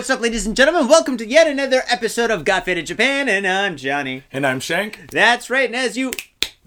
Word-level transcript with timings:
What's 0.00 0.08
up, 0.08 0.22
ladies 0.22 0.46
and 0.46 0.56
gentlemen? 0.56 0.88
Welcome 0.88 1.18
to 1.18 1.26
yet 1.26 1.46
another 1.46 1.82
episode 1.86 2.30
of 2.30 2.46
Got 2.46 2.64
Faded 2.64 2.86
Japan, 2.86 3.28
and 3.28 3.46
I'm 3.46 3.76
Johnny. 3.76 4.22
And 4.32 4.46
I'm 4.46 4.58
Shank. 4.58 5.10
That's 5.12 5.50
right, 5.50 5.66
and 5.66 5.76
as 5.76 5.98
you 5.98 6.12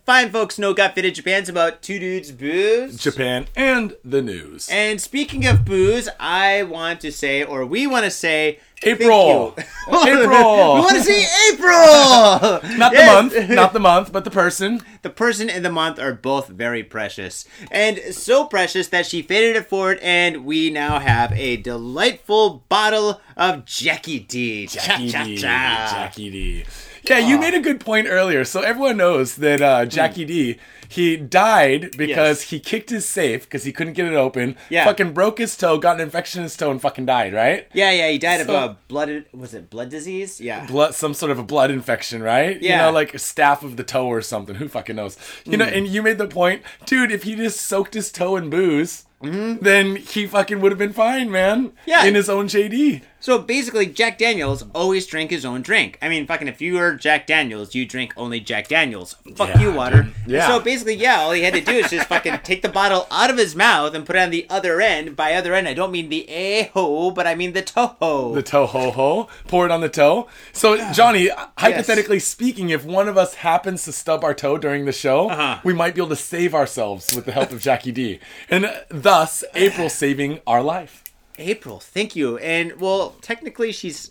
fine 0.06 0.30
folks 0.30 0.60
know, 0.60 0.72
Got 0.72 0.94
Faded 0.94 1.16
Japan's 1.16 1.50
about 1.50 1.82
two 1.82 1.98
dudes 1.98 2.32
booze. 2.32 2.96
Japan 2.96 3.48
and 3.56 3.96
the 4.06 4.22
news. 4.22 4.70
And 4.72 5.02
speaking 5.02 5.48
of 5.48 5.66
booze, 5.66 6.08
I 6.20 6.62
want 6.62 7.02
to 7.02 7.12
say, 7.12 7.44
or 7.44 7.66
we 7.66 7.88
want 7.88 8.06
to 8.06 8.12
say, 8.12 8.60
April. 8.86 9.56
April. 9.88 10.74
we 10.76 10.80
want 10.82 10.96
to 10.96 11.02
see 11.04 11.26
April. 11.52 11.72
not 12.78 12.92
the 12.92 12.98
Yes. 12.98 13.34
month, 13.34 13.50
not 13.50 13.74
the 13.74 13.80
month, 13.80 14.12
but 14.12 14.24
the 14.24 14.32
person. 14.32 14.82
The 15.02 15.10
person 15.10 15.50
and 15.50 15.64
the 15.66 15.72
month 15.72 16.00
are 16.00 16.14
both 16.14 16.48
very 16.48 16.84
precious. 16.84 17.46
And 17.72 18.00
so 18.12 18.46
precious 18.46 18.88
that 18.90 19.06
she 19.06 19.22
faded 19.22 19.56
it 19.58 19.68
forward, 19.68 20.00
and 20.02 20.46
we 20.46 20.70
now 20.70 21.00
have 21.00 21.32
a 21.34 21.58
delightful 21.58 22.64
bottle 22.70 23.22
of 23.36 23.66
Jackie 23.66 24.20
D. 24.20 24.68
Jackie 24.68 25.10
Cha, 25.12 25.20
cha, 25.20 25.24
D. 25.26 25.38
cha. 25.38 25.90
Jackie 25.92 26.30
D. 26.30 26.66
Yeah, 27.10 27.20
you 27.20 27.38
made 27.38 27.54
a 27.54 27.60
good 27.60 27.82
point 27.82 28.08
earlier. 28.10 28.46
So 28.46 28.62
everyone 28.62 28.96
knows 28.96 29.36
that 29.36 29.62
uh, 29.62 29.86
Jackie 29.86 30.24
D. 30.24 30.58
He 30.94 31.18
died 31.18 31.98
because 31.98 32.42
Yes. 32.42 32.50
he 32.52 32.60
kicked 32.60 32.92
his 32.92 33.06
safe 33.08 33.44
because 33.44 33.64
he 33.64 33.72
couldn't 33.72 33.94
get 33.94 34.06
it 34.06 34.14
open. 34.14 34.56
Yeah. 34.70 34.86
Fucking 34.86 35.14
broke 35.14 35.40
his 35.40 35.58
toe, 35.58 35.80
got 35.80 35.96
an 35.96 36.02
infection 36.02 36.42
in 36.42 36.44
his 36.44 36.56
toe, 36.56 36.70
and 36.70 36.80
fucking 36.80 37.08
died. 37.08 37.34
Right. 37.34 37.68
Yeah, 37.74 37.90
yeah, 37.92 38.10
he 38.10 38.20
died 38.20 38.46
So- 38.46 38.56
of 38.56 38.72
a 38.72 38.78
blood. 38.88 39.26
Was 39.34 39.56
it 39.56 39.72
blood 39.72 39.90
disease? 39.90 40.40
Yeah. 40.40 40.66
blood 40.68 40.94
some 40.94 41.16
sort 41.16 41.32
of 41.32 41.40
a 41.40 41.44
blood 41.44 41.72
infection, 41.72 42.22
right? 42.22 42.62
Yeah. 42.62 42.72
You 42.72 42.82
know, 42.84 42.92
like 42.92 43.14
a 43.16 43.18
staph 43.18 43.64
of 43.64 43.76
the 43.76 43.84
toe 43.84 44.06
or 44.08 44.22
something. 44.22 44.56
Who 44.56 44.68
fucking 44.68 44.96
knows? 44.96 45.18
You 45.46 45.58
know, 45.58 45.66
hmm. 45.66 45.74
and 45.74 45.88
you 45.88 46.04
made 46.04 46.20
the 46.20 46.28
point, 46.28 46.62
dude, 46.86 47.12
if 47.12 47.24
he 47.24 47.36
just 47.36 47.62
soaked 47.62 47.96
his 47.96 48.12
toe 48.12 48.36
in 48.36 48.50
booze, 48.52 49.06
then 49.24 49.96
he 49.96 50.28
fucking 50.28 50.60
would 50.62 50.72
have 50.72 50.80
been 50.80 50.94
fine, 50.94 51.32
man. 51.32 51.72
Yeah. 51.86 52.06
In 52.06 52.16
his 52.16 52.30
own 52.30 52.48
JD. 52.48 53.02
So 53.20 53.40
basically, 53.40 53.86
Jack 53.86 54.18
Daniels 54.18 54.66
always 54.76 55.08
drank 55.08 55.32
his 55.32 55.46
own 55.46 55.62
drink. 55.62 55.98
I 56.02 56.10
mean, 56.10 56.28
fucking, 56.28 56.50
if 56.50 56.60
you 56.60 56.74
were 56.74 56.94
Jack 56.96 57.26
Daniels, 57.26 57.74
you 57.74 57.86
drink 57.86 58.14
only 58.18 58.42
Jack 58.42 58.68
Daniels. 58.68 59.16
Fuck 59.38 59.48
Yeah, 59.48 59.62
you, 59.62 59.72
water. 59.72 60.04
dude. 60.04 60.14
Yeah. 60.28 60.48
So 60.50 60.60
basically, 60.60 60.96
yeah, 60.96 61.20
all 61.22 61.32
he 61.32 61.42
had 61.44 61.54
to 61.54 61.62
do 61.62 61.72
is 61.72 61.90
just 61.90 62.10
fucking 62.10 62.40
take 62.44 62.62
the 62.64 62.68
bottle 62.68 63.08
out 63.10 63.30
of 63.30 63.38
his 63.38 63.56
mouth 63.56 63.96
and 63.96 64.06
put 64.06 64.18
it 64.18 64.20
on 64.20 64.30
the 64.30 64.46
other 64.50 64.82
end. 64.82 65.16
By 65.16 65.36
other 65.36 65.54
end, 65.54 65.70
I 65.70 65.74
don't 65.74 65.92
mean 65.94 66.10
the 66.10 66.30
a 66.30 66.64
ho, 66.74 67.12
but 67.12 67.26
I 67.26 67.34
mean 67.34 67.54
the 67.54 67.62
toho. 67.64 68.34
The 68.36 68.44
toe 68.44 68.66
ho 68.66 68.92
ho. 68.92 69.30
Pour 69.48 69.66
it 69.66 69.72
on 69.72 69.80
the 69.80 69.88
toe. 69.88 70.28
So, 70.52 70.92
Johnny, 70.92 71.30
hypothetically 71.58 72.20
speaking, 72.20 72.72
if 72.72 72.84
one 72.84 73.08
of 73.08 73.18
us 73.18 73.36
happens 73.36 73.86
to 73.86 73.94
stub 73.94 74.26
our 74.26 74.34
toe 74.34 74.58
during 74.58 74.84
the 74.84 74.92
show, 74.92 75.30
Uh-huh. 75.30 75.60
we 75.64 75.72
might 75.74 75.96
be 75.96 76.02
able 76.02 76.10
to 76.10 76.18
save 76.18 76.54
ourselves 76.54 77.16
with 77.16 77.24
the 77.24 77.32
help 77.32 77.52
of 77.52 77.62
Jackie 77.62 77.94
D. 77.94 78.20
And 78.50 78.66
uh, 78.66 78.74
thus, 79.14 79.44
April 79.54 79.90
saving 79.90 80.40
our 80.48 80.62
life. 80.64 81.04
April, 81.38 81.80
thank 81.80 82.16
you. 82.16 82.38
And 82.40 82.80
well, 82.80 83.16
technically, 83.22 83.72
she's. 83.72 84.10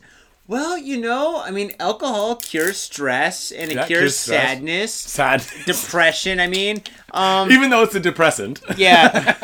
Well, 0.49 0.77
you 0.77 1.01
know, 1.01 1.41
I 1.41 1.51
mean, 1.53 1.71
alcohol 1.79 2.37
cures 2.37 2.77
stress 2.77 3.53
and 3.53 3.71
it 3.71 3.77
Yeah, 3.77 3.87
cures, 3.87 4.01
cures 4.01 4.17
sadness, 4.17 4.93
Sad. 4.93 5.45
depression. 5.67 6.41
I 6.41 6.49
mean, 6.49 6.83
um, 7.13 7.51
Even 7.51 7.71
though 7.71 7.85
it's 7.85 7.95
a 7.95 8.01
depressant. 8.01 8.61
yeah, 8.77 9.37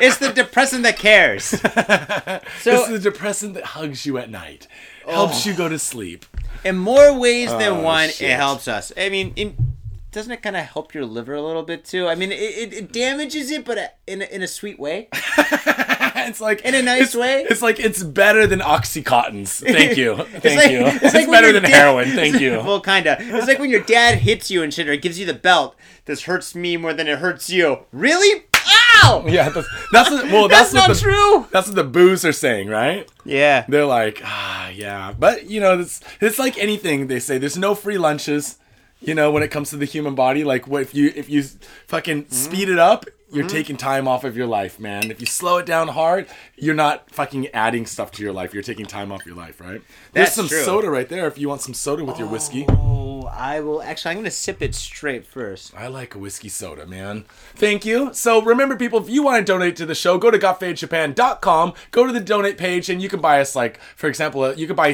it's 0.00 0.16
the 0.16 0.32
depressant 0.32 0.82
that 0.84 0.96
cares. 0.98 1.44
So, 2.62 2.82
is 2.84 2.88
a 2.90 2.98
depressant 3.10 3.54
that 3.54 3.64
hugs 3.76 4.04
you 4.06 4.16
at 4.18 4.30
night, 4.30 4.66
helps 5.06 5.44
you 5.46 5.52
go 5.54 5.68
to 5.68 5.78
sleep. 5.78 6.24
in 6.64 6.76
more 6.78 7.16
ways 7.18 7.50
than 7.50 7.72
Oh, 7.74 7.82
one, 7.82 8.08
shit. 8.08 8.30
it 8.30 8.36
helps 8.36 8.66
us. 8.68 8.90
I 8.96 9.10
mean, 9.10 9.32
in, 9.36 9.54
doesn't 10.10 10.32
it 10.32 10.42
kind 10.42 10.56
of 10.56 10.64
help 10.64 10.94
your 10.94 11.04
liver 11.04 11.34
a 11.34 11.42
little 11.42 11.62
bit 11.62 11.84
too? 11.84 12.06
I 12.08 12.14
mean, 12.14 12.32
it, 12.32 12.36
it, 12.40 12.72
it 12.74 12.92
damages 12.92 13.50
it, 13.50 13.64
but 13.64 13.98
in 14.06 14.22
a, 14.22 14.24
in 14.26 14.42
a 14.42 14.48
sweet 14.48 14.78
way. 14.78 15.08
it's 15.12 16.40
like 16.40 16.60
In 16.62 16.74
a 16.74 16.82
nice 16.82 17.14
way? 17.14 17.42
It's 17.48 17.62
like 17.62 17.78
it's 17.78 18.02
better 18.02 18.46
than 18.46 18.60
oxycontins. 18.60 19.60
Thank 19.62 19.96
you, 19.96 20.16
thank 20.40 20.44
like- 20.60 20.70
you. 20.70 20.86
it's 20.86 21.04
It's, 21.04 21.14
like 21.14 21.30
better 21.30 21.52
than 21.52 21.62
dad- 21.62 21.72
heroin. 21.72 22.08
Thank 22.10 22.40
you. 22.40 22.52
well, 22.58 22.80
kinda. 22.80 23.16
It's 23.20 23.46
like 23.46 23.58
when 23.58 23.70
your 23.70 23.82
dad 23.82 24.18
hits 24.18 24.50
you 24.50 24.62
and 24.62 24.72
shit, 24.72 24.88
or 24.88 24.96
gives 24.96 25.18
you 25.18 25.26
the 25.26 25.34
belt. 25.34 25.76
This 26.06 26.22
hurts 26.22 26.54
me 26.54 26.76
more 26.78 26.94
than 26.94 27.06
it 27.06 27.18
hurts 27.18 27.50
you. 27.50 27.80
Really? 27.92 28.44
Ow! 29.04 29.24
yeah, 29.28 29.48
that's, 29.50 29.68
that's 29.92 30.10
what, 30.10 30.24
well. 30.26 30.48
That's, 30.48 30.72
That's, 30.72 30.88
not 30.88 30.94
the, 30.94 31.00
true. 31.00 31.46
That's 31.52 31.66
what 31.68 31.76
the 31.76 31.84
booze 31.84 32.24
are 32.24 32.32
saying, 32.32 32.68
right? 32.68 33.06
Yeah. 33.24 33.64
They're 33.68 33.84
like, 33.86 34.20
ah, 34.24 34.68
yeah, 34.70 35.12
but 35.18 35.48
you 35.50 35.60
know, 35.60 35.78
it's 35.78 36.00
it's 36.20 36.38
like 36.38 36.56
anything. 36.58 37.06
They 37.08 37.20
say 37.20 37.36
there's 37.38 37.58
no 37.58 37.74
free 37.74 37.98
lunches. 37.98 38.56
You 39.00 39.14
know, 39.14 39.30
when 39.30 39.42
it 39.42 39.48
comes 39.50 39.70
to 39.70 39.76
the 39.76 39.84
human 39.84 40.14
body, 40.14 40.42
like 40.44 40.66
what 40.66 40.82
if 40.82 40.94
you 40.94 41.12
if 41.14 41.28
you 41.30 41.42
fucking 41.86 42.24
Mm-hmm. 42.24 42.32
speed 42.34 42.68
it 42.68 42.78
up, 42.78 43.06
you're 43.30 43.46
taking 43.46 43.76
time 43.76 44.08
off 44.08 44.24
of 44.24 44.36
your 44.36 44.46
life, 44.46 44.80
man. 44.80 45.10
If 45.10 45.20
you 45.20 45.26
slow 45.26 45.58
it 45.58 45.66
down 45.66 45.88
hard, 45.88 46.26
you're 46.56 46.74
not 46.74 47.10
fucking 47.10 47.48
adding 47.48 47.84
stuff 47.86 48.10
to 48.12 48.22
your 48.22 48.32
life. 48.32 48.54
You're 48.54 48.62
taking 48.62 48.86
time 48.86 49.12
off 49.12 49.24
your 49.26 49.36
life, 49.36 49.60
right? 49.60 49.82
There's 50.14 50.32
some 50.32 50.48
true. 50.48 50.62
soda 50.64 50.90
right 50.90 51.08
there 51.08 51.26
if 51.28 51.36
you 51.38 51.48
want 51.48 51.60
some 51.60 51.74
soda 51.74 52.04
with 52.04 52.18
your 52.18 52.26
whiskey. 52.26 52.64
Oh, 52.68 53.26
I 53.30 53.60
will. 53.60 53.82
Actually, 53.82 54.12
I'm 54.12 54.16
gonna 54.18 54.30
sip 54.30 54.62
it 54.62 54.74
straight 54.74 55.26
first. 55.26 55.74
I 55.76 55.86
like 55.88 56.14
a 56.14 56.18
whiskey 56.18 56.48
soda, 56.48 56.86
man. 56.86 57.26
Thank 57.54 57.84
you. 57.84 58.10
So 58.14 58.40
remember, 58.42 58.76
people, 58.76 58.98
if 59.00 59.10
you 59.10 59.22
want 59.22 59.46
to 59.46 59.52
donate 59.52 59.76
to 59.76 59.86
the 59.86 59.94
show, 59.94 60.16
go 60.18 60.30
to 60.30 60.38
gotfadedjapan.com, 60.38 61.74
go 61.90 62.06
to 62.06 62.12
the 62.12 62.20
donate 62.20 62.58
page, 62.58 62.88
and 62.88 63.00
you 63.02 63.08
can 63.08 63.20
buy 63.20 63.40
us, 63.40 63.54
like, 63.54 63.78
for 63.94 64.08
example, 64.08 64.42
uh, 64.42 64.52
you 64.54 64.66
could 64.66 64.76
buy 64.76 64.92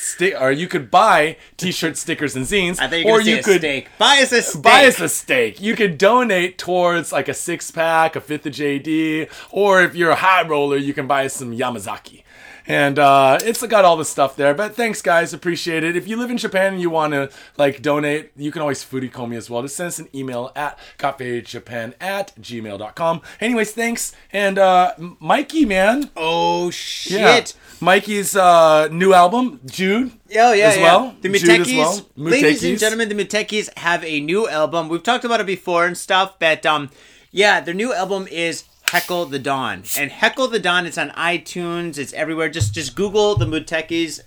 stick, 0.00 0.34
or 0.40 0.50
you 0.50 0.66
could 0.66 0.90
buy 0.90 1.36
t-shirts, 1.56 2.00
stickers 2.00 2.34
and 2.34 2.46
zines, 2.46 2.80
I 2.80 2.88
thought 2.88 3.00
you 3.00 3.08
or 3.08 3.20
you 3.20 3.42
could 3.42 3.60
steak. 3.60 3.88
Buy 3.98 4.20
us 4.22 4.32
a 4.32 4.42
steak. 4.42 4.62
buy 4.62 4.86
us 4.86 5.00
a 5.00 5.08
steak. 5.08 5.60
You 5.60 5.76
could 5.76 5.98
donate 5.98 6.58
towards 6.58 7.12
like 7.12 7.28
a 7.28 7.34
six 7.34 7.70
pack, 7.70 8.16
a 8.16 8.20
fifth 8.20 8.46
of 8.46 8.52
JD, 8.52 9.30
or 9.50 9.82
if 9.82 9.94
you're 9.94 10.10
a 10.10 10.16
high 10.16 10.46
roller, 10.46 10.76
you 10.76 10.94
can 10.94 11.06
buy 11.06 11.26
us 11.26 11.34
some 11.34 11.56
Yamazaki. 11.56 12.22
And 12.70 13.00
uh, 13.00 13.38
it's 13.42 13.66
got 13.66 13.84
all 13.84 13.96
the 13.96 14.04
stuff 14.04 14.36
there. 14.36 14.54
But 14.54 14.76
thanks, 14.76 15.02
guys. 15.02 15.34
Appreciate 15.34 15.82
it. 15.82 15.96
If 15.96 16.06
you 16.06 16.16
live 16.16 16.30
in 16.30 16.38
Japan 16.38 16.74
and 16.74 16.80
you 16.80 16.88
want 16.88 17.14
to 17.14 17.28
like 17.56 17.82
donate, 17.82 18.30
you 18.36 18.52
can 18.52 18.62
always 18.62 18.84
furikomi 18.84 19.30
me 19.30 19.36
as 19.36 19.50
well. 19.50 19.62
Just 19.62 19.74
send 19.74 19.88
us 19.88 19.98
an 19.98 20.08
email 20.14 20.52
at 20.54 20.78
cafejapan 20.96 21.94
at 22.00 22.32
gmail.com. 22.40 23.22
Anyways, 23.40 23.72
thanks. 23.72 24.12
And 24.32 24.56
uh, 24.56 24.94
Mikey, 25.18 25.64
man. 25.64 26.10
Oh 26.16 26.70
shit. 26.70 27.18
Yeah. 27.18 27.44
Mikey's 27.80 28.36
uh, 28.36 28.86
new 28.92 29.14
album, 29.14 29.60
Jude. 29.66 30.12
Oh 30.36 30.52
yeah, 30.52 30.68
as 30.68 30.76
yeah. 30.76 30.82
well. 30.82 31.16
The 31.22 31.28
Mutekis, 31.28 31.76
well. 31.76 32.06
ladies 32.14 32.62
and 32.62 32.78
gentlemen, 32.78 33.08
the 33.08 33.16
Mutekis 33.16 33.76
have 33.78 34.04
a 34.04 34.20
new 34.20 34.48
album. 34.48 34.88
We've 34.88 35.02
talked 35.02 35.24
about 35.24 35.40
it 35.40 35.46
before 35.46 35.86
and 35.86 35.98
stuff, 35.98 36.38
but 36.38 36.64
um, 36.64 36.90
yeah, 37.32 37.60
their 37.60 37.74
new 37.74 37.92
album 37.92 38.28
is 38.30 38.64
Heckle 38.90 39.26
the 39.26 39.38
Dawn, 39.38 39.84
and 39.96 40.10
Heckle 40.10 40.48
the 40.48 40.58
Dawn. 40.58 40.84
It's 40.84 40.98
on 40.98 41.10
iTunes. 41.10 41.96
It's 41.96 42.12
everywhere. 42.12 42.48
Just 42.48 42.74
just 42.74 42.96
Google 42.96 43.36
the 43.36 43.44
Mutekis, 43.46 44.20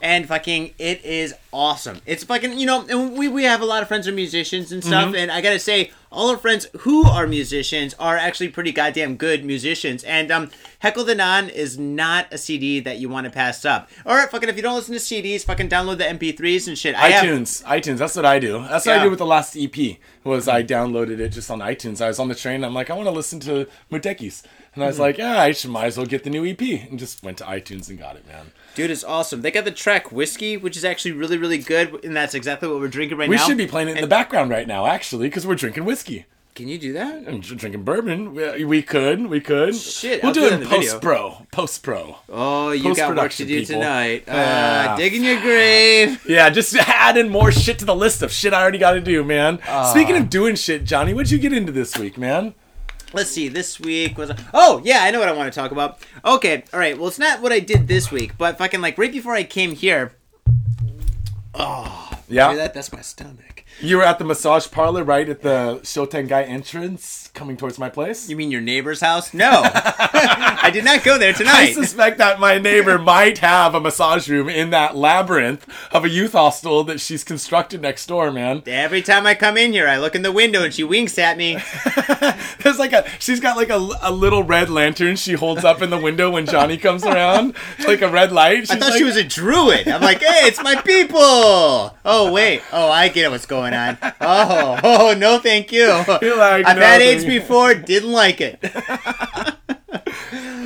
and 0.00 0.26
fucking 0.28 0.74
it 0.78 1.04
is 1.04 1.34
awesome. 1.52 2.00
It's 2.06 2.24
fucking 2.24 2.58
you 2.58 2.66
know, 2.66 2.86
and 2.88 3.16
we 3.16 3.28
we 3.28 3.44
have 3.44 3.60
a 3.60 3.64
lot 3.66 3.82
of 3.82 3.88
friends 3.88 4.06
who 4.06 4.12
are 4.12 4.14
musicians 4.14 4.72
and 4.72 4.82
stuff, 4.84 5.14
and 5.14 5.30
I 5.30 5.40
gotta 5.40 5.58
say. 5.58 5.90
All 6.10 6.30
our 6.30 6.38
friends 6.38 6.66
who 6.78 7.04
are 7.04 7.26
musicians 7.26 7.92
are 7.98 8.16
actually 8.16 8.48
pretty 8.48 8.72
goddamn 8.72 9.16
good 9.16 9.44
musicians, 9.44 10.02
and 10.04 10.30
um, 10.32 10.50
Heckle 10.78 11.04
the 11.04 11.14
Dawn 11.14 11.50
is 11.50 11.78
not 11.78 12.32
a 12.32 12.38
CD 12.38 12.80
that 12.80 12.96
you 12.96 13.10
want 13.10 13.26
to 13.26 13.30
pass 13.30 13.62
up. 13.66 13.90
All 14.06 14.16
right, 14.16 14.26
fucking 14.30 14.48
if 14.48 14.56
you 14.56 14.62
don't 14.62 14.74
listen 14.74 14.94
to 14.94 15.00
CDs, 15.00 15.44
fucking 15.44 15.68
download 15.68 15.98
the 15.98 16.04
MP3s 16.04 16.66
and 16.66 16.78
shit. 16.78 16.94
I 16.94 17.10
have, 17.10 17.26
iTunes, 17.26 17.62
iTunes. 17.64 17.98
That's 17.98 18.16
what 18.16 18.24
I 18.24 18.38
do. 18.38 18.62
That's 18.62 18.86
what 18.86 18.94
Yeah. 18.94 19.00
I 19.00 19.02
did 19.02 19.10
with 19.10 19.18
the 19.18 19.26
last 19.26 19.54
EP. 19.54 19.98
Was 20.24 20.48
I 20.48 20.62
downloaded 20.62 21.18
it 21.20 21.28
just 21.28 21.50
on 21.50 21.58
iTunes. 21.58 22.00
I 22.00 22.08
was 22.08 22.18
on 22.18 22.28
the 22.28 22.34
train. 22.34 22.64
I'm 22.64 22.72
like, 22.72 22.88
I 22.88 22.94
want 22.94 23.06
to 23.06 23.10
listen 23.12 23.38
to 23.40 23.66
Mutekis, 23.92 24.44
and 24.78 24.84
I 24.84 24.86
was 24.86 24.98
like, 24.98 25.18
yeah, 25.18 25.38
I 25.40 25.50
should 25.52 25.70
might 25.70 25.86
as 25.86 25.96
well 25.96 26.06
get 26.06 26.22
the 26.24 26.30
new 26.30 26.46
EP, 26.46 26.60
and 26.60 26.98
just 26.98 27.22
went 27.22 27.38
to 27.38 27.44
iTunes 27.44 27.88
and 27.88 27.98
got 27.98 28.16
it, 28.16 28.26
man. 28.26 28.52
Dude, 28.76 28.90
it's 28.90 29.02
awesome. 29.04 29.42
They 29.42 29.50
got 29.50 29.64
the 29.64 29.72
track 29.72 30.12
Whiskey, 30.12 30.56
which 30.56 30.76
is 30.76 30.84
actually 30.84 31.12
really, 31.12 31.36
really 31.36 31.58
good, 31.58 32.04
and 32.04 32.14
that's 32.16 32.34
exactly 32.34 32.68
what 32.68 32.78
we're 32.78 32.88
drinking 32.88 33.18
right 33.18 33.26
now. 33.26 33.30
We 33.30 33.36
now. 33.36 33.46
should 33.46 33.56
be 33.58 33.66
playing 33.66 33.88
it 33.88 33.96
in 33.96 34.02
the 34.02 34.06
background 34.06 34.50
right 34.50 34.66
now, 34.68 34.86
actually, 34.86 35.26
because 35.28 35.46
we're 35.46 35.56
drinking 35.56 35.84
whiskey. 35.84 36.26
Can 36.54 36.66
you 36.66 36.76
do 36.78 36.92
that? 36.94 37.24
Dr- 37.24 37.56
drinking 37.56 37.84
bourbon. 37.84 38.34
We, 38.34 38.64
we 38.64 38.82
could, 38.82 39.26
we 39.28 39.40
could. 39.40 39.76
Shit, 39.76 40.22
we'll 40.24 40.30
I'll 40.30 40.34
do 40.34 40.44
it 40.44 40.48
in 40.48 40.54
in 40.54 40.60
the 40.60 40.66
video. 40.68 40.90
post 40.92 41.02
pro, 41.02 41.46
post 41.52 41.82
pro. 41.84 42.16
Oh, 42.28 42.72
you 42.72 42.82
got 42.82 42.88
work 42.88 42.96
to 42.96 43.02
Post-production, 43.02 43.46
do 43.46 43.60
people. 43.60 43.74
tonight. 43.76 44.24
Uh, 44.28 44.32
Yeah. 44.32 44.96
digging 44.96 45.24
your 45.24 45.40
grave. 45.40 46.24
Yeah, 46.28 46.50
just 46.50 46.74
adding 46.76 47.28
more 47.30 47.52
shit 47.52 47.78
to 47.80 47.84
the 47.84 47.94
list 47.94 48.22
of 48.22 48.32
shit 48.32 48.52
I 48.52 48.60
already 48.60 48.78
got 48.78 48.92
to 48.92 49.00
do, 49.00 49.22
man. 49.24 49.60
Ah. 49.68 49.90
Speaking 49.92 50.16
of 50.16 50.28
doing 50.30 50.56
shit, 50.56 50.84
Johnny, 50.84 51.14
what'd 51.14 51.30
you 51.30 51.38
get 51.38 51.52
into 51.52 51.70
this 51.72 51.96
week, 51.96 52.18
man? 52.18 52.54
Let's 53.12 53.30
see. 53.30 53.48
This 53.48 53.80
week 53.80 54.18
was. 54.18 54.32
Oh 54.52 54.80
yeah, 54.84 55.00
I 55.02 55.10
know 55.10 55.18
what 55.18 55.28
I 55.28 55.32
want 55.32 55.52
to 55.52 55.58
talk 55.58 55.70
about. 55.70 55.98
Okay, 56.24 56.64
all 56.72 56.78
right. 56.78 56.96
Well, 56.96 57.08
it's 57.08 57.18
not 57.18 57.40
what 57.40 57.52
I 57.52 57.60
did 57.60 57.88
this 57.88 58.10
week, 58.10 58.36
but 58.36 58.58
fucking 58.58 58.80
like 58.80 58.98
right 58.98 59.12
before 59.12 59.34
I 59.34 59.44
came 59.44 59.74
here. 59.74 60.12
Oh 61.54 62.10
yeah. 62.28 62.54
That? 62.54 62.74
That's 62.74 62.92
my 62.92 63.00
stomach. 63.00 63.64
You 63.80 63.98
were 63.98 64.02
at 64.02 64.18
the 64.18 64.24
massage 64.24 64.70
parlor 64.70 65.04
right 65.04 65.28
at 65.28 65.42
the 65.42 65.80
shotengai 65.82 66.46
entrance 66.48 67.27
coming 67.38 67.56
towards 67.56 67.78
my 67.78 67.88
place? 67.88 68.28
You 68.28 68.34
mean 68.36 68.50
your 68.50 68.60
neighbor's 68.60 69.00
house? 69.00 69.32
No, 69.32 69.62
I 69.64 70.70
did 70.72 70.84
not 70.84 71.04
go 71.04 71.16
there 71.18 71.32
tonight. 71.34 71.68
I 71.68 71.72
suspect 71.72 72.18
that 72.18 72.40
my 72.40 72.58
neighbor 72.58 72.98
might 73.14 73.38
have 73.38 73.74
a 73.74 73.80
massage 73.80 74.28
room 74.28 74.48
in 74.48 74.70
that 74.70 74.96
labyrinth 74.96 75.66
of 75.92 76.04
a 76.04 76.08
youth 76.08 76.32
hostel 76.32 76.82
that 76.84 77.00
she's 77.00 77.22
constructed 77.22 77.80
next 77.80 78.06
door, 78.06 78.32
man. 78.32 78.62
Every 78.66 79.00
time 79.02 79.24
I 79.26 79.34
come 79.34 79.56
in 79.56 79.72
here, 79.72 79.86
I 79.88 79.98
look 79.98 80.16
in 80.16 80.22
the 80.22 80.32
window 80.32 80.64
and 80.64 80.74
she 80.74 80.82
winks 80.82 81.16
at 81.18 81.38
me. 81.38 81.58
There's 82.62 82.78
like 82.78 82.92
a 82.92 83.06
she's 83.20 83.38
got 83.40 83.56
like 83.56 83.70
a, 83.70 83.88
a 84.02 84.10
little 84.12 84.42
red 84.42 84.68
lantern 84.68 85.14
she 85.16 85.34
holds 85.34 85.64
up 85.64 85.80
in 85.80 85.90
the 85.90 85.98
window 85.98 86.30
when 86.30 86.44
Johnny 86.44 86.76
comes 86.76 87.04
around, 87.04 87.54
like 87.86 88.02
a 88.02 88.08
red 88.10 88.32
light. 88.32 88.60
She's 88.62 88.70
I 88.72 88.78
thought 88.78 88.90
like, 88.90 88.98
she 88.98 89.04
was 89.04 89.16
a 89.16 89.24
druid. 89.24 89.86
I'm 89.86 90.00
like, 90.02 90.18
hey, 90.18 90.48
it's 90.48 90.62
my 90.62 90.74
people. 90.82 91.18
Oh 92.04 92.32
wait. 92.32 92.62
Oh, 92.72 92.90
I 92.90 93.08
get 93.08 93.30
what's 93.30 93.46
going 93.46 93.74
on. 93.74 93.96
Oh, 94.20 94.80
oh, 94.82 95.14
no, 95.16 95.38
thank 95.38 95.70
you. 95.72 95.86
You're 96.22 96.36
like, 96.36 96.66
I've 96.66 96.76
"No, 96.76 96.82
had 96.82 97.00
AIDS 97.00 97.24
you." 97.24 97.27
before. 97.40 97.74
Didn't 97.74 98.12
like 98.12 98.40
it. 98.40 98.58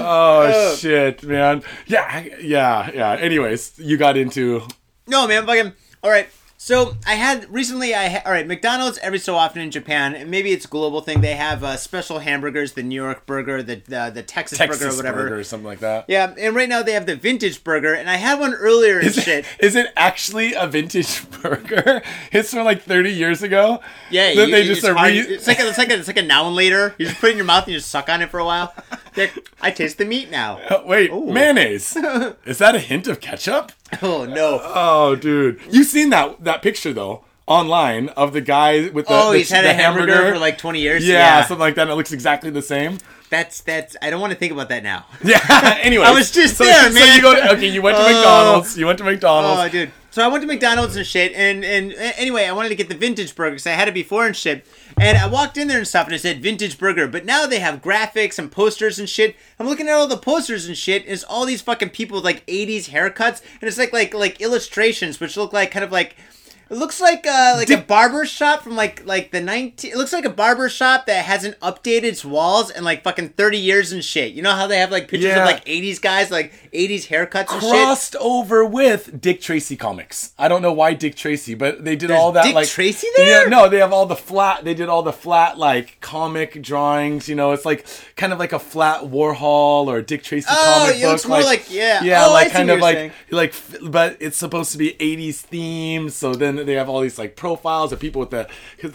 Oh 0.04 0.42
uh, 0.42 0.74
shit, 0.76 1.22
man. 1.22 1.62
Yeah, 1.86 2.24
yeah, 2.40 2.90
yeah. 2.92 3.12
Anyways, 3.12 3.78
you 3.78 3.96
got 3.96 4.16
into 4.16 4.66
No, 5.06 5.28
man, 5.28 5.46
fucking. 5.46 5.72
All 6.02 6.10
right. 6.10 6.28
So 6.64 6.94
I 7.04 7.14
had 7.16 7.52
recently. 7.52 7.92
I 7.92 8.08
ha- 8.08 8.22
all 8.24 8.30
right. 8.30 8.46
McDonald's 8.46 8.96
every 8.98 9.18
so 9.18 9.34
often 9.34 9.60
in 9.62 9.72
Japan, 9.72 10.14
and 10.14 10.30
maybe 10.30 10.52
it's 10.52 10.64
a 10.64 10.68
global 10.68 11.00
thing. 11.00 11.20
They 11.20 11.34
have 11.34 11.64
uh, 11.64 11.76
special 11.76 12.20
hamburgers, 12.20 12.74
the 12.74 12.84
New 12.84 12.94
York 13.02 13.26
burger, 13.26 13.64
the 13.64 13.82
the, 13.84 14.12
the 14.14 14.22
Texas, 14.22 14.58
Texas 14.58 14.78
burger, 14.80 14.92
or 14.92 14.96
whatever. 14.96 15.22
burger 15.24 15.38
or 15.40 15.42
something 15.44 15.66
like 15.66 15.80
that. 15.80 16.04
Yeah, 16.06 16.32
and 16.38 16.54
right 16.54 16.68
now 16.68 16.84
they 16.84 16.92
have 16.92 17.06
the 17.06 17.16
vintage 17.16 17.64
burger, 17.64 17.92
and 17.94 18.08
I 18.08 18.14
had 18.14 18.38
one 18.38 18.54
earlier 18.54 18.98
and 19.00 19.08
Is 19.08 19.16
shit. 19.16 19.44
it, 19.44 19.46
is 19.58 19.74
it 19.74 19.88
actually 19.96 20.54
a 20.54 20.68
vintage 20.68 21.28
burger? 21.42 22.00
It's 22.30 22.54
from 22.54 22.64
like 22.64 22.82
30 22.82 23.10
years 23.10 23.42
ago. 23.42 23.80
Yeah, 24.12 24.30
you- 24.30 24.46
they 24.48 24.60
you- 24.60 24.66
just 24.68 24.84
it's, 24.84 24.88
are 24.88 24.94
re- 25.04 25.18
it's 25.18 25.48
like 25.48 25.58
a, 25.58 25.66
it's 25.68 25.78
like 25.78 25.90
a, 25.90 25.94
it's 25.98 26.06
like 26.06 26.16
a 26.18 26.22
now 26.22 26.46
and 26.46 26.54
later. 26.54 26.94
You 26.96 27.06
just 27.06 27.20
put 27.20 27.30
it 27.30 27.32
in 27.32 27.38
your 27.38 27.44
mouth 27.46 27.64
and 27.64 27.72
you 27.72 27.78
just 27.80 27.90
suck 27.90 28.08
on 28.08 28.22
it 28.22 28.30
for 28.30 28.38
a 28.38 28.44
while. 28.44 28.72
I 29.60 29.70
taste 29.70 29.98
the 29.98 30.04
meat 30.04 30.30
now. 30.30 30.60
Wait, 30.86 31.12
mayonnaise. 31.12 31.96
is 32.44 32.58
that 32.58 32.74
a 32.74 32.78
hint 32.78 33.06
of 33.08 33.20
ketchup? 33.20 33.72
Oh 34.00 34.24
no! 34.24 34.60
Oh, 34.62 35.14
dude, 35.16 35.60
you've 35.70 35.86
seen 35.86 36.10
that 36.10 36.42
that 36.44 36.62
picture 36.62 36.92
though 36.92 37.24
online 37.46 38.08
of 38.10 38.32
the 38.32 38.40
guy 38.40 38.88
with 38.88 39.06
the 39.06 39.12
oh, 39.12 39.32
the, 39.32 39.38
he's 39.38 39.50
had 39.50 39.64
a 39.66 39.74
hamburger, 39.74 40.32
for 40.32 40.38
like 40.38 40.56
twenty 40.58 40.80
years. 40.80 41.06
yeah, 41.06 41.44
something 41.44 41.60
like 41.60 41.74
that. 41.74 41.82
And 41.82 41.90
it 41.90 41.94
looks 41.94 42.12
exactly 42.12 42.50
the 42.50 42.62
same. 42.62 42.98
that's 43.30 43.60
that's. 43.60 43.96
I 44.00 44.10
don't 44.10 44.20
want 44.20 44.32
to 44.32 44.38
think 44.38 44.52
about 44.52 44.68
that 44.70 44.82
now. 44.82 45.06
Yeah. 45.24 45.40
anyway, 45.82 46.04
I 46.06 46.12
was 46.12 46.30
just 46.30 46.56
so, 46.56 46.64
there, 46.64 46.88
so 46.90 46.94
man. 46.94 47.16
you 47.16 47.22
go 47.22 47.34
to, 47.34 47.52
okay. 47.52 47.66
You 47.66 47.82
went 47.82 47.96
to 47.98 48.02
Oh. 48.04 48.12
McDonald's. 48.12 48.78
You 48.78 48.86
went 48.86 48.98
to 48.98 49.04
McDonald's. 49.04 49.60
Oh, 49.60 49.68
dude. 49.68 49.90
So 50.12 50.22
I 50.22 50.28
went 50.28 50.42
to 50.42 50.46
McDonald's 50.46 50.94
and 50.94 51.06
shit, 51.06 51.32
and 51.32 51.64
and 51.64 51.94
anyway, 51.94 52.44
I 52.44 52.52
wanted 52.52 52.68
to 52.68 52.74
get 52.74 52.90
the 52.90 52.94
vintage 52.94 53.34
burger 53.34 53.52
because 53.52 53.66
I 53.66 53.70
had 53.70 53.88
it 53.88 53.94
before 53.94 54.26
and 54.26 54.36
shit. 54.36 54.66
And 55.00 55.16
I 55.16 55.26
walked 55.26 55.56
in 55.56 55.68
there 55.68 55.78
and 55.78 55.88
stuff, 55.88 56.06
and 56.06 56.14
it 56.14 56.18
said 56.18 56.42
vintage 56.42 56.78
burger. 56.78 57.08
But 57.08 57.24
now 57.24 57.46
they 57.46 57.60
have 57.60 57.80
graphics 57.80 58.38
and 58.38 58.52
posters 58.52 58.98
and 58.98 59.08
shit. 59.08 59.34
I'm 59.58 59.66
looking 59.66 59.88
at 59.88 59.94
all 59.94 60.06
the 60.06 60.18
posters 60.18 60.66
and 60.66 60.76
shit. 60.76 61.04
And 61.04 61.12
it's 61.12 61.24
all 61.24 61.46
these 61.46 61.62
fucking 61.62 61.90
people 61.90 62.18
with 62.18 62.26
like 62.26 62.44
80s 62.46 62.90
haircuts, 62.90 63.40
and 63.60 63.68
it's 63.68 63.78
like 63.78 63.94
like 63.94 64.12
like 64.12 64.38
illustrations, 64.42 65.18
which 65.18 65.38
look 65.38 65.54
like 65.54 65.70
kind 65.70 65.84
of 65.84 65.90
like. 65.90 66.14
It 66.72 66.76
looks 66.78 67.02
like 67.02 67.26
uh, 67.26 67.54
like 67.58 67.68
a 67.68 67.76
barber 67.76 68.24
shop 68.24 68.62
from 68.62 68.76
like 68.76 69.04
like 69.04 69.30
the 69.30 69.42
19 69.42 69.90
it 69.92 69.96
looks 69.96 70.12
like 70.12 70.24
a 70.24 70.30
barber 70.30 70.70
shop 70.70 71.04
that 71.04 71.24
hasn't 71.26 71.60
updated 71.60 72.04
its 72.04 72.24
walls 72.24 72.70
in 72.70 72.82
like 72.82 73.02
fucking 73.04 73.28
30 73.30 73.58
years 73.58 73.92
and 73.92 74.02
shit. 74.02 74.32
You 74.32 74.40
know 74.40 74.52
how 74.52 74.66
they 74.66 74.78
have 74.78 74.90
like 74.90 75.04
pictures 75.08 75.28
Yeah. 75.32 75.40
of 75.40 75.44
like 75.46 75.64
80s 75.66 76.00
guys 76.00 76.30
like 76.30 76.54
80s 76.72 77.08
haircuts 77.08 77.52
and 77.52 77.60
shit? 77.60 77.70
Crossed 77.70 78.16
over 78.16 78.64
with 78.64 79.20
Dick 79.20 79.42
Tracy 79.42 79.76
comics. 79.76 80.32
I 80.38 80.48
don't 80.48 80.62
know 80.62 80.72
why 80.72 80.94
Dick 80.94 81.14
Tracy, 81.14 81.54
but 81.54 81.84
they 81.84 81.94
did 81.94 82.10
all 82.10 82.32
that 82.32 82.44
Dick 82.44 82.54
like 82.54 82.68
Tracy 82.68 83.06
there? 83.16 83.42
Yeah, 83.42 83.48
no, 83.50 83.68
they 83.68 83.76
have 83.78 83.92
all 83.92 84.06
the 84.06 84.16
flat. 84.16 84.64
They 84.64 84.72
did 84.72 84.88
all 84.88 85.02
the 85.02 85.12
flat 85.12 85.58
like 85.58 86.00
comic 86.00 86.62
drawings. 86.62 87.28
You 87.28 87.34
know, 87.34 87.52
it's 87.52 87.66
like 87.66 87.86
kind 88.16 88.32
of 88.32 88.38
like 88.38 88.54
a 88.54 88.58
flat 88.58 89.02
Warhol 89.02 89.88
or 89.88 90.00
Dick 90.00 90.22
Tracy 90.22 90.46
Oh, 90.50 90.78
comic 90.80 90.96
it 90.96 91.02
book. 91.02 91.10
looks 91.10 91.26
more 91.28 91.42
like- 91.42 91.70
yeah. 91.70 92.02
yeah, 92.02 92.24
Oh, 92.26 92.32
like 92.32 92.50
kind 92.50 92.70
of 92.70 92.80
like 92.80 92.96
saying. 92.96 93.12
like, 93.30 93.54
but 93.82 94.16
it's 94.20 94.38
supposed 94.38 94.72
to 94.72 94.78
be 94.78 94.92
'80s 94.98 95.44
themed. 95.52 96.12
So 96.12 96.34
then 96.34 96.61
they 96.64 96.74
have 96.74 96.88
all 96.88 97.00
these 97.00 97.18
like 97.18 97.36
profiles 97.36 97.92
of 97.92 98.00
people 98.00 98.20
with 98.20 98.30
the 98.30 98.48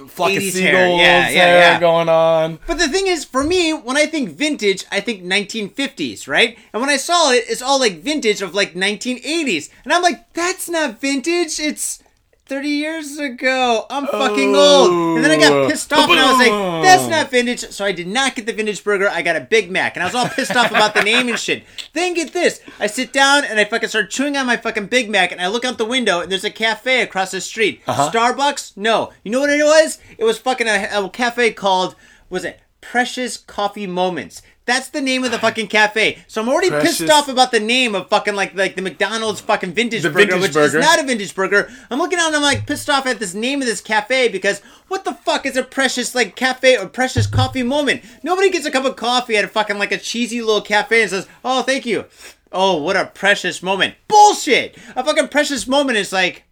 flock 0.08 0.32
of 0.32 0.44
seagulls 0.44 0.62
hair, 0.62 0.88
yeah, 0.98 1.30
yeah, 1.30 1.60
yeah. 1.74 1.80
going 1.80 2.10
on. 2.10 2.60
But 2.68 2.78
the 2.80 2.88
thing 2.88 3.08
is, 3.08 3.26
for 3.26 3.44
me, 3.44 3.74
when 3.74 3.98
I 3.98 4.06
think 4.06 4.32
vintage, 4.32 4.86
I 4.92 5.00
think 5.00 5.24
1950s, 5.24 6.28
right? 6.28 6.58
And 6.74 6.82
when 6.82 6.90
I 6.90 6.98
saw 6.98 7.32
it, 7.32 7.46
it's 7.48 7.62
all 7.62 7.80
like 7.80 8.00
vintage 8.00 8.42
of 8.42 8.54
like 8.54 8.74
1980s. 8.74 9.70
And 9.84 9.94
I'm 9.94 10.02
like, 10.02 10.34
that's 10.34 10.70
not 10.70 11.00
vintage. 11.00 11.60
It's 11.60 12.04
30 12.48 12.70
years 12.70 13.18
ago. 13.18 13.86
I'm 13.90 14.08
fucking 14.08 14.56
old. 14.56 15.18
And 15.18 15.26
then 15.26 15.32
I 15.32 15.38
got 15.38 15.52
oh. 15.52 15.68
pissed 15.68 15.92
off 15.92 16.10
and 16.10 16.20
I 16.20 16.32
was 16.32 16.40
like, 16.40 16.52
oh. 16.52 16.82
that's 16.82 17.08
not 17.08 17.30
vintage. 17.30 17.60
So 17.60 17.84
I 17.84 17.92
did 17.92 18.08
not 18.08 18.36
get 18.36 18.46
the 18.46 18.54
vintage 18.54 18.84
burger. 18.84 19.10
I 19.10 19.22
got 19.22 19.36
a 19.36 19.42
Big 19.42 19.70
Mac. 19.70 19.96
And 19.96 20.04
I 20.04 20.06
was 20.06 20.16
all 20.16 20.28
pissed 20.30 20.56
off 20.56 20.72
about 20.72 20.94
the 20.94 21.04
name 21.04 21.28
and 21.28 21.38
shit. 21.38 21.64
Then 21.94 22.14
get 22.14 22.34
this. 22.34 22.62
I 22.80 22.88
sit 22.88 23.12
down 23.12 23.44
and 23.44 23.60
I 23.60 23.66
fucking 23.66 23.90
start 23.90 24.10
chewing 24.10 24.38
on 24.38 24.46
my 24.46 24.58
fucking 24.58 24.88
Big 24.88 25.10
Mac 25.10 25.32
and 25.32 25.42
I 25.42 25.48
look 25.48 25.66
out 25.66 25.78
the 25.78 25.86
window 25.86 26.22
and 26.22 26.32
there's 26.32 26.46
a 26.46 26.50
cafe 26.50 27.02
across 27.02 27.32
the 27.32 27.42
street. 27.42 27.82
Uh-huh. 27.88 28.10
Starbucks? 28.12 28.78
No. 28.78 29.12
You 29.24 29.32
know 29.32 29.42
what 29.42 29.50
it 29.50 29.64
was? 29.64 30.00
It 30.18 30.24
was 30.24 30.38
fucking 30.38 30.68
a, 30.68 30.90
a 30.94 31.10
cafe 31.10 31.52
called, 31.52 31.96
was 32.30 32.46
it 32.46 32.60
Precious 32.82 33.38
Coffee 33.38 33.88
Moments? 33.88 34.42
That's 34.68 34.90
the 34.90 35.02
name 35.02 35.24
of 35.24 35.32
the 35.32 35.40
fucking 35.40 35.70
cafe. 35.70 36.20
So 36.28 36.42
I'm 36.42 36.50
already 36.50 36.70
pissed 36.70 37.10
off 37.10 37.30
about 37.30 37.52
the 37.52 37.60
name 37.60 37.96
of 37.96 38.10
fucking 38.10 38.36
like 38.36 38.54
like 38.54 38.76
the 38.76 38.82
McDonald's 38.84 39.40
fucking 39.42 39.72
vintage 39.74 40.04
The 40.04 40.10
burger, 40.10 40.26
vintage 40.34 40.42
which 40.42 40.54
burger. 40.54 40.78
is 40.78 40.86
not 40.86 41.00
a 41.00 41.04
vintage 41.04 41.34
burger. 41.34 41.72
I'm 41.90 41.98
looking 41.98 42.20
out 42.20 42.28
and 42.28 42.36
I'm 42.36 42.42
like 42.44 42.68
pissed 42.68 42.90
off 42.90 43.06
at 43.08 43.18
this 43.18 43.34
name 43.34 43.62
of 43.62 43.68
this 43.68 43.82
cafe 43.82 44.28
because 44.28 44.60
what 44.90 45.06
the 45.06 45.14
fuck 45.14 45.46
is 45.46 45.56
a 45.58 45.64
precious 45.64 46.14
like 46.14 46.36
cafe 46.36 46.78
or 46.78 46.86
precious 46.88 47.26
coffee 47.28 47.64
moment? 47.64 48.04
Nobody 48.24 48.50
gets 48.50 48.66
a 48.66 48.72
cup 48.72 48.86
of 48.86 48.98
coffee 48.98 49.38
at 49.38 49.46
a 49.46 49.48
fucking 49.48 49.80
like 49.80 49.92
a 49.94 49.98
cheesy 49.98 50.42
little 50.42 50.62
cafe 50.62 51.02
and 51.02 51.10
says, 51.10 51.28
"Oh, 51.46 51.64
thank 51.64 51.86
you." 51.86 52.06
Oh, 52.52 52.82
what 52.82 52.96
a 52.98 53.06
precious 53.06 53.64
moment. 53.64 53.96
Bullshit. 54.08 54.78
A 54.96 55.04
fucking 55.04 55.30
precious 55.30 55.66
moment 55.68 55.98
is 55.98 56.12
like 56.14 56.44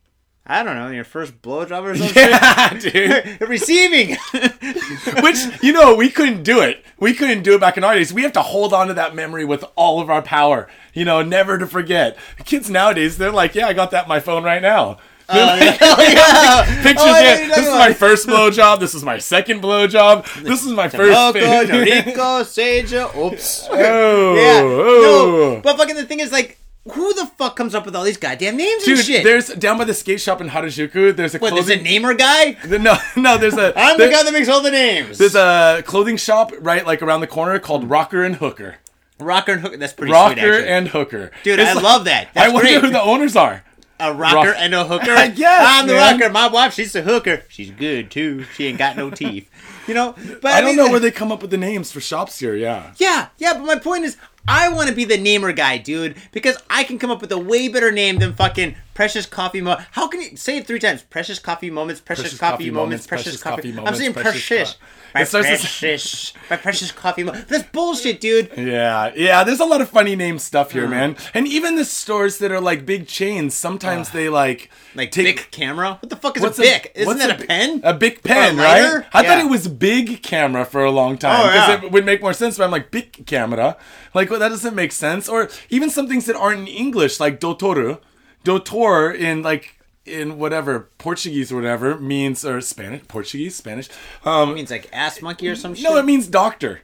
I 0.48 0.62
don't 0.62 0.76
know, 0.76 0.90
your 0.90 1.04
first 1.04 1.42
blowjob 1.42 1.84
or 1.84 1.96
something. 1.96 2.16
Yeah, 2.16 2.74
dude. 2.78 3.42
Receiving. 3.50 4.10
Which 5.24 5.38
you 5.64 5.74
know 5.74 5.96
we 5.96 6.10
couldn't 6.10 6.44
do 6.44 6.62
it. 6.62 6.86
We 7.00 7.14
couldn't 7.14 7.44
do 7.44 7.56
it 7.56 7.62
back 7.62 7.78
in 7.78 7.84
our 7.84 7.96
days. 7.96 8.14
We 8.14 8.22
have 8.24 8.34
to 8.34 8.42
hold 8.42 8.72
on 8.74 8.88
to 8.88 8.94
that 8.94 9.16
memory 9.16 9.44
with 9.44 9.66
all 9.76 10.00
of 10.02 10.10
our 10.10 10.22
power. 10.22 10.70
You 10.94 11.04
know, 11.04 11.22
never 11.24 11.58
to 11.58 11.66
forget. 11.66 12.18
Kids 12.46 12.70
nowadays, 12.70 13.18
they're 13.18 13.32
like, 13.32 13.56
"Yeah, 13.56 13.68
I 13.68 13.74
got 13.74 13.92
that 13.92 14.04
in 14.04 14.10
my 14.10 14.20
phone 14.20 14.44
right 14.44 14.62
now." 14.62 15.00
Oh, 15.28 15.36
yeah. 15.56 15.78
Yeah. 15.80 16.84
Pictures. 16.84 17.04
Oh, 17.04 17.20
yeah, 17.20 17.38
oh, 17.42 17.48
This 17.56 17.68
is 17.68 17.74
my 17.74 17.94
first 17.94 18.28
blowjob. 18.28 18.80
This 18.80 18.94
is 18.94 19.04
my 19.04 19.18
second 19.18 19.62
blowjob. 19.62 20.44
This 20.44 20.64
is 20.64 20.72
my 20.72 20.88
first. 20.88 21.12
Loco, 21.12 21.40
fin- 21.40 21.68
Noriko, 21.68 23.16
oops. 23.18 23.68
Oh, 23.72 24.36
yeah. 24.36 24.62
oh. 24.64 25.54
No. 25.56 25.62
But 25.62 25.78
fucking 25.78 25.96
the 25.96 26.06
thing 26.06 26.20
is 26.20 26.32
like 26.32 26.60
who 26.92 27.14
the 27.16 27.26
fuck 27.38 27.56
comes 27.56 27.74
up 27.74 27.86
with 27.86 27.96
all 27.96 28.04
these 28.04 28.18
goddamn 28.18 28.58
names 28.58 28.84
Dude, 28.84 28.98
and 29.00 29.08
shit? 29.08 29.24
there's 29.24 29.48
down 29.50 29.78
by 29.78 29.86
the 29.86 29.94
skate 29.94 30.22
shop 30.22 30.40
in 30.42 30.50
Harajuku. 30.50 31.16
There's 31.16 31.34
a 31.36 31.40
what, 31.40 31.54
there's 31.54 31.70
a 31.70 31.82
namer 31.82 32.14
guy? 32.14 32.58
no, 32.68 32.96
no, 33.18 33.38
there's 33.38 33.58
a. 33.58 33.74
I'm 33.78 33.98
the 33.98 34.10
guy 34.10 34.24
that 34.24 34.32
makes 34.34 34.48
all 34.50 34.62
the 34.62 34.72
names. 34.72 35.18
There's 35.18 35.36
a 35.36 35.84
clothing 35.86 36.18
shop 36.18 36.52
right 36.60 36.86
like 36.86 37.02
around 37.02 37.22
the 37.22 37.28
corner 37.28 37.58
called 37.60 37.90
Rocker 37.90 38.24
and 38.24 38.36
Hooker. 38.36 38.76
rocker 39.20 39.54
and 39.54 39.62
hooker. 39.62 39.78
That's 39.78 39.94
pretty 39.94 40.12
sweet, 40.12 40.20
Rocker 40.20 40.40
actually. 40.40 40.68
and 40.68 40.88
Hooker. 40.90 41.32
Dude, 41.44 41.60
It's 41.60 41.70
I 41.70 41.74
like- 41.74 41.84
love 41.84 42.06
that. 42.06 42.30
I 42.36 42.50
wonder 42.50 42.70
great. 42.70 42.82
who 42.82 42.90
the 42.92 43.02
owners 43.02 43.36
are. 43.36 43.64
a 44.00 44.14
rocker 44.14 44.50
Rock- 44.50 44.56
and 44.60 44.76
a 44.76 44.84
hooker. 44.86 45.06
Yes, 45.36 45.66
I'm 45.68 45.88
the 45.88 45.94
man. 45.94 46.20
rocker. 46.20 46.32
My 46.32 46.48
wife, 46.50 46.74
she's 46.74 46.94
a 46.96 47.02
hooker. 47.02 47.44
She's 47.50 47.72
good 47.72 48.12
too. 48.12 48.44
She 48.56 48.68
ain't 48.68 48.78
got 48.78 48.96
no 48.98 49.10
teeth. 49.10 49.50
You 49.88 49.94
know, 49.94 50.16
but 50.42 50.52
I 50.52 50.62
don't 50.62 50.72
mean, 50.72 50.78
know 50.78 50.90
where 50.92 51.00
they 51.00 51.12
come 51.12 51.32
up 51.32 51.42
with 51.42 51.52
the 51.52 51.58
names 51.58 51.92
for 51.92 52.02
shops 52.02 52.40
here. 52.40 52.56
Yeah. 52.56 52.94
Yeah, 52.98 53.28
yeah, 53.38 53.54
but 53.54 53.64
my 53.66 53.78
point 53.80 54.04
is, 54.04 54.18
I 54.48 54.70
want 54.70 54.90
to 54.90 54.96
be 54.96 55.06
the 55.06 55.18
namer 55.18 55.52
guy, 55.52 55.78
dude, 55.78 56.18
because 56.32 56.58
I 56.70 56.84
can 56.84 57.00
come 57.00 57.12
up 57.12 57.22
with 57.22 57.32
a 57.32 57.38
way 57.38 57.68
better 57.68 57.92
name 57.92 58.20
than 58.20 58.36
fucking 58.36 58.76
Precious 58.96 59.26
Coffee 59.28 59.60
Mo. 59.62 59.76
How 59.92 60.08
can 60.08 60.22
you 60.22 60.38
say 60.38 60.58
it 60.58 60.66
three 60.66 60.80
times? 60.80 61.04
Precious 61.04 61.38
Coffee 61.38 61.70
Moments, 61.70 62.00
Precious, 62.02 62.36
Coffee, 62.38 62.72
Moments, 62.72 63.06
Precious, 63.06 63.44
Coffee. 63.44 63.72
Moments. 63.74 63.92
I'm 63.92 63.96
saying 63.98 64.14
Precious 64.14 64.48
precious. 64.48 64.72
Co- 64.74 64.80
My 65.14 65.22
It 65.22 65.26
starts 65.28 65.50
with- 65.50 65.60
precious, 65.62 66.34
my 66.50 66.56
precious 66.58 66.92
coffee. 66.94 67.24
Mo- 67.24 67.34
That's 67.34 67.64
bullshit, 67.74 68.22
dude. 68.22 68.52
Yeah, 68.58 69.12
yeah. 69.16 69.44
There's 69.44 69.60
a 69.60 69.66
lot 69.66 69.82
of 69.82 69.90
funny 69.90 70.16
name 70.16 70.40
stuff 70.40 70.72
here, 70.72 70.84
uh-huh. 70.86 70.92
man. 70.92 71.18
And 71.34 71.46
even 71.46 71.76
the 71.76 71.84
stores 71.86 72.38
that 72.40 72.52
are 72.54 72.62
like 72.62 72.86
big 72.86 73.06
chains, 73.08 73.54
sometimes 73.54 74.12
they 74.12 74.30
like 74.30 74.70
Like 74.96 75.12
take. 75.12 75.26
Bic 75.26 75.52
camera. 75.52 75.98
What 76.02 76.10
the 76.10 76.16
fuck 76.16 76.38
is 76.38 76.44
a 76.58 76.62
Bic? 76.62 76.94
Isn't 76.96 77.18
that 77.18 77.42
a, 77.42 77.46
pen? 77.46 77.82
A 77.84 77.94
big 77.94 78.24
pen, 78.24 78.56
lighter? 78.56 79.00
right? 79.00 79.06
I 79.14 79.28
thought 79.28 79.40
it 79.40 79.50
was 79.50 79.68
big 79.68 80.24
camera 80.24 80.64
for 80.64 80.86
a 80.86 80.92
long 80.92 81.18
time 81.18 81.42
Oh, 81.42 81.48
because 81.48 81.68
yeah. 81.68 81.84
it 81.86 81.92
would 81.92 82.06
make 82.06 82.22
more 82.22 82.32
sense. 82.34 82.58
But 82.58 82.64
I'm 82.64 82.72
like 82.72 82.92
big 82.92 83.26
camera, 83.26 83.76
like 84.14 84.30
well, 84.30 84.40
that 84.40 84.50
doesn't 84.50 84.74
make 84.74 84.94
sense. 84.94 85.28
Or 85.28 85.50
even 85.70 85.90
some 85.90 86.08
things 86.08 86.26
that 86.28 86.38
aren't 86.38 86.62
in 86.62 86.68
English, 86.68 87.20
like 87.20 87.42
dotoru, 87.42 88.00
Doutor 88.46 89.12
in 89.12 89.42
like 89.42 89.78
in 90.06 90.38
whatever 90.38 90.90
Portuguese 91.00 91.52
or 91.52 91.56
whatever 91.56 92.00
means 92.00 92.46
or 92.46 92.62
Spanish, 92.62 93.06
Portuguese, 93.08 93.56
Spanish. 93.56 93.90
Um, 94.24 94.52
it 94.52 94.54
means 94.54 94.72
like 94.72 94.88
ass 94.94 95.22
monkey 95.22 95.50
or 95.50 95.56
some 95.56 95.74
shit. 95.74 95.84
no, 95.84 95.98
it 95.98 96.06
means 96.06 96.28
doctor. 96.28 96.82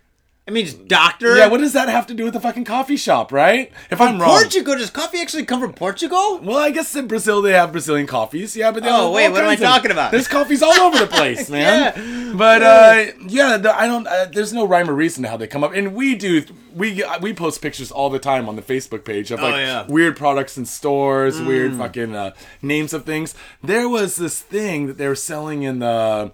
It 0.47 0.53
means 0.53 0.73
doctor. 0.73 1.37
Yeah, 1.37 1.47
what 1.47 1.59
does 1.59 1.73
that 1.73 1.87
have 1.87 2.07
to 2.07 2.15
do 2.15 2.23
with 2.23 2.33
the 2.33 2.39
fucking 2.39 2.65
coffee 2.65 2.97
shop, 2.97 3.31
right? 3.31 3.71
If 3.91 4.01
I'm 4.01 4.19
wrong. 4.19 4.27
Portugal. 4.39 4.75
Does 4.75 4.89
coffee 4.89 5.19
actually 5.21 5.45
come 5.45 5.61
from 5.61 5.71
Portugal? 5.71 6.39
Well, 6.41 6.57
I 6.57 6.71
guess 6.71 6.95
in 6.95 7.07
Brazil 7.07 7.43
they 7.43 7.51
have 7.53 7.71
Brazilian 7.71 8.07
coffees. 8.07 8.57
Yeah, 8.57 8.71
but 8.71 8.81
they 8.81 8.89
Oh, 8.91 9.11
wait, 9.11 9.29
what 9.29 9.43
am 9.43 9.49
I 9.49 9.53
of- 9.53 9.59
talking 9.59 9.91
about? 9.91 10.09
There's 10.11 10.27
coffees 10.27 10.63
all 10.63 10.73
over 10.73 10.97
the 10.97 11.05
place, 11.05 11.47
man. 11.49 11.93
Yeah. 11.95 12.33
But 12.35 12.63
uh, 12.63 13.05
yeah, 13.27 13.57
the, 13.57 13.73
I 13.79 13.85
don't. 13.85 14.07
Uh, 14.07 14.25
there's 14.33 14.51
no 14.51 14.65
rhyme 14.65 14.89
or 14.89 14.93
reason 14.93 15.21
to 15.23 15.29
how 15.29 15.37
they 15.37 15.45
come 15.47 15.63
up, 15.63 15.73
and 15.73 15.93
we 15.93 16.15
do. 16.15 16.43
We 16.75 17.03
we 17.21 17.33
post 17.35 17.61
pictures 17.61 17.91
all 17.91 18.09
the 18.09 18.19
time 18.19 18.49
on 18.49 18.55
the 18.55 18.61
Facebook 18.63 19.05
page 19.05 19.29
of 19.29 19.39
like 19.41 19.53
Oh, 19.53 19.57
yeah. 19.57 19.83
Mm. 19.83 19.89
weird 19.89 20.17
products 20.17 20.57
in 20.57 20.65
stores, 20.65 21.39
weird 21.39 21.75
fucking 21.75 22.15
uh, 22.15 22.31
names 22.63 22.93
of 22.93 23.05
things. 23.05 23.35
There 23.63 23.87
was 23.87 24.15
this 24.15 24.39
thing 24.41 24.87
that 24.87 24.97
they 24.97 25.07
were 25.07 25.15
selling 25.15 25.61
in 25.63 25.79
the 25.79 26.31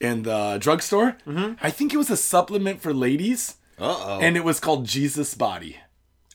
in 0.00 0.22
the 0.22 0.58
drugstore. 0.60 1.16
Mm-hmm. 1.26 1.54
I 1.62 1.70
think 1.70 1.92
it 1.94 1.96
was 1.96 2.10
a 2.10 2.16
supplement 2.16 2.80
for 2.80 2.92
ladies, 2.94 3.56
Uh 3.78 3.84
oh. 3.98 4.18
and 4.20 4.36
it 4.36 4.44
was 4.44 4.60
called 4.60 4.84
Jesus 4.86 5.34
Body. 5.34 5.76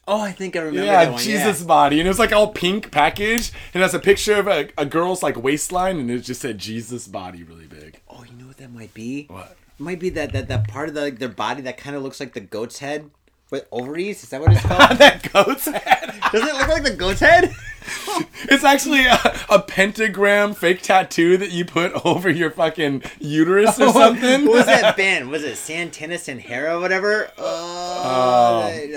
oh, 0.07 0.19
I 0.19 0.31
think 0.31 0.55
I 0.55 0.59
remember 0.59 0.85
Yeah, 0.85 1.05
that 1.05 1.11
one. 1.13 1.21
Jesus 1.21 1.61
body, 1.63 1.99
and 1.99 2.07
it 2.07 2.09
was 2.09 2.19
like 2.19 2.33
all 2.33 2.49
pink 2.51 2.91
package, 2.91 3.51
and 3.73 3.81
it 3.81 3.85
has 3.85 3.93
a 3.93 3.99
picture 3.99 4.35
of 4.35 4.47
a, 4.47 4.69
a 4.77 4.85
girl's 4.85 5.21
like 5.23 5.41
waistline, 5.41 5.99
and 5.99 6.09
it 6.11 6.19
just 6.21 6.41
said 6.41 6.57
Jesus 6.57 7.07
body 7.07 7.43
really 7.43 7.67
big. 7.67 8.01
Oh, 8.09 8.23
you 8.29 8.35
know 8.37 8.47
what 8.47 8.57
that 8.57 8.71
might 8.71 8.93
be? 8.93 9.25
What? 9.29 9.55
It 9.79 9.83
might 9.83 9.99
be 9.99 10.09
that 10.09 10.33
that, 10.33 10.47
that 10.49 10.67
part 10.67 10.89
of 10.89 10.95
the, 10.95 11.01
like, 11.01 11.19
their 11.19 11.29
body 11.29 11.61
that 11.61 11.77
kind 11.77 11.95
of 11.95 12.03
looks 12.03 12.19
like 12.19 12.33
the 12.33 12.39
goat's 12.41 12.79
head 12.79 13.09
with 13.51 13.67
ovaries. 13.71 14.23
Is 14.23 14.29
that 14.29 14.41
what 14.41 14.53
it's 14.53 14.61
called? 14.61 14.79
that 14.97 15.31
goat's 15.31 15.65
head. 15.67 16.19
Doesn't 16.31 16.47
it 16.47 16.55
look 16.55 16.69
like 16.69 16.83
the 16.83 16.95
goat's 16.95 17.19
head? 17.19 17.53
It's 18.43 18.63
actually 18.63 19.05
a, 19.05 19.19
a 19.49 19.59
pentagram 19.59 20.53
fake 20.53 20.81
tattoo 20.81 21.37
that 21.37 21.51
you 21.51 21.65
put 21.65 21.93
over 22.05 22.29
your 22.29 22.51
fucking 22.51 23.03
uterus 23.19 23.79
or 23.79 23.91
something. 23.91 24.45
what 24.45 24.57
was 24.57 24.65
that 24.65 24.97
band? 24.97 25.29
Was 25.29 25.43
it 25.43 25.55
Santana 25.55 26.17
Sahara 26.17 26.77
or 26.77 26.79
whatever? 26.79 27.25
Uh, 27.37 27.41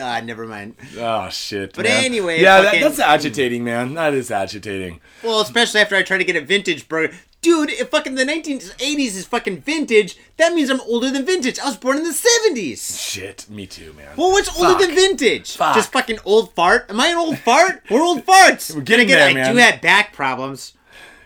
ah, 0.00 0.20
never 0.24 0.46
mind. 0.46 0.76
Oh 0.98 1.28
shit! 1.30 1.74
But 1.74 1.84
man. 1.84 2.04
anyway, 2.04 2.40
yeah, 2.40 2.62
that, 2.62 2.80
that's 2.80 2.98
agitating, 2.98 3.64
man. 3.64 3.94
That 3.94 4.14
is 4.14 4.30
agitating. 4.30 5.00
Well, 5.22 5.40
especially 5.40 5.80
after 5.80 5.96
I 5.96 6.02
try 6.02 6.18
to 6.18 6.24
get 6.24 6.36
a 6.36 6.40
vintage 6.40 6.88
burger. 6.88 7.14
Dude, 7.44 7.70
if 7.70 7.90
fucking 7.90 8.14
the 8.14 8.24
1980s 8.24 8.98
is 9.16 9.26
fucking 9.26 9.60
vintage, 9.60 10.16
that 10.38 10.54
means 10.54 10.70
I'm 10.70 10.80
older 10.80 11.10
than 11.10 11.26
vintage. 11.26 11.58
I 11.58 11.66
was 11.66 11.76
born 11.76 11.98
in 11.98 12.04
the 12.04 12.10
70s. 12.50 12.98
Shit, 12.98 13.48
me 13.50 13.66
too, 13.66 13.92
man. 13.92 14.08
Well, 14.16 14.30
what's 14.32 14.48
older 14.58 14.84
than 14.86 14.94
vintage? 14.94 15.54
Fuck. 15.56 15.74
Just 15.74 15.92
fucking 15.92 16.18
old 16.24 16.54
fart? 16.54 16.86
Am 16.88 16.98
I 16.98 17.08
an 17.08 17.18
old 17.18 17.38
fart? 17.38 17.82
We're 17.90 18.02
old 18.02 18.24
farts. 18.24 18.74
We're 18.74 18.80
getting 18.80 19.08
Then 19.08 19.18
there, 19.18 19.28
again, 19.28 19.42
I 19.42 19.44
man. 19.44 19.54
do 19.54 19.60
have 19.60 19.82
back 19.82 20.12
problems. 20.14 20.72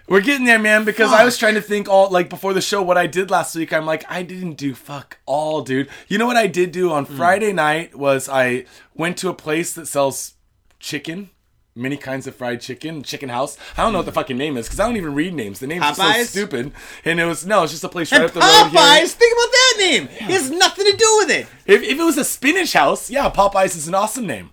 We're 0.08 0.22
getting 0.22 0.44
there, 0.46 0.58
man, 0.58 0.84
because 0.84 1.12
I 1.12 1.24
was 1.24 1.36
trying 1.38 1.54
to 1.54 1.60
think 1.60 1.86
all 1.88 2.10
like 2.10 2.28
before 2.30 2.54
the 2.54 2.62
show 2.62 2.82
what 2.82 2.96
I 2.98 3.06
did 3.06 3.30
last 3.30 3.54
week. 3.54 3.72
I'm 3.74 3.84
like, 3.86 4.04
I 4.10 4.22
didn't 4.22 4.54
do 4.54 4.74
fuck 4.74 5.18
all, 5.26 5.60
dude. 5.60 5.88
You 6.08 6.16
know 6.18 6.26
what 6.26 6.36
I 6.38 6.46
did 6.46 6.72
do 6.72 6.90
on 6.90 7.04
Hmm. 7.04 7.16
Friday 7.16 7.52
night 7.52 7.94
was 7.94 8.28
I 8.28 8.64
went 8.94 9.18
to 9.18 9.28
a 9.28 9.34
place 9.34 9.72
that 9.74 9.86
sells 9.86 10.32
chicken. 10.80 11.30
Many 11.78 11.96
kinds 11.96 12.26
of 12.26 12.34
fried 12.34 12.60
chicken, 12.60 13.04
chicken 13.04 13.28
house. 13.28 13.56
I 13.76 13.82
don't 13.82 13.92
know 13.92 14.00
what 14.00 14.06
the 14.06 14.12
fucking 14.12 14.36
name 14.36 14.56
is 14.56 14.66
because 14.66 14.80
I 14.80 14.86
don't 14.86 14.96
even 14.96 15.14
read 15.14 15.32
names. 15.32 15.60
The 15.60 15.68
names 15.68 15.84
are 15.84 15.94
so 15.94 16.12
stupid. 16.24 16.72
And 17.04 17.20
it 17.20 17.24
was 17.24 17.46
no, 17.46 17.62
it's 17.62 17.72
just 17.72 17.84
a 17.84 17.88
place 17.88 18.10
right 18.10 18.20
And 18.20 18.26
up 18.28 18.34
the 18.34 18.40
road 18.40 18.70
here. 18.70 18.80
Popeyes, 18.80 19.12
think 19.12 19.32
about 19.32 19.52
that 19.52 19.74
name. 19.78 20.02
It 20.04 20.32
has 20.32 20.50
nothing 20.50 20.84
to 20.86 20.96
do 20.96 21.16
with 21.18 21.30
it. 21.30 21.46
If, 21.66 21.82
if 21.82 21.98
it 21.98 22.02
was 22.02 22.18
a 22.18 22.24
spinach 22.24 22.72
house, 22.72 23.10
yeah, 23.10 23.30
Popeyes 23.30 23.76
is 23.76 23.86
an 23.86 23.94
awesome 23.94 24.26
name. 24.26 24.50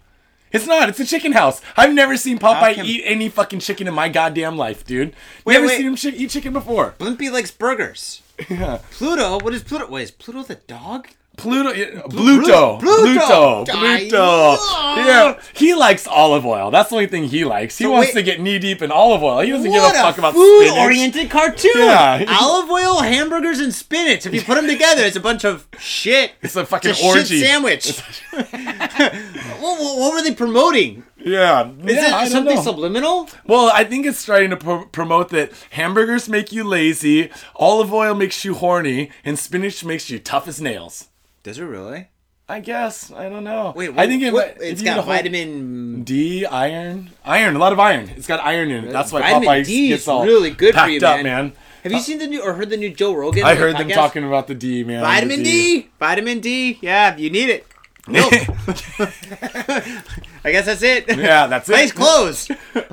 It's 0.52 0.68
not. 0.68 0.88
It's 0.88 1.00
a 1.00 1.06
chicken 1.06 1.32
house. 1.32 1.62
I've 1.76 1.94
never 1.94 2.16
seen 2.16 2.38
Popeye 2.38 2.76
can- 2.76 2.86
eat 2.86 3.02
any 3.06 3.28
fucking 3.28 3.60
chicken 3.60 3.88
in 3.88 3.94
my 3.94 4.08
goddamn 4.08 4.56
life, 4.56 4.86
dude. 4.86 5.14
Wait, 5.44 5.56
never 5.56 5.66
wait. 5.68 5.78
seen 5.78 5.88
him 5.88 5.96
chi- 5.98 6.16
eat 6.16 6.30
chicken 6.30 6.54
before. 6.54 6.94
Blimpy 7.00 7.32
likes 7.32 7.52
burgers. 7.52 8.22
Yeah. 8.50 8.80
Pluto, 8.92 9.40
what 9.40 9.54
is 9.54 9.64
Pluto? 9.64 9.90
Wait, 9.90 10.04
is 10.04 10.12
Pluto 10.12 10.44
the 10.44 10.56
dog? 10.56 11.08
Pluto, 11.38 11.74
Pluto, 11.74 12.78
Pluto. 12.78 12.78
Pluto, 12.80 13.66
Pluto. 13.66 14.58
Yeah, 14.98 15.40
he 15.54 15.74
likes 15.76 16.08
olive 16.08 16.46
oil. 16.46 16.72
That's 16.72 16.90
the 16.90 16.96
only 16.96 17.08
thing 17.08 17.26
he 17.26 17.44
likes. 17.46 17.78
He 17.78 17.84
So 17.84 17.92
wants 17.92 18.08
wait- 18.10 18.14
to 18.16 18.24
get 18.24 18.40
knee 18.42 18.58
deep 18.60 18.82
in 18.82 18.92
olive 18.92 19.22
oil. 19.24 19.42
He 19.42 19.52
doesn't 19.52 19.70
give 19.72 19.82
a 19.82 19.86
What 19.86 19.96
fuck 19.96 20.18
about 20.18 20.34
food 20.34 20.68
spinach. 20.68 20.84
oriented 20.84 21.30
cartoon. 21.30 21.72
Yeah. 21.76 22.26
Olive 22.40 22.70
oil, 22.70 23.02
hamburgers, 23.02 23.60
and 23.60 23.74
spinach. 23.74 24.26
If 24.26 24.34
you 24.34 24.42
put 24.42 24.56
them 24.56 24.68
together, 24.68 25.04
it's 25.04 25.16
a 25.18 25.20
bunch 25.20 25.44
of 25.46 25.68
shit. 25.78 26.32
It's 26.42 26.56
a 26.56 26.66
fucking 26.66 26.92
It's 26.92 27.02
a 27.04 27.06
orgy. 27.06 27.42
sandwich. 27.42 28.00
what, 28.32 29.80
what, 29.80 30.14
were 30.14 30.22
they 30.24 30.34
promoting? 30.34 31.04
Yeah, 31.18 31.72
Is 31.86 31.96
yeah, 31.96 32.24
it 32.26 32.30
something 32.30 32.62
subliminal? 32.62 33.28
Well, 33.48 33.72
I 33.74 33.84
think 33.84 34.06
it's 34.06 34.24
trying 34.24 34.52
to 34.52 34.58
pro- 34.58 34.86
promote 34.86 35.30
that 35.30 35.52
hamburgers 35.72 36.30
make 36.30 36.52
you 36.52 36.64
lazy, 36.64 37.32
olive 37.56 37.92
oil 37.92 38.14
makes 38.14 38.46
you 38.46 38.54
horny, 38.54 39.10
and 39.24 39.40
spinach 39.40 39.84
makes 39.84 40.10
you 40.12 40.20
tough 40.20 40.48
as 40.48 40.62
nails. 40.62 41.08
Does 41.46 41.60
it 41.60 41.64
really? 41.64 42.08
I 42.50 42.60
guess 42.60 43.12
I 43.12 43.30
don't 43.30 43.44
know. 43.44 43.72
Wait, 43.76 43.92
I 43.96 44.08
think 44.08 44.24
it, 44.24 44.34
what, 44.34 44.58
it's 44.60 44.82
you 44.82 44.88
eat 44.88 44.92
a 44.94 44.96
got 44.96 45.06
vitamin. 45.06 46.04
D, 46.04 46.44
iron, 46.44 47.12
iron, 47.24 47.56
a 47.56 47.60
lot 47.60 47.72
of 47.72 47.80
iron. 47.80 48.10
It's 48.10 48.26
got 48.26 48.40
iron 48.40 48.72
in 48.72 48.86
it. 48.86 48.92
That's 48.92 49.12
why 49.12 49.22
Vitamin 49.22 49.48
Popeyes 49.48 49.66
D 49.68 49.90
gets 49.90 50.08
all 50.08 50.26
really 50.26 50.50
good 50.50 50.74
for 50.74 50.88
you, 50.88 50.98
up, 50.98 51.18
man. 51.18 51.24
man. 51.24 51.54
Have 51.84 51.92
you 51.92 52.00
uh, 52.00 52.02
seen 52.02 52.18
the 52.18 52.26
new 52.26 52.42
or 52.42 52.54
heard 52.54 52.72
the 52.72 52.78
new 52.78 52.90
Joe 52.90 53.14
Rogan? 53.14 53.44
I 53.44 53.54
heard 53.54 53.78
them 53.78 53.90
talking 53.90 54.24
about 54.24 54.48
the 54.48 54.56
D, 54.56 54.84
man. 54.84 55.02
Vitamin 55.02 55.44
the 55.44 55.44
D. 55.44 55.90
Vitamin 56.00 56.40
D. 56.40 56.80
Yeah, 56.82 57.16
you 57.16 57.30
need 57.30 57.50
it. 57.50 57.68
Milk. 58.08 58.34
I 60.46 60.52
guess 60.52 60.66
that's 60.68 60.84
it. 60.84 61.08
Yeah, 61.18 61.48
that's 61.48 61.68
Place 61.70 61.90
it. 61.92 61.96
closed. 61.96 62.52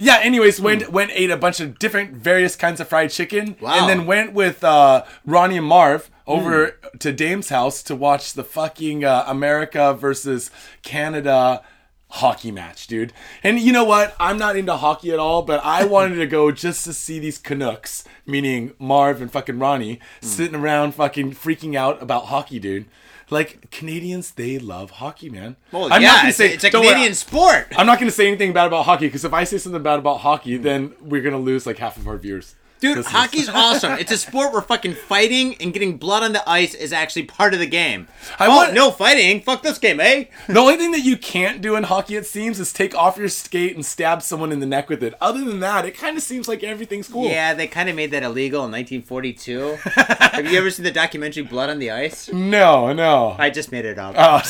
Yeah. 0.00 0.18
Anyways, 0.22 0.60
went 0.60 0.90
went 0.92 1.10
ate 1.14 1.30
a 1.30 1.36
bunch 1.36 1.60
of 1.60 1.78
different 1.78 2.12
various 2.14 2.56
kinds 2.56 2.80
of 2.80 2.88
fried 2.88 3.10
chicken, 3.10 3.56
Wow. 3.60 3.74
and 3.80 3.88
then 3.88 4.06
went 4.06 4.32
with 4.32 4.62
uh, 4.64 5.04
Ronnie 5.26 5.56
and 5.58 5.66
Marv 5.66 6.10
over 6.26 6.78
to 7.00 7.12
Dame's 7.12 7.48
house 7.48 7.82
to 7.84 7.94
watch 7.96 8.34
the 8.34 8.44
fucking 8.44 9.04
uh, 9.04 9.24
America 9.26 9.92
versus 9.94 10.50
Canada 10.82 11.62
hockey 12.10 12.50
match, 12.50 12.86
dude. 12.86 13.12
And 13.42 13.58
you 13.58 13.72
know 13.72 13.84
what? 13.84 14.14
I'm 14.20 14.38
not 14.38 14.56
into 14.56 14.76
hockey 14.76 15.12
at 15.12 15.18
all, 15.18 15.42
but 15.42 15.60
I 15.64 15.84
wanted 15.84 16.16
to 16.16 16.26
go 16.26 16.50
just 16.50 16.84
to 16.84 16.92
see 16.94 17.18
these 17.18 17.38
Canucks, 17.38 18.04
meaning 18.24 18.72
Marv 18.78 19.20
and 19.20 19.30
fucking 19.30 19.58
Ronnie, 19.58 20.00
sitting 20.20 20.54
around 20.54 20.94
fucking 20.94 21.32
freaking 21.32 21.74
out 21.74 22.02
about 22.02 22.26
hockey, 22.26 22.58
dude. 22.58 22.86
Like 23.30 23.70
Canadians, 23.70 24.32
they 24.32 24.58
love 24.58 24.90
hockey, 24.92 25.28
man. 25.28 25.56
Well, 25.72 25.92
I'm 25.92 26.00
yeah, 26.00 26.08
not 26.08 26.20
gonna 26.22 26.32
say 26.32 26.54
it's 26.54 26.64
a 26.64 26.70
don't 26.70 26.82
worry, 26.82 26.92
Canadian 26.92 27.14
sport. 27.14 27.68
I'm 27.76 27.86
not 27.86 27.98
to 28.08 28.14
say 28.14 28.26
anything 28.26 28.52
bad 28.52 28.66
about 28.66 28.84
hockey 28.84 29.06
because 29.06 29.24
if 29.24 29.32
I 29.32 29.44
say 29.44 29.58
something 29.58 29.82
bad 29.82 29.98
about 29.98 30.18
hockey, 30.18 30.56
then 30.56 30.94
we're 31.00 31.22
to 31.34 31.38
lose 31.38 31.66
like 31.66 31.78
half 31.78 31.96
of 31.96 32.08
our 32.08 32.16
viewers. 32.16 32.54
Dude, 32.80 33.04
hockey's 33.06 33.48
awesome. 33.48 33.92
It's 33.98 34.12
a 34.12 34.18
sport 34.18 34.52
where 34.52 34.62
fucking 34.62 34.94
fighting 34.94 35.56
and 35.60 35.72
getting 35.72 35.96
blood 35.96 36.22
on 36.22 36.32
the 36.32 36.48
ice 36.48 36.74
is 36.74 36.92
actually 36.92 37.24
part 37.24 37.54
of 37.54 37.60
the 37.60 37.66
game. 37.66 38.08
I 38.38 38.46
oh, 38.46 38.56
want- 38.56 38.74
no 38.74 38.90
fighting. 38.90 39.40
Fuck 39.40 39.62
this 39.62 39.78
game, 39.78 40.00
eh? 40.00 40.24
The 40.48 40.58
only 40.58 40.76
thing 40.76 40.92
that 40.92 41.00
you 41.04 41.16
can't 41.16 41.60
do 41.60 41.76
in 41.76 41.84
hockey, 41.84 42.16
it 42.16 42.26
seems, 42.26 42.58
is 42.60 42.72
take 42.72 42.94
off 42.94 43.16
your 43.18 43.28
skate 43.28 43.74
and 43.74 43.84
stab 43.84 44.22
someone 44.22 44.52
in 44.52 44.60
the 44.60 44.66
neck 44.66 44.88
with 44.88 45.02
it. 45.02 45.14
Other 45.20 45.44
than 45.44 45.60
that, 45.60 45.84
it 45.84 45.96
kind 45.96 46.16
of 46.16 46.22
seems 46.22 46.48
like 46.48 46.62
everything's 46.64 47.08
cool. 47.08 47.28
Yeah, 47.28 47.54
they 47.54 47.66
kind 47.66 47.88
of 47.88 47.96
made 47.96 48.10
that 48.12 48.22
illegal 48.22 48.64
in 48.64 48.72
1942. 48.72 49.78
Have 49.84 50.46
you 50.50 50.58
ever 50.58 50.70
seen 50.70 50.84
the 50.84 50.90
documentary 50.90 51.42
Blood 51.42 51.70
on 51.70 51.78
the 51.78 51.90
Ice? 51.90 52.32
No, 52.32 52.92
no. 52.92 53.36
I 53.38 53.50
just 53.50 53.72
made 53.72 53.84
it 53.84 53.98
up. 53.98 54.14
Oh, 54.16 54.42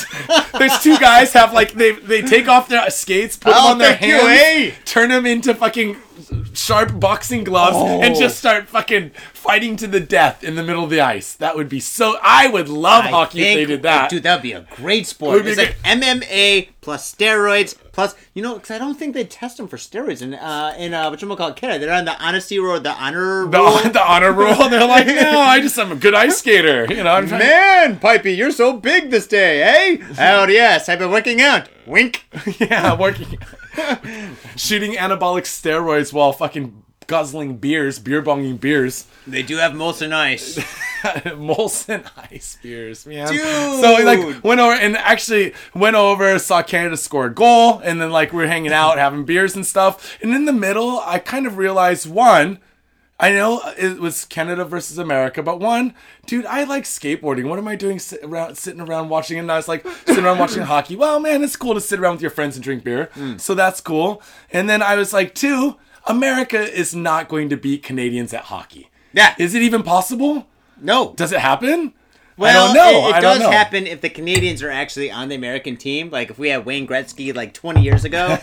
there's 0.58 0.78
two 0.82 0.98
guys 0.98 1.32
have 1.32 1.52
like 1.52 1.72
they 1.72 1.92
they 1.92 2.22
take 2.22 2.48
off 2.48 2.68
their 2.68 2.88
skates, 2.90 3.36
put 3.36 3.50
them 3.50 3.58
Oh, 3.60 3.70
on 3.72 3.78
their 3.78 3.96
thank 3.96 4.02
you, 4.12 4.18
hands, 4.18 4.72
eh? 4.72 4.74
turn 4.84 5.10
them 5.10 5.26
into 5.26 5.54
fucking 5.54 5.96
sharp 6.54 6.98
boxing 6.98 7.44
gloves, 7.44 7.76
and 7.76 8.14
Oh. 8.14 8.18
just 8.18 8.38
start 8.38 8.68
fucking 8.68 9.10
fighting 9.32 9.76
to 9.76 9.86
the 9.86 10.00
death 10.00 10.42
in 10.44 10.54
the 10.56 10.62
middle 10.62 10.84
of 10.84 10.90
the 10.90 11.00
ice. 11.00 11.34
That 11.34 11.56
would 11.56 11.68
be 11.68 11.80
so. 11.80 12.16
I 12.22 12.48
would 12.48 12.68
love 12.68 13.04
I 13.04 13.08
hockey 13.08 13.40
if 13.42 13.54
they 13.56 13.64
did 13.64 13.82
that. 13.82 14.10
Dude, 14.10 14.22
that 14.24 14.36
would 14.36 14.42
be 14.42 14.52
a 14.52 14.66
great 14.76 15.00
Would 15.00 15.06
sport. 15.06 15.44
be 15.44 15.50
It's 15.50 15.58
like 15.58 15.76
MMA 15.84 16.68
plus 16.80 17.14
steroids 17.14 17.74
plus, 17.92 18.14
you 18.32 18.42
know, 18.42 18.54
because 18.54 18.70
I 18.70 18.78
don't 18.78 18.98
think 18.98 19.12
they 19.12 19.24
test 19.24 19.56
them 19.56 19.68
for 19.68 19.76
steroids 19.76 20.22
in 20.22 20.34
uh 20.34 20.74
in 20.78 20.94
uh 20.94 21.10
what 21.10 21.20
you 21.20 21.36
call 21.36 21.52
Canada. 21.52 21.86
They're 21.86 21.94
on 21.94 22.04
the 22.04 22.16
honesty 22.22 22.58
rule, 22.58 22.78
the 22.80 22.92
honor 22.92 23.46
the, 23.46 23.58
roll. 23.58 23.78
the 23.98 24.02
honor 24.02 24.32
rule. 24.32 24.68
They're 24.68 24.86
like, 24.86 25.06
no, 25.26 25.40
I 25.40 25.60
just 25.60 25.78
am 25.78 25.92
a 25.92 25.96
good 25.96 26.14
ice 26.14 26.38
skater. 26.38 26.86
You 26.88 27.02
know, 27.04 27.10
I'm. 27.12 27.28
Man, 27.28 27.98
Pipey, 28.00 28.36
you're 28.36 28.50
so 28.50 28.72
big 28.74 29.10
this 29.10 29.26
day, 29.26 29.62
eh? 29.62 30.04
oh 30.18 30.46
yes, 30.48 30.88
I've 30.88 30.98
been 30.98 31.10
working 31.10 31.40
out. 31.40 31.68
Wink. 31.86 32.24
yeah, 32.58 32.94
working, 32.98 33.38
shooting 34.56 34.92
anabolic 34.92 35.44
steroids 35.44 36.12
while 36.12 36.32
fucking 36.32 36.82
guzzling 37.06 37.56
beers, 37.56 37.98
beer 37.98 38.22
bonging 38.22 38.60
beers. 38.60 39.06
They 39.26 39.42
do 39.42 39.56
have 39.56 39.72
Molson 39.72 40.12
Ice. 40.12 40.58
Molson 40.98 42.04
ice 42.32 42.58
beers, 42.60 43.06
man. 43.06 43.28
Dude. 43.28 43.40
So 43.80 44.04
like 44.04 44.42
went 44.42 44.60
over 44.60 44.72
and 44.72 44.96
actually 44.96 45.54
went 45.74 45.96
over, 45.96 46.38
saw 46.38 46.62
Canada 46.62 46.96
score 46.96 47.26
a 47.26 47.34
goal, 47.34 47.78
and 47.78 48.00
then 48.00 48.10
like 48.10 48.32
we 48.32 48.44
are 48.44 48.48
hanging 48.48 48.72
out, 48.72 48.98
having 48.98 49.24
beers 49.24 49.54
and 49.54 49.64
stuff. 49.64 50.18
And 50.22 50.34
in 50.34 50.44
the 50.44 50.52
middle, 50.52 51.00
I 51.00 51.18
kind 51.18 51.46
of 51.46 51.56
realized 51.56 52.08
one. 52.10 52.58
I 53.20 53.30
know 53.30 53.60
it 53.76 53.98
was 53.98 54.24
Canada 54.24 54.64
versus 54.64 54.96
America, 54.96 55.42
but 55.42 55.58
one, 55.58 55.94
dude, 56.26 56.46
I 56.46 56.62
like 56.64 56.84
skateboarding. 56.84 57.48
What 57.48 57.58
am 57.58 57.66
I 57.66 57.74
doing 57.74 57.98
sit 57.98 58.22
around, 58.22 58.56
sitting 58.56 58.80
around 58.80 59.08
watching? 59.08 59.38
And 59.38 59.50
I 59.50 59.56
was 59.56 59.66
like 59.66 59.84
sitting 60.06 60.24
around 60.24 60.38
watching 60.38 60.62
hockey. 60.64 60.94
Well, 60.94 61.18
man, 61.18 61.42
it's 61.42 61.56
cool 61.56 61.74
to 61.74 61.80
sit 61.80 61.98
around 61.98 62.14
with 62.14 62.22
your 62.22 62.30
friends 62.30 62.54
and 62.54 62.62
drink 62.62 62.84
beer. 62.84 63.10
Mm. 63.14 63.40
So 63.40 63.54
that's 63.54 63.80
cool. 63.80 64.22
And 64.52 64.70
then 64.70 64.82
I 64.82 64.94
was 64.94 65.12
like, 65.12 65.34
two, 65.34 65.76
America 66.06 66.60
is 66.60 66.94
not 66.94 67.28
going 67.28 67.48
to 67.48 67.56
beat 67.56 67.82
Canadians 67.82 68.32
at 68.32 68.44
hockey. 68.44 68.88
Yeah. 69.12 69.34
Is 69.36 69.54
it 69.54 69.62
even 69.62 69.82
possible? 69.82 70.46
No. 70.80 71.12
Does 71.14 71.32
it 71.32 71.40
happen? 71.40 71.94
Well, 72.36 72.70
I 72.70 72.72
don't 72.72 72.76
know. 72.76 73.08
It, 73.08 73.16
it 73.16 73.20
does 73.20 73.40
know. 73.40 73.50
happen 73.50 73.86
if 73.88 74.00
the 74.00 74.08
Canadians 74.08 74.62
are 74.62 74.70
actually 74.70 75.10
on 75.10 75.28
the 75.28 75.34
American 75.34 75.76
team. 75.76 76.08
Like 76.10 76.30
if 76.30 76.38
we 76.38 76.50
had 76.50 76.64
Wayne 76.64 76.86
Gretzky 76.86 77.34
like 77.34 77.52
20 77.52 77.82
years 77.82 78.04
ago. 78.04 78.38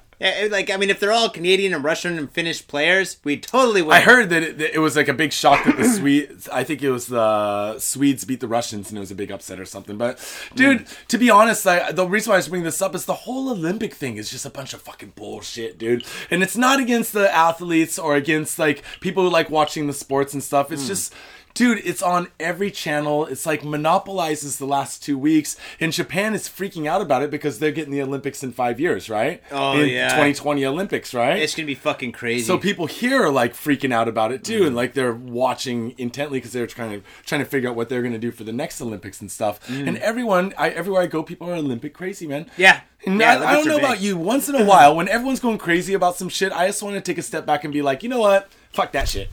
Yeah, 0.20 0.48
like 0.50 0.70
I 0.70 0.76
mean, 0.76 0.90
if 0.90 1.00
they're 1.00 1.12
all 1.12 1.28
Canadian 1.28 1.74
and 1.74 1.82
Russian 1.82 2.18
and 2.18 2.30
Finnish 2.30 2.66
players, 2.66 3.18
we 3.24 3.36
totally 3.36 3.82
would. 3.82 3.94
I 3.94 4.00
heard 4.00 4.30
that 4.30 4.42
it, 4.42 4.58
that 4.58 4.74
it 4.74 4.78
was 4.78 4.96
like 4.96 5.08
a 5.08 5.14
big 5.14 5.32
shock 5.32 5.64
that 5.64 5.76
the 5.76 5.84
Swedes. 5.84 6.48
I 6.48 6.62
think 6.64 6.82
it 6.82 6.90
was 6.90 7.06
the 7.06 7.78
Swedes 7.78 8.24
beat 8.24 8.40
the 8.40 8.48
Russians, 8.48 8.90
and 8.90 8.98
it 8.98 9.00
was 9.00 9.10
a 9.10 9.14
big 9.16 9.30
upset 9.30 9.58
or 9.58 9.64
something. 9.64 9.98
But 9.98 10.18
dude, 10.54 10.82
hmm. 10.82 10.86
to 11.08 11.18
be 11.18 11.30
honest, 11.30 11.66
I, 11.66 11.92
the 11.92 12.06
reason 12.06 12.30
why 12.30 12.36
I 12.36 12.38
was 12.38 12.48
bringing 12.48 12.64
this 12.64 12.80
up 12.80 12.94
is 12.94 13.04
the 13.04 13.14
whole 13.14 13.50
Olympic 13.50 13.94
thing 13.94 14.16
is 14.16 14.30
just 14.30 14.46
a 14.46 14.50
bunch 14.50 14.72
of 14.72 14.82
fucking 14.82 15.14
bullshit, 15.16 15.78
dude. 15.78 16.04
And 16.30 16.42
it's 16.42 16.56
not 16.56 16.80
against 16.80 17.12
the 17.12 17.32
athletes 17.34 17.98
or 17.98 18.14
against 18.14 18.58
like 18.58 18.82
people 19.00 19.24
who 19.24 19.30
like 19.30 19.50
watching 19.50 19.86
the 19.86 19.92
sports 19.92 20.32
and 20.32 20.42
stuff. 20.42 20.70
It's 20.70 20.82
hmm. 20.82 20.88
just. 20.88 21.14
Dude, 21.54 21.78
it's 21.84 22.02
on 22.02 22.28
every 22.40 22.70
channel. 22.72 23.26
It's 23.26 23.46
like 23.46 23.62
monopolizes 23.62 24.58
the 24.58 24.66
last 24.66 25.04
two 25.04 25.16
weeks. 25.16 25.56
And 25.78 25.92
Japan 25.92 26.34
is 26.34 26.48
freaking 26.48 26.86
out 26.88 27.00
about 27.00 27.22
it 27.22 27.30
because 27.30 27.60
they're 27.60 27.70
getting 27.70 27.92
the 27.92 28.02
Olympics 28.02 28.42
in 28.42 28.50
five 28.52 28.80
years, 28.80 29.08
right? 29.08 29.40
Oh, 29.52 29.78
in 29.80 29.88
yeah. 29.88 30.08
2020 30.08 30.66
Olympics, 30.66 31.14
right? 31.14 31.38
It's 31.38 31.54
gonna 31.54 31.66
be 31.66 31.76
fucking 31.76 32.10
crazy. 32.10 32.44
So 32.44 32.58
people 32.58 32.86
here 32.86 33.22
are 33.22 33.30
like 33.30 33.54
freaking 33.54 33.92
out 33.92 34.08
about 34.08 34.32
it 34.32 34.42
too, 34.42 34.62
Mm. 34.62 34.66
and 34.68 34.76
like 34.76 34.94
they're 34.94 35.14
watching 35.14 35.94
intently 35.96 36.38
because 36.38 36.52
they're 36.52 36.66
trying 36.66 36.90
to 37.00 37.06
trying 37.24 37.40
to 37.40 37.44
figure 37.46 37.70
out 37.70 37.76
what 37.76 37.88
they're 37.88 38.02
gonna 38.02 38.18
do 38.18 38.32
for 38.32 38.42
the 38.42 38.52
next 38.52 38.80
Olympics 38.80 39.20
and 39.20 39.30
stuff. 39.30 39.60
And 39.70 39.96
everyone, 39.98 40.54
I 40.58 40.70
everywhere 40.70 41.02
I 41.02 41.06
go, 41.06 41.22
people 41.22 41.48
are 41.48 41.54
Olympic 41.54 41.94
crazy, 41.94 42.26
man. 42.26 42.46
Mm. 42.46 42.50
yeah, 42.56 42.80
yeah. 43.06 43.12
I, 43.40 43.50
I 43.50 43.52
don't 43.54 43.66
know 43.68 43.76
big. 43.76 43.84
about 43.84 44.00
you. 44.00 44.16
Once 44.16 44.48
in 44.48 44.56
a 44.56 44.64
while, 44.64 44.96
when 44.96 45.08
everyone's 45.08 45.38
going 45.40 45.58
crazy 45.58 45.94
about 45.94 46.16
some 46.16 46.28
shit, 46.28 46.52
I 46.52 46.66
just 46.66 46.82
want 46.82 46.96
to 46.96 47.00
take 47.00 47.18
a 47.18 47.22
step 47.22 47.46
back 47.46 47.62
and 47.62 47.72
be 47.72 47.80
like, 47.82 48.02
you 48.02 48.08
know 48.08 48.18
what? 48.20 48.50
Fuck 48.72 48.90
that 48.92 49.08
shit. 49.08 49.28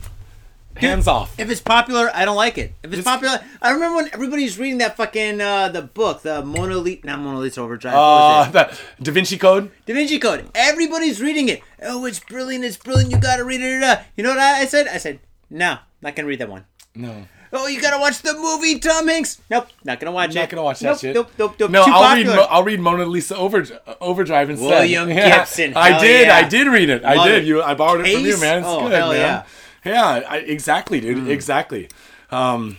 Hands 0.76 1.06
off. 1.06 1.38
If 1.38 1.50
it's 1.50 1.60
popular, 1.60 2.10
I 2.14 2.24
don't 2.24 2.36
like 2.36 2.56
it. 2.58 2.72
If 2.82 2.92
it's, 2.92 3.02
popular, 3.04 3.40
I 3.60 3.70
remember 3.72 3.96
when 3.96 4.10
everybody's 4.12 4.58
reading 4.58 4.78
that 4.78 4.96
fucking 4.96 5.40
uh, 5.40 5.68
the 5.68 5.82
book, 5.82 6.22
the 6.22 6.42
Mona 6.44 6.76
Lisa, 6.78 7.06
not 7.06 7.20
Mona 7.20 7.38
Lisa 7.38 7.60
Overdrive. 7.60 7.94
what 7.94 8.00
was 8.00 8.48
Uh, 8.48 8.50
the 8.98 9.04
Da 9.04 9.12
Vinci 9.12 9.36
Code. 9.38 9.70
Da 9.86 9.94
Vinci 9.94 10.18
Code. 10.18 10.46
Everybody's 10.54 11.20
reading 11.20 11.48
it. 11.48 11.62
Oh, 11.82 12.04
it's 12.06 12.20
brilliant! 12.20 12.64
It's 12.64 12.76
brilliant! 12.78 13.10
You 13.12 13.18
gotta 13.20 13.44
read 13.44 13.60
it. 13.60 13.82
uh. 13.82 14.00
You 14.16 14.24
know 14.24 14.30
what 14.30 14.38
I, 14.38 14.62
I 14.62 14.64
said? 14.66 14.88
I 14.88 14.96
said, 14.98 15.20
no, 15.50 15.76
not 16.00 16.16
gonna 16.16 16.28
read 16.28 16.38
that 16.40 16.48
one. 16.48 16.64
No. 16.94 17.26
Oh, 17.54 17.66
you 17.66 17.82
gotta 17.82 18.00
watch 18.00 18.22
the 18.22 18.32
movie, 18.32 18.78
Tom 18.78 19.06
Hanks. 19.08 19.38
Nope, 19.50 19.68
not 19.84 20.00
gonna 20.00 20.10
watch 20.10 20.30
it. 20.30 20.36
Not 20.36 20.48
gonna 20.48 20.62
watch 20.62 20.80
that 20.80 20.86
nope, 20.92 20.98
shit. 21.00 21.14
Nope, 21.14 21.30
nope, 21.38 21.54
nope. 21.60 21.70
No, 21.70 21.84
Too 21.84 21.90
I'll 21.92 22.16
read. 22.16 22.24
popular. 22.24 22.36
Mo- 22.36 22.46
I'll 22.50 22.64
read 22.64 22.80
Mona 22.80 23.04
Lisa 23.04 23.36
Over, 23.36 23.66
Overdrive 24.00 24.48
instead. 24.48 24.68
William 24.70 25.08
Gibson, 25.14 25.74
I 25.76 25.90
hell 25.90 26.00
did. 26.00 26.26
yeah. 26.28 26.34
I 26.36 26.48
did 26.48 26.66
read 26.68 26.88
it. 26.88 27.04
I 27.04 27.14
Love 27.14 27.26
did. 27.26 27.42
it. 27.42 27.46
You. 27.46 27.62
I 27.62 27.74
borrowed 27.74 28.06
it 28.06 28.12
from 28.14 28.24
you, 28.24 28.32
Ace? 28.32 28.40
man. 28.40 28.58
It's 28.60 28.66
Oh, 28.68 28.80
good, 28.84 28.92
hell 28.92 29.10
man. 29.10 29.18
yeah. 29.20 29.42
Yeah. 29.84 30.22
I, 30.28 30.38
exactly, 30.38 31.00
dude. 31.00 31.18
Mm. 31.18 31.28
Exactly. 31.28 31.88
Um, 32.30 32.76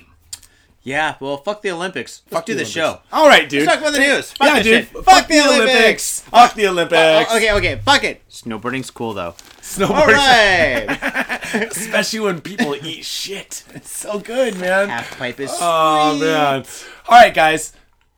yeah, 0.83 1.15
well, 1.21 1.37
fuck 1.37 1.61
the 1.61 1.71
Olympics. 1.71 2.23
Let's 2.25 2.33
fuck 2.33 2.45
do 2.45 2.53
the, 2.53 2.63
Olympics. 2.63 2.73
show. 2.73 2.99
All 3.13 3.27
right, 3.27 3.47
dude. 3.47 3.65
Let's 3.65 3.71
talk 3.71 3.81
about 3.81 3.93
the 3.93 3.99
news. 3.99 4.31
Fuck 4.33 4.47
yeah, 4.47 4.63
dude. 4.63 4.87
shit. 4.89 5.05
Fuck, 5.05 5.27
the 5.29 5.39
Olympics. 5.39 6.19
Fuck 6.21 6.53
the 6.55 6.67
Olympics. 6.67 7.31
Oh, 7.31 7.37
okay, 7.37 7.53
okay, 7.53 7.81
fuck 7.85 8.03
it. 8.03 8.27
Snowboarding's 8.29 8.91
cool 8.91 9.13
though. 9.13 9.33
Snowboarding. 9.61 9.89
All 9.91 10.07
right. 10.07 11.39
Especially 11.71 12.19
when 12.19 12.41
people 12.41 12.75
eat 12.75 13.05
shit. 13.05 13.63
It's 13.73 13.95
so 13.95 14.19
good, 14.19 14.59
man. 14.59 14.89
Half 14.89 15.17
pipe 15.17 15.39
is. 15.39 15.51
Oh 15.53 16.17
sweet. 16.17 16.27
man. 16.27 16.65
All 17.07 17.17
right, 17.21 17.33
guys. 17.33 17.71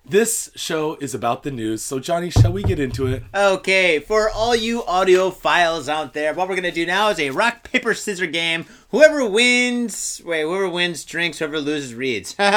This 0.07 0.51
show 0.55 0.97
is 1.01 1.15
about 1.15 1.41
the 1.41 1.49
news. 1.49 1.81
So 1.83 1.97
Johnny, 1.99 2.29
shall 2.29 2.51
we 2.51 2.61
get 2.61 2.79
into 2.79 3.07
it? 3.07 3.23
Okay, 3.33 3.97
for 3.99 4.29
all 4.29 4.55
you 4.55 4.83
audiophiles 4.83 5.89
out 5.89 6.13
there, 6.13 6.31
what 6.35 6.47
we're 6.47 6.55
gonna 6.55 6.71
do 6.71 6.85
now 6.85 7.09
is 7.09 7.19
a 7.19 7.31
rock 7.31 7.63
paper 7.63 7.95
scissors 7.95 8.29
game. 8.31 8.65
Whoever 8.91 9.27
wins, 9.27 10.21
wait, 10.23 10.43
whoever 10.43 10.69
wins 10.69 11.03
drinks, 11.05 11.39
whoever 11.39 11.59
loses 11.59 11.95
reads. 11.95 12.35
Here 12.37 12.47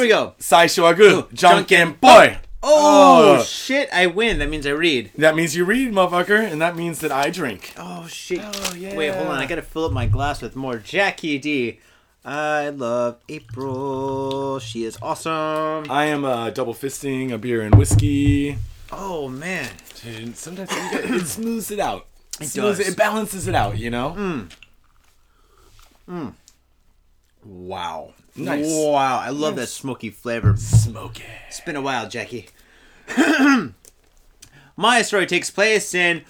we 0.00 0.08
go. 0.08 0.34
Sai 0.38 0.64
Shoagu, 0.66 1.28
Janken 1.34 2.00
pon. 2.00 2.38
Oh, 2.64 3.38
Oh. 3.38 3.42
shit! 3.42 3.88
I 3.92 4.06
win. 4.06 4.38
That 4.38 4.48
means 4.48 4.66
I 4.66 4.70
read. 4.70 5.10
That 5.18 5.34
means 5.34 5.54
you 5.56 5.64
read, 5.64 5.92
motherfucker, 5.92 6.40
and 6.50 6.62
that 6.62 6.76
means 6.76 7.00
that 7.00 7.10
I 7.12 7.28
drink. 7.28 7.74
Oh 7.76 8.06
shit! 8.06 8.40
Oh, 8.42 8.74
yeah. 8.74 8.96
Wait, 8.96 9.12
hold 9.12 9.28
on. 9.28 9.38
I 9.38 9.46
gotta 9.46 9.62
fill 9.62 9.84
up 9.84 9.92
my 9.92 10.06
glass 10.06 10.40
with 10.40 10.56
more 10.56 10.78
Jackie 10.78 11.38
D. 11.38 11.80
I 12.24 12.68
love 12.68 13.18
April. 13.28 14.58
She 14.60 14.84
is 14.84 14.96
awesome. 15.02 15.90
I 15.90 16.06
am 16.06 16.24
uh, 16.24 16.50
double 16.50 16.74
fisting 16.74 17.32
a 17.32 17.38
beer 17.38 17.62
and 17.62 17.74
whiskey. 17.74 18.58
Oh 18.92 19.28
man. 19.28 19.68
Dude, 20.02 20.36
sometimes 20.36 20.70
you 20.70 20.90
get, 20.90 21.04
it 21.10 21.26
smooths 21.26 21.70
it 21.70 21.80
out. 21.80 22.06
It, 22.40 22.52
does. 22.54 22.80
it 22.80 22.96
balances 22.96 23.48
it 23.48 23.54
out, 23.54 23.78
you 23.78 23.90
know? 23.90 24.14
mm 26.06 26.34
Wow. 27.44 28.14
Nice. 28.36 28.66
Wow. 28.68 29.18
I 29.18 29.30
love 29.30 29.56
that 29.56 29.66
smoky 29.68 30.10
flavor. 30.10 30.56
Smoky. 30.56 31.24
It's 31.48 31.60
been 31.60 31.76
a 31.76 31.82
while, 31.82 32.08
Jackie. 32.08 32.48
My 34.76 35.02
story 35.02 35.26
takes 35.26 35.50
place 35.50 35.92
in 35.92 36.22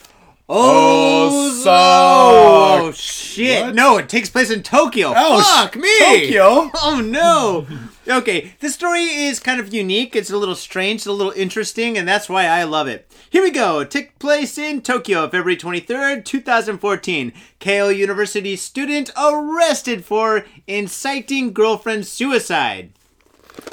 Osaka. 0.49 1.71
Oh 1.71 2.93
shit! 2.95 3.65
What? 3.65 3.75
No, 3.75 3.97
it 3.99 4.09
takes 4.09 4.29
place 4.31 4.51
in 4.51 4.63
Tokyo. 4.63 5.13
Oh, 5.17 5.43
Fuck 5.43 5.77
me! 5.77 5.99
Tokyo? 5.99 6.71
Oh 6.83 7.01
no! 7.01 7.67
okay, 8.09 8.53
this 8.61 8.75
story 8.75 9.03
is 9.05 9.39
kind 9.39 9.61
of 9.61 9.73
unique. 9.73 10.17
It's 10.17 10.31
a 10.31 10.37
little 10.37 10.55
strange, 10.57 11.01
it's 11.01 11.07
a 11.07 11.13
little 11.13 11.33
interesting, 11.33 11.97
and 11.97 12.07
that's 12.07 12.29
why 12.29 12.47
I 12.47 12.65
love 12.65 12.89
it. 12.89 13.11
Here 13.31 13.43
we 13.43 13.51
go. 13.51 13.81
It 13.81 13.91
took 13.91 14.19
place 14.19 14.59
in 14.59 14.83
Tokyo, 14.83 15.23
February 15.29 15.57
twenty 15.57 15.81
third, 15.81 16.27
two 16.27 16.41
thousand 16.41 16.79
fourteen. 16.79 17.33
Keio 17.61 17.95
University 17.97 18.57
student 18.57 19.11
arrested 19.17 20.05
for 20.05 20.45
inciting 20.67 21.53
girlfriend 21.53 22.07
suicide. 22.07 22.93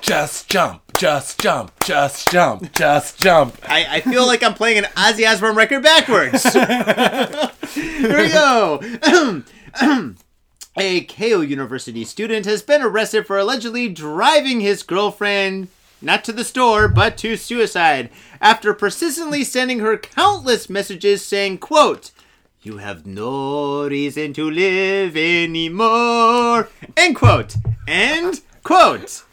Just 0.02 0.50
jump, 0.50 0.82
just 0.98 1.40
jump, 1.40 1.72
just 1.84 2.32
jump, 2.32 2.74
just 2.74 3.20
jump. 3.22 3.58
I, 3.64 3.98
I 3.98 4.02
feel 4.02 4.26
like 4.26 4.44
I'm 4.44 4.54
playing 4.54 4.80
an 4.80 4.86
Ozzy 4.96 5.30
Osbourne 5.30 5.56
record 5.56 5.84
backwards. 5.84 6.44
Here 7.74 8.18
we 8.18 8.30
go. 8.30 8.80
A 10.78 11.02
Keio 11.06 11.48
University 11.48 12.06
student 12.06 12.46
has 12.46 12.62
been 12.62 12.82
arrested 12.82 13.28
for 13.28 13.38
allegedly 13.38 13.90
driving 13.90 14.62
his 14.62 14.84
girlfriend 14.84 15.68
not 16.02 16.24
to 16.24 16.32
the 16.32 16.46
store 16.46 16.88
but 16.88 17.18
to 17.18 17.36
suicide 17.36 18.10
after 18.40 18.74
persistently 18.74 19.44
sending 19.44 19.80
her 19.80 19.98
countless 19.98 20.70
messages 20.70 21.26
saying, 21.26 21.58
quote, 21.58 22.12
you 22.62 22.78
have 22.78 23.06
no 23.06 23.88
reason 23.88 24.34
to 24.34 24.50
live 24.50 25.16
anymore. 25.16 26.70
End 26.98 27.16
quote. 27.16 27.56
End 27.88 28.42
quote. 28.64 29.24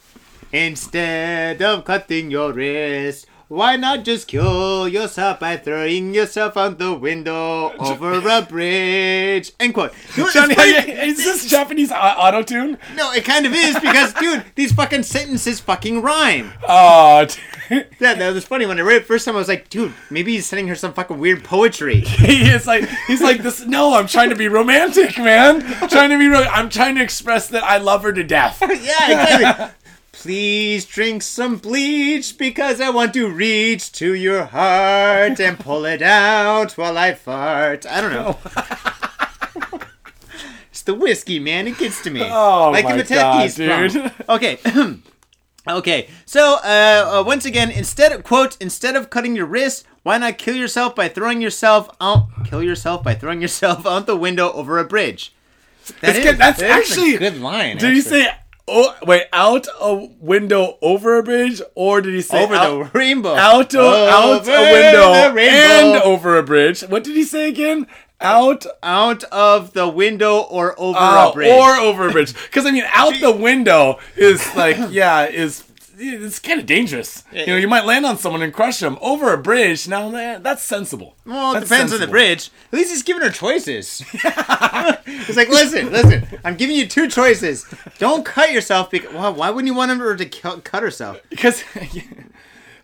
Instead 0.57 1.61
of 1.61 1.85
cutting 1.85 2.31
your 2.31 2.51
wrist, 2.51 3.27
why 3.49 3.77
not 3.77 4.05
just 4.05 4.27
kill 4.27 4.89
yourself 4.89 5.39
by 5.39 5.57
throwing 5.57 6.15
yourself 6.15 6.57
out 6.57 6.79
the 6.79 6.95
window 6.95 7.73
over 7.79 8.15
a 8.27 8.43
bridge? 8.49 9.53
End 9.61 9.75
quote. 9.75 9.93
You 10.17 10.23
know, 10.23 10.27
it's 10.29 10.35
Johnny, 10.35 10.55
is 11.09 11.19
this 11.19 11.49
Japanese 11.49 11.93
auto 11.93 12.43
tune? 12.43 12.79
No, 12.97 13.13
it 13.13 13.25
kind 13.25 13.45
of 13.45 13.53
is 13.53 13.79
because, 13.79 14.15
dude, 14.21 14.45
these 14.55 14.73
fucking 14.73 15.03
sentences 15.03 15.61
fucking 15.61 16.01
rhyme. 16.01 16.53
Oh, 16.67 17.27
dude. 17.69 17.87
Yeah, 18.01 18.15
that 18.15 18.33
was 18.33 18.45
funny 18.45 18.65
when 18.65 18.79
I 18.79 18.83
read 18.83 19.03
it 19.03 19.07
first 19.07 19.25
time. 19.27 19.35
I 19.35 19.39
was 19.39 19.49
like, 19.49 19.69
dude, 19.69 19.93
maybe 20.11 20.33
he's 20.33 20.47
sending 20.47 20.69
her 20.69 20.75
some 20.75 20.93
fucking 20.95 21.19
weird 21.19 21.45
poetry. 21.45 22.01
he 22.01 22.49
is 22.51 22.67
like 22.67 22.89
he's 23.09 23.21
like 23.21 23.43
this. 23.43 23.67
No, 23.67 23.95
I'm 23.95 24.07
trying 24.07 24.31
to 24.31 24.37
be 24.37 24.49
romantic, 24.49 25.19
man. 25.19 25.63
I'm 25.83 25.89
trying 25.89 26.11
to 26.11 26.19
be. 26.19 26.29
Ro- 26.29 26.43
I'm 26.51 26.71
trying 26.71 26.95
to 26.95 27.03
express 27.03 27.49
that 27.49 27.63
I 27.65 27.79
love 27.79 28.03
her 28.05 28.13
to 28.13 28.23
death. 28.25 28.59
yeah, 28.63 28.69
exactly. 28.77 29.75
Please 30.27 30.85
drink 30.87 31.23
some 31.23 31.55
bleach 31.59 32.37
because 32.37 32.81
I 32.81 32.91
want 32.91 33.15
to 33.15 33.29
reach 33.29 33.93
to 33.93 34.13
your 34.13 34.47
heart 34.47 35.39
and 35.39 35.57
pull 35.57 35.85
it 35.85 36.03
out 36.03 36.73
while 36.73 36.99
I 36.99 37.15
fart. 37.15 37.87
I 37.87 38.01
don't 38.01 38.13
know. 38.13 38.37
it's 40.69 40.83
the 40.83 40.95
whiskey, 40.95 41.39
man. 41.39 41.69
It 41.69 41.79
gets 41.79 42.03
to 42.03 42.11
me. 42.11 42.23
Oh 42.25 42.73
like 42.73 42.85
my 42.87 42.97
the 42.97 43.05
God, 43.05 43.51
dude. 43.55 44.13
Okay. 44.29 44.59
okay. 45.69 46.09
So, 46.25 46.55
uh, 46.65 47.21
uh, 47.21 47.25
once 47.25 47.45
again, 47.45 47.71
instead 47.71 48.11
of 48.11 48.25
quote, 48.25 48.57
instead 48.61 48.97
of 48.97 49.11
cutting 49.11 49.37
your 49.37 49.47
wrist, 49.47 49.87
why 50.03 50.19
not 50.19 50.39
kill 50.39 50.57
yourself 50.57 50.97
by 50.97 51.07
throwing 51.09 51.41
yourself 51.41 51.89
out? 52.01 52.27
Kill 52.47 52.65
yourself 52.65 53.05
by 53.05 53.15
throwing 53.15 53.41
yourself 53.41 53.87
out 53.87 54.07
the 54.07 54.17
window 54.17 54.51
over 54.51 54.81
a 54.81 54.85
bridge. 54.85 55.33
That 56.01 56.21
good- 56.21 56.37
that's 56.39 56.59
that 56.59 56.81
is 56.81 56.91
a 56.91 56.91
actually- 57.01 57.17
good 57.17 57.41
line. 57.41 57.77
Did 57.77 57.93
he 57.93 58.01
actually. 58.01 58.23
say? 58.25 58.31
Oh 58.69 58.97
wait, 59.07 59.27
out 59.33 59.69
a 59.81 59.95
window 60.19 60.77
over 60.83 61.19
a 61.19 61.23
bridge, 61.23 61.63
or 61.77 62.01
did 62.01 62.15
he 62.15 62.21
say 62.21 62.43
over 62.43 62.55
out, 62.57 62.93
the 62.93 62.99
rainbow? 62.99 63.35
out 63.35 63.73
a, 63.75 63.81
out 63.81 64.49
a 64.49 64.73
window 64.73 65.39
and 65.39 66.03
over 66.03 66.37
a 66.37 66.43
bridge? 66.43 66.81
What 66.81 67.05
did 67.05 67.15
he 67.15 67.23
say 67.23 67.49
again? 67.49 67.87
Out 68.21 68.67
out 68.83 69.23
of 69.25 69.73
the 69.73 69.87
window 69.87 70.39
or 70.39 70.75
over 70.81 70.99
uh, 70.99 71.31
a 71.31 71.33
bridge. 71.33 71.49
or 71.49 71.77
over 71.77 72.09
a 72.09 72.13
bridge? 72.13 72.33
Because 72.33 72.67
I 72.67 72.73
mean, 72.73 72.85
out 72.93 73.15
the 73.21 73.31
window 73.31 74.01
is 74.17 74.45
like 74.57 74.77
yeah 74.91 75.27
is 75.27 75.63
it's 75.99 76.39
kind 76.39 76.61
of 76.61 76.67
dangerous. 76.67 77.25
You 77.33 77.47
know, 77.47 77.57
you 77.57 77.69
might 77.69 77.85
land 77.85 78.05
on 78.05 78.19
someone 78.19 78.43
and 78.43 78.53
crush 78.53 78.81
them 78.81 78.99
over 79.01 79.33
a 79.33 79.39
bridge. 79.39 79.89
Now, 79.89 80.09
man, 80.09 80.43
that's 80.43 80.63
sensible. 80.63 81.17
Well, 81.25 81.53
it 81.53 81.55
That's 81.55 81.69
depends 81.69 81.93
on 81.93 82.01
the 82.01 82.07
bridge. 82.07 82.51
At 82.73 82.79
least 82.79 82.91
he's 82.91 83.03
giving 83.03 83.23
her 83.23 83.31
choices. 83.31 83.99
he's 84.11 85.37
like, 85.37 85.49
listen, 85.49 85.91
listen, 85.91 86.27
I'm 86.45 86.57
giving 86.57 86.77
you 86.77 86.87
two 86.87 87.09
choices. 87.09 87.67
Don't 87.99 88.25
cut 88.25 88.53
yourself 88.53 88.91
because 88.91 89.13
well, 89.13 89.35
why 89.35 89.51
wouldn't 89.51 89.67
you 89.73 89.77
want 89.77 89.99
her 89.99 90.17
to 90.17 90.27
cu- 90.27 90.61
cut 90.61 90.83
herself? 90.83 91.21
Because 91.31 91.65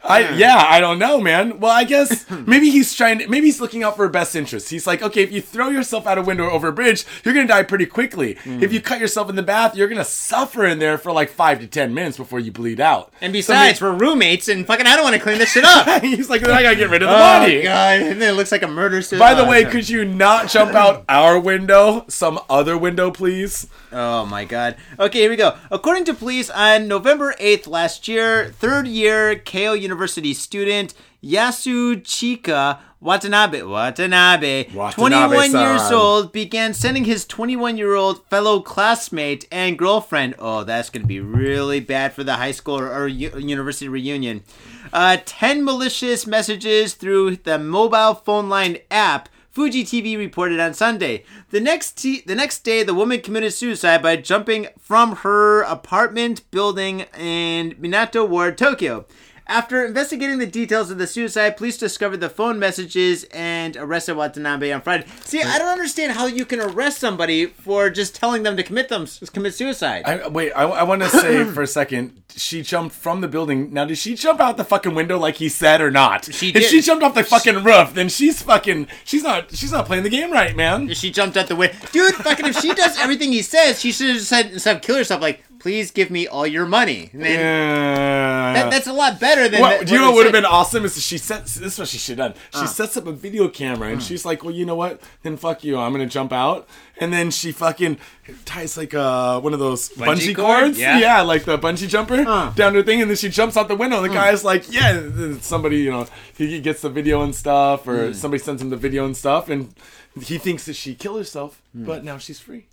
I 0.04 0.30
yeah, 0.30 0.56
I 0.68 0.80
don't 0.80 0.98
know, 0.98 1.20
man. 1.20 1.60
Well, 1.60 1.70
I 1.70 1.84
guess 1.84 2.28
maybe 2.46 2.70
he's 2.70 2.92
trying 2.94 3.20
to 3.20 3.28
maybe 3.28 3.46
he's 3.46 3.60
looking 3.60 3.82
out 3.82 3.96
for 3.96 4.08
best 4.08 4.34
interest. 4.34 4.70
He's 4.70 4.86
like, 4.86 5.02
okay, 5.02 5.22
if 5.22 5.30
you 5.30 5.40
throw 5.40 5.68
yourself 5.68 6.06
out 6.06 6.18
a 6.18 6.22
window 6.22 6.50
over 6.50 6.68
a 6.68 6.72
bridge, 6.72 7.04
you're 7.24 7.34
gonna 7.34 7.46
die 7.46 7.62
pretty 7.62 7.86
quickly. 7.86 8.34
Hmm. 8.42 8.62
If 8.62 8.72
you 8.72 8.80
cut 8.80 8.98
yourself 9.00 9.30
in 9.30 9.36
the 9.36 9.42
bath, 9.42 9.76
you're 9.76 9.88
gonna 9.88 10.04
suffer 10.04 10.66
in 10.66 10.78
there 10.80 10.98
for 10.98 11.12
like 11.12 11.30
five 11.30 11.60
to 11.60 11.66
ten 11.66 11.94
minutes 11.94 12.16
before 12.16 12.40
you 12.40 12.50
bleed 12.50 12.80
out. 12.80 13.12
And 13.20 13.32
besides, 13.32 13.80
we're 13.80 13.92
roommates, 13.92 14.48
and 14.48 14.66
fucking, 14.66 14.86
I 14.86 14.96
don't 14.96 15.04
want 15.04 15.14
to 15.16 15.22
clean 15.22 15.38
this 15.38 15.52
shit 15.52 15.64
up. 15.64 16.02
He's 16.02 16.28
like, 16.28 16.40
then 16.40 16.50
I 16.50 16.62
gotta 16.62 16.76
get 16.76 16.90
rid 16.90 17.02
of 17.02 17.08
the 17.08 17.14
oh 17.14 17.18
body. 17.18 17.62
god! 17.62 18.00
And 18.02 18.20
then 18.20 18.34
it 18.34 18.36
looks 18.36 18.50
like 18.50 18.62
a 18.62 18.68
murder 18.68 19.02
suicide. 19.02 19.24
By 19.24 19.34
the 19.34 19.48
way, 19.48 19.64
could 19.64 19.88
you 19.88 20.04
not 20.04 20.48
jump 20.48 20.74
out 20.74 21.04
our 21.08 21.38
window, 21.38 22.04
some 22.08 22.40
other 22.50 22.76
window, 22.76 23.10
please? 23.12 23.68
Oh 23.92 24.26
my 24.26 24.44
god. 24.44 24.76
Okay, 24.98 25.20
here 25.20 25.30
we 25.30 25.36
go. 25.36 25.56
According 25.70 26.06
to 26.06 26.14
police, 26.14 26.50
on 26.50 26.88
November 26.88 27.34
8th 27.40 27.68
last 27.68 28.08
year, 28.08 28.52
third 28.58 28.88
year 28.88 29.36
Keio 29.36 29.78
University 29.78 29.91
student 30.34 30.94
Yasuchika 31.22 32.78
Watanabe, 33.00 33.62
Watanabe, 33.62 34.68
Watanabe-san. 34.72 35.50
21 35.50 35.50
years 35.50 35.90
old, 35.90 36.32
began 36.32 36.72
sending 36.72 37.04
his 37.04 37.24
21 37.26 37.76
year 37.76 37.94
old 37.94 38.24
fellow 38.28 38.60
classmate 38.60 39.46
and 39.50 39.76
girlfriend. 39.76 40.36
Oh, 40.38 40.62
that's 40.62 40.88
going 40.88 41.02
to 41.02 41.08
be 41.08 41.20
really 41.20 41.80
bad 41.80 42.12
for 42.12 42.22
the 42.22 42.34
high 42.34 42.52
school 42.52 42.78
or, 42.78 42.92
or 42.92 43.08
university 43.08 43.88
reunion. 43.88 44.44
Uh, 44.92 45.16
10 45.24 45.64
malicious 45.64 46.26
messages 46.26 46.94
through 46.94 47.36
the 47.36 47.58
mobile 47.58 48.14
phone 48.14 48.48
line 48.48 48.78
app 48.90 49.28
Fuji 49.52 49.84
TV 49.84 50.16
reported 50.16 50.58
on 50.60 50.72
Sunday. 50.72 51.24
The 51.50 51.60
next 51.60 51.98
t- 51.98 52.22
the 52.24 52.34
next 52.34 52.60
day, 52.60 52.82
the 52.82 52.94
woman 52.94 53.20
committed 53.20 53.52
suicide 53.52 54.02
by 54.02 54.16
jumping 54.16 54.68
from 54.78 55.16
her 55.16 55.60
apartment 55.62 56.50
building 56.50 57.00
in 57.18 57.74
Minato 57.74 58.26
Ward, 58.26 58.56
Tokyo. 58.56 59.04
After 59.46 59.84
investigating 59.84 60.38
the 60.38 60.46
details 60.46 60.90
of 60.90 60.98
the 60.98 61.06
suicide, 61.06 61.56
police 61.56 61.76
discovered 61.76 62.18
the 62.18 62.28
phone 62.28 62.58
messages 62.58 63.24
and 63.32 63.76
arrested 63.76 64.16
Watanabe 64.16 64.72
on 64.72 64.80
Friday. 64.80 65.06
See, 65.24 65.42
I 65.42 65.58
don't 65.58 65.68
understand 65.68 66.12
how 66.12 66.26
you 66.26 66.44
can 66.44 66.60
arrest 66.60 66.98
somebody 66.98 67.46
for 67.46 67.90
just 67.90 68.14
telling 68.14 68.44
them 68.44 68.56
to 68.56 68.62
commit 68.62 68.88
them 68.88 69.06
commit 69.32 69.54
suicide. 69.54 70.02
I, 70.06 70.28
wait, 70.28 70.52
I, 70.52 70.62
I 70.64 70.82
want 70.84 71.02
to 71.02 71.08
say 71.08 71.44
for 71.52 71.62
a 71.62 71.66
second, 71.66 72.22
she 72.36 72.62
jumped 72.62 72.94
from 72.94 73.20
the 73.20 73.28
building. 73.28 73.72
Now, 73.72 73.84
did 73.84 73.98
she 73.98 74.14
jump 74.14 74.40
out 74.40 74.56
the 74.56 74.64
fucking 74.64 74.94
window 74.94 75.18
like 75.18 75.36
he 75.36 75.48
said 75.48 75.80
or 75.80 75.90
not? 75.90 76.32
She 76.32 76.52
did. 76.52 76.62
if 76.62 76.70
she 76.70 76.80
jumped 76.80 77.04
off 77.04 77.14
the 77.14 77.24
fucking 77.24 77.64
roof, 77.64 77.94
then 77.94 78.08
she's 78.08 78.42
fucking. 78.42 78.86
She's 79.04 79.22
not. 79.22 79.54
She's 79.54 79.72
not 79.72 79.86
playing 79.86 80.04
the 80.04 80.10
game 80.10 80.30
right, 80.32 80.54
man. 80.54 80.92
she 80.94 81.10
jumped 81.10 81.36
out 81.36 81.48
the 81.48 81.56
window, 81.56 81.76
dude. 81.92 82.14
Fucking, 82.14 82.46
if 82.46 82.60
she 82.60 82.72
does 82.74 82.98
everything 82.98 83.32
he 83.32 83.42
says, 83.42 83.80
she 83.80 83.92
should 83.92 84.14
have 84.14 84.22
said 84.22 84.52
instead 84.52 84.76
of 84.76 84.82
kill 84.82 84.96
herself, 84.96 85.20
like, 85.20 85.42
"Please 85.62 85.90
give 85.90 86.10
me 86.10 86.26
all 86.26 86.46
your 86.46 86.66
money." 86.66 87.10
And 87.12 87.22
then, 87.22 87.38
Yeah. 87.40 88.52
that, 88.54 88.70
that's 88.70 88.86
a 88.86 88.92
lot 88.92 89.18
better 89.20 89.48
than. 89.48 89.60
What, 89.60 89.78
that- 89.80 89.86
do 89.86 89.94
you 89.94 89.98
know 90.00 90.06
what 90.06 90.12
what 90.12 90.16
would 90.16 90.26
have 90.26 90.32
been 90.42 90.44
awesome? 90.44 90.84
Is 90.84 91.00
she 91.02 91.18
sets 91.18 91.54
this 91.54 91.74
is 91.74 91.78
what 91.78 91.88
she 91.88 91.98
should 91.98 92.18
have 92.18 92.34
done. 92.34 92.42
She 92.62 92.66
sets 92.68 92.96
up 92.96 93.06
a 93.06 93.12
video 93.12 93.48
camera 93.48 93.88
and 93.90 94.02
she's 94.02 94.24
like, 94.24 94.42
"Well, 94.44 94.54
you 94.54 94.66
know 94.66 94.74
what? 94.76 95.00
Then 95.22 95.36
fuck 95.36 95.64
you. 95.64 95.78
I'm 95.78 95.92
gonna 95.92 96.06
jump 96.06 96.32
out." 96.32 96.68
And 97.00 97.12
then 97.12 97.30
she 97.30 97.52
fucking 97.52 97.96
ties 98.44 98.76
like 98.76 98.92
uh 98.94 99.40
one 99.40 99.52
of 99.54 99.58
those 99.60 99.88
bungee, 99.90 100.06
Bungee 100.06 100.36
cord? 100.36 100.60
cords, 100.64 100.78
Yeah. 100.78 100.98
yeah. 100.98 101.20
like 101.22 101.44
the 101.44 101.58
bungee 101.58 101.88
jumper 101.88 102.24
Uh. 102.26 102.50
down 102.50 102.72
to 102.72 102.78
her 102.80 102.84
thing, 102.84 103.00
and 103.00 103.08
then 103.10 103.16
she 103.16 103.28
jumps 103.28 103.56
out 103.56 103.68
the 103.68 103.76
window. 103.76 103.96
And 104.02 104.10
the 104.10 104.14
guy's 104.14 104.44
like, 104.44 104.70
"Yeah." 104.70 105.00
Somebody, 105.40 105.78
you 105.78 105.90
know, 105.90 106.06
he 106.36 106.60
gets 106.60 106.82
the 106.82 106.90
video 106.90 107.22
and 107.22 107.34
stuff, 107.34 107.86
or 107.88 108.12
somebody 108.14 108.42
sends 108.42 108.60
him 108.62 108.70
the 108.70 108.76
video 108.76 109.04
and 109.04 109.16
stuff, 109.16 109.48
and 109.48 109.74
he 110.20 110.38
thinks 110.38 110.64
that 110.66 110.76
she 110.76 110.94
killed 110.94 111.18
herself, 111.18 111.62
but 111.74 112.04
now 112.04 112.18
she's 112.18 112.38
free. 112.38 112.66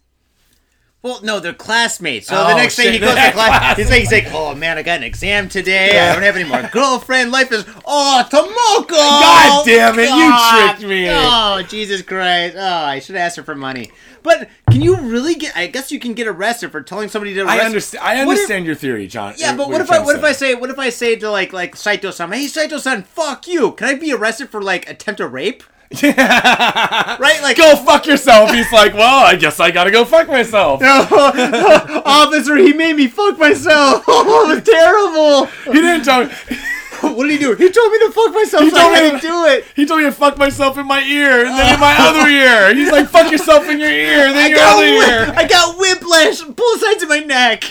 Well, 1.02 1.22
no, 1.24 1.40
they're 1.40 1.54
classmates. 1.54 2.28
So 2.28 2.36
Oh, 2.38 2.50
the 2.50 2.56
next 2.56 2.76
day 2.76 2.92
he 2.92 3.00
goes 3.00 3.16
to 3.16 3.32
class. 3.32 3.78
He's 3.78 3.90
like, 3.90 4.02
he's 4.02 4.12
like, 4.12 4.28
oh 4.34 4.54
man, 4.54 4.78
I 4.78 4.84
got 4.84 4.98
an 4.98 5.04
exam 5.04 5.48
today. 5.48 5.98
I 5.98 6.14
don't 6.14 6.24
have 6.24 6.36
any 6.36 6.48
more 6.50 6.62
girlfriend. 6.74 7.32
Life 7.32 7.54
is 7.54 7.64
oh 7.86 8.28
Tomoko. 8.30 8.90
God 8.90 9.66
damn 9.66 9.98
it, 9.98 10.10
you 10.10 10.68
tricked 10.78 10.90
me. 10.90 11.08
Oh 11.10 11.62
Jesus 11.70 12.02
Christ! 12.02 12.56
Oh, 12.60 12.62
I 12.84 13.00
should 13.00 13.16
ask 13.16 13.38
her 13.38 13.44
for 13.44 13.56
money. 13.56 13.92
But 14.24 14.50
can 14.70 14.82
you 14.82 14.98
really 14.98 15.36
get? 15.36 15.56
I 15.56 15.68
guess 15.68 15.90
you 15.90 16.02
can 16.02 16.14
get 16.14 16.28
arrested 16.28 16.72
for 16.74 16.82
telling 16.82 17.08
somebody 17.08 17.34
to. 17.36 17.44
Arrest 17.46 17.62
I 17.62 17.66
understand. 17.66 18.04
I 18.04 18.08
What 18.26 18.34
if- 18.34 18.40
understand 18.40 18.66
your 18.66 18.76
theory, 18.76 19.08
John. 19.08 19.36
yeah, 19.38 19.52
uh, 19.54 19.56
but 19.58 19.68
what 19.70 19.76
you're 19.78 19.82
if 19.84 19.92
I 19.92 20.00
what 20.00 20.18
if 20.18 20.24
I 20.26 20.34
say. 20.34 20.52
say 20.54 20.56
what 20.56 20.70
if 20.70 20.78
I 20.80 20.90
say 20.90 21.16
to 21.16 21.32
like 21.32 21.54
like 21.54 21.78
Saito-san, 21.78 22.30
hey 22.34 22.48
Saito-san, 22.48 23.04
fuck 23.04 23.48
you. 23.48 23.72
Can 23.72 23.88
I 23.88 23.94
be 23.96 24.12
arrested 24.12 24.50
for 24.50 24.62
like 24.62 24.90
attempt 24.90 25.20
to 25.20 25.28
rape? 25.30 25.64
Right? 25.92 27.40
Like 27.42 27.58
go 27.58 27.76
fuck 27.76 28.06
yourself. 28.06 28.52
He's 28.52 28.72
like, 28.72 28.94
well, 28.94 29.26
I 29.26 29.36
guess 29.36 29.60
I 29.60 29.72
gotta 29.72 29.92
go 29.92 30.06
fuck 30.06 30.28
myself. 30.28 30.82
officer, 30.84 32.58
he 32.58 32.74
made 32.74 32.96
me 32.96 33.08
fuck 33.08 33.38
myself. 33.40 34.04
Oh, 34.08 34.50
it 34.52 34.56
was 34.56 34.64
terrible. 34.64 35.46
He 35.74 35.82
didn't 35.82 36.04
tell 36.06 36.26
me. 36.26 36.32
What 37.02 37.30
did 37.30 37.32
he 37.32 37.38
do? 37.38 37.56
He 37.56 37.72
told 37.72 37.92
me 37.94 38.00
to 38.00 38.12
fuck 38.12 38.34
myself. 38.34 38.62
He 38.66 38.72
so 38.72 38.76
told 38.78 38.94
I 38.94 39.04
me 39.14 39.22
to- 39.22 39.26
do 39.26 39.46
it. 39.46 39.66
He 39.74 39.86
told 39.86 40.02
me 40.02 40.06
to 40.08 40.12
fuck 40.12 40.38
myself 40.38 40.78
in 40.78 40.86
my 40.86 41.02
ear 41.02 41.46
and 41.46 41.58
then 41.58 41.74
in 41.76 41.80
my 41.80 41.96
other 41.98 42.28
ear. 42.30 42.76
He's 42.76 42.92
like, 42.92 43.08
fuck 43.08 43.32
yourself 43.32 43.70
in 43.70 43.80
your 43.80 43.90
ear 43.90 44.28
and 44.28 44.36
then 44.36 44.46
I 44.46 44.48
your 44.50 44.60
other 44.60 44.84
ear. 45.30 45.34
I 45.34 45.48
got 45.48 45.78
whiplash, 45.80 46.42
both 46.42 46.82
sides 46.82 47.02
of 47.02 47.08
my 47.08 47.20
neck. 47.20 47.64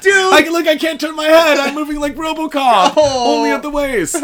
Dude, 0.00 0.14
I 0.14 0.48
look. 0.48 0.68
I 0.68 0.76
can't 0.76 1.00
turn 1.00 1.16
my 1.16 1.24
head. 1.24 1.58
I'm 1.58 1.74
moving 1.74 1.98
like 1.98 2.14
RoboCop. 2.14 2.94
Oh. 2.96 3.36
Only 3.36 3.50
at 3.50 3.62
the 3.62 3.70
waist. 3.70 4.14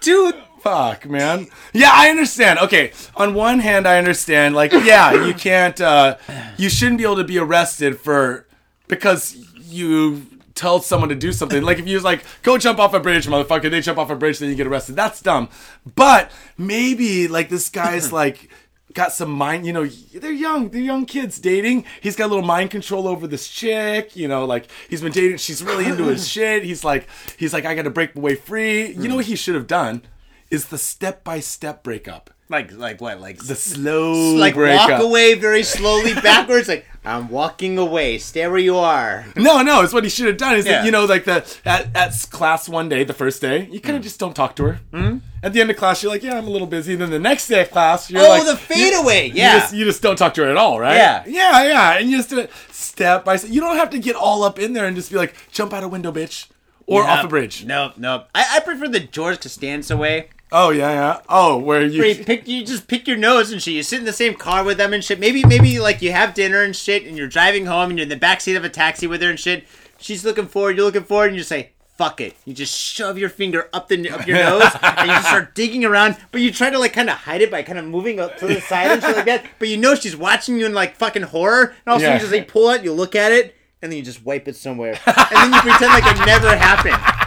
dude. 0.00 0.36
Fuck, 0.60 1.06
man. 1.08 1.48
Yeah, 1.72 1.90
I 1.92 2.10
understand. 2.10 2.58
Okay, 2.58 2.92
on 3.16 3.34
one 3.34 3.60
hand, 3.60 3.86
I 3.88 3.98
understand. 3.98 4.54
Like, 4.54 4.72
yeah, 4.72 5.26
you 5.26 5.34
can't. 5.34 5.80
uh 5.80 6.16
You 6.56 6.68
shouldn't 6.68 6.98
be 6.98 7.04
able 7.04 7.16
to 7.16 7.24
be 7.24 7.38
arrested 7.38 7.98
for 7.98 8.46
because 8.88 9.36
you 9.56 10.26
tell 10.54 10.80
someone 10.82 11.08
to 11.08 11.14
do 11.14 11.32
something. 11.32 11.62
Like 11.62 11.78
if 11.78 11.88
you 11.88 11.94
was 11.94 12.04
like, 12.04 12.22
go 12.42 12.58
jump 12.58 12.78
off 12.78 12.92
a 12.92 13.00
bridge, 13.00 13.26
motherfucker. 13.26 13.70
They 13.70 13.80
jump 13.80 13.98
off 13.98 14.10
a 14.10 14.16
bridge, 14.16 14.38
then 14.38 14.50
you 14.50 14.54
get 14.54 14.66
arrested. 14.66 14.96
That's 14.96 15.22
dumb. 15.22 15.48
But 15.94 16.30
maybe 16.58 17.28
like 17.28 17.48
this 17.48 17.68
guy's 17.70 18.12
like. 18.20 18.50
Got 18.92 19.12
some 19.12 19.30
mind, 19.30 19.66
you 19.66 19.72
know. 19.72 19.86
They're 19.86 20.32
young. 20.32 20.70
They're 20.70 20.80
young 20.82 21.06
kids 21.06 21.38
dating. 21.38 21.84
He's 22.00 22.16
got 22.16 22.24
a 22.24 22.30
little 22.34 22.44
mind 22.44 22.72
control 22.72 23.06
over 23.06 23.28
this 23.28 23.46
chick, 23.46 24.16
you 24.16 24.26
know. 24.26 24.44
Like 24.44 24.66
he's 24.88 25.00
been 25.00 25.12
dating. 25.12 25.36
She's 25.36 25.62
really 25.62 25.84
into 25.86 26.06
his 26.06 26.26
shit. 26.34 26.64
He's 26.64 26.82
like, 26.82 27.06
he's 27.38 27.52
like, 27.52 27.64
I 27.64 27.76
got 27.76 27.82
to 27.82 27.90
break 27.90 28.16
away 28.16 28.34
free. 28.34 28.88
You 28.88 29.06
know 29.06 29.14
what 29.14 29.26
he 29.26 29.36
should 29.36 29.54
have 29.54 29.68
done? 29.68 30.02
Is 30.50 30.66
the 30.66 30.78
step 30.78 31.22
by 31.24 31.40
step 31.40 31.82
breakup. 31.82 32.30
Like, 32.48 32.72
like 32.72 33.00
what? 33.00 33.20
Like, 33.20 33.38
The 33.38 33.54
slow 33.54 34.12
like 34.34 34.54
breakup. 34.54 34.90
walk 34.90 35.00
away 35.02 35.34
very 35.34 35.62
slowly 35.62 36.14
backwards. 36.14 36.66
Like, 36.66 36.84
I'm 37.04 37.28
walking 37.28 37.78
away. 37.78 38.18
Stay 38.18 38.44
where 38.48 38.58
you 38.58 38.76
are. 38.76 39.24
No, 39.36 39.62
no, 39.62 39.82
it's 39.82 39.92
what 39.92 40.02
he 40.02 40.10
should 40.10 40.26
have 40.26 40.36
done. 40.36 40.56
Is 40.56 40.66
Yeah. 40.66 40.78
that 40.78 40.84
you 40.84 40.90
know, 40.90 41.04
like 41.04 41.24
the 41.24 41.44
at, 41.64 41.94
at 41.96 42.26
class 42.32 42.68
one 42.68 42.88
day, 42.88 43.04
the 43.04 43.14
first 43.14 43.40
day, 43.40 43.68
you 43.70 43.78
Mm. 43.78 43.84
kind 43.84 43.96
of 43.96 44.02
just 44.02 44.18
don't 44.18 44.34
talk 44.34 44.56
to 44.56 44.64
her. 44.64 44.80
Mm-hmm. 44.92 45.18
At 45.44 45.52
the 45.52 45.60
end 45.60 45.70
of 45.70 45.76
class, 45.76 46.02
you're 46.02 46.10
like, 46.12 46.24
yeah, 46.24 46.36
I'm 46.36 46.46
a 46.48 46.50
little 46.50 46.66
busy. 46.66 46.96
then 46.96 47.10
the 47.10 47.20
next 47.20 47.46
day 47.46 47.60
of 47.62 47.70
class, 47.70 48.10
you're 48.10 48.20
Oh, 48.20 48.28
like, 48.28 48.44
the 48.44 48.56
fade 48.56 48.92
you- 48.94 49.00
away, 49.00 49.26
you 49.26 49.34
yeah. 49.34 49.60
just, 49.60 49.72
you 49.72 49.84
just 49.84 50.02
don't 50.02 50.16
talk 50.16 50.34
to 50.34 50.42
her 50.42 50.50
at 50.50 50.56
all, 50.56 50.80
right? 50.80 50.96
Yeah. 50.96 51.22
yeah, 51.28 51.62
yeah, 51.68 51.98
and 51.98 52.10
you 52.10 52.16
just 52.16 52.30
do 52.30 52.40
it 52.40 52.50
step 52.72 53.24
by 53.24 53.36
step. 53.36 53.50
You 53.52 53.60
don't 53.60 53.76
have 53.76 53.90
to 53.90 53.98
get 54.00 54.16
all 54.16 54.42
up 54.42 54.58
in 54.58 54.72
there 54.72 54.86
and 54.86 54.96
just 54.96 55.10
be 55.12 55.16
like, 55.16 55.34
jump 55.52 55.72
out 55.72 55.84
a 55.84 55.88
window, 55.88 56.10
bitch, 56.10 56.48
or 56.86 57.02
Yeah. 57.04 57.12
off 57.12 57.24
a 57.24 57.28
bridge. 57.28 57.64
Nope, 57.64 57.92
nope. 57.96 58.26
I, 58.34 58.56
I 58.56 58.60
prefer 58.60 58.88
the 58.88 58.98
George 59.00 59.40
Costanza 59.40 59.96
way. 59.96 60.28
Oh 60.52 60.70
yeah, 60.70 60.90
yeah. 60.90 61.20
Oh, 61.28 61.56
where 61.58 61.84
you? 61.84 62.02
You 62.04 62.24
pick, 62.24 62.48
you 62.48 62.64
just 62.64 62.88
pick 62.88 63.06
your 63.06 63.16
nose 63.16 63.52
and 63.52 63.62
shit. 63.62 63.74
You 63.74 63.82
sit 63.82 64.00
in 64.00 64.04
the 64.04 64.12
same 64.12 64.34
car 64.34 64.64
with 64.64 64.78
them 64.78 64.92
and 64.92 65.02
shit. 65.04 65.20
Maybe, 65.20 65.44
maybe 65.44 65.78
like 65.78 66.02
you 66.02 66.10
have 66.12 66.34
dinner 66.34 66.62
and 66.62 66.74
shit, 66.74 67.04
and 67.06 67.16
you're 67.16 67.28
driving 67.28 67.66
home 67.66 67.90
and 67.90 67.98
you're 67.98 68.04
in 68.04 68.08
the 68.08 68.16
back 68.16 68.40
seat 68.40 68.56
of 68.56 68.64
a 68.64 68.68
taxi 68.68 69.06
with 69.06 69.22
her 69.22 69.30
and 69.30 69.38
shit. 69.38 69.64
She's 69.98 70.24
looking 70.24 70.46
forward, 70.46 70.76
you're 70.76 70.86
looking 70.86 71.04
forward, 71.04 71.26
and 71.26 71.34
you 71.36 71.40
just 71.40 71.50
say, 71.50 71.70
"Fuck 71.96 72.20
it." 72.20 72.34
You 72.44 72.52
just 72.54 72.76
shove 72.76 73.16
your 73.16 73.28
finger 73.28 73.68
up 73.72 73.86
the 73.88 74.10
up 74.10 74.26
your 74.26 74.38
nose 74.42 74.62
and 74.82 75.08
you 75.08 75.14
just 75.14 75.28
start 75.28 75.54
digging 75.54 75.84
around. 75.84 76.16
But 76.32 76.40
you 76.40 76.50
try 76.52 76.68
to 76.70 76.78
like 76.80 76.94
kind 76.94 77.10
of 77.10 77.16
hide 77.16 77.42
it 77.42 77.50
by 77.50 77.62
kind 77.62 77.78
of 77.78 77.84
moving 77.84 78.18
up 78.18 78.36
to 78.38 78.46
the 78.48 78.60
side 78.60 78.90
and 78.90 79.02
shit 79.02 79.16
like 79.16 79.26
that. 79.26 79.44
But 79.60 79.68
you 79.68 79.76
know 79.76 79.94
she's 79.94 80.16
watching 80.16 80.58
you 80.58 80.66
in 80.66 80.74
like 80.74 80.96
fucking 80.96 81.22
horror, 81.22 81.74
and 81.86 81.92
also 81.92 82.06
Yeah. 82.06 82.14
you 82.14 82.20
just 82.20 82.32
like 82.32 82.48
pull 82.48 82.70
it, 82.70 82.82
you 82.82 82.92
look 82.92 83.14
at 83.14 83.30
it, 83.30 83.54
and 83.82 83.92
then 83.92 83.98
you 83.98 84.04
just 84.04 84.24
wipe 84.24 84.48
it 84.48 84.56
somewhere, 84.56 84.98
and 85.06 85.16
then 85.30 85.52
you 85.52 85.60
pretend 85.60 85.92
like 85.92 86.06
it 86.06 86.26
never 86.26 86.56
happened. 86.56 87.19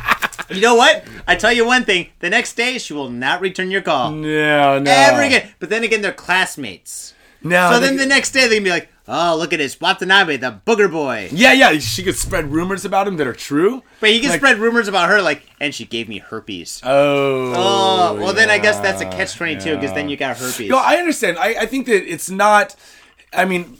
You 0.50 0.62
know 0.62 0.76
what? 0.76 1.04
I 1.28 1.36
tell 1.36 1.54
you 1.54 1.66
one 1.66 1.84
thing. 1.86 2.08
The 2.20 2.30
next 2.30 2.54
day, 2.54 2.78
she 2.78 2.94
will 2.94 3.10
not 3.10 3.42
return 3.42 3.70
your 3.72 3.82
call 3.82 4.12
no, 4.12 4.80
no. 4.80 4.92
ever 4.92 5.22
again. 5.22 5.50
But 5.60 5.70
then 5.70 5.84
again, 5.84 6.02
they're 6.02 6.12
classmates. 6.12 7.14
No. 7.44 7.72
So 7.72 7.80
they- 7.80 7.88
then 7.88 7.98
the 7.98 8.06
next 8.06 8.32
day 8.32 8.48
they 8.48 8.56
can 8.56 8.64
be 8.64 8.70
like, 8.70 8.90
"Oh, 9.08 9.36
look 9.38 9.52
at 9.54 9.58
this 9.60 9.80
Watanabe, 9.80 10.38
the 10.38 10.60
booger 10.66 10.90
boy." 10.92 11.30
Yeah, 11.32 11.52
yeah. 11.54 11.78
She 11.80 12.04
could 12.04 12.16
spread 12.16 12.52
rumors 12.52 12.86
about 12.86 13.08
him 13.08 13.18
that 13.18 13.28
are 13.28 13.34
true. 13.34 13.84
But 14.00 14.12
he 14.12 14.20
can 14.22 14.30
Like- 14.30 14.40
spread 14.40 14.60
rumors 14.60 14.88
about 14.88 15.10
her, 15.10 15.22
like, 15.22 15.44
and 15.60 15.74
she 15.76 15.86
gave 15.86 16.08
me 16.08 16.20
herpes. 16.20 16.82
Oh. 16.84 17.54
Oh, 17.56 18.14
well 18.22 18.34
then 18.34 18.50
I 18.50 18.58
guess 18.60 18.80
that's 18.80 19.02
a 19.02 19.06
catch 19.06 19.36
twenty 19.36 19.58
two 19.60 19.76
because 19.76 19.94
then 19.94 20.08
you 20.10 20.16
got 20.18 20.38
herpes. 20.38 20.70
No, 20.70 20.78
I 20.78 20.96
understand. 20.96 21.38
I, 21.38 21.56
I 21.62 21.66
think 21.66 21.86
that 21.88 22.10
it's 22.12 22.30
not. 22.30 22.76
I 23.34 23.46
mean, 23.46 23.78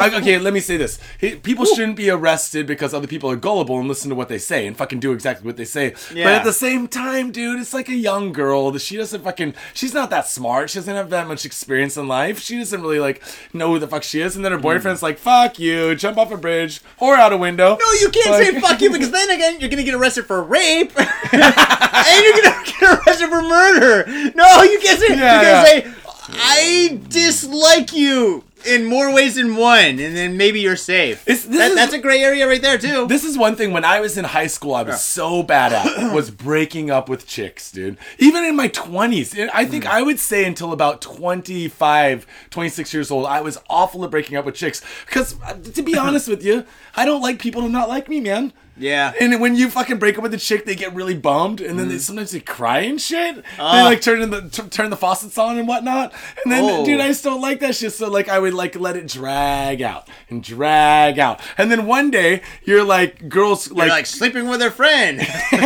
okay, 0.00 0.38
let 0.38 0.52
me 0.52 0.60
say 0.60 0.76
this: 0.76 0.98
people 1.42 1.64
shouldn't 1.64 1.96
be 1.96 2.10
arrested 2.10 2.66
because 2.66 2.92
other 2.92 3.06
people 3.06 3.30
are 3.30 3.36
gullible 3.36 3.78
and 3.78 3.88
listen 3.88 4.08
to 4.10 4.14
what 4.14 4.28
they 4.28 4.38
say 4.38 4.66
and 4.66 4.76
fucking 4.76 5.00
do 5.00 5.12
exactly 5.12 5.46
what 5.46 5.56
they 5.56 5.64
say. 5.64 5.94
But 6.10 6.26
at 6.26 6.44
the 6.44 6.52
same 6.52 6.88
time, 6.88 7.30
dude, 7.30 7.60
it's 7.60 7.74
like 7.74 7.88
a 7.88 7.94
young 7.94 8.32
girl. 8.32 8.76
She 8.78 8.96
doesn't 8.96 9.22
fucking. 9.22 9.54
She's 9.72 9.94
not 9.94 10.10
that 10.10 10.26
smart. 10.26 10.70
She 10.70 10.78
doesn't 10.78 10.94
have 10.94 11.10
that 11.10 11.28
much 11.28 11.44
experience 11.44 11.96
in 11.96 12.08
life. 12.08 12.40
She 12.40 12.58
doesn't 12.58 12.80
really 12.80 13.00
like 13.00 13.22
know 13.52 13.72
who 13.72 13.78
the 13.78 13.88
fuck 13.88 14.02
she 14.02 14.20
is. 14.20 14.36
And 14.36 14.44
then 14.44 14.52
her 14.52 14.58
hmm. 14.58 14.62
boyfriend's 14.62 15.02
like, 15.02 15.18
"Fuck 15.18 15.58
you, 15.58 15.94
jump 15.94 16.18
off 16.18 16.32
a 16.32 16.36
bridge 16.36 16.80
or 16.98 17.16
out 17.16 17.32
a 17.32 17.36
window." 17.36 17.78
No, 17.80 17.92
you 17.92 18.10
can't 18.10 18.44
say 18.44 18.60
fuck 18.60 18.80
you 18.80 18.90
because 18.90 19.10
then 19.10 19.30
again 19.30 19.60
you're 19.60 19.70
gonna 19.70 19.82
get 19.82 19.94
arrested 19.94 20.26
for 20.26 20.42
rape 20.42 20.92
and 20.98 22.24
you're 22.24 22.42
gonna 22.42 22.64
get 22.64 22.82
arrested 22.82 23.28
for 23.28 23.42
murder. 23.42 24.04
No, 24.34 24.62
you 24.62 24.78
can't 24.80 25.00
say. 25.00 25.16
Yeah, 25.16 25.40
you're 25.40 25.50
yeah. 25.50 25.64
say 25.64 25.94
I 26.28 27.00
dislike 27.08 27.92
you 27.92 28.44
in 28.66 28.84
more 28.84 29.12
ways 29.12 29.34
than 29.36 29.56
one, 29.56 29.98
and 29.98 30.16
then 30.16 30.36
maybe 30.36 30.60
you're 30.60 30.76
safe. 30.76 31.24
That- 31.24 31.32
is- 31.70 31.74
that's 31.74 31.92
a 31.92 31.98
gray 31.98 32.22
area 32.22 32.46
right 32.46 32.60
there 32.60 32.78
too. 32.78 33.06
This 33.06 33.24
is 33.24 33.36
one 33.36 33.56
thing 33.56 33.72
when 33.72 33.84
I 33.84 34.00
was 34.00 34.16
in 34.16 34.24
high 34.24 34.46
school 34.46 34.74
I 34.74 34.82
was 34.82 35.00
so 35.02 35.42
bad 35.42 35.72
at 35.72 36.12
was 36.14 36.30
breaking 36.30 36.90
up 36.90 37.08
with 37.08 37.26
chicks, 37.26 37.70
dude. 37.70 37.98
Even 38.18 38.44
in 38.44 38.56
my 38.56 38.68
20s. 38.68 39.48
I 39.52 39.64
think 39.64 39.84
mm. 39.84 39.90
I 39.90 40.02
would 40.02 40.18
say 40.18 40.44
until 40.44 40.72
about 40.72 41.00
25, 41.00 42.26
26 42.50 42.94
years 42.94 43.10
old, 43.10 43.26
I 43.26 43.40
was 43.40 43.58
awful 43.68 44.04
at 44.04 44.10
breaking 44.10 44.36
up 44.36 44.44
with 44.44 44.54
chicks 44.54 44.82
cuz 45.06 45.36
uh, 45.44 45.54
to 45.54 45.82
be 45.82 45.96
honest 45.96 46.28
with 46.28 46.44
you, 46.44 46.64
I 46.96 47.04
don't 47.04 47.22
like 47.22 47.38
people 47.38 47.62
to 47.62 47.68
not 47.68 47.88
like 47.88 48.08
me, 48.08 48.20
man. 48.20 48.52
Yeah. 48.76 49.12
And 49.20 49.40
when 49.40 49.54
you 49.56 49.70
fucking 49.70 49.98
break 49.98 50.16
up 50.16 50.22
with 50.22 50.34
a 50.34 50.38
chick, 50.38 50.64
they 50.64 50.74
get 50.74 50.94
really 50.94 51.14
bummed, 51.14 51.60
and 51.60 51.78
then 51.78 51.88
they 51.88 51.94
Mm. 51.96 52.00
sometimes 52.00 52.30
they 52.32 52.40
cry 52.40 52.80
and 52.80 53.00
shit. 53.00 53.36
they 53.36 53.42
Ah. 53.58 53.84
like 53.84 54.00
turn 54.00 54.20
in 54.22 54.30
the 54.30 54.42
t- 54.48 54.62
turn 54.70 54.90
the 54.90 54.96
faucets 54.96 55.38
on 55.38 55.58
and 55.58 55.66
whatnot. 55.68 56.12
And 56.44 56.52
then, 56.52 56.64
Oh. 56.64 56.84
dude, 56.84 57.00
I 57.00 57.08
just 57.08 57.22
don't 57.24 57.40
like 57.40 57.60
that 57.60 57.74
shit. 57.76 57.92
So 57.92 58.08
like, 58.10 58.28
I 58.28 58.38
would 58.38 58.54
like 58.54 58.74
let 58.78 58.96
it 58.96 59.06
drag 59.06 59.80
out 59.82 60.08
and 60.30 60.42
drag 60.42 61.18
out, 61.18 61.40
and 61.58 61.70
then 61.70 61.86
one 61.86 62.10
day 62.10 62.42
you're 62.64 62.84
like, 62.84 63.28
girls 63.28 63.68
You're 63.68 63.76
like, 63.78 63.90
like 63.90 64.06
sleeping 64.06 64.48
with 64.48 64.60
her 64.60 64.70
friend. 64.70 65.18
you're 65.52 65.60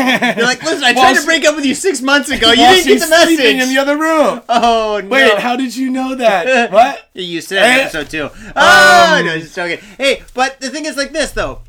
like, 0.47 0.62
listen, 0.62 0.85
I 0.85 0.92
tried 0.92 1.16
to 1.16 1.25
break 1.25 1.44
up 1.47 1.57
with 1.57 1.64
you 1.64 1.75
six 1.75 2.01
months 2.01 2.31
ago. 2.31 2.51
You 2.51 2.57
didn't 2.57 2.87
get 2.87 3.01
the 3.01 3.09
message. 3.09 3.37
sleeping 3.37 3.61
in 3.61 3.68
the 3.68 3.79
other 3.79 3.97
room. 3.97 4.42
oh 4.49 5.01
no! 5.03 5.09
Wait, 5.09 5.38
how 5.38 5.57
did 5.57 5.75
you 5.77 5.90
know 5.90 6.14
that? 6.14 6.71
what? 6.73 7.09
You 7.14 7.40
said 7.40 7.59
Eh, 7.62 7.83
episode 7.83 8.11
two. 8.11 8.31
Ah, 8.55 9.18
um, 9.18 9.27
no, 9.27 9.38
just 9.38 9.55
joking. 9.57 9.79
Hey, 9.97 10.23
but 10.35 10.61
the 10.61 10.71
thing 10.71 10.85
is 10.85 10.97
like 10.97 11.12
this 11.12 11.31
though. 11.33 11.61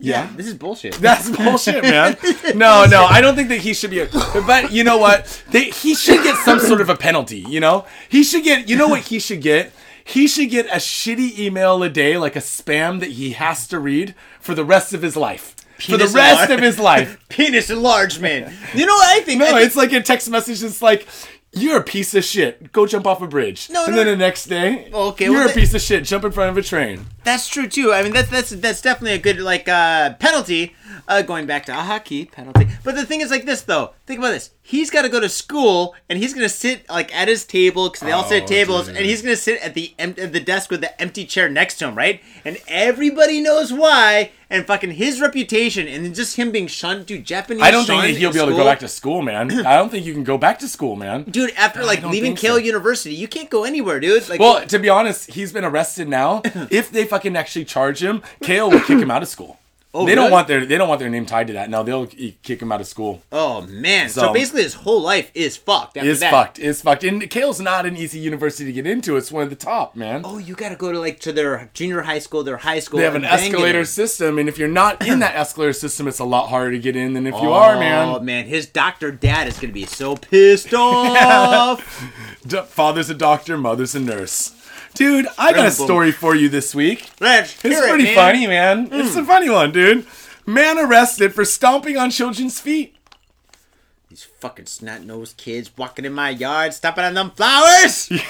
Yeah. 0.00 0.28
This 0.36 0.46
is 0.46 0.54
bullshit. 0.54 0.94
That's 1.00 1.28
bullshit, 1.30 1.82
man. 1.82 2.16
No, 2.54 2.84
no, 2.86 3.04
I 3.04 3.20
don't 3.20 3.36
think 3.36 3.48
that 3.50 3.58
he 3.58 3.74
should 3.74 3.90
be 3.90 4.00
a. 4.00 4.08
But 4.46 4.72
you 4.72 4.82
know 4.84 4.98
what? 4.98 5.42
They, 5.50 5.64
he 5.70 5.94
should 5.94 6.22
get 6.24 6.36
some 6.44 6.58
sort 6.58 6.80
of 6.80 6.88
a 6.88 6.96
penalty. 6.96 7.44
You 7.48 7.60
know, 7.60 7.84
he 8.08 8.22
should 8.24 8.42
get. 8.44 8.68
You 8.68 8.76
know 8.76 8.88
what 8.88 9.02
he 9.02 9.18
should 9.20 9.40
get? 9.42 9.72
He 10.04 10.26
should 10.26 10.50
get 10.50 10.66
a 10.66 10.76
shitty 10.76 11.38
email 11.38 11.82
a 11.82 11.88
day, 11.88 12.16
like 12.18 12.34
a 12.34 12.40
spam 12.40 12.98
that 13.00 13.10
he 13.12 13.32
has 13.32 13.68
to 13.68 13.78
read 13.78 14.14
for 14.40 14.54
the 14.54 14.64
rest 14.64 14.92
of 14.92 15.02
his 15.02 15.16
life. 15.16 15.54
for 15.78 15.96
the 15.96 16.08
rest 16.08 16.50
of 16.50 16.60
his 16.60 16.78
life. 16.80 17.22
Penis 17.28 17.70
enlargement. 17.70 18.52
You 18.74 18.86
know 18.86 18.94
what 18.94 19.08
I 19.16 19.20
think? 19.20 19.40
I 19.42 19.44
No, 19.44 19.50
think- 19.56 19.66
it's 19.66 19.76
like 19.76 19.92
a 19.92 20.00
text 20.02 20.28
message. 20.30 20.62
It's 20.62 20.82
like. 20.82 21.06
You're 21.52 21.78
a 21.78 21.82
piece 21.82 22.14
of 22.14 22.24
shit. 22.24 22.70
Go 22.72 22.86
jump 22.86 23.06
off 23.06 23.20
a 23.22 23.26
bridge. 23.26 23.68
No, 23.70 23.84
and 23.84 23.94
no, 23.94 24.04
then 24.04 24.06
the 24.06 24.16
next 24.16 24.46
day, 24.46 24.88
Okay, 24.92 25.24
you're 25.24 25.34
well, 25.34 25.50
a 25.50 25.52
piece 25.52 25.74
of 25.74 25.80
shit. 25.80 26.04
Jump 26.04 26.24
in 26.24 26.30
front 26.30 26.50
of 26.50 26.56
a 26.56 26.62
train. 26.62 27.06
That's 27.24 27.48
true 27.48 27.66
too. 27.66 27.92
I 27.92 28.02
mean, 28.02 28.12
that's 28.12 28.30
that's 28.30 28.50
that's 28.50 28.80
definitely 28.80 29.14
a 29.14 29.18
good 29.18 29.40
like 29.40 29.68
uh, 29.68 30.14
penalty. 30.14 30.76
Uh, 31.08 31.22
going 31.22 31.46
back 31.46 31.66
to 31.66 31.72
a 31.72 31.82
hockey 31.82 32.26
penalty. 32.26 32.68
But 32.84 32.94
the 32.94 33.04
thing 33.04 33.20
is 33.20 33.30
like 33.32 33.44
this 33.44 33.62
though. 33.62 33.94
Think 34.10 34.18
about 34.18 34.32
this. 34.32 34.50
He's 34.60 34.90
got 34.90 35.02
to 35.02 35.08
go 35.08 35.20
to 35.20 35.28
school 35.28 35.94
and 36.08 36.18
he's 36.18 36.34
gonna 36.34 36.48
sit 36.48 36.88
like 36.88 37.14
at 37.14 37.28
his 37.28 37.44
table 37.44 37.88
because 37.88 38.00
they 38.00 38.10
all 38.10 38.24
sit 38.24 38.38
at 38.38 38.42
Oh, 38.42 38.46
tables, 38.46 38.86
dude. 38.88 38.96
and 38.96 39.06
he's 39.06 39.22
gonna 39.22 39.36
sit 39.36 39.62
at 39.62 39.74
the 39.74 39.94
em- 40.00 40.16
at 40.18 40.32
the 40.32 40.40
desk 40.40 40.68
with 40.68 40.80
the 40.80 41.00
empty 41.00 41.24
chair 41.24 41.48
next 41.48 41.76
to 41.76 41.86
him, 41.86 41.94
right? 41.94 42.20
And 42.44 42.58
everybody 42.66 43.40
knows 43.40 43.72
why. 43.72 44.32
And 44.52 44.66
fucking 44.66 44.90
his 44.90 45.20
reputation, 45.20 45.86
and 45.86 46.04
then 46.04 46.12
just 46.12 46.34
him 46.34 46.50
being 46.50 46.66
shunned, 46.66 47.06
to 47.06 47.18
Japanese. 47.20 47.62
I 47.62 47.70
don't 47.70 47.84
think 47.84 48.02
that 48.02 48.16
he'll 48.16 48.32
be 48.32 48.40
able 48.40 48.50
to 48.50 48.56
go 48.56 48.64
back 48.64 48.80
to 48.80 48.88
school, 48.88 49.22
man. 49.22 49.64
I 49.64 49.76
don't 49.76 49.90
think 49.90 50.04
you 50.04 50.12
can 50.12 50.24
go 50.24 50.38
back 50.38 50.58
to 50.58 50.66
school, 50.66 50.96
man. 50.96 51.22
Dude, 51.22 51.52
after 51.52 51.84
like 51.84 52.02
leaving 52.02 52.34
Keio 52.34 52.54
so. 52.54 52.56
University, 52.56 53.14
you 53.14 53.28
can't 53.28 53.48
go 53.48 53.62
anywhere, 53.62 54.00
dude. 54.00 54.28
Like, 54.28 54.40
Well, 54.40 54.66
to 54.66 54.80
be 54.80 54.88
honest, 54.88 55.30
he's 55.30 55.52
been 55.52 55.64
arrested 55.64 56.08
now. 56.08 56.42
if 56.68 56.90
they 56.90 57.04
fucking 57.04 57.36
actually 57.36 57.64
charge 57.64 58.02
him, 58.02 58.22
Keio 58.42 58.72
will 58.72 58.80
kick 58.80 58.98
him 58.98 59.08
out 59.12 59.22
of 59.22 59.28
school. 59.28 59.59
Oh, 59.92 60.06
they 60.06 60.14
don't 60.14 60.30
want 60.30 60.46
their 60.46 60.64
they 60.64 60.78
don't 60.78 60.88
want 60.88 61.00
their 61.00 61.10
name 61.10 61.26
tied 61.26 61.48
to 61.48 61.52
that. 61.54 61.68
No, 61.68 61.82
they'll 61.82 62.06
kick 62.06 62.62
him 62.62 62.70
out 62.70 62.80
of 62.80 62.86
school. 62.86 63.22
oh 63.32 63.62
man. 63.62 64.08
So, 64.08 64.20
So- 64.20 64.32
basically, 64.32 64.62
his 64.62 64.74
whole 64.74 65.00
life 65.02 65.32
is 65.34 65.56
fucked. 65.56 65.96
After 65.96 66.08
Is 66.08 66.20
that. 66.20 66.30
fucked. 66.30 66.58
Is 66.60 66.80
fucked. 66.82 67.02
And 67.02 67.22
Keio's 67.22 67.58
not 67.60 67.86
an 67.86 67.96
easy 67.96 68.20
university 68.20 68.64
to 68.66 68.72
get 68.72 68.86
into. 68.86 69.16
It's 69.16 69.32
one 69.32 69.42
of 69.42 69.50
the 69.50 69.56
top, 69.56 69.96
man. 69.96 70.22
Oh, 70.24 70.38
you 70.38 70.54
gotta 70.54 70.76
go 70.76 70.92
to 70.92 70.98
like 71.00 71.18
to 71.20 71.32
their 71.32 71.70
junior 71.74 72.02
high 72.02 72.20
school, 72.20 72.44
their 72.44 72.58
high 72.58 72.78
school. 72.78 72.98
They 72.98 73.04
have 73.04 73.16
an 73.16 73.24
and 73.24 73.32
then 73.32 73.38
get 73.50 73.54
escalator 73.56 73.84
system, 73.84 74.38
and 74.38 74.48
if 74.48 74.58
you're 74.58 74.68
not 74.68 75.04
in 75.04 75.18
that 75.18 75.34
escalator 75.42 75.72
system, 75.72 76.06
it's 76.06 76.20
a 76.20 76.24
lot 76.24 76.48
harder 76.50 76.70
to 76.70 76.78
get 76.78 76.94
in 76.94 77.14
than 77.14 77.26
if 77.26 77.34
you 77.34 77.50
are, 77.50 77.76
man. 77.76 78.08
Oh 78.08 78.12
man. 78.18 78.24
man, 78.26 78.46
his 78.46 78.66
doctor 78.66 79.10
dad 79.10 79.48
is 79.48 79.58
gonna 79.58 79.72
be 79.72 79.86
so 79.86 80.14
pissed 80.16 80.72
off. 80.74 81.82
Father's 82.68 83.10
a 83.10 83.14
doctor, 83.14 83.58
mother's 83.58 83.96
a 83.96 84.00
nurse. 84.00 84.52
Dude, 84.94 85.26
I 85.38 85.52
got 85.52 85.66
a 85.66 85.70
story 85.70 86.12
for 86.12 86.34
you 86.34 86.48
this 86.48 86.74
week. 86.74 87.10
It's 87.20 87.60
hear 87.62 87.84
it, 87.84 87.88
pretty 87.88 88.04
man. 88.04 88.14
funny, 88.14 88.46
man. 88.46 88.88
It's 88.92 89.16
a 89.16 89.24
funny 89.24 89.48
one, 89.48 89.72
dude. 89.72 90.06
Man 90.46 90.78
arrested 90.78 91.32
for 91.34 91.44
stomping 91.44 91.96
on 91.96 92.10
children's 92.10 92.60
feet. 92.60 92.96
These 94.08 94.24
fucking 94.24 94.66
snot 94.66 95.02
nosed 95.04 95.36
kids 95.36 95.70
walking 95.76 96.04
in 96.04 96.12
my 96.12 96.30
yard, 96.30 96.74
stomping 96.74 97.04
on 97.04 97.14
them 97.14 97.30
flowers. 97.30 98.10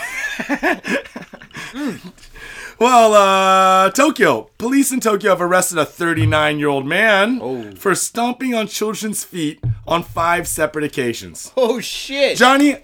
Well, 2.79 3.13
uh, 3.13 3.91
Tokyo. 3.91 4.49
Police 4.57 4.91
in 4.91 5.01
Tokyo 5.01 5.31
have 5.33 5.43
arrested 5.43 5.77
a 5.77 5.85
39 5.85 6.59
year 6.59 6.69
old 6.69 6.87
man 6.87 7.39
Oh. 7.43 7.73
for 7.73 7.95
stomping 7.95 8.55
on 8.55 8.69
children's 8.69 9.23
feet 9.23 9.63
on 9.87 10.03
five 10.03 10.49
separate 10.49 10.85
occasions. 10.87 11.53
oh 11.59 11.81
shit. 11.81 12.39
Johnny, 12.39 12.79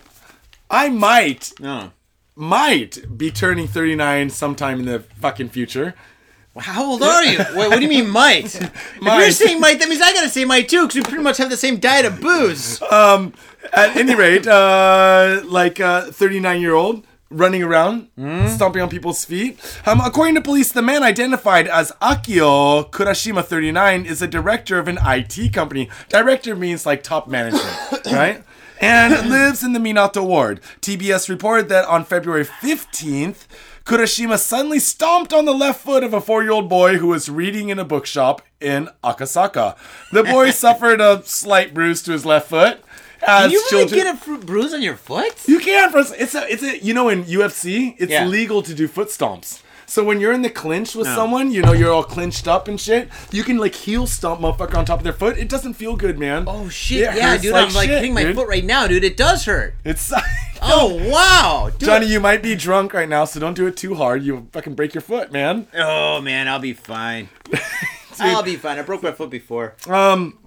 I 0.71 0.91
might, 0.91 1.53
no. 1.61 1.93
Might 2.37 3.17
be 3.17 3.31
turning 3.31 3.67
39 3.67 4.31
sometime 4.31 4.81
in 4.81 4.87
the 4.87 5.01
fucking 5.01 5.49
future. 5.49 5.95
How 6.59 6.85
old 6.91 7.03
are 7.03 7.25
you? 7.25 7.39
Wait, 7.55 7.69
what 7.69 7.77
do 7.77 7.83
you 7.83 7.89
mean, 7.89 8.09
might? 8.09 8.55
If 8.55 8.71
you're 9.21 9.31
saying 9.31 9.61
might, 9.61 9.79
that 9.79 9.89
means 9.89 10.01
I 10.01 10.13
gotta 10.13 10.29
say 10.29 10.45
might 10.45 10.69
too, 10.69 10.83
because 10.87 10.97
we 10.97 11.03
pretty 11.03 11.23
much 11.23 11.39
have 11.39 11.51
the 11.51 11.57
same 11.57 11.79
diet 11.79 12.07
of 12.07 12.21
booze. 12.21 12.81
At 13.73 13.97
any 13.97 14.15
rate, 14.15 14.47
uh, 14.47 15.43
like 15.45 15.81
a 15.81 16.03
39 16.13 16.61
year 16.61 16.75
old 16.75 17.05
running 17.31 17.63
around, 17.63 18.09
stomping 18.49 18.81
on 18.81 18.89
people's 18.89 19.25
feet. 19.25 19.59
Um, 19.85 20.01
according 20.01 20.37
to 20.37 20.41
police, 20.41 20.71
the 20.73 20.81
man 20.83 21.03
identified 21.03 21.67
as 21.67 21.91
Akio 22.01 22.89
Kurashima 22.91 23.45
39 23.45 24.07
is 24.07 24.23
a 24.23 24.29
director 24.29 24.79
of 24.79 24.87
an 24.89 24.99
IT 25.05 25.53
company. 25.53 25.91
Director 26.09 26.55
means 26.55 26.87
like 26.87 27.03
top 27.03 27.27
management, 27.29 28.07
right? 28.13 28.43
And 28.81 29.31
lives 29.31 29.63
in 29.63 29.73
the 29.73 29.79
Minato 29.79 30.25
ward. 30.25 30.61
TBS 30.83 31.29
reported 31.29 31.69
that 31.71 31.85
on 31.87 32.05
February 32.05 32.45
15th, 32.45 33.47
Kurashima 33.85 34.39
suddenly 34.39 34.79
stomped 34.79 35.33
on 35.33 35.45
the 35.45 35.55
left 35.55 35.81
foot 35.81 36.03
of 36.05 36.13
a 36.13 36.21
four 36.21 36.43
year 36.43 36.53
old 36.53 36.69
boy 36.69 36.99
who 36.99 37.07
was 37.09 37.29
reading 37.29 37.69
in 37.69 37.79
a 37.79 37.85
bookshop 37.85 38.43
in 38.61 38.89
Akasaka. 39.05 39.77
The 40.13 40.25
boy 40.25 40.51
suffered 40.65 41.01
a 41.01 41.23
slight 41.25 41.73
bruise 41.73 42.03
to 42.03 42.13
his 42.13 42.27
left 42.27 42.49
foot. 42.49 42.81
As 43.27 43.45
Can 43.45 43.51
you 43.53 43.59
really 43.73 43.87
children- 43.89 44.01
get 44.05 44.15
a 44.15 44.19
fru- 44.19 44.39
bruise 44.39 44.75
on 44.75 44.83
your 44.83 44.97
foot? 44.97 45.35
you 45.49 45.59
can 45.59 45.91
for 45.91 46.01
it's 46.01 46.35
a 46.35 46.47
it's 46.53 46.63
a 46.63 46.79
you 46.85 46.93
know 46.93 47.09
in 47.09 47.25
UFC 47.25 47.95
it's 47.99 48.13
Yeah. 48.13 48.27
legal 48.27 48.63
to 48.63 48.75
do 48.75 48.87
foot 48.89 49.09
stomps. 49.09 49.63
So 49.87 50.03
when 50.05 50.21
you're 50.21 50.33
in 50.33 50.43
the 50.43 50.51
clinch 50.51 50.95
with 50.95 51.07
No. 51.07 51.15
someone, 51.15 51.51
you 51.53 51.63
know 51.63 51.73
you're 51.73 51.93
all 51.93 52.03
clinched 52.05 52.49
up 52.49 52.67
and 52.69 52.81
shit. 52.81 53.09
You 53.31 53.45
can 53.45 53.57
like 53.59 53.75
heel 53.75 54.07
stomp 54.07 54.41
motherfucker 54.41 54.75
on 54.77 54.85
top 54.85 54.99
of 54.99 55.05
their 55.05 55.13
foot. 55.13 55.39
It 55.39 55.49
doesn't 55.49 55.75
feel 55.75 55.97
good, 55.97 56.19
man. 56.19 56.45
Oh 56.49 56.69
shit! 56.69 57.03
It 57.03 57.17
yeah, 57.17 57.37
dude, 57.37 57.53
like 57.53 57.69
I'm 57.69 57.75
like 57.75 57.89
shit, 57.89 57.99
hitting 57.99 58.15
my 58.15 58.25
dude. 58.25 58.35
foot 58.37 58.49
right 58.49 58.65
now, 58.65 58.87
dude. 58.87 59.05
It 59.05 59.17
does 59.17 59.45
hurt. 59.45 59.75
It's 59.85 60.13
Oh 60.63 60.97
wow, 61.11 61.71
dude. 61.71 61.87
Johnny, 61.89 62.07
you 62.07 62.19
might 62.19 62.43
be 62.43 62.55
drunk 62.57 62.95
right 62.95 63.09
now, 63.09 63.25
so 63.27 63.39
don't 63.39 63.55
do 63.55 63.67
it 63.67 63.77
too 63.77 63.95
hard. 63.95 64.23
You 64.23 64.49
fucking 64.53 64.75
break 64.75 64.95
your 64.95 65.03
foot, 65.03 65.31
man. 65.31 65.69
Oh 65.77 66.21
man, 66.21 66.49
I'll 66.49 66.59
be 66.59 66.73
fine. 66.73 67.29
I'll 68.19 68.43
be 68.43 68.57
fine. 68.57 68.79
I 68.79 68.83
broke 68.83 69.03
my 69.03 69.13
foot 69.13 69.29
before. 69.31 69.75
Um, 69.87 70.39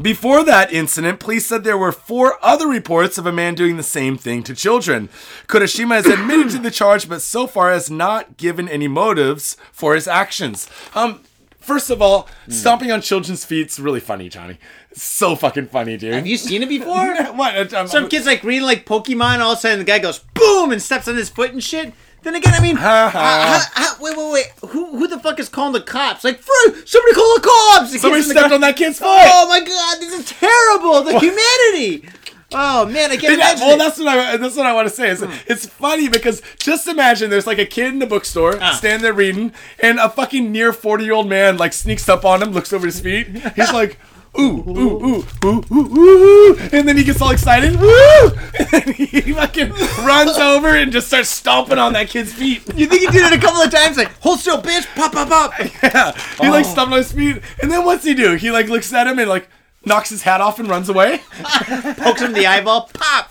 Before 0.00 0.44
that 0.44 0.72
incident, 0.72 1.20
police 1.20 1.46
said 1.46 1.64
there 1.64 1.78
were 1.78 1.92
four 1.92 2.38
other 2.42 2.68
reports 2.68 3.16
of 3.16 3.26
a 3.26 3.32
man 3.32 3.54
doing 3.54 3.76
the 3.76 3.82
same 3.82 4.18
thing 4.18 4.42
to 4.42 4.54
children. 4.54 5.08
Kurashima 5.46 5.94
has 5.96 6.06
admitted 6.06 6.50
to 6.50 6.58
the 6.58 6.70
charge, 6.70 7.08
but 7.08 7.22
so 7.22 7.46
far 7.46 7.72
has 7.72 7.90
not 7.90 8.36
given 8.36 8.68
any 8.68 8.88
motives 8.88 9.56
for 9.72 9.94
his 9.94 10.06
actions. 10.06 10.68
Um, 10.94 11.20
first 11.60 11.88
of 11.88 12.02
all, 12.02 12.28
stomping 12.48 12.92
on 12.92 13.00
children's 13.00 13.44
feet's 13.46 13.78
really 13.80 14.00
funny, 14.00 14.28
Johnny. 14.28 14.58
So 14.92 15.34
fucking 15.34 15.68
funny, 15.68 15.96
dude. 15.96 16.14
Have 16.14 16.26
you 16.26 16.36
seen 16.36 16.62
it 16.62 16.68
before? 16.68 17.14
what? 17.32 17.72
Um, 17.72 17.86
Some 17.88 18.08
kids 18.08 18.26
like 18.26 18.42
reading 18.44 18.66
like 18.66 18.84
Pokemon. 18.84 19.40
All 19.40 19.52
of 19.52 19.58
a 19.58 19.60
sudden, 19.60 19.78
the 19.78 19.84
guy 19.84 19.98
goes 19.98 20.20
boom 20.34 20.72
and 20.72 20.80
steps 20.80 21.08
on 21.08 21.16
his 21.16 21.30
foot 21.30 21.52
and 21.52 21.62
shit. 21.62 21.92
Then 22.22 22.34
again, 22.34 22.54
I 22.54 22.60
mean, 22.60 22.76
uh, 22.80 23.94
wait, 24.00 24.16
wait, 24.16 24.32
wait. 24.32 24.70
Who, 24.70 24.98
who 24.98 25.06
the 25.06 25.18
fuck 25.18 25.38
is 25.38 25.48
calling 25.48 25.72
the 25.72 25.80
cops? 25.80 26.24
Like, 26.24 26.40
"Fru- 26.40 26.84
somebody 26.84 27.14
call 27.14 27.34
the 27.36 27.40
cops! 27.42 27.92
The 27.92 27.98
Somebody 27.98 28.22
stepped 28.22 28.52
on 28.52 28.60
that 28.62 28.76
kid's 28.76 28.98
foot. 28.98 29.06
Oh 29.08 29.46
my 29.48 29.60
god, 29.60 29.98
this 30.00 30.12
is 30.12 30.26
terrible. 30.38 31.02
The 31.04 31.18
humanity. 31.20 32.08
Oh 32.52 32.86
man, 32.86 33.10
I 33.10 33.16
can't 33.16 33.34
imagine. 33.34 33.60
well, 33.66 33.74
it. 33.74 33.78
that's 33.78 33.98
what 33.98 34.08
I 34.08 34.36
that's 34.36 34.56
what 34.56 34.66
I 34.66 34.72
want 34.72 34.88
to 34.88 34.94
say. 34.94 35.10
Is 35.10 35.22
it's 35.46 35.66
funny 35.66 36.08
because 36.08 36.42
just 36.58 36.86
imagine 36.88 37.28
there's 37.30 37.46
like 37.46 37.58
a 37.58 37.66
kid 37.66 37.88
in 37.88 37.98
the 37.98 38.06
bookstore 38.06 38.58
Ah. 38.60 38.72
standing 38.72 39.02
there 39.02 39.12
reading, 39.12 39.52
and 39.80 39.98
a 39.98 40.08
fucking 40.08 40.50
near 40.52 40.72
forty 40.72 41.04
year 41.04 41.12
old 41.14 41.28
man 41.28 41.56
like 41.56 41.72
sneaks 41.72 42.08
up 42.08 42.24
on 42.24 42.42
him, 42.42 42.50
looks 42.52 42.72
over 42.72 42.86
his 42.86 43.00
feet. 43.00 43.28
He's 43.54 43.72
like. 43.72 43.98
Ooh, 44.38 44.62
ooh, 44.68 45.06
ooh, 45.06 45.24
ooh, 45.44 45.64
ooh, 45.72 45.98
ooh, 45.98 46.58
and 46.72 46.86
then 46.86 46.96
he 46.96 47.04
gets 47.04 47.20
all 47.22 47.30
excited, 47.30 47.78
woo! 47.80 48.30
And 48.72 48.94
he 48.94 49.32
fucking 49.32 49.70
runs 50.04 50.36
over 50.36 50.68
and 50.68 50.90
just 50.92 51.06
starts 51.08 51.28
stomping 51.28 51.78
on 51.78 51.92
that 51.94 52.08
kid's 52.08 52.32
feet. 52.32 52.62
You 52.74 52.86
think 52.86 53.00
he 53.02 53.06
did 53.08 53.32
it 53.32 53.32
a 53.32 53.40
couple 53.40 53.60
of 53.62 53.70
times? 53.70 53.96
Like, 53.96 54.12
hold 54.20 54.40
still, 54.40 54.60
bitch! 54.60 54.86
Pop, 54.94 55.12
pop, 55.12 55.28
pop! 55.28 55.52
Yeah, 55.82 56.12
he 56.40 56.48
like 56.50 56.66
Oh. 56.66 56.68
stomped 56.68 56.92
on 56.92 56.98
his 56.98 57.12
feet, 57.12 57.40
and 57.62 57.70
then 57.70 57.84
what's 57.84 58.04
he 58.04 58.14
do? 58.14 58.34
He 58.34 58.50
like 58.50 58.68
looks 58.68 58.92
at 58.92 59.06
him 59.06 59.18
and 59.18 59.28
like 59.28 59.48
knocks 59.84 60.10
his 60.10 60.22
hat 60.22 60.40
off 60.40 60.58
and 60.58 60.68
runs 60.68 60.88
away. 60.88 61.20
Pokes 61.98 62.20
him 62.20 62.28
in 62.28 62.32
the 62.34 62.46
eyeball. 62.46 62.90
Pop! 62.92 63.30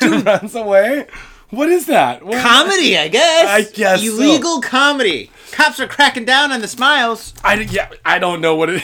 dude 0.00 0.24
runs 0.26 0.54
away. 0.54 1.06
What 1.50 1.68
is 1.68 1.86
that? 1.86 2.24
What- 2.24 2.42
Comedy, 2.42 2.98
I 2.98 3.08
guess. 3.08 3.46
I 3.48 3.62
guess 3.62 4.02
so. 4.04 4.60
comedy. 4.60 5.30
Cops 5.52 5.78
are 5.78 5.86
cracking 5.86 6.24
down 6.24 6.50
on 6.52 6.60
the 6.60 6.68
smiles. 6.68 7.32
I 7.44 7.54
yeah, 7.54 7.90
I 8.04 8.18
don't 8.18 8.40
know 8.40 8.56
what 8.56 8.70
it. 8.70 8.82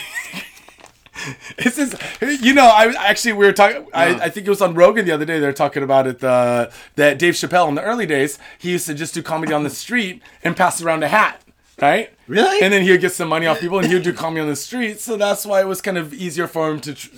This 1.56 1.78
is, 1.78 1.94
you 2.42 2.54
know, 2.54 2.66
I 2.66 2.92
actually 3.09 3.33
we 3.35 3.46
were 3.46 3.52
talking. 3.52 3.87
I, 3.92 4.14
I 4.14 4.28
think 4.30 4.46
it 4.46 4.50
was 4.50 4.62
on 4.62 4.74
Rogan 4.74 5.04
the 5.04 5.12
other 5.12 5.24
day. 5.24 5.38
They 5.38 5.46
were 5.46 5.52
talking 5.52 5.83
about 5.83 6.06
it. 6.06 6.22
Uh, 6.22 6.70
that 6.96 7.18
Dave 7.18 7.35
Chappelle 7.35 7.68
in 7.68 7.74
the 7.74 7.83
early 7.83 8.06
days, 8.06 8.38
he 8.59 8.70
used 8.70 8.87
to 8.87 8.94
just 8.94 9.14
do 9.14 9.22
comedy 9.22 9.52
on 9.52 9.64
the 9.64 9.70
street 9.85 10.22
and 10.42 10.56
pass 10.56 10.80
around 10.83 11.02
a 11.02 11.09
hat, 11.09 11.42
right? 11.80 12.10
Really? 12.26 12.62
And 12.62 12.72
then 12.72 12.82
he 12.82 12.92
would 12.92 13.00
get 13.00 13.12
some 13.12 13.28
money 13.28 13.46
off 13.46 13.60
people, 13.60 13.78
and 13.78 13.88
he 13.88 13.94
would 13.94 14.04
do 14.04 14.12
comedy 14.12 14.40
on 14.40 14.48
the 14.48 14.54
street. 14.54 15.00
So 15.00 15.16
that's 15.16 15.44
why 15.44 15.60
it 15.60 15.66
was 15.66 15.80
kind 15.80 15.98
of 15.98 16.14
easier 16.14 16.46
for 16.46 16.70
him 16.70 16.80
to 16.82 16.94
tr- 16.94 17.08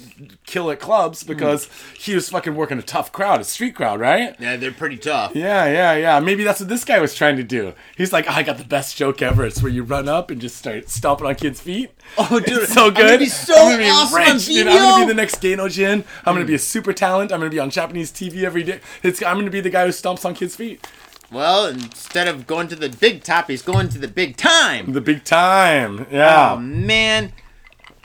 kill 0.46 0.70
at 0.70 0.80
clubs 0.80 1.22
hmm. 1.22 1.28
because 1.28 1.68
he 1.98 2.14
was 2.14 2.30
fucking 2.30 2.54
working 2.54 2.78
a 2.78 2.82
tough 2.82 3.12
crowd, 3.12 3.40
a 3.40 3.44
street 3.44 3.74
crowd, 3.74 4.00
right? 4.00 4.34
Yeah, 4.38 4.56
they're 4.56 4.72
pretty 4.72 4.96
tough. 4.96 5.34
Yeah, 5.34 5.66
yeah, 5.66 5.94
yeah. 5.94 6.20
Maybe 6.20 6.44
that's 6.44 6.60
what 6.60 6.70
this 6.70 6.84
guy 6.84 6.98
was 6.98 7.14
trying 7.14 7.36
to 7.36 7.42
do. 7.42 7.74
He's 7.96 8.12
like, 8.12 8.26
oh, 8.26 8.32
I 8.32 8.42
got 8.42 8.56
the 8.56 8.64
best 8.64 8.96
joke 8.96 9.20
ever. 9.20 9.44
It's 9.44 9.62
where 9.62 9.72
you 9.72 9.82
run 9.82 10.08
up 10.08 10.30
and 10.30 10.40
just 10.40 10.56
start 10.56 10.88
stomping 10.88 11.26
on 11.26 11.34
kids' 11.34 11.60
feet. 11.60 11.90
Oh, 12.16 12.40
dude, 12.40 12.62
It's 12.62 12.72
so 12.72 12.86
I'm 12.86 12.94
good. 12.94 13.06
gonna 13.06 13.18
be 13.18 13.26
so 13.26 13.54
I'm 13.54 13.72
gonna 13.72 13.82
be 13.82 13.90
awesome 13.90 14.18
rich, 14.18 14.46
dude. 14.46 14.66
I'm 14.66 14.76
gonna 14.76 15.04
be 15.04 15.08
the 15.08 15.14
next 15.14 15.42
geinojin. 15.42 16.04
I'm 16.24 16.34
gonna 16.34 16.46
be 16.46 16.52
hmm. 16.52 16.56
a 16.56 16.58
super 16.58 16.92
talent. 16.92 17.32
I'm 17.32 17.40
gonna 17.40 17.50
be 17.50 17.58
on 17.58 17.70
Japanese 17.70 18.10
TV 18.10 18.44
every 18.44 18.62
day. 18.62 18.80
It's, 19.02 19.22
I'm 19.22 19.36
gonna 19.36 19.50
be 19.50 19.60
the 19.60 19.70
guy 19.70 19.84
who 19.84 19.92
stomps 19.92 20.24
on 20.24 20.34
kids' 20.34 20.56
feet. 20.56 20.86
Well, 21.32 21.66
instead 21.66 22.28
of 22.28 22.46
going 22.46 22.68
to 22.68 22.76
the 22.76 22.88
big 22.90 23.22
top, 23.24 23.48
he's 23.48 23.62
going 23.62 23.88
to 23.90 23.98
the 23.98 24.08
big 24.08 24.36
time. 24.36 24.92
The 24.92 25.00
big 25.00 25.24
time. 25.24 26.06
Yeah. 26.10 26.52
Oh 26.52 26.58
man. 26.58 27.32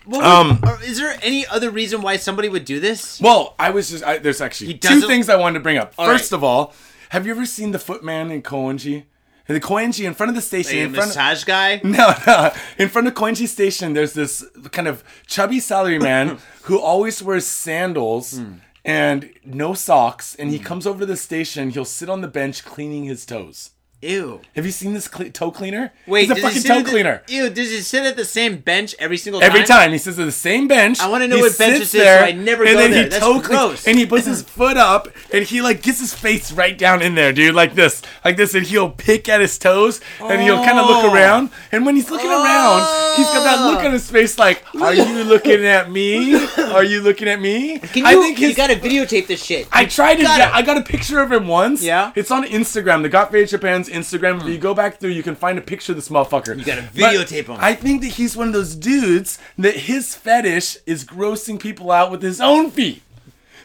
Would- 0.06 0.24
Um, 0.24 0.62
is 0.86 0.98
there 1.00 1.18
any 1.22 1.46
other 1.48 1.70
reason 1.70 2.02
why 2.02 2.16
somebody 2.16 2.48
would 2.48 2.64
do 2.64 2.80
this? 2.80 3.20
well, 3.20 3.56
I 3.60 3.72
was 3.72 3.90
just. 3.90 4.04
I, 4.06 4.18
there's 4.20 4.40
actually 4.42 4.76
two 4.76 5.02
things 5.02 5.28
I 5.30 5.36
wanted 5.36 5.56
to 5.60 5.64
bring 5.64 5.78
up. 5.78 5.94
All 5.98 6.06
First 6.06 6.32
right. 6.32 6.38
of 6.38 6.44
all, 6.46 6.74
have 7.10 7.26
you 7.26 7.32
ever 7.34 7.46
seen 7.46 7.72
the 7.72 7.80
Footman 7.80 8.32
in 8.32 8.42
Koenji? 8.42 9.04
The 9.48 9.62
Koenji 9.62 10.06
in 10.06 10.14
front 10.14 10.30
of 10.30 10.36
the 10.36 10.42
station. 10.42 10.78
A 10.78 10.82
in 10.84 10.94
front 10.94 11.12
of, 11.12 11.16
massage 11.16 11.44
guy? 11.46 11.80
No, 11.84 12.14
no. 12.28 12.52
In 12.78 12.90
front 12.90 13.08
of 13.08 13.14
Koenji 13.14 13.48
Station, 13.48 13.94
there's 13.94 14.12
this 14.14 14.44
kind 14.72 14.90
of 14.90 15.04
chubby 15.26 15.60
salaryman 15.60 16.40
who 16.64 16.78
always 16.80 17.24
wears 17.24 17.46
sandals 17.46 18.38
Hmm. 18.40 18.56
And 18.88 19.32
no 19.44 19.76
socks. 19.76 20.34
And 20.34 20.50
he 20.50 20.58
mm. 20.58 20.66
comes 20.66 20.88
over 20.88 21.02
to 21.02 21.06
the 21.06 21.18
station. 21.18 21.70
He'll 21.70 21.86
sit 21.86 22.10
on 22.10 22.22
the 22.22 22.28
bench 22.28 22.66
cleaning 22.66 23.04
his 23.04 23.26
toes. 23.26 23.72
Ew. 24.00 24.42
Have 24.56 24.64
you 24.64 24.72
seen 24.72 24.94
this 24.94 25.08
cle 25.08 25.28
toe 25.32 25.50
cleaner? 25.50 25.92
Wait, 26.06 26.30
he's 26.30 26.38
a 26.38 26.40
fucking 26.40 26.62
toe 26.62 26.78
at 26.80 26.86
the- 26.86 26.92
cleaner. 26.92 27.24
Ew, 27.30 27.50
does 27.50 27.72
he 27.72 27.82
sit 27.82 28.06
at 28.06 28.16
the 28.16 28.26
same 28.26 28.58
bench 28.58 28.94
every 29.00 29.18
single 29.18 29.42
Every 29.42 29.62
time? 29.62 29.68
time 29.86 29.92
he 29.92 29.98
sits 29.98 30.20
at 30.20 30.26
the 30.26 30.32
same 30.32 30.68
bench. 30.68 31.00
I 31.00 31.08
wanna 31.10 31.28
know 31.28 31.40
what 31.40 31.58
bench 31.58 31.80
this 31.80 31.96
is, 31.96 32.04
so 32.04 32.08
I 32.08 32.32
never 32.32 32.64
and 32.64 32.74
go 32.74 32.80
then 32.80 32.92
there. 32.92 33.04
He 33.06 33.10
That's 33.10 33.24
toe 33.26 33.40
gross. 33.42 33.88
and 33.88 33.98
he 33.98 34.06
puts 34.06 34.28
his 34.28 34.44
foot 34.58 34.78
up, 34.78 35.08
and 35.34 35.44
he 35.44 35.62
like 35.64 35.82
gets 35.82 36.00
his 36.00 36.14
face 36.14 36.52
right 36.52 36.78
down 36.78 37.02
in 37.02 37.16
there, 37.16 37.34
dude, 37.34 37.56
like 37.56 37.74
this, 37.74 38.04
like 38.24 38.38
this, 38.38 38.54
and 38.54 38.68
he'll 38.68 38.92
pick 38.92 39.28
at 39.30 39.42
his 39.42 39.58
toes, 39.58 40.00
and 40.22 40.44
he'll 40.44 40.64
kind 40.64 40.78
of 40.78 40.86
look 40.86 41.04
Oh. 41.06 41.14
around. 41.16 41.50
And 41.72 41.84
when 41.84 41.96
he's 41.96 42.12
looking 42.12 42.30
around, 42.30 42.82
he's 43.18 43.26
got 43.26 43.44
that 43.46 43.66
look 43.66 43.82
oh. 43.82 43.88
on 43.88 43.94
his 43.94 44.10
face, 44.12 44.38
like, 44.38 44.64
"Are 44.80 44.94
you 44.94 45.24
looking 45.24 45.66
at 45.66 45.90
me? 45.90 46.36
Are 46.58 46.84
you 46.84 47.02
looking 47.02 47.28
at 47.28 47.42
me?" 47.42 47.80
Can 47.80 48.04
you, 48.04 48.06
I 48.06 48.14
think 48.14 48.40
you 48.40 48.54
gotta 48.54 48.76
videotape 48.76 49.26
this 49.26 49.44
shit. 49.44 49.68
I 49.72 49.86
tried 49.86 50.18
to 50.18 50.24
gotta- 50.24 50.56
I 50.56 50.62
got 50.62 50.78
a 50.78 50.84
picture 50.84 51.20
of 51.20 51.32
him 51.32 51.48
once. 51.48 51.82
Yeah? 51.84 52.12
it's 52.16 52.30
on 52.30 52.44
Instagram. 52.44 53.02
The 53.02 53.10
Got 53.10 53.32
Faded 53.32 53.50
Japan's 53.50 53.87
Instagram. 53.90 54.38
If 54.38 54.42
hmm. 54.44 54.50
you 54.50 54.58
go 54.58 54.74
back 54.74 55.00
through, 55.00 55.12
you 55.12 55.24
can 55.24 55.36
find 55.36 55.58
a 55.58 55.62
picture 55.62 55.92
of 55.92 55.98
this 55.98 56.10
motherfucker. 56.10 56.58
You 56.58 56.66
gotta 56.66 56.88
But 56.94 57.16
videotape 57.16 57.46
him. 57.46 57.58
I 57.60 57.74
think 57.74 58.02
that 58.02 58.10
he's 58.10 58.36
one 58.36 58.48
of 58.48 58.54
those 58.54 58.76
dudes 58.76 59.40
that 59.58 59.76
his 59.76 60.16
fetish 60.16 60.78
is 60.86 61.06
grossing 61.06 61.60
people 61.60 61.92
out 61.92 62.12
with 62.12 62.22
his 62.22 62.42
own 62.42 62.72
feet. 62.72 63.02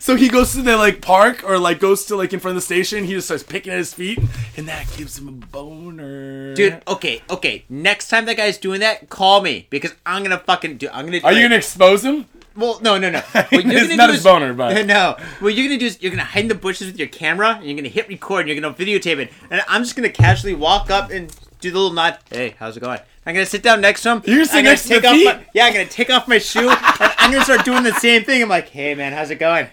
So 0.03 0.17
he 0.17 0.29
goes 0.29 0.51
to 0.55 0.63
the 0.63 0.77
like 0.77 1.01
park 1.01 1.49
or 1.49 1.59
like 1.59 1.79
goes 1.79 2.07
to 2.07 2.17
like 2.17 2.33
in 2.33 2.41
front 2.41 2.57
of 2.57 2.63
the 2.63 2.67
station. 2.67 3.05
He 3.05 3.13
just 3.13 3.29
starts 3.29 3.45
picking 3.45 3.73
at 3.73 3.79
his 3.79 3.95
feet, 3.95 4.19
and 4.57 4.67
that 4.67 4.93
gives 4.97 5.17
him 5.17 5.29
a 5.29 5.31
boner. 5.31 6.55
Dude, 6.55 6.83
okay, 6.89 7.23
okay. 7.31 7.65
Next 7.69 8.09
time 8.09 8.25
that 8.25 8.37
guy's 8.37 8.59
doing 8.59 8.81
that, 8.81 9.09
call 9.09 9.43
me 9.43 9.69
because 9.71 9.95
I'm 10.05 10.25
gonna 10.25 10.39
fucking 10.39 10.79
do. 10.79 10.89
I'm 10.93 11.07
gonna. 11.07 11.21
are 11.23 11.33
you 11.33 11.43
gonna 11.43 11.55
expose 11.55 12.05
him? 12.05 12.27
Well, 12.57 12.79
no, 12.83 12.99
no, 12.99 13.11
no. 13.11 13.21
What 13.35 13.51
you're 13.53 13.61
It's 13.63 13.83
gonna 13.83 13.97
not 13.97 14.07
do 14.07 14.13
his 14.13 14.19
is- 14.21 14.25
boner, 14.25 14.53
but- 14.55 14.87
no. 14.87 15.17
What 15.41 15.55
you're 15.55 15.67
gonna 15.67 15.79
do 15.79 15.87
is 15.87 16.01
you're 16.03 16.11
gonna 16.11 16.25
hide 16.25 16.41
in 16.41 16.49
the 16.49 16.55
bushes 16.55 16.87
with 16.89 16.99
your 16.99 17.09
camera, 17.09 17.57
and 17.57 17.65
you're 17.67 17.77
gonna 17.77 17.89
hit 17.89 18.09
record, 18.09 18.41
and 18.41 18.49
you're 18.49 18.61
gonna 18.61 18.75
videotape 18.75 19.19
it, 19.19 19.33
and 19.51 19.63
I'm 19.69 19.83
just 19.83 19.97
gonna 19.97 20.09
casually 20.11 20.55
walk 20.55 20.91
up 20.91 21.11
and 21.11 21.35
do 21.61 21.71
the 21.71 21.79
little 21.79 21.93
nod. 21.93 22.19
Hey, 22.31 22.55
how's 22.59 22.77
it 22.77 22.81
going? 22.81 22.99
I'm 23.25 23.35
gonna 23.35 23.47
sit 23.47 23.63
down 23.63 23.81
next 23.81 24.03
to 24.03 24.11
him. 24.17 24.23
You're 24.27 24.37
gonna 24.37 24.47
sit 24.47 24.57
I'm 24.57 24.65
gonna 24.65 24.71
next 24.71 24.83
to 24.83 24.89
the 24.89 24.95
take 25.01 25.05
off 25.05 25.15
feet? 25.15 25.25
My, 25.27 25.47
yeah, 25.55 25.67
I'm 25.67 25.73
gonna 25.73 25.87
take 25.87 26.11
off 26.11 26.27
my 26.29 26.39
shoe, 26.39 26.69
and 26.71 26.79
I'm 26.81 27.31
gonna 27.31 27.45
start 27.45 27.65
doing 27.65 27.85
the 27.85 27.95
same 27.95 28.25
thing. 28.25 28.43
I'm 28.43 28.49
like, 28.49 28.69
hey 28.69 28.95
man, 28.95 29.13
how's 29.13 29.31
it 29.31 29.37
going? 29.37 29.69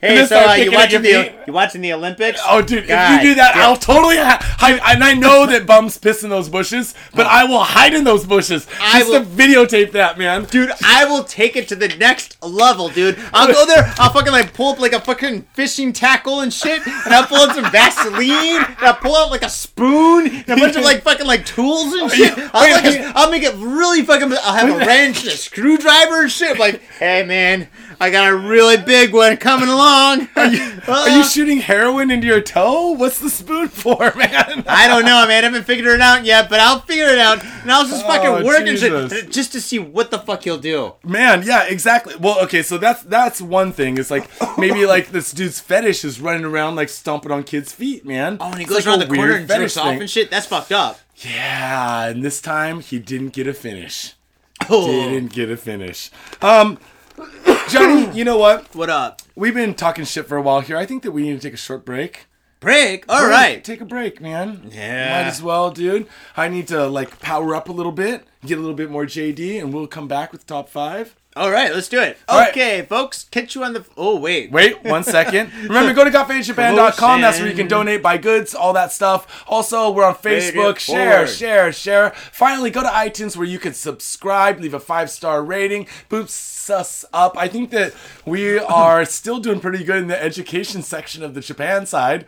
Hey, 0.00 0.24
so 0.26 0.38
uh, 0.38 0.54
you 0.54 0.70
watching 0.70 1.02
the 1.02 1.32
you 1.48 1.52
watching 1.52 1.80
the 1.80 1.92
Olympics? 1.92 2.40
Oh, 2.46 2.62
dude, 2.62 2.86
God 2.86 3.16
if 3.16 3.22
you 3.24 3.30
do 3.30 3.34
that. 3.34 3.56
I'll 3.56 3.74
totally 3.76 4.16
ha- 4.16 4.38
hide. 4.40 4.78
And 4.94 5.02
I 5.02 5.14
know 5.14 5.44
that 5.46 5.66
bums 5.66 5.98
piss 5.98 6.22
in 6.22 6.30
those 6.30 6.48
bushes, 6.48 6.94
but 7.14 7.26
I 7.26 7.42
will 7.44 7.64
hide 7.64 7.94
in 7.94 8.04
those 8.04 8.24
bushes 8.24 8.68
I 8.80 9.00
just 9.00 9.10
will- 9.10 9.20
to 9.22 9.26
videotape 9.26 9.90
that, 9.92 10.16
man. 10.16 10.44
Dude, 10.44 10.70
I 10.84 11.04
will 11.06 11.24
take 11.24 11.56
it 11.56 11.66
to 11.68 11.74
the 11.74 11.88
next 11.88 12.40
level, 12.44 12.88
dude. 12.90 13.18
I'll 13.34 13.52
go 13.52 13.66
there, 13.66 13.92
I'll 13.98 14.12
fucking 14.12 14.30
like 14.30 14.54
pull 14.54 14.68
up 14.74 14.78
like 14.78 14.92
a 14.92 15.00
fucking 15.00 15.42
fishing 15.54 15.92
tackle 15.92 16.42
and 16.42 16.54
shit, 16.54 16.86
and 16.86 17.12
I'll 17.12 17.26
pull 17.26 17.38
out 17.38 17.56
some 17.56 17.68
Vaseline, 17.72 18.64
and 18.66 18.76
I'll 18.78 18.94
pull 18.94 19.16
out 19.16 19.32
like 19.32 19.42
a 19.42 19.50
spoon, 19.50 20.28
and 20.28 20.48
a 20.48 20.56
bunch 20.56 20.76
of 20.76 20.84
like 20.84 21.02
fucking 21.02 21.26
like 21.26 21.44
tools 21.44 21.92
and 21.94 22.12
shit. 22.12 22.34
I'll, 22.54 22.70
like, 22.72 22.84
a, 22.84 23.12
I'll 23.16 23.30
make 23.32 23.42
it 23.42 23.54
really 23.56 24.02
fucking. 24.04 24.32
I'll 24.32 24.54
have 24.54 24.68
a 24.70 24.78
wrench, 24.78 25.24
and 25.24 25.32
a 25.32 25.36
screwdriver 25.36 26.22
and 26.22 26.30
shit. 26.30 26.56
Like, 26.56 26.82
hey 27.00 27.24
man, 27.24 27.66
I 27.98 28.10
got 28.10 28.28
a 28.30 28.36
really 28.36 28.76
big 28.76 29.12
one 29.12 29.36
coming 29.38 29.68
along. 29.68 29.87
Are 30.88 31.08
you 31.08 31.24
shooting 31.24 31.58
heroin 31.58 32.10
into 32.10 32.26
your 32.26 32.40
toe? 32.40 32.92
What's 32.92 33.18
the 33.18 33.30
spoon 33.30 33.68
for, 33.68 34.12
man? 34.16 34.64
I 34.66 34.86
don't 34.88 35.04
know, 35.04 35.26
man. 35.26 35.44
I 35.44 35.46
haven't 35.48 35.64
figured 35.64 35.86
it 35.86 36.00
out 36.00 36.24
yet, 36.24 36.48
but 36.50 36.60
I'll 36.60 36.80
figure 36.80 37.06
it 37.08 37.18
out, 37.18 37.42
and 37.44 37.70
I'll 37.70 37.86
just 37.86 38.04
fucking 38.06 38.26
Oh, 38.28 38.44
work 38.44 38.60
and 38.66 38.78
shit, 38.78 39.30
just 39.30 39.52
to 39.52 39.60
see 39.60 39.78
what 39.78 40.10
the 40.10 40.18
fuck 40.18 40.44
he'll 40.44 40.58
do. 40.58 40.94
Man, 41.04 41.42
yeah, 41.44 41.64
exactly. 41.64 42.14
Well, 42.16 42.40
okay, 42.44 42.62
so 42.62 42.78
that's 42.78 43.02
that's 43.02 43.40
one 43.40 43.72
thing. 43.72 43.98
It's 43.98 44.10
like 44.10 44.28
maybe 44.58 44.86
like 44.86 45.08
this 45.10 45.32
dude's 45.32 45.60
fetish 45.60 46.04
is 46.04 46.20
running 46.20 46.44
around 46.44 46.76
like 46.76 46.88
stomping 46.88 47.32
on 47.32 47.42
kids' 47.44 47.72
feet, 47.72 48.04
man. 48.04 48.36
Oh, 48.40 48.50
and 48.50 48.58
he 48.58 48.64
goes 48.64 48.86
around 48.86 49.00
the 49.00 49.06
corner 49.06 49.34
and 49.36 49.48
jerks 49.48 49.76
off 49.76 49.94
and 50.00 50.08
shit. 50.10 50.30
That's 50.30 50.46
fucked 50.46 50.72
up. 50.72 50.98
Yeah, 51.16 52.06
and 52.06 52.22
this 52.22 52.40
time 52.40 52.80
he 52.80 52.98
didn't 52.98 53.30
get 53.32 53.46
a 53.46 53.54
finish. 53.54 54.14
Oh, 54.70 54.86
Didn't 55.10 55.32
get 55.32 55.50
a 55.50 55.56
finish. 55.56 56.10
Um, 56.42 56.78
Johnny, 57.68 58.16
you 58.16 58.24
know 58.24 58.36
what? 58.36 58.74
what 58.74 58.88
up? 58.90 59.22
We've 59.34 59.54
been 59.54 59.74
talking 59.74 60.04
shit 60.04 60.26
for 60.26 60.36
a 60.36 60.42
while 60.42 60.60
here. 60.60 60.76
I 60.76 60.86
think 60.86 61.02
that 61.02 61.12
we 61.12 61.22
need 61.22 61.40
to 61.40 61.46
take 61.46 61.54
a 61.54 61.58
short 61.58 61.84
break. 61.84 62.26
Break. 62.60 63.04
All 63.08 63.20
Break. 63.20 63.30
right. 63.30 63.64
Take 63.64 63.80
a 63.80 63.84
break, 63.84 64.20
man. 64.20 64.70
Yeah. 64.72 65.22
Might 65.22 65.28
as 65.28 65.42
well, 65.42 65.70
dude. 65.70 66.08
I 66.36 66.48
need 66.48 66.66
to 66.68 66.86
like 66.88 67.20
power 67.20 67.54
up 67.54 67.68
a 67.68 67.72
little 67.72 67.92
bit, 67.92 68.26
get 68.44 68.58
a 68.58 68.60
little 68.60 68.74
bit 68.76 68.90
more 68.90 69.04
JD, 69.06 69.60
and 69.60 69.72
we'll 69.72 69.86
come 69.86 70.08
back 70.08 70.32
with 70.32 70.46
top 70.46 70.68
five. 70.68 71.14
All 71.38 71.52
right. 71.52 71.72
Let's 71.72 71.88
do 71.88 72.00
it. 72.00 72.18
All 72.28 72.36
right. 72.36 72.50
okay, 72.50 72.82
folks. 72.82 73.24
Catch 73.30 73.54
you 73.54 73.62
on 73.62 73.72
the. 73.72 73.84
Oh 73.96 74.18
wait. 74.18 74.50
Wait 74.50 74.82
one 74.82 75.04
second. 75.04 75.52
Remember, 75.62 75.94
go 75.94 76.02
to 76.02 76.10
gotfadedjapan.com. 76.10 77.20
That's 77.20 77.38
where 77.38 77.48
you 77.48 77.54
can 77.54 77.68
donate, 77.68 78.02
buy 78.02 78.18
goods, 78.18 78.56
all 78.56 78.72
that 78.72 78.90
stuff. 78.90 79.44
Also, 79.46 79.90
we're 79.92 80.04
on 80.04 80.16
Facebook. 80.16 80.78
Share, 80.78 81.12
forward. 81.12 81.28
share, 81.28 81.72
share. 81.72 82.10
Finally, 82.32 82.70
go 82.70 82.82
to 82.82 82.88
iTunes 82.88 83.36
where 83.36 83.46
you 83.46 83.60
can 83.60 83.72
subscribe, 83.72 84.58
leave 84.58 84.74
a 84.74 84.80
five 84.80 85.10
star 85.10 85.44
rating, 85.44 85.86
boosts 86.08 86.68
us 86.70 87.04
up. 87.12 87.36
I 87.38 87.46
think 87.46 87.70
that 87.70 87.94
we 88.26 88.58
are 88.58 89.04
still 89.06 89.38
doing 89.38 89.60
pretty 89.60 89.84
good 89.84 89.98
in 89.98 90.08
the 90.08 90.20
education 90.20 90.82
section 90.82 91.22
of 91.22 91.34
the 91.34 91.40
Japan 91.40 91.86
side. 91.86 92.26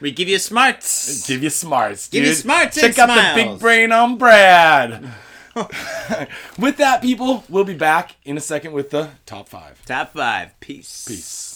We 0.00 0.12
give 0.12 0.28
you 0.28 0.38
smarts. 0.38 1.26
Give 1.26 1.42
you 1.42 1.50
smarts, 1.50 2.08
dude. 2.08 2.20
Give 2.20 2.28
you 2.28 2.34
smarts 2.34 2.80
Check 2.80 2.98
out 2.98 3.08
the 3.08 3.42
big 3.42 3.58
brain 3.58 3.92
on 3.92 4.18
Brad. 4.18 5.12
With 6.58 6.76
that, 6.76 7.00
people, 7.00 7.44
we'll 7.48 7.64
be 7.64 7.74
back 7.74 8.16
in 8.24 8.36
a 8.36 8.40
second 8.40 8.72
with 8.72 8.90
the 8.90 9.10
top 9.24 9.48
five. 9.48 9.82
Top 9.86 10.12
five. 10.12 10.58
Peace. 10.60 11.04
Peace. 11.06 11.55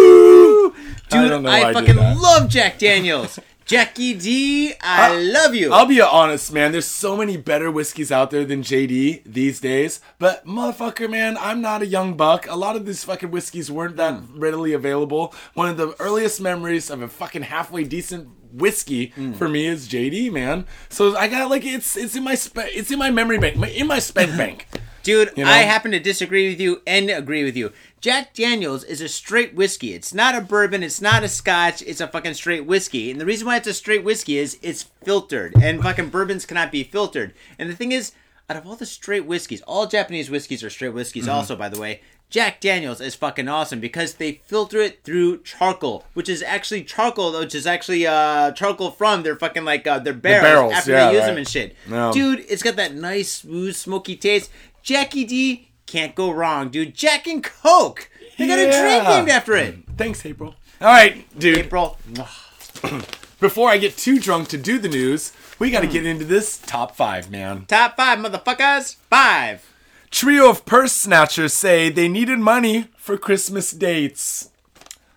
Dude, 1.08 1.32
I 1.32 1.38
know 1.38 1.48
I, 1.48 1.68
I 1.70 1.72
fucking 1.72 1.96
love 1.96 2.48
Jack 2.48 2.78
Daniels. 2.78 3.38
Jackie 3.64 4.14
D, 4.14 4.72
I 4.80 5.14
Uh, 5.14 5.20
love 5.20 5.54
you. 5.54 5.70
I'll 5.72 5.84
be 5.84 6.00
honest, 6.00 6.54
man. 6.54 6.72
There's 6.72 6.86
so 6.86 7.18
many 7.18 7.36
better 7.36 7.70
whiskeys 7.70 8.10
out 8.10 8.30
there 8.30 8.46
than 8.46 8.62
JD 8.62 9.22
these 9.26 9.60
days. 9.60 10.00
But 10.18 10.46
motherfucker, 10.46 11.10
man, 11.10 11.36
I'm 11.38 11.60
not 11.60 11.82
a 11.82 11.86
young 11.86 12.14
buck. 12.16 12.46
A 12.48 12.56
lot 12.56 12.76
of 12.76 12.86
these 12.86 13.04
fucking 13.04 13.30
whiskeys 13.30 13.70
weren't 13.70 13.96
that 13.96 14.22
readily 14.34 14.72
available. 14.72 15.34
One 15.52 15.68
of 15.68 15.76
the 15.76 15.94
earliest 16.00 16.40
memories 16.40 16.88
of 16.88 17.02
a 17.02 17.08
fucking 17.08 17.42
halfway 17.42 17.84
decent 17.84 18.28
whiskey 18.54 19.08
Hmm. 19.08 19.34
for 19.34 19.50
me 19.50 19.66
is 19.66 19.86
JD, 19.86 20.30
man. 20.32 20.64
So 20.88 21.14
I 21.14 21.28
got 21.28 21.50
like 21.50 21.66
it's 21.66 21.94
it's 21.94 22.16
in 22.16 22.24
my 22.24 22.36
spe- 22.36 22.72
it's 22.74 22.90
in 22.90 22.98
my 22.98 23.10
memory 23.10 23.36
bank, 23.38 23.56
my, 23.56 23.68
in 23.68 23.86
my 23.86 23.98
spend 23.98 24.38
bank. 24.38 24.66
Dude, 25.08 25.32
You 25.36 25.44
know? 25.44 25.50
I 25.50 25.58
happen 25.58 25.90
to 25.92 25.98
disagree 26.00 26.48
with 26.50 26.60
you 26.60 26.82
and 26.86 27.08
agree 27.10 27.44
with 27.44 27.56
you. 27.56 27.72
Jack 28.00 28.34
Daniels 28.34 28.84
is 28.84 29.00
a 29.00 29.08
straight 29.08 29.54
whiskey. 29.54 29.94
It's 29.94 30.12
not 30.14 30.34
a 30.34 30.40
bourbon. 30.40 30.82
It's 30.82 31.00
not 31.00 31.24
a 31.24 31.28
scotch. 31.28 31.82
It's 31.82 32.00
a 32.00 32.06
fucking 32.08 32.34
straight 32.34 32.66
whiskey. 32.66 33.10
And 33.10 33.20
the 33.20 33.26
reason 33.26 33.46
why 33.46 33.56
it's 33.56 33.66
a 33.66 33.74
straight 33.74 34.04
whiskey 34.04 34.38
is 34.38 34.58
it's 34.62 34.84
filtered. 35.02 35.54
And 35.60 35.82
fucking 35.82 36.10
bourbons 36.10 36.46
cannot 36.46 36.70
be 36.70 36.84
filtered. 36.84 37.32
And 37.58 37.68
the 37.70 37.74
thing 37.74 37.92
is, 37.92 38.12
out 38.50 38.56
of 38.56 38.66
all 38.66 38.76
the 38.76 38.86
straight 38.86 39.26
whiskeys, 39.26 39.62
all 39.62 39.86
Japanese 39.86 40.30
whiskeys 40.30 40.62
are 40.62 40.70
straight 40.70 40.94
whiskeys 40.94 41.24
Mm-hmm. 41.24 41.32
also, 41.32 41.56
by 41.56 41.68
the 41.68 41.80
way. 41.80 42.00
Jack 42.30 42.60
Daniels 42.60 43.00
is 43.00 43.14
fucking 43.14 43.48
awesome 43.48 43.80
because 43.80 44.14
they 44.14 44.32
filter 44.44 44.78
it 44.80 45.02
through 45.02 45.40
charcoal, 45.44 46.04
which 46.12 46.28
is 46.28 46.42
actually 46.42 46.84
charcoal, 46.84 47.32
which 47.38 47.54
is 47.54 47.66
actually 47.66 48.06
uh 48.06 48.52
charcoal 48.52 48.90
from 48.90 49.22
their 49.22 49.34
fucking 49.34 49.64
like 49.64 49.86
uh, 49.86 49.98
their 49.98 50.12
barrels, 50.12 50.42
barrels, 50.42 50.72
after 50.74 50.90
yeah, 50.92 51.06
they 51.06 51.12
use 51.14 51.20
right. 51.22 51.26
them 51.28 51.38
and 51.38 51.48
shit. 51.48 51.74
No. 51.88 52.12
Dude, 52.12 52.44
it's 52.46 52.62
got 52.62 52.76
that 52.76 52.94
nice, 52.94 53.32
smooth, 53.32 53.74
smoky 53.74 54.14
taste. 54.14 54.50
Jackie 54.88 55.24
D 55.24 55.68
can't 55.84 56.14
go 56.14 56.30
wrong, 56.30 56.70
dude. 56.70 56.94
Jack 56.94 57.26
and 57.26 57.44
Coke. 57.44 58.08
They 58.38 58.46
got 58.46 58.58
a 58.58 58.70
drink 58.70 59.04
named 59.04 59.28
after 59.28 59.54
it. 59.54 59.74
Thanks, 59.98 60.24
April. 60.24 60.54
All 60.80 60.86
right, 60.86 61.26
dude. 61.38 61.58
April. 61.58 61.98
Before 63.38 63.68
I 63.68 63.76
get 63.76 63.98
too 63.98 64.18
drunk 64.18 64.48
to 64.48 64.56
do 64.56 64.78
the 64.78 64.88
news, 64.88 65.34
we 65.58 65.70
got 65.70 65.82
to 65.82 65.86
get 65.86 66.06
into 66.06 66.24
this 66.24 66.56
top 66.56 66.96
five, 66.96 67.30
man. 67.30 67.66
Top 67.66 67.98
five, 67.98 68.18
motherfuckers. 68.18 68.96
Five. 69.10 69.70
Trio 70.10 70.48
of 70.48 70.64
purse 70.64 70.94
snatchers 70.94 71.52
say 71.52 71.90
they 71.90 72.08
needed 72.08 72.38
money 72.38 72.86
for 72.96 73.18
Christmas 73.18 73.72
dates. 73.72 74.48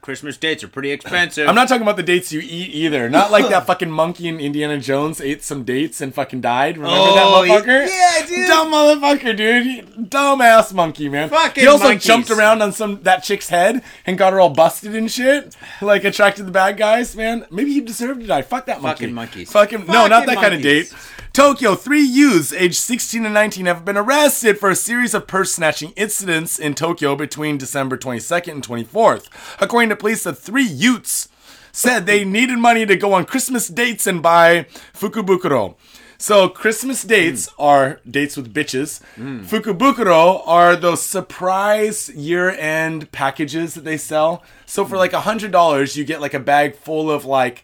Christmas 0.02 0.36
dates 0.38 0.64
are 0.64 0.68
pretty 0.68 0.92
expensive. 0.98 1.48
I'm 1.48 1.56
not 1.56 1.68
talking 1.68 1.84
about 1.84 1.96
the 1.96 2.04
dates 2.04 2.32
you 2.34 2.40
eat 2.42 2.74
either. 2.74 3.10
Not 3.10 3.30
like 3.32 3.50
that 3.50 3.68
fucking 3.68 3.92
monkey 3.92 4.28
in 4.28 4.40
Indiana 4.40 4.80
Jones 4.80 5.22
ate 5.22 5.44
some 5.44 5.64
dates 5.64 6.02
and 6.02 6.14
fucking 6.14 6.42
died. 6.42 6.78
Remember 6.78 6.98
Oh, 7.00 7.16
that 7.46 7.66
motherfucker? 7.66 7.88
yeah, 7.88 8.26
dude. 8.26 8.48
Dumb 8.48 8.72
motherfucker, 8.72 9.38
dude. 9.38 10.10
Dumb 10.10 10.42
ass 10.42 10.74
monkey, 10.74 11.08
man. 11.08 11.30
Fucking 11.30 11.62
he 11.62 11.68
also 11.68 11.86
monkeys. 11.86 12.04
jumped 12.04 12.32
around 12.32 12.62
on 12.62 12.72
some 12.72 13.02
that 13.04 13.24
chick's 13.24 13.50
head 13.50 13.84
and 14.06 14.18
got 14.18 14.34
her 14.34 14.40
all 14.40 14.50
busted 14.50 14.96
and 14.96 15.12
shit. 15.12 15.56
Like 15.82 16.04
attracted 16.04 16.48
the 16.48 16.52
bad 16.52 16.78
guys, 16.78 17.16
man. 17.16 17.46
Maybe 17.52 17.72
he 17.74 17.82
deserved 17.82 18.22
to 18.22 18.28
die. 18.28 18.42
Fuck 18.42 18.66
that 18.66 18.82
monkey. 18.82 19.04
Fucking 19.06 19.14
monkeys. 19.16 19.52
Fucking 19.52 19.86
no, 19.86 20.08
not 20.08 20.26
that 20.26 20.38
kind 20.38 20.54
of 20.54 20.62
date. 20.62 20.94
Tokyo, 21.34 21.76
three 21.76 22.02
youths 22.02 22.52
aged 22.52 22.76
16 22.76 23.24
and 23.24 23.34
19 23.34 23.66
have 23.66 23.86
been 23.86 23.96
arrested 23.96 24.60
for 24.60 24.70
a 24.70 24.76
series 24.76 25.14
of 25.14 25.28
purse 25.28 25.54
snatching 25.54 25.94
incidents 25.96 26.60
in 26.60 26.74
Tokyo 26.74 27.16
between 27.16 27.58
December 27.58 27.98
22nd 27.98 28.52
and 28.52 28.68
24th. 28.68 29.30
According 29.62 29.88
to 29.92 29.96
police, 29.96 30.26
the 30.26 30.34
three 30.34 30.66
youths 30.66 31.30
said 31.72 32.06
they 32.06 32.26
needed 32.26 32.58
money 32.58 32.86
to 32.86 32.98
go 32.98 33.14
on 33.14 33.24
Christmas 33.24 33.70
dates 33.70 34.06
and 34.06 34.22
buy 34.22 34.66
fukubukuro. 34.94 35.76
So 36.18 36.50
Christmas 36.50 37.02
dates 37.02 37.48
hmm. 37.48 37.62
are 37.62 38.02
dates 38.08 38.36
with 38.36 38.54
bitches. 38.54 39.02
Hmm. 39.16 39.44
Fukubukuro 39.44 40.46
are 40.46 40.76
those 40.76 41.02
surprise 41.02 42.10
year-end 42.10 43.10
packages 43.14 43.74
that 43.76 43.86
they 43.86 43.98
sell. 43.98 44.44
So 44.66 44.84
for 44.84 44.96
hmm. 44.96 44.98
like 44.98 45.14
a 45.14 45.22
hundred 45.22 45.54
dollars, 45.54 45.96
you 45.96 46.04
get 46.04 46.20
like 46.20 46.34
a 46.34 46.42
bag 46.42 46.76
full 46.76 47.10
of 47.10 47.24
like 47.24 47.64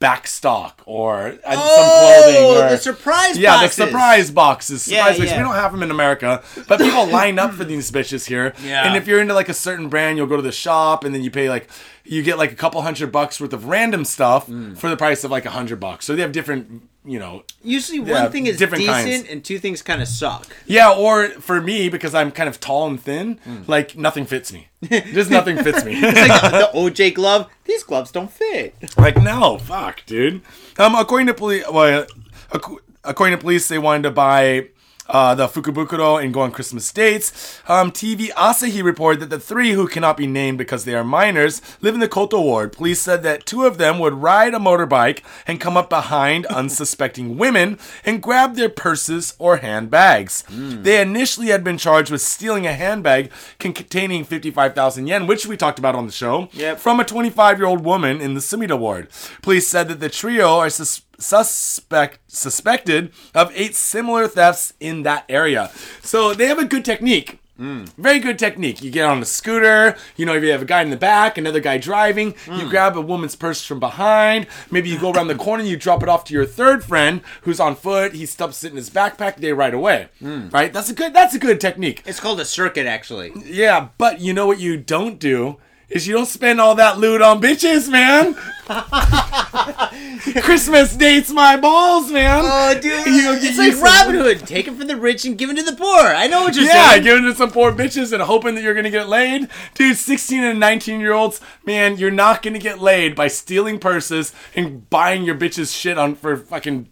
back 0.00 0.26
stock 0.26 0.82
or 0.86 1.36
uh, 1.44 1.52
some 1.52 1.88
clothing 2.24 2.36
Oh, 2.38 2.64
or 2.66 2.70
the 2.70 2.78
surprise 2.78 3.38
yeah, 3.38 3.50
boxes. 3.56 3.76
the 3.76 3.86
surprise 3.86 4.30
boxes. 4.30 4.82
Surprise 4.82 4.96
Yeah, 4.96 5.04
boxes. 5.08 5.24
yeah. 5.30 5.36
We 5.36 5.42
don't 5.44 5.54
have 5.54 5.72
them 5.72 5.82
in 5.82 5.90
America, 5.90 6.42
but 6.66 6.80
people 6.80 7.06
line 7.10 7.38
up 7.38 7.52
for 7.52 7.64
these 7.64 7.90
bitches 7.90 8.26
here. 8.26 8.54
Yeah. 8.64 8.86
And 8.86 8.96
if 8.96 9.06
you're 9.06 9.20
into 9.20 9.34
like 9.34 9.48
a 9.50 9.54
certain 9.54 9.88
brand, 9.90 10.16
you'll 10.16 10.26
go 10.26 10.36
to 10.36 10.42
the 10.42 10.52
shop 10.52 11.04
and 11.04 11.14
then 11.14 11.22
you 11.22 11.30
pay 11.30 11.48
like 11.50 11.68
you 12.04 12.22
get 12.22 12.38
like 12.38 12.50
a 12.50 12.56
couple 12.56 12.80
hundred 12.82 13.12
bucks 13.12 13.40
worth 13.40 13.52
of 13.52 13.66
random 13.66 14.04
stuff 14.04 14.46
Mm. 14.48 14.76
for 14.76 14.88
the 14.88 14.96
price 14.96 15.22
of 15.22 15.30
like 15.30 15.44
a 15.44 15.50
hundred 15.50 15.78
bucks. 15.80 16.06
So 16.06 16.16
they 16.16 16.22
have 16.22 16.32
different, 16.32 16.82
you 17.04 17.18
know. 17.18 17.42
Usually 17.62 17.98
Yeah, 17.98 18.22
one 18.24 18.32
thing 18.32 18.46
is 18.46 18.56
different 18.58 18.82
decent 18.84 19.06
kinds. 19.24 19.28
and 19.30 19.44
two 19.44 19.58
things 19.58 19.82
kind 19.82 20.02
of 20.02 20.08
suck. 20.08 20.46
Yeah, 20.66 20.92
or 20.92 21.28
for 21.28 21.60
me 21.60 21.88
because 21.88 22.14
I'm 22.14 22.30
kind 22.30 22.48
of 22.48 22.60
tall 22.60 22.86
and 22.88 23.00
thin, 23.00 23.38
Mm. 23.46 23.66
like 23.68 23.96
nothing 23.96 24.26
fits 24.26 24.52
me. 24.52 24.68
Just 24.90 25.30
nothing 25.30 25.56
fits 25.56 25.84
me. 25.84 25.92
It's 25.96 26.28
like 26.28 26.52
the 26.52 26.70
OJ 26.74 27.14
glove. 27.14 27.48
These 27.64 27.82
gloves 27.84 28.10
don't 28.10 28.30
fit. 28.30 28.74
Like 28.96 29.16
no, 29.22 29.58
fuck, 29.58 30.04
dude. 30.06 30.42
Um, 30.78 30.94
according 30.94 31.26
to 31.28 31.34
police, 31.34 31.64
well, 31.72 32.06
according 33.04 33.36
to 33.38 33.40
police, 33.40 33.68
they 33.68 33.78
wanted 33.78 34.02
to 34.04 34.10
buy 34.10 34.68
uh, 35.12 35.34
the 35.34 35.46
Fukubukuro 35.48 36.22
and 36.22 36.32
go 36.32 36.40
on 36.40 36.50
Christmas 36.52 36.90
dates. 36.92 37.60
Um, 37.68 37.90
TV 37.92 38.28
Asahi 38.32 38.82
reported 38.82 39.20
that 39.20 39.30
the 39.30 39.40
three, 39.40 39.72
who 39.72 39.86
cannot 39.86 40.16
be 40.16 40.26
named 40.26 40.58
because 40.58 40.84
they 40.84 40.94
are 40.94 41.04
minors, 41.04 41.60
live 41.80 41.94
in 41.94 42.00
the 42.00 42.08
Koto 42.08 42.40
ward. 42.40 42.72
Police 42.72 43.00
said 43.00 43.22
that 43.22 43.46
two 43.46 43.64
of 43.64 43.78
them 43.78 43.98
would 43.98 44.14
ride 44.14 44.54
a 44.54 44.58
motorbike 44.58 45.22
and 45.46 45.60
come 45.60 45.76
up 45.76 45.88
behind 45.90 46.46
unsuspecting 46.60 47.36
women 47.36 47.78
and 48.04 48.22
grab 48.22 48.54
their 48.56 48.68
purses 48.68 49.34
or 49.38 49.58
handbags. 49.58 50.44
They 50.48 51.00
initially 51.00 51.48
had 51.48 51.62
been 51.64 51.78
charged 51.78 52.10
with 52.10 52.20
stealing 52.22 52.66
a 52.66 52.72
handbag 52.72 53.30
con- 53.58 53.72
containing 53.72 54.24
55,000 54.24 55.06
yen, 55.06 55.26
which 55.26 55.46
we 55.46 55.56
talked 55.56 55.78
about 55.78 55.94
on 55.94 56.06
the 56.06 56.12
show, 56.12 56.48
Yep. 56.52 56.78
from 56.78 57.00
a 57.00 57.04
25 57.04 57.58
year 57.58 57.66
old 57.66 57.84
woman 57.84 58.20
in 58.20 58.34
the 58.34 58.40
Sumida 58.40 58.78
ward. 58.78 59.08
Police 59.42 59.66
said 59.68 59.88
that 59.88 60.00
the 60.00 60.08
trio 60.08 60.58
are 60.58 60.70
sus- 60.70 61.02
suspect 61.20 62.18
suspected 62.28 63.12
of 63.34 63.52
eight 63.54 63.74
similar 63.74 64.26
thefts 64.26 64.72
in 64.80 65.02
that 65.02 65.24
area. 65.28 65.70
So 66.02 66.34
they 66.34 66.46
have 66.46 66.58
a 66.58 66.64
good 66.64 66.84
technique. 66.84 67.38
Very 67.58 68.20
good 68.20 68.38
technique. 68.38 68.82
You 68.82 68.90
get 68.90 69.04
on 69.04 69.20
a 69.20 69.26
scooter, 69.26 69.94
you 70.16 70.24
know, 70.24 70.32
if 70.34 70.42
you 70.42 70.50
have 70.50 70.62
a 70.62 70.64
guy 70.64 70.80
in 70.80 70.88
the 70.88 70.96
back, 70.96 71.36
another 71.36 71.60
guy 71.60 71.76
driving, 71.76 72.34
you 72.50 72.70
grab 72.70 72.96
a 72.96 73.02
woman's 73.02 73.36
purse 73.36 73.62
from 73.62 73.78
behind, 73.78 74.46
maybe 74.70 74.88
you 74.88 74.98
go 74.98 75.12
around 75.12 75.28
the 75.28 75.34
corner, 75.34 75.62
you 75.62 75.76
drop 75.76 76.02
it 76.02 76.08
off 76.08 76.24
to 76.24 76.32
your 76.32 76.46
third 76.46 76.82
friend 76.82 77.20
who's 77.42 77.60
on 77.60 77.76
foot, 77.76 78.14
he 78.14 78.24
stuffs 78.24 78.64
it 78.64 78.70
in 78.70 78.76
his 78.76 78.88
backpack, 78.88 79.36
they 79.36 79.52
right 79.52 79.74
away. 79.74 80.08
Right? 80.22 80.72
That's 80.72 80.88
a 80.88 80.94
good 80.94 81.12
that's 81.12 81.34
a 81.34 81.38
good 81.38 81.60
technique. 81.60 82.02
It's 82.06 82.18
called 82.18 82.40
a 82.40 82.46
circuit, 82.46 82.86
actually. 82.86 83.32
Yeah, 83.44 83.88
but 83.98 84.20
you 84.22 84.32
know 84.32 84.46
what 84.46 84.58
you 84.58 84.78
don't 84.78 85.18
do 85.18 85.58
is 85.90 86.06
you 86.06 86.14
don't 86.14 86.26
spend 86.26 86.60
all 86.60 86.74
that 86.76 86.98
loot 86.98 87.20
on 87.20 87.40
bitches, 87.42 87.88
man. 87.90 88.34
Christmas 90.42 90.94
dates 90.96 91.30
my 91.30 91.56
balls, 91.56 92.10
man. 92.10 92.42
Oh, 92.44 92.74
dude, 92.74 92.84
You 93.06 93.32
it's 93.32 93.44
you 93.44 93.58
like 93.58 93.72
some- 93.74 93.82
Robin 93.82 94.14
Hood. 94.14 94.46
Take 94.46 94.68
it 94.68 94.74
from 94.76 94.86
the 94.86 94.96
rich 94.96 95.24
and 95.24 95.36
give 95.36 95.50
it 95.50 95.56
to 95.56 95.62
the 95.62 95.74
poor. 95.76 95.98
I 96.00 96.26
know 96.28 96.42
what 96.42 96.54
you're 96.54 96.64
Yeah, 96.64 96.90
saying. 96.90 97.04
Yeah, 97.04 97.10
giving 97.14 97.24
it 97.24 97.30
to 97.32 97.34
some 97.36 97.50
poor 97.50 97.72
bitches 97.72 98.12
and 98.12 98.22
hoping 98.22 98.54
that 98.54 98.62
you're 98.62 98.74
gonna 98.74 98.90
get 98.90 99.08
laid. 99.08 99.48
Dude, 99.74 99.96
16 99.96 100.42
and 100.44 100.60
19 100.60 101.00
year 101.00 101.12
olds, 101.12 101.40
man, 101.64 101.96
you're 101.98 102.10
not 102.10 102.42
gonna 102.42 102.58
get 102.58 102.80
laid 102.80 103.14
by 103.16 103.26
stealing 103.28 103.78
purses 103.78 104.32
and 104.54 104.88
buying 104.90 105.24
your 105.24 105.34
bitches 105.34 105.76
shit 105.76 105.98
on 105.98 106.14
for 106.14 106.36
fucking 106.36 106.88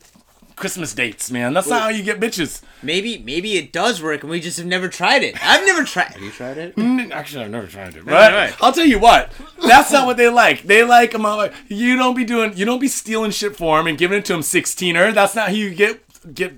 Christmas 0.58 0.92
dates, 0.94 1.30
man. 1.30 1.54
That's 1.54 1.68
not 1.68 1.82
how 1.82 1.88
you 1.88 2.02
get 2.02 2.20
bitches. 2.20 2.62
Maybe, 2.82 3.18
maybe 3.18 3.56
it 3.56 3.72
does 3.72 4.02
work, 4.02 4.22
and 4.22 4.30
we 4.30 4.40
just 4.40 4.58
have 4.58 4.66
never 4.66 4.88
tried 4.88 5.22
it. 5.22 5.34
I've 5.44 5.64
never 5.66 5.84
tried. 5.84 6.12
Have 6.12 6.22
you 6.22 6.30
tried 6.30 6.58
it? 6.58 6.76
Mm, 6.76 7.10
Actually, 7.10 7.44
I've 7.44 7.50
never 7.50 7.66
tried 7.66 7.96
it. 7.96 8.04
But 8.04 8.32
right. 8.32 8.54
I'll 8.60 8.72
tell 8.72 8.84
you 8.86 8.98
what, 8.98 9.32
that's 9.66 9.90
not 9.90 10.06
what 10.06 10.16
they 10.16 10.28
like. 10.28 10.62
They 10.62 10.84
like 10.84 11.12
them. 11.12 11.24
all- 11.26 11.48
You 11.68 11.96
don't 11.96 12.14
be 12.16 12.24
doing. 12.24 12.56
You 12.56 12.64
don't 12.64 12.80
be 12.80 12.88
stealing 12.88 13.30
shit 13.30 13.56
for 13.56 13.78
them 13.78 13.86
and 13.86 13.96
giving 13.98 14.18
it 14.18 14.24
to 14.26 14.32
them 14.34 14.42
16er. 14.42 15.14
That's 15.14 15.34
not 15.34 15.48
how 15.48 15.54
you 15.54 15.74
get 15.74 16.00
get 16.34 16.54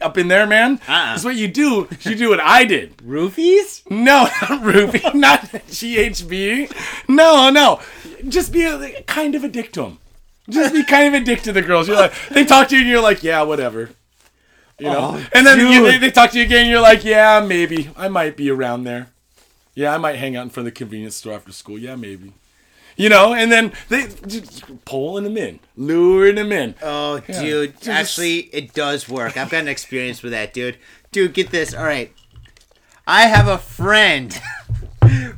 up 0.00 0.18
in 0.18 0.28
there, 0.28 0.46
man. 0.46 0.72
Uh-uh. 0.86 1.12
That's 1.12 1.24
what 1.24 1.36
you 1.36 1.48
do. 1.48 1.88
You 2.02 2.14
do 2.14 2.28
what 2.28 2.40
I 2.40 2.64
did. 2.64 2.96
Roofies? 2.98 3.88
No, 3.90 4.28
not 4.50 4.62
Ruby, 4.62 5.00
not 5.14 5.40
GHB. 5.98 7.08
No, 7.08 7.50
no. 7.50 7.80
Just 8.28 8.52
be 8.52 8.64
a, 8.64 9.02
kind 9.04 9.34
of 9.34 9.44
a 9.44 9.48
dick 9.48 9.72
to 9.72 9.82
them. 9.82 9.98
Just 10.50 10.74
be 10.74 10.84
kind 10.84 11.14
of 11.14 11.22
a 11.22 11.24
dick 11.24 11.42
to 11.42 11.52
the 11.52 11.62
girls. 11.62 11.88
You're 11.88 11.96
like, 11.96 12.12
they 12.30 12.44
talk 12.44 12.68
to 12.68 12.74
you 12.74 12.82
and 12.82 12.90
you're 12.90 13.00
like, 13.02 13.22
yeah, 13.22 13.42
whatever. 13.42 13.90
You 14.78 14.86
know? 14.86 15.12
Oh, 15.14 15.26
and 15.32 15.46
then 15.46 15.58
you, 15.72 15.84
they, 15.84 15.98
they 15.98 16.10
talk 16.10 16.32
to 16.32 16.38
you 16.38 16.44
again 16.44 16.62
and 16.62 16.70
you're 16.70 16.80
like, 16.80 17.04
yeah, 17.04 17.40
maybe. 17.46 17.90
I 17.96 18.08
might 18.08 18.36
be 18.36 18.50
around 18.50 18.84
there. 18.84 19.08
Yeah, 19.74 19.94
I 19.94 19.98
might 19.98 20.16
hang 20.16 20.36
out 20.36 20.42
in 20.42 20.50
front 20.50 20.68
of 20.68 20.74
the 20.74 20.78
convenience 20.78 21.16
store 21.16 21.34
after 21.34 21.52
school. 21.52 21.78
Yeah, 21.78 21.96
maybe. 21.96 22.32
You 22.96 23.08
know, 23.08 23.34
and 23.34 23.50
then 23.50 23.72
they 23.88 24.06
just 24.26 24.62
pulling 24.84 25.24
them 25.24 25.36
in, 25.36 25.58
luring 25.76 26.36
them 26.36 26.52
in. 26.52 26.74
Oh, 26.82 27.20
Yeah. 27.28 27.40
dude. 27.42 27.74
Just- 27.78 27.88
Actually, 27.88 28.38
it 28.52 28.72
does 28.74 29.08
work. 29.08 29.36
I've 29.36 29.50
got 29.50 29.62
an 29.62 29.68
experience 29.68 30.22
with 30.22 30.32
that, 30.32 30.52
dude. 30.54 30.76
Dude, 31.10 31.32
get 31.34 31.50
this. 31.50 31.72
All 31.74 31.84
right. 31.84 32.12
I 33.06 33.22
have 33.22 33.48
a 33.48 33.58
friend 33.58 34.38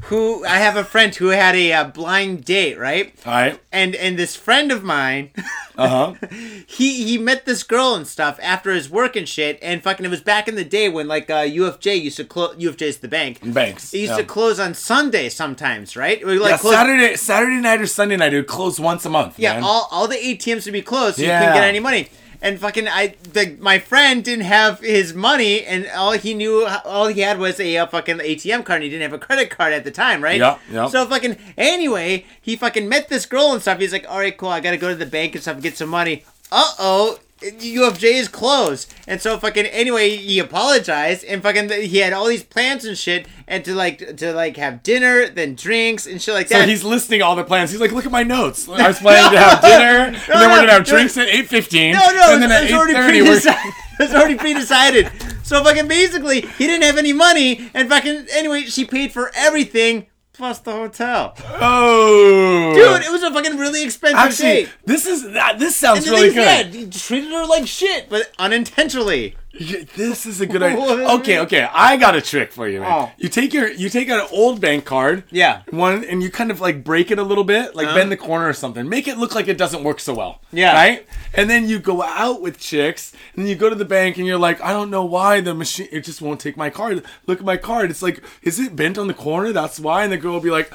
who 0.09 0.45
I 0.45 0.59
have 0.59 0.77
a 0.77 0.85
friend 0.85 1.15
who 1.15 1.29
had 1.29 1.55
a 1.57 1.73
uh, 1.73 1.85
blind 1.85 2.45
date, 2.45 2.79
right? 2.79 3.13
All 3.27 3.33
right. 3.33 3.61
And 3.73 3.95
and 3.95 4.19
this 4.19 4.37
friend 4.37 4.71
of 4.73 4.83
mine, 4.85 5.31
Uh 5.79 6.15
huh. 6.17 6.27
he 6.67 7.05
he 7.05 7.19
met 7.19 7.45
this 7.45 7.63
girl 7.63 7.95
and 7.95 8.07
stuff 8.07 8.39
after 8.43 8.71
his 8.73 8.89
work 8.89 9.15
and 9.17 9.29
shit, 9.29 9.59
and 9.61 9.83
fucking 9.83 10.07
it 10.07 10.09
was 10.09 10.23
back 10.23 10.49
in 10.49 10.55
the 10.55 10.65
day 10.65 10.89
when 10.89 11.07
like 11.07 11.29
uh, 11.29 11.43
UFJ 11.43 12.01
used 12.01 12.17
to 12.17 12.25
close. 12.25 12.57
UFJ's 12.57 12.99
the 12.99 13.09
bank. 13.09 13.41
Banks. 13.53 13.93
It 13.93 13.99
used 13.99 14.13
yeah. 14.13 14.17
to 14.19 14.25
close 14.25 14.59
on 14.59 14.73
Sunday 14.75 15.29
sometimes, 15.29 15.97
right? 15.97 16.25
Would, 16.25 16.39
like 16.39 16.53
Yeah, 16.53 16.59
close- 16.59 16.75
Saturday, 16.75 17.17
Saturday 17.17 17.61
night 17.61 17.81
or 17.81 17.87
Sunday 17.87 18.17
night, 18.17 18.33
it 18.33 18.37
would 18.37 18.47
close 18.47 18.81
once 18.81 19.05
a 19.05 19.11
month. 19.11 19.39
Yeah, 19.39 19.55
man. 19.55 19.65
all, 19.65 19.89
all 19.91 20.09
the 20.09 20.17
ATMs 20.17 20.65
would 20.65 20.73
be 20.73 20.83
closed, 20.83 21.17
so 21.17 21.23
you 21.23 21.29
couldn't 21.29 21.55
get 21.55 21.65
any 21.65 21.81
money. 21.81 22.09
And 22.47 22.61
fucking, 22.61 22.87
I 22.87 23.17
the 23.33 23.57
my 23.59 23.81
friend 23.81 24.23
didn't 24.23 24.45
have 24.45 24.79
his 24.79 25.13
money, 25.15 25.65
and 25.65 25.89
all 25.89 26.13
he 26.13 26.33
knew, 26.33 26.65
all 26.85 27.09
he 27.09 27.23
had 27.23 27.41
was 27.41 27.59
a 27.59 27.77
uh, 27.77 27.87
fucking 27.89 28.19
ATM 28.19 28.65
card. 28.65 28.77
and 28.77 28.85
He 28.85 28.91
didn't 28.91 29.03
have 29.03 29.13
a 29.13 29.19
credit 29.19 29.51
card 29.51 29.73
at 29.73 29.83
the 29.83 29.91
time, 29.91 30.23
right? 30.23 30.39
Yeah, 30.39 30.59
yep. 30.71 30.91
So 30.91 31.05
fucking 31.07 31.37
anyway, 31.59 32.25
he 32.41 32.55
fucking 32.55 32.89
met 32.89 33.09
this 33.09 33.27
girl 33.27 33.53
and 33.53 33.61
stuff. 33.61 33.81
He's 33.81 33.93
like, 33.93 34.09
all 34.09 34.19
right, 34.19 34.37
cool. 34.37 34.51
I 34.51 34.61
gotta 34.61 34.77
go 34.77 34.91
to 34.91 34.95
the 34.95 35.07
bank 35.07 35.35
and 35.35 35.43
stuff 35.43 35.55
and 35.55 35.63
get 35.63 35.77
some 35.77 35.89
money. 35.89 36.25
Uh 36.53 36.71
oh. 36.79 37.19
UFJ 37.41 38.15
is 38.15 38.29
closed, 38.29 38.93
and 39.07 39.21
so 39.21 39.39
fucking 39.39 39.67
anyway, 39.67 40.17
he 40.17 40.39
apologized, 40.39 41.25
and 41.25 41.43
fucking 41.43 41.69
he 41.69 41.99
had 41.99 42.13
all 42.13 42.27
these 42.27 42.43
plans 42.43 42.85
and 42.85 42.97
shit, 42.97 43.27
and 43.47 43.65
to 43.65 43.75
like 43.75 44.17
to 44.17 44.33
like 44.33 44.57
have 44.57 44.83
dinner, 44.83 45.29
then 45.29 45.55
drinks 45.55 46.07
and 46.07 46.21
shit 46.21 46.35
like 46.35 46.49
So 46.49 46.59
that. 46.59 46.69
he's 46.69 46.83
listing 46.83 47.21
all 47.21 47.37
the 47.37 47.45
plans. 47.45 47.71
He's 47.71 47.81
like, 47.81 47.93
"Look 47.93 48.07
at 48.07 48.13
my 48.13 48.23
notes. 48.23 48.69
I 48.69 48.89
was 48.89 48.99
planning 48.99 49.33
to 49.33 49.39
have 49.39 49.61
dinner, 49.63 49.99
and 50.07 50.15
then 50.17 50.23
no, 50.29 50.49
we're 50.49 50.57
gonna 50.61 50.73
have 50.73 50.87
no. 50.87 50.93
drinks 50.93 51.17
at 51.19 51.29
eight 51.29 51.47
fifteen. 51.49 51.93
No, 51.93 52.11
no, 52.11 52.33
and 52.33 52.43
then 52.43 52.51
at 52.51 52.65
it's 52.65 52.73
eight 52.73 52.77
already 52.77 52.95
thirty, 52.95 53.23
we're. 53.23 53.41
It's 53.99 54.13
already 54.13 54.35
pre-decided. 54.35 55.11
So 55.43 55.65
fucking 55.65 55.89
basically, 55.89 56.43
he 56.43 56.67
didn't 56.67 56.83
have 56.83 56.99
any 56.99 57.15
money, 57.15 57.71
and 57.73 57.89
fucking 57.89 58.27
anyway, 58.31 58.65
she 58.65 58.85
paid 58.85 59.11
for 59.11 59.31
everything 59.35 60.07
plus 60.37 60.59
the 60.61 60.73
hotel. 60.73 61.35
oh, 61.61 62.73
Dude, 62.75 63.03
it 63.07 63.11
was 63.11 63.23
a 63.23 63.33
fucking 63.33 63.57
really 63.59 63.83
expensive 63.85 64.19
Actually, 64.19 64.49
date. 64.65 64.69
this 64.85 65.07
is 65.07 65.33
that. 65.33 65.59
This 65.59 65.77
sounds 65.77 66.05
the 66.05 66.11
really 66.11 66.29
good. 66.29 66.37
yeah, 66.37 66.63
he 66.65 66.87
treated 66.91 67.31
her 67.31 67.47
like 67.47 67.67
shit, 67.67 68.09
but 68.09 68.31
unintentionally. 68.39 69.37
This 69.59 70.27
is 70.27 70.41
a 70.41 70.47
good 70.47 70.63
idea. 70.71 71.09
Okay, 71.17 71.39
okay. 71.41 71.69
I 71.73 71.97
got 71.97 72.15
a 72.15 72.21
trick 72.21 72.53
for 72.53 72.69
you, 72.69 72.81
man. 72.81 72.91
Oh. 72.93 73.13
You 73.17 73.29
take 73.29 73.53
your 73.55 73.69
you 73.71 73.89
take 73.89 74.09
an 74.09 74.21
old 74.31 74.61
bank 74.61 74.85
card, 74.85 75.25
Yeah. 75.31 75.63
one, 75.71 76.05
and 76.05 76.23
you 76.23 76.31
kind 76.31 76.51
of 76.51 76.61
like 76.61 76.85
break 76.85 77.11
it 77.11 77.19
a 77.19 77.23
little 77.23 77.45
bit, 77.45 77.75
like 77.75 77.87
Uh-huh. 77.87 77.97
bend 77.97 78.13
the 78.13 78.17
corner 78.17 78.49
or 78.49 78.53
something. 78.53 78.89
Make 78.89 79.09
it 79.09 79.19
look 79.19 79.35
like 79.35 79.49
it 79.49 79.57
doesn't 79.59 79.83
work 79.85 80.01
so 80.01 80.15
well. 80.15 80.41
Yeah. 80.53 80.75
Right. 80.75 81.07
And 81.35 81.49
then 81.49 81.69
you 81.69 81.79
go 81.79 82.03
out 82.03 82.41
with 82.43 82.59
chicks, 82.59 83.13
and 83.35 83.45
then 83.45 83.49
you 83.51 83.57
go 83.57 83.69
to 83.69 83.75
the 83.77 83.85
bank, 83.85 84.17
and 84.19 84.27
you're 84.27 84.39
like, 84.39 84.61
I 84.61 84.73
don't 84.73 84.91
know 84.91 85.05
why 85.05 85.41
the 85.41 85.55
machine 85.55 85.89
it 85.91 86.01
just 86.05 86.21
won't 86.21 86.41
take 86.41 86.57
my 86.57 86.71
card. 86.71 87.03
Look 87.27 87.39
at 87.41 87.45
my 87.45 87.57
card. 87.57 87.91
It's 87.91 88.03
like, 88.03 88.23
is 88.43 88.59
it 88.61 88.77
bent 88.77 88.99
on 88.99 89.07
the 89.09 89.15
corner? 89.15 89.53
That's 89.53 89.79
why. 89.81 90.05
And 90.05 90.13
the 90.13 90.17
girl 90.19 90.33
will 90.35 90.41
be 90.41 90.51
like. 90.51 90.73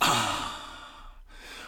"Ah, 0.00 0.53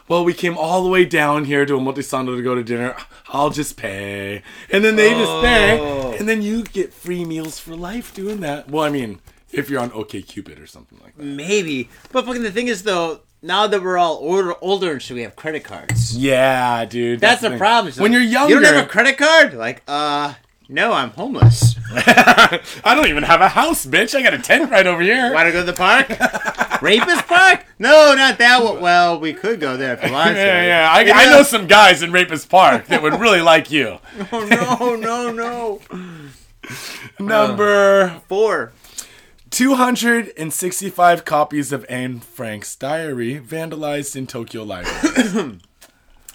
Well, 0.08 0.24
we 0.24 0.34
came 0.34 0.56
all 0.56 0.82
the 0.84 0.88
way 0.88 1.04
down 1.04 1.44
here 1.46 1.66
to 1.66 1.72
Omotesando 1.74 2.36
to 2.36 2.42
go 2.42 2.54
to 2.54 2.62
dinner. 2.62 2.94
I'll 3.28 3.50
just 3.50 3.76
pay. 3.76 4.42
And 4.70 4.84
then 4.84 4.94
they 4.96 5.10
just 5.10 5.30
Oh. 5.30 5.42
pay. 5.42 6.16
And 6.18 6.28
then 6.28 6.42
you 6.42 6.62
get 6.62 6.94
free 6.94 7.24
meals 7.24 7.58
for 7.58 7.74
life 7.74 8.14
doing 8.14 8.40
that. 8.40 8.70
Well, 8.70 8.84
I 8.84 8.88
mean, 8.90 9.18
if 9.52 9.68
you're 9.68 9.80
on 9.80 9.90
OkCupid 9.90 10.62
or 10.62 10.66
something 10.66 10.98
like 11.02 11.16
that. 11.16 11.24
Maybe, 11.24 11.88
but 12.12 12.24
fucking 12.24 12.42
the 12.42 12.52
thing 12.52 12.68
is 12.68 12.84
though, 12.84 13.20
now 13.42 13.66
that 13.66 13.82
we're 13.82 13.98
all 13.98 14.14
older, 14.20 14.54
older 14.60 14.92
and 14.92 15.02
shit, 15.02 15.14
we 15.16 15.22
have 15.22 15.34
credit 15.36 15.64
cards. 15.64 16.16
Yeah, 16.16 16.84
dude. 16.84 17.20
That's 17.20 17.40
the 17.42 17.50
thing. 17.50 17.58
problem. 17.58 17.92
When 17.94 18.12
you're 18.12 18.20
younger, 18.22 18.54
you 18.54 18.60
don't 18.60 18.74
have 18.74 18.84
a 18.84 18.88
credit 18.88 19.18
card. 19.18 19.54
Like, 19.54 19.82
uh, 19.88 20.34
no, 20.68 20.92
I'm 20.92 21.10
homeless. 21.10 21.76
I 21.94 22.94
don't 22.94 23.06
even 23.08 23.22
have 23.24 23.40
a 23.40 23.48
house, 23.48 23.86
bitch. 23.86 24.14
I 24.16 24.22
got 24.22 24.34
a 24.34 24.38
tent 24.38 24.70
right 24.70 24.86
over 24.86 25.00
here. 25.02 25.32
Want 25.32 25.46
to 25.46 25.52
go 25.52 25.60
to 25.60 25.66
the 25.66 25.72
park? 25.72 26.08
Rapist 26.82 27.26
Park? 27.26 27.64
No, 27.78 28.14
not 28.14 28.38
that 28.38 28.62
one. 28.62 28.80
Well, 28.80 29.20
we 29.20 29.32
could 29.32 29.60
go 29.60 29.76
there 29.76 29.94
if 29.94 30.04
you 30.04 30.12
want 30.12 30.30
to. 30.34 30.36
Yeah, 30.36 30.64
yeah. 30.64 30.90
I, 30.90 31.24
I 31.24 31.30
know 31.30 31.42
some 31.42 31.66
guys 31.66 32.02
in 32.02 32.12
Rapist 32.12 32.48
Park 32.48 32.86
that 32.86 33.02
would 33.02 33.20
really 33.20 33.42
like 33.42 33.70
you. 33.70 33.98
Oh 34.32 34.44
no, 34.44 34.96
no, 34.96 35.32
no. 35.32 35.80
Number 37.18 38.02
uh, 38.02 38.20
Four. 38.28 38.72
265 39.50 41.24
copies 41.24 41.72
of 41.72 41.86
Anne 41.88 42.20
Frank's 42.20 42.74
diary 42.76 43.40
vandalized 43.40 44.16
in 44.16 44.26
Tokyo 44.26 44.62
Library. 44.64 45.58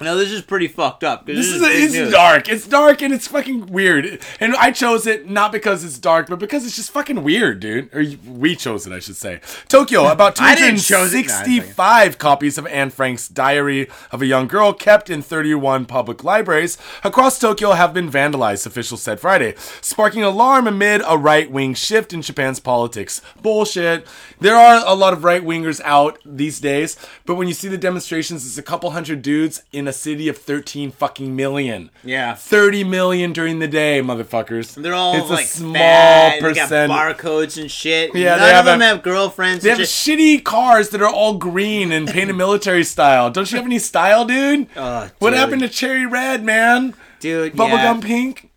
No, 0.02 0.18
this 0.18 0.32
is 0.32 0.42
pretty 0.42 0.68
fucked 0.68 1.04
up. 1.04 1.26
This 1.26 1.48
is 1.48 1.62
big 1.62 1.94
it's 1.94 2.12
dark. 2.12 2.50
It's 2.50 2.68
dark 2.68 3.02
and 3.02 3.14
it's 3.14 3.28
fucking 3.28 3.68
weird. 3.68 4.22
And 4.40 4.56
I 4.56 4.72
chose 4.72 5.06
it 5.06 5.30
not 5.30 5.52
because 5.52 5.84
it's 5.84 6.00
dark, 6.00 6.28
but 6.28 6.40
because 6.40 6.66
it's 6.66 6.76
just 6.76 6.92
fucking 6.92 7.24
weird, 7.24 7.60
dude. 7.60 7.94
Or 7.94 8.04
we 8.28 8.56
chose 8.56 8.88
it, 8.88 8.94
I 8.94 9.00
should 9.00 9.16
say. 9.16 9.42
Tokyo, 9.68 10.08
about 10.12 10.42
I 10.42 10.56
didn't 10.56 10.80
chose 10.80 11.14
it. 11.14 11.28
265 11.28 12.18
copies 12.18 12.58
of 12.58 12.66
Anne 12.68 12.90
Frank's 12.90 13.28
Diary 13.28 13.88
of 14.12 14.22
a 14.22 14.26
Young 14.26 14.48
Girl 14.48 14.74
kept 14.74 15.10
in 15.10 15.22
31 15.22 15.86
public 15.86 16.24
libraries 16.24 16.78
across 17.04 17.40
Tokyo 17.40 17.72
have 17.72 17.94
been 17.94 18.10
vandalized, 18.10 18.66
officials 18.66 19.02
said 19.02 19.20
Friday, 19.20 19.56
sparking 19.82 20.24
alarm 20.24 20.68
amid 20.68 21.02
a 21.06 21.18
right-wing 21.18 21.74
shift 21.74 22.14
in 22.14 22.22
Japan's 22.22 22.60
politics. 22.60 23.22
Bullshit. 23.42 24.08
There 24.40 24.56
are 24.56 24.84
a 24.86 24.96
lot 24.96 25.14
of 25.14 25.24
right-wingers 25.24 25.82
out 25.84 26.18
these 26.26 26.60
days, 26.60 26.98
but 27.26 27.36
when 27.36 27.48
you 27.48 27.54
see 27.54 27.68
the 27.68 27.78
demonstrations, 27.78 28.46
it's 28.46 28.58
a 28.58 28.64
couple 28.64 28.92
hundred 28.92 29.22
dudes 29.22 29.64
in 29.72 29.88
a 29.88 29.91
city 29.94 30.28
of 30.28 30.38
13 30.38 30.92
fucking 30.92 31.36
million. 31.36 31.90
Yeah. 32.04 32.36
30 32.36 32.84
million 32.84 33.34
during 33.34 33.60
the 33.60 33.68
day, 33.68 34.02
motherfuckers. 34.02 34.76
They're 34.82 34.94
all 34.94 35.16
it's 35.18 35.30
like 35.30 35.46
a 35.46 35.48
small 35.48 35.74
fat, 35.74 36.34
They 36.36 36.42
percent. 36.42 36.90
got 36.92 37.18
barcodes 37.18 37.60
and 37.60 37.70
shit. 37.72 38.16
Yeah, 38.16 38.32
None 38.36 38.40
they 38.40 38.50
of 38.50 38.56
have 38.56 38.66
them 38.66 38.82
a- 38.82 38.86
have 38.86 39.04
girlfriends. 39.04 39.64
they 39.64 39.70
have 39.70 39.80
shit. 39.80 39.88
shitty 40.20 40.44
cars 40.44 40.90
that 40.90 41.02
are 41.02 41.10
all 41.10 41.38
green 41.38 41.92
and 41.92 42.08
painted 42.08 42.34
military 42.36 42.84
style. 42.84 43.30
Don't 43.30 43.50
you 43.52 43.58
have 43.58 43.66
any 43.66 43.80
style, 43.80 44.26
dude? 44.26 44.68
Oh, 44.78 45.10
what 45.20 45.34
happened 45.34 45.62
to 45.62 45.70
cherry 45.70 46.06
red, 46.06 46.44
man? 46.44 46.94
dude. 47.20 47.54
Bubblegum 47.54 48.02
yeah. 48.02 48.08
pink? 48.08 48.50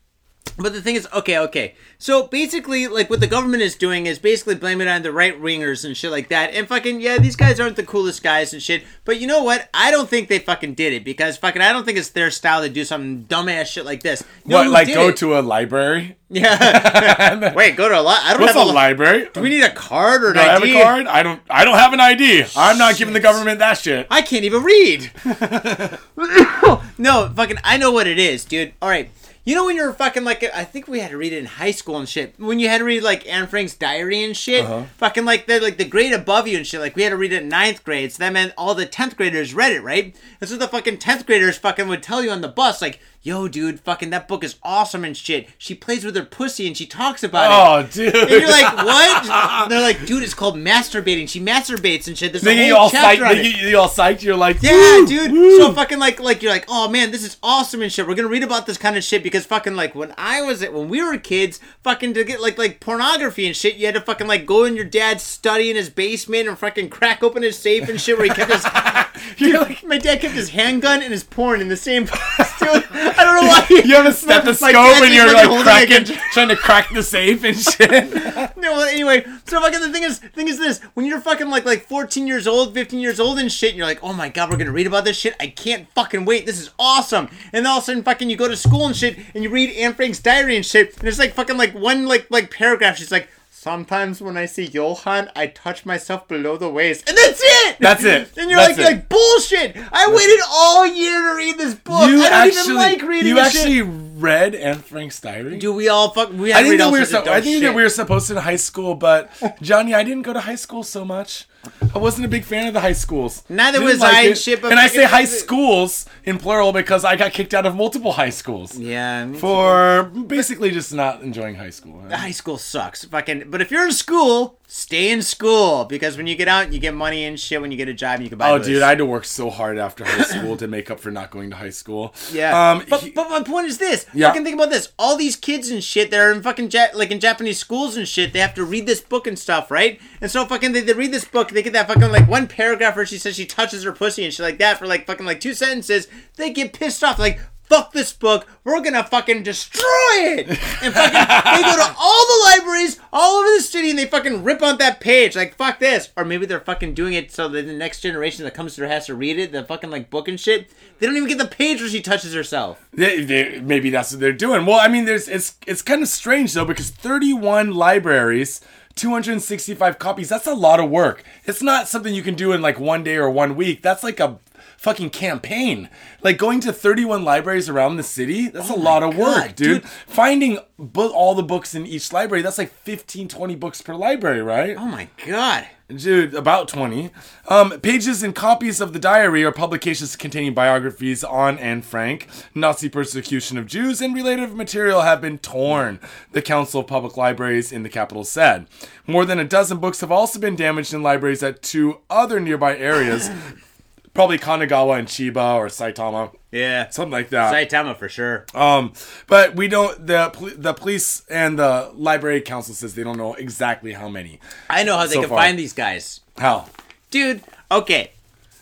But 0.57 0.72
the 0.72 0.80
thing 0.80 0.95
is, 0.95 1.07
okay, 1.12 1.39
okay. 1.39 1.74
So 1.99 2.26
basically, 2.26 2.86
like 2.88 3.09
what 3.09 3.20
the 3.20 3.26
government 3.26 3.62
is 3.62 3.76
doing 3.76 4.07
is 4.07 4.18
basically 4.18 4.55
blaming 4.57 4.86
it 4.86 4.90
on 4.90 5.03
the 5.03 5.12
right 5.12 5.40
wingers 5.40 5.84
and 5.84 5.97
shit 5.97 6.11
like 6.11 6.28
that. 6.28 6.53
And 6.55 6.68
fucking 6.68 7.01
yeah, 7.01 7.18
these 7.18 7.36
guys 7.36 7.59
aren't 7.61 7.76
the 7.76 7.82
coolest 7.84 8.22
guys 8.22 8.53
and 8.53 8.62
shit. 8.62 8.84
But 9.05 9.20
you 9.20 9.26
know 9.26 9.42
what? 9.42 9.68
I 9.72 9.90
don't 9.90 10.09
think 10.09 10.28
they 10.28 10.38
fucking 10.38 10.74
did 10.74 10.92
it 10.92 11.05
because 11.05 11.36
fucking 11.36 11.62
I 11.62 11.72
don't 11.72 11.84
think 11.84 11.99
it's 11.99 12.11
their 12.11 12.30
style 12.30 12.62
to 12.62 12.68
do 12.68 12.84
some 12.84 13.24
dumbass 13.24 13.66
shit 13.66 13.84
like 13.84 14.03
this. 14.03 14.22
You 14.45 14.55
What, 14.57 14.68
like 14.68 14.88
go 14.92 15.09
it? 15.09 15.16
to 15.18 15.38
a 15.38 15.40
library? 15.40 16.16
Yeah. 16.28 17.55
Wait, 17.55 17.76
go 17.76 17.88
to 17.88 17.99
a 17.99 18.03
lot. 18.03 18.20
I 18.24 18.32
don't 18.32 18.40
What's 18.42 18.55
have 18.55 18.62
a 18.62 18.68
li- 18.68 18.74
library? 18.74 19.28
Do 19.32 19.40
we 19.40 19.49
need 19.51 19.62
a 19.62 19.70
card 19.72 20.24
or 20.24 20.28
an 20.28 20.34
Do 20.34 20.40
I 20.40 20.45
have 20.45 20.62
ID? 20.62 20.78
a 20.78 20.82
card? 20.82 21.07
I 21.07 21.22
don't. 21.22 21.40
I 21.49 21.64
don't 21.64 21.76
have 21.78 21.92
an 21.92 22.01
ID. 22.01 22.45
I'm 22.57 22.76
not 22.76 22.97
giving 22.97 23.14
the 23.14 23.20
government 23.20 23.61
that 23.61 23.78
shit. 23.78 24.07
I 24.11 24.22
can't 24.22 24.45
even 24.45 24.62
read. 24.62 25.12
no, 26.99 27.32
fucking, 27.34 27.59
I 27.64 27.76
know 27.78 27.90
what 27.92 28.07
it 28.07 28.18
is, 28.18 28.45
dude. 28.45 28.72
All 28.82 28.88
right. 28.88 29.11
You 29.47 29.55
know 29.55 29.66
when 29.66 29.76
you're 29.76 29.92
fucking 29.92 30.24
like, 30.24 30.42
I 30.55 30.64
think 30.64 30.88
we 30.88 31.01
had 31.01 31.11
to 31.11 31.18
read 31.18 31.34
it 31.34 31.38
in 31.38 31.45
high 31.45 31.70
school 31.72 31.99
and 31.99 32.09
shit. 32.09 32.34
When 32.38 32.59
you 32.59 32.68
had 32.70 32.78
to 32.78 32.84
read 32.84 33.03
like 33.03 33.28
Anne 33.28 33.47
Frank's 33.47 33.74
diary 33.74 34.22
and 34.24 34.34
shit, 34.34 34.64
Uh-huh. 34.64 34.84
fucking 34.97 35.26
like 35.26 35.47
the 35.47 35.61
like 35.61 35.76
the 35.76 35.84
grade 35.84 36.14
above 36.14 36.49
you 36.49 36.57
and 36.57 36.66
shit. 36.66 36.80
Like 36.80 36.97
we 36.97 37.03
had 37.03 37.11
to 37.11 37.16
read 37.18 37.32
it 37.32 37.42
in 37.42 37.49
ninth 37.51 37.84
grade, 37.84 38.11
so 38.12 38.20
that 38.20 38.32
meant 38.32 38.55
all 38.57 38.74
the 38.74 38.86
tenth 38.86 39.16
graders 39.18 39.53
read 39.53 39.72
it, 39.72 39.82
right? 39.82 40.16
And 40.40 40.49
so 40.49 40.57
the 40.57 40.66
fucking 40.68 40.97
tenth 40.97 41.26
graders 41.26 41.59
fucking 41.59 41.88
would 41.88 42.03
tell 42.03 42.24
you 42.24 42.30
on 42.30 42.40
the 42.40 42.49
bus, 42.49 42.80
like, 42.80 43.01
"Yo, 43.25 43.49
dude, 43.49 43.81
fucking 43.81 44.11
that 44.11 44.29
book 44.29 44.45
is 44.45 44.55
awesome 44.62 45.03
and 45.05 45.16
shit. 45.16 45.49
She 45.59 45.75
plays 45.75 46.05
with 46.05 46.14
her 46.14 46.22
pussy 46.25 46.66
and 46.68 46.77
she 46.77 46.87
talks 46.87 47.25
about 47.25 47.51
it." 47.51 47.89
Oh, 47.89 47.91
dude. 47.93 48.14
And 48.14 48.31
you're 48.31 48.49
like, 48.49 48.77
what? 48.77 49.68
They're 49.70 49.81
like, 49.81 50.05
dude, 50.07 50.22
it's 50.22 50.35
called 50.35 50.57
masturbating. 50.57 51.29
She 51.29 51.41
masturbates 51.41 52.07
and 52.07 52.16
shit. 52.16 52.33
There's 52.33 52.43
They 52.43 52.62
a 52.64 52.66
you 52.68 52.75
whole 52.75 52.85
all 52.85 52.91
psyched. 52.91 53.16
chapter 53.16 53.25
on 53.25 53.33
it. 53.39 53.43
get 53.43 53.61
you 53.62 53.79
all 53.79 53.89
psyched. 53.89 54.22
You're 54.22 54.37
like, 54.37 54.62
Yeah, 54.62 55.05
dude. 55.09 55.33
woo. 55.33 55.59
So 55.59 55.72
fucking 55.72 55.99
like 55.99 56.20
like 56.20 56.43
you're 56.43 56.53
like, 56.53 56.66
oh 56.68 56.89
man, 56.89 57.11
this 57.11 57.25
is 57.25 57.39
awesome 57.43 57.83
and 57.83 57.91
shit. 57.91 58.07
We're 58.07 58.14
gonna 58.14 58.29
read 58.29 58.45
about 58.45 58.66
this 58.66 58.77
kind 58.79 58.97
of 58.97 59.03
shit 59.03 59.22
because 59.22 59.47
fucking 59.47 59.75
like 59.75 59.95
when 59.95 60.14
I 60.18 60.43
was 60.43 60.62
at 60.62 60.72
when 60.75 60.89
we 60.91 61.03
were 61.03 61.16
kids, 61.16 61.61
fucking 61.83 62.12
to 62.14 62.25
get 62.25 62.43
like 62.43 62.59
like 62.59 62.79
pornography 62.79 63.47
and 63.47 63.57
shit, 63.57 63.77
you 63.77 63.87
had 63.87 63.95
to 63.95 64.03
fucking 64.03 64.27
like 64.27 64.45
go 64.45 64.64
in 64.64 64.77
your 64.77 64.85
dad's 64.85 65.22
study 65.22 65.70
in 65.70 65.77
his 65.77 65.89
basement 65.89 66.47
and 66.47 66.59
fucking 66.59 66.91
crack 66.91 67.22
open 67.22 67.43
his 67.43 67.59
safe 67.59 67.89
and 67.89 67.99
shit 68.01 68.18
where 68.18 68.27
he 68.27 68.33
kept 68.35 68.53
his 68.53 68.66
You're 69.39 69.61
like, 69.62 69.83
my 69.85 69.97
dad 69.97 70.20
kept 70.20 70.35
his 70.35 70.51
handgun 70.51 71.03
and 71.03 71.11
his 71.12 71.25
porn 71.25 71.61
in 71.62 71.68
the 71.68 71.77
same 71.77 72.05
Dude, 72.59 72.85
I 73.16 73.24
don't 73.24 73.42
know 73.42 73.48
why. 73.48 73.66
You 73.84 73.96
have 73.96 74.06
a 74.06 74.12
stethoscope 74.12 74.72
dad's 74.72 75.02
and 75.02 75.14
you're 75.14 75.32
like 75.32 75.62
cracking, 75.64 76.04
trying 76.32 76.48
to 76.48 76.56
crack 76.56 76.92
the 76.92 77.02
safe 77.02 77.44
and 77.44 77.56
shit. 77.58 78.14
No, 78.56 78.72
well, 78.72 78.82
anyway, 78.82 79.24
so 79.46 79.60
fucking 79.60 79.80
the 79.80 79.90
thing 79.90 80.04
is, 80.04 80.18
thing 80.18 80.48
is 80.48 80.58
this: 80.58 80.80
when 80.94 81.06
you're 81.06 81.20
fucking 81.20 81.50
like 81.50 81.64
like 81.64 81.86
14 81.86 82.26
years 82.26 82.46
old, 82.46 82.74
15 82.74 83.00
years 83.00 83.20
old 83.20 83.38
and 83.38 83.50
shit, 83.50 83.70
and 83.70 83.78
you're 83.78 83.86
like, 83.86 84.02
oh 84.02 84.12
my 84.12 84.28
god, 84.28 84.50
we're 84.50 84.56
gonna 84.56 84.72
read 84.72 84.86
about 84.86 85.04
this 85.04 85.16
shit. 85.16 85.34
I 85.40 85.48
can't 85.48 85.88
fucking 85.92 86.24
wait. 86.24 86.46
This 86.46 86.60
is 86.60 86.70
awesome. 86.78 87.28
And 87.52 87.64
then 87.64 87.66
all 87.66 87.78
of 87.78 87.84
a 87.84 87.86
sudden, 87.86 88.02
fucking, 88.02 88.30
you 88.30 88.36
go 88.36 88.48
to 88.48 88.56
school 88.56 88.86
and 88.86 88.96
shit, 88.96 89.18
and 89.34 89.44
you 89.44 89.50
read 89.50 89.70
Anne 89.76 89.94
Frank's 89.94 90.20
diary 90.20 90.56
and 90.56 90.64
shit, 90.64 90.96
and 90.98 91.08
it's 91.08 91.18
like 91.18 91.34
fucking 91.34 91.56
like 91.56 91.74
one 91.74 92.06
like 92.06 92.26
like 92.30 92.50
paragraph. 92.50 92.96
She's 92.98 93.12
like. 93.12 93.28
Sometimes 93.64 94.20
when 94.20 94.36
I 94.36 94.44
see 94.44 94.64
Johan, 94.66 95.30
I 95.34 95.46
touch 95.46 95.86
myself 95.86 96.28
below 96.28 96.58
the 96.58 96.68
waist, 96.68 97.08
and 97.08 97.16
that's 97.16 97.40
it. 97.42 97.76
That's 97.80 98.04
it. 98.04 98.30
And 98.36 98.50
you're 98.50 98.58
That's 98.58 98.76
like, 98.76 98.86
it. 98.86 98.90
like 98.92 99.08
bullshit. 99.08 99.74
I 99.90 100.12
waited 100.12 100.40
all 100.50 100.84
year 100.86 101.18
to 101.30 101.34
read 101.34 101.56
this 101.56 101.74
book. 101.74 102.10
You 102.10 102.18
I 102.20 102.28
don't 102.28 102.32
actually, 102.34 102.60
even 102.60 102.74
like 102.76 103.00
reading. 103.00 103.28
you 103.28 103.38
actually 103.38 103.76
shit. 103.76 103.86
Read 104.14 104.54
Anne 104.54 104.78
Frank's 104.78 105.20
diary. 105.20 105.58
do. 105.58 105.72
We 105.72 105.88
all 105.88 106.10
fuck. 106.10 106.32
We 106.32 106.52
I 106.52 106.62
think 106.62 106.78
that 106.78 106.92
we 106.92 107.00
were. 107.00 107.04
So, 107.06 107.20
I 107.20 107.40
think 107.40 107.56
shit. 107.56 107.62
that 107.62 107.74
we 107.74 107.82
were 107.82 107.88
supposed 107.88 108.28
to 108.28 108.36
in 108.36 108.42
high 108.42 108.56
school, 108.56 108.94
but 108.94 109.30
Johnny, 109.60 109.94
I 109.94 110.02
didn't 110.04 110.22
go 110.22 110.32
to 110.32 110.40
high 110.40 110.54
school 110.54 110.82
so 110.82 111.04
much. 111.04 111.46
I 111.94 111.98
wasn't 111.98 112.26
a 112.26 112.28
big 112.28 112.44
fan 112.44 112.66
of 112.66 112.74
the 112.74 112.80
high 112.80 112.92
schools. 112.92 113.42
Neither 113.48 113.78
Didn't 113.78 113.92
was 113.94 114.02
I 114.02 114.20
and 114.20 114.30
it. 114.32 114.38
shit, 114.38 114.60
but 114.60 114.70
and 114.70 114.78
I 114.78 114.86
say 114.86 115.04
high 115.04 115.24
schools 115.24 116.04
in 116.24 116.36
plural 116.36 116.72
because 116.72 117.06
I 117.06 117.16
got 117.16 117.32
kicked 117.32 117.54
out 117.54 117.64
of 117.64 117.74
multiple 117.74 118.12
high 118.12 118.28
schools 118.28 118.78
Yeah. 118.78 119.24
me 119.24 119.32
too. 119.34 119.40
for 119.40 120.02
basically 120.26 120.70
just 120.72 120.92
not 120.92 121.22
enjoying 121.22 121.54
high 121.54 121.70
school. 121.70 122.02
high 122.10 122.32
school 122.32 122.58
sucks. 122.58 123.04
Fucking, 123.06 123.44
but 123.48 123.62
if 123.62 123.70
you're 123.70 123.86
in 123.86 123.92
school, 123.92 124.58
stay 124.77 125.12
in 125.12 125.22
school 125.22 125.85
because 125.85 126.16
when 126.16 126.27
you 126.27 126.35
get 126.35 126.49
out, 126.49 126.72
you 126.72 126.81
get 126.81 126.95
money 126.95 127.22
and 127.27 127.39
shit. 127.39 127.61
When 127.61 127.70
you 127.70 127.77
get 127.77 127.89
a 127.89 127.95
job, 127.95 128.20
you 128.20 128.29
can 128.29 128.39
buy. 128.39 128.51
Oh, 128.51 128.59
booze. 128.59 128.66
dude, 128.66 128.83
I 128.83 128.89
had 128.89 128.99
to 128.99 129.07
work 129.07 129.25
so 129.25 129.49
hard 129.49 129.79
after 129.79 130.05
high 130.05 130.22
school 130.25 130.57
to 130.57 130.66
make 130.66 130.91
up 130.91 130.99
for 130.99 131.12
not 131.12 131.31
going 131.31 131.51
to 131.51 131.57
high 131.57 131.70
school. 131.70 132.12
Yeah. 132.33 132.72
Um, 132.72 132.85
but, 132.91 133.01
he- 133.03 133.11
but 133.11 133.31
my 133.31 133.41
point 133.45 133.68
is 133.68 133.79
this. 133.79 134.05
Yeah. 134.12 134.27
Fucking 134.29 134.43
think 134.43 134.57
about 134.57 134.70
this. 134.70 134.93
All 134.99 135.16
these 135.16 135.37
kids 135.37 135.70
and 135.70 135.83
shit 135.83 136.11
that 136.11 136.18
are 136.18 136.33
in 136.33 136.43
fucking 136.43 136.70
ja- 136.72 136.89
like 136.95 137.12
in 137.12 137.20
Japanese 137.20 137.59
schools 137.61 137.97
and 137.97 138.09
shit, 138.09 138.33
they 138.33 138.41
have 138.41 138.55
to 138.55 138.64
read 138.64 138.87
this 138.87 139.01
book 139.01 139.29
and 139.29 139.39
stuff, 139.39 139.70
right? 139.70 140.01
And 140.20 140.29
so 140.29 140.45
fucking 140.45 140.72
they, 140.72 140.81
they 140.81 140.93
read 140.93 141.12
this 141.12 141.25
book, 141.25 141.51
they 141.51 141.62
get 141.62 141.72
that 141.75 141.87
fucking 141.87 142.11
like 142.11 142.27
one 142.29 142.49
paragraph 142.49 142.97
where 142.97 143.07
she 143.07 143.18
says 143.18 143.37
she 143.37 143.47
touches 143.47 143.85
her 143.85 143.93
pussy 143.93 144.25
and 144.25 144.35
shit 144.35 144.43
like 144.45 144.59
that 144.59 144.81
for 144.81 144.87
like 144.89 145.07
fucking 145.07 145.25
like 145.25 145.39
two 145.41 145.55
sentences. 145.55 146.09
They 146.37 146.51
get 146.51 146.72
pissed 146.72 147.05
off 147.05 147.18
like. 147.20 147.39
Fuck 147.64 147.92
this 147.92 148.12
book. 148.12 148.46
We're 148.62 148.82
gonna 148.82 149.04
fucking 149.04 149.42
destroy 149.42 149.82
it. 149.82 150.48
And 150.48 150.92
fucking, 150.92 151.56
they 151.56 151.62
go 151.62 151.76
to 151.76 151.94
all 151.98 152.26
the 152.26 152.50
libraries 152.50 153.00
all 153.12 153.38
over 153.38 153.48
the 153.56 153.62
city 153.62 153.90
and 153.90 153.98
they 153.98 154.06
fucking 154.06 154.44
rip 154.44 154.62
out 154.62 154.78
that 154.78 155.00
page. 155.00 155.34
Like, 155.34 155.56
fuck 155.56 155.78
this. 155.78 156.10
Or 156.16 156.24
maybe 156.24 156.44
they're 156.46 156.60
fucking 156.60 156.94
doing 156.94 157.14
it 157.14 157.32
so 157.32 157.48
that 157.48 157.66
the 157.66 157.72
next 157.72 158.00
generation 158.00 158.44
that 158.44 158.54
comes 158.54 158.76
through 158.76 158.88
has 158.88 159.06
to 159.06 159.14
read 159.14 159.38
it, 159.38 159.52
the 159.52 159.64
fucking 159.64 159.90
like 159.90 160.10
book 160.10 160.28
and 160.28 160.38
shit. 160.38 160.70
They 160.98 161.06
don't 161.06 161.16
even 161.16 161.28
get 161.28 161.38
the 161.38 161.46
page 161.46 161.80
where 161.80 161.88
she 161.88 162.02
touches 162.02 162.34
herself. 162.34 162.86
They, 162.92 163.24
they, 163.24 163.60
maybe 163.60 163.90
that's 163.90 164.12
what 164.12 164.20
they're 164.20 164.32
doing. 164.32 164.66
Well, 164.66 164.78
I 164.78 164.88
mean, 164.88 165.06
there's 165.06 165.28
it's 165.28 165.56
it's 165.66 165.82
kind 165.82 166.02
of 166.02 166.08
strange 166.08 166.52
though 166.52 166.64
because 166.66 166.90
31 166.90 167.72
libraries, 167.72 168.60
265 168.94 169.98
copies. 169.98 170.28
That's 170.28 170.46
a 170.46 170.54
lot 170.54 170.80
of 170.80 170.90
work. 170.90 171.24
It's 171.44 171.62
not 171.62 171.88
something 171.88 172.14
you 172.14 172.22
can 172.22 172.34
do 172.34 172.52
in 172.52 172.62
like 172.62 172.78
one 172.78 173.02
day 173.02 173.16
or 173.16 173.30
one 173.30 173.56
week. 173.56 173.82
That's 173.82 174.02
like 174.02 174.20
a 174.20 174.38
fucking 174.85 175.11
campaign. 175.11 175.89
Like 176.22 176.37
going 176.39 176.61
to 176.61 176.72
31 176.72 177.24
libraries 177.24 177.68
around 177.68 177.97
the 177.97 178.03
city. 178.03 178.49
That's 178.49 178.70
a 178.70 178.74
lot 178.74 179.03
of 179.03 179.16
work, 179.16 179.45
Oh 179.45 179.49
dude. 179.49 179.82
dude. 179.82 179.85
Finding 180.07 180.59
bo- 180.78 181.11
all 181.12 181.35
the 181.35 181.43
books 181.43 181.74
in 181.74 181.87
each 181.87 182.12
library. 182.12 182.43
That's 182.43 182.59
like 182.59 182.70
15, 182.70 183.28
20 183.28 183.55
books 183.57 183.80
per 183.82 183.95
library, 183.95 184.43
right? 184.43 184.76
Oh 184.78 184.85
my 184.87 185.09
god. 185.26 185.66
Dude, 185.89 186.35
about 186.35 186.68
20. 186.68 187.11
Um, 187.49 187.78
pages 187.80 188.22
and 188.22 188.35
copies 188.35 188.80
of 188.80 188.95
the 188.95 188.99
diary 188.99 189.45
are 189.45 189.53
publications 189.53 190.16
containing 190.16 190.55
biographies 190.55 191.22
on 191.22 191.59
Anne 191.59 191.82
Frank, 191.82 192.26
Nazi 192.55 192.89
persecution 192.89 193.59
of 193.59 193.66
Jews, 193.66 194.01
and 194.01 194.14
related 194.14 194.55
material 194.55 195.03
have 195.03 195.20
been 195.20 195.37
torn, 195.39 196.01
the 196.32 196.41
Council 196.41 196.80
of 196.80 196.87
Public 196.87 197.18
Libraries 197.18 197.70
in 197.70 197.82
the 197.82 197.91
capital 197.91 198.24
said. 198.24 198.66
More 199.07 199.26
than 199.26 199.39
a 199.39 199.45
dozen 199.45 199.76
books 199.76 200.01
have 200.01 200.11
also 200.11 200.39
been 200.41 200.57
damaged 200.57 200.95
in 200.95 201.03
libraries 201.03 201.43
at 201.43 201.61
two 201.62 201.99
other 202.09 202.41
nearby 202.41 202.76
areas, 202.78 203.30
probably 204.14 204.38
Kanagawa 204.38 204.98
and 204.98 205.08
Chiba 205.08 205.56
or 205.56 205.66
Saitama, 205.66 206.34
Yeah. 206.52 206.88
something 206.90 207.12
like 207.12 207.28
that. 207.30 207.52
Saitama 207.52 207.96
for 207.98 208.08
sure. 208.08 208.46
Um, 208.54 208.92
but 209.26 209.54
we 209.56 209.68
don't. 209.68 210.06
The 210.06 210.32
the 210.56 210.72
police 210.72 211.22
and 211.28 211.58
the 211.58 211.90
library 211.94 212.40
council 212.40 212.74
says 212.74 212.94
they 212.94 213.04
don't 213.04 213.18
know 213.18 213.34
exactly 213.34 213.92
how 213.92 214.08
many. 214.08 214.40
I 214.70 214.84
know 214.84 214.96
how 214.96 215.06
they 215.06 215.14
So 215.14 215.20
can 215.20 215.28
far. 215.30 215.38
find 215.38 215.58
these 215.58 215.72
guys. 215.72 216.20
How? 216.38 216.66
Dude, 217.10 217.42
okay. 217.70 218.10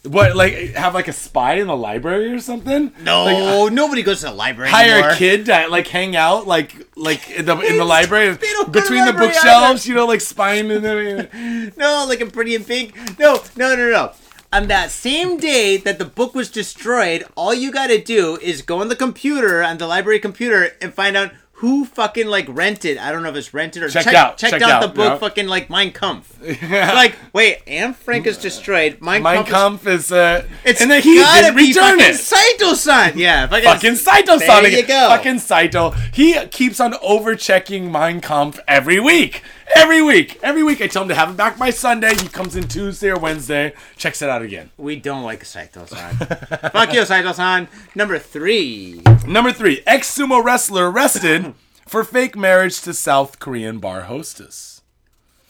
What 0.05 0.35
like 0.35 0.75
have 0.75 0.95
like 0.95 1.07
a 1.07 1.13
spy 1.13 1.55
in 1.55 1.69
the 1.69 1.77
library 1.77 2.33
or 2.33 2.41
something? 2.41 2.91
No, 3.05 3.23
Like, 3.25 3.73
nobody 3.73 4.03
goes 4.03 4.19
to 4.23 4.27
the 4.27 4.33
library 4.33 4.69
hire 4.73 4.95
anymore. 4.95 5.11
a 5.11 5.17
kid 5.17 5.47
to 5.47 5.69
like 5.69 5.87
hang 5.87 6.17
out 6.17 6.45
like 6.49 6.75
like 6.97 7.31
in 7.31 7.45
the 7.45 7.57
in 7.61 7.77
the 7.79 7.85
library 7.85 8.31
they 8.33 8.47
don't 8.49 8.73
go 8.73 8.81
to 8.81 8.81
between 8.81 8.99
the 9.07 9.13
library 9.13 9.29
bookshelves, 9.29 9.87
you 9.87 9.95
know, 9.95 10.07
like 10.07 10.21
spying 10.21 10.71
in 10.73 10.83
there. 10.83 11.29
No, 11.77 12.05
like 12.09 12.21
a 12.21 12.27
pretty 12.27 12.57
in 12.57 12.65
pink. 12.65 12.97
No, 13.21 13.41
no, 13.57 13.77
no, 13.77 13.91
no. 13.93 14.13
On 14.53 14.67
that 14.69 14.91
same 14.91 15.39
day 15.39 15.79
that 15.79 15.99
the 15.99 16.05
book 16.05 16.35
was 16.35 16.51
destroyed, 16.51 17.25
all 17.37 17.55
you 17.55 17.73
gotta 17.73 17.99
do 17.99 18.37
is 18.43 18.61
go 18.61 18.81
on 18.81 18.89
the 18.89 18.97
computer, 18.97 19.63
on 19.63 19.79
the 19.79 19.87
library 19.87 20.19
computer, 20.21 20.73
and 20.83 20.93
find 20.93 21.17
out 21.17 21.33
who 21.53 21.85
fucking 21.87 22.27
like 22.27 22.45
rented. 22.49 22.99
I 22.99 23.13
don't 23.13 23.23
know 23.23 23.31
if 23.31 23.37
it's 23.37 23.55
rented 23.55 23.83
or 23.85 23.89
Checked 23.89 24.07
check- 24.07 24.15
out, 24.15 24.37
Checked 24.37 24.51
checked 24.51 24.65
out, 24.65 24.83
the 24.83 24.89
book, 24.89 25.13
yeah. 25.13 25.17
fucking 25.19 25.47
like 25.47 25.71
Mein 25.71 25.93
Kampf. 25.93 26.37
like, 26.61 27.15
wait, 27.33 27.61
Anne 27.67 27.95
Frank 27.95 28.27
is 28.27 28.37
destroyed. 28.37 28.99
Mein, 29.01 29.23
Mein 29.23 29.45
Kampf. 29.45 29.87
is- 29.87 30.09
Kampf 30.09 30.11
is 30.11 30.13
uh 30.13 30.45
It's 30.65 30.81
and 30.83 30.91
then 30.91 31.01
he 31.03 31.17
gotta 31.21 31.55
be 31.55 31.69
return 31.69 31.99
fucking 31.99 32.15
it. 32.15 32.19
Saito-san. 32.19 33.17
Yeah, 33.17 33.47
fucking, 33.47 33.65
Fucking 33.65 33.95
Saito 33.97 34.37
There 34.39 34.69
you 34.69 34.83
go. 34.87 35.09
Fucking 35.09 35.39
Saito. 35.39 35.91
He 36.13 36.35
keeps 36.49 36.79
on 36.81 36.95
over 37.01 37.37
checking 37.37 37.91
Mein 37.91 38.21
Kampf 38.21 38.59
every 38.69 39.01
week. 39.01 39.43
Every 39.75 40.03
week. 40.03 40.39
Every 40.43 40.63
week 40.63 40.81
I 40.81 40.87
tell 40.87 41.03
him 41.03 41.09
to 41.09 41.15
have 41.15 41.31
it 41.31 41.37
back 41.37 41.59
by 41.59 41.71
Sunday. 41.71 42.15
He 42.15 42.29
comes 42.29 42.57
in 42.57 42.69
Tuesday 42.69 43.11
or 43.11 43.19
Wednesday, 43.19 43.75
checks 43.97 44.23
it 44.23 44.29
out 44.29 44.43
again. 44.43 44.71
We 44.77 44.97
don't 44.97 45.23
like 45.23 45.45
Saito-san. 45.45 46.17
Fuck 46.73 46.93
you, 46.93 47.05
Saito-san. 47.05 47.69
Number 47.95 48.19
three. 48.19 49.03
Number 49.27 49.53
three, 49.53 49.83
ex 49.87 50.17
sumo 50.17 50.43
wrestler 50.43 50.91
arrested 50.91 51.55
for 51.87 52.05
fake 52.05 52.37
marriage 52.37 52.81
to 52.83 52.93
South 52.95 53.39
Korean 53.39 53.79
bar 53.79 54.03
hostess. 54.03 54.83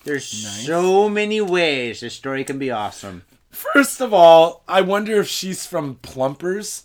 There's 0.05 0.27
so 0.27 1.09
many 1.09 1.41
ways 1.41 2.01
this 2.01 2.15
story 2.15 2.45
can 2.45 2.59
be 2.59 2.71
awesome. 2.71 3.23
First 3.51 4.01
of 4.01 4.13
all, 4.13 4.63
I 4.67 4.81
wonder 4.81 5.21
if 5.21 5.29
she's 5.29 5.67
from 5.67 5.97
Plumpers. 5.97 6.85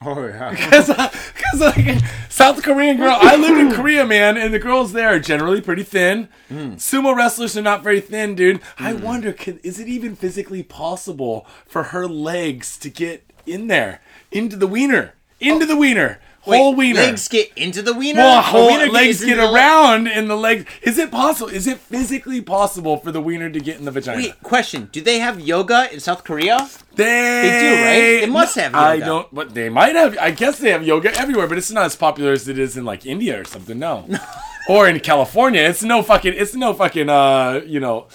Oh 0.00 0.26
yeah. 0.26 0.50
Because 0.68 0.90
uh, 0.90 1.74
like 1.76 1.98
South 2.28 2.62
Korean 2.62 2.98
girl, 2.98 3.16
I 3.18 3.36
lived 3.36 3.58
in 3.58 3.72
Korea, 3.72 4.04
man, 4.04 4.36
and 4.36 4.52
the 4.52 4.58
girls 4.58 4.92
there 4.92 5.08
are 5.08 5.18
generally 5.18 5.60
pretty 5.60 5.82
thin. 5.82 6.28
Hmm. 6.48 6.74
Sumo 6.74 7.16
wrestlers 7.16 7.56
are 7.56 7.62
not 7.62 7.82
very 7.82 8.00
thin, 8.00 8.34
dude. 8.34 8.60
I 8.78 8.92
hmm. 8.92 9.02
wonder, 9.02 9.32
can, 9.32 9.58
is 9.62 9.80
it 9.80 9.88
even 9.88 10.14
physically 10.14 10.62
possible 10.62 11.46
for 11.66 11.84
her 11.84 12.06
legs 12.06 12.76
to 12.78 12.90
get 12.90 13.24
in 13.46 13.68
there, 13.68 14.00
into 14.30 14.56
the 14.56 14.66
wiener, 14.66 15.14
into 15.40 15.64
oh. 15.64 15.68
the 15.68 15.76
wiener, 15.76 16.20
whole 16.56 16.74
wiener? 16.74 17.00
Legs 17.00 17.28
get 17.28 17.52
into 17.56 17.82
the 17.82 17.92
wiener. 17.94 18.20
Well, 18.20 18.42
whole 18.42 18.66
wiener 18.68 18.90
legs 18.90 19.24
get 19.24 19.38
around 19.38 20.06
in 20.06 20.28
the 20.28 20.36
legs. 20.36 20.64
Is 20.82 20.98
it 20.98 21.10
possible? 21.10 21.50
Is 21.50 21.66
it 21.66 21.78
physically 21.78 22.40
possible 22.40 22.96
for 22.96 23.12
the 23.12 23.20
wiener 23.20 23.50
to 23.50 23.60
get 23.60 23.78
in 23.78 23.84
the 23.84 23.90
vagina? 23.90 24.18
Wait, 24.18 24.42
question: 24.42 24.88
Do 24.92 25.00
they 25.00 25.18
have 25.18 25.40
yoga 25.40 25.92
in 25.92 26.00
South 26.00 26.24
Korea? 26.24 26.68
They, 26.94 27.04
They 27.04 27.60
do, 27.60 27.66
right? 27.84 28.26
They 28.26 28.32
must 28.32 28.56
have 28.56 28.72
Yoga. 28.72 28.84
I 28.84 28.98
don't. 28.98 29.32
But 29.32 29.54
they 29.54 29.68
might 29.68 29.94
have. 29.94 30.18
I 30.18 30.30
guess 30.32 30.58
they 30.58 30.70
have 30.70 30.84
yoga 30.84 31.14
everywhere, 31.16 31.46
but 31.46 31.56
it's 31.58 31.70
not 31.70 31.84
as 31.86 31.94
popular 31.94 32.32
as 32.32 32.48
it 32.48 32.58
is 32.58 32.76
in 32.76 32.84
like 32.84 33.06
India 33.06 33.40
or 33.40 33.44
something. 33.44 33.78
No, 33.78 34.08
or 34.68 34.88
in 34.88 34.98
California. 35.00 35.62
It's 35.62 35.82
no 35.82 36.02
fucking. 36.02 36.34
It's 36.36 36.54
no 36.54 36.74
fucking. 36.74 37.08
Uh, 37.08 37.60
you 37.66 37.78
know, 37.78 38.08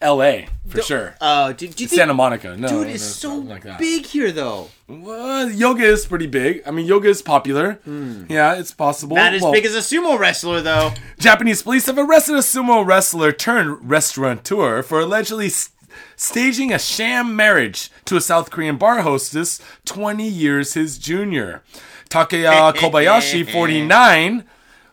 L.A. 0.00 0.48
for 0.68 0.80
sure. 0.80 1.14
Oh, 1.20 1.52
do, 1.52 1.68
do 1.68 1.82
you 1.82 1.88
think? 1.88 1.98
Santa 1.98 2.14
Monica. 2.14 2.56
No, 2.56 2.68
dude, 2.68 2.86
it's 2.88 3.04
so 3.04 3.34
like 3.36 3.64
big 3.78 4.06
here, 4.06 4.32
though. 4.32 4.68
Well, 4.88 5.50
yoga 5.50 5.84
is 5.84 6.06
pretty 6.06 6.26
big. 6.26 6.62
I 6.66 6.70
mean, 6.70 6.86
yoga 6.86 7.08
is 7.08 7.20
popular. 7.22 7.74
Hmm. 7.84 8.24
Yeah, 8.28 8.54
it's 8.54 8.72
possible. 8.72 9.16
Not 9.16 9.34
as 9.34 9.42
Well, 9.42 9.52
big 9.52 9.66
as 9.66 9.74
a 9.74 9.78
sumo 9.80 10.18
wrestler, 10.18 10.62
though. 10.62 10.92
Japanese 11.18 11.62
police 11.62 11.86
have 11.86 11.98
arrested 11.98 12.36
a 12.36 12.38
sumo 12.38 12.84
wrestler 12.84 13.30
turned 13.32 13.90
restaurateur 13.90 14.82
for 14.82 15.00
allegedly 15.00 15.46
s- 15.46 15.70
staging 16.16 16.72
a 16.72 16.78
sham 16.78 17.36
marriage 17.36 17.90
to 18.06 18.16
a 18.16 18.20
South 18.20 18.50
Korean 18.50 18.76
bar 18.78 19.02
hostess 19.02 19.60
20 19.84 20.26
years 20.26 20.74
his 20.74 20.96
junior. 20.98 21.62
Takeya 22.08 22.72
Kobayashi, 22.74 23.48
49, 23.50 24.44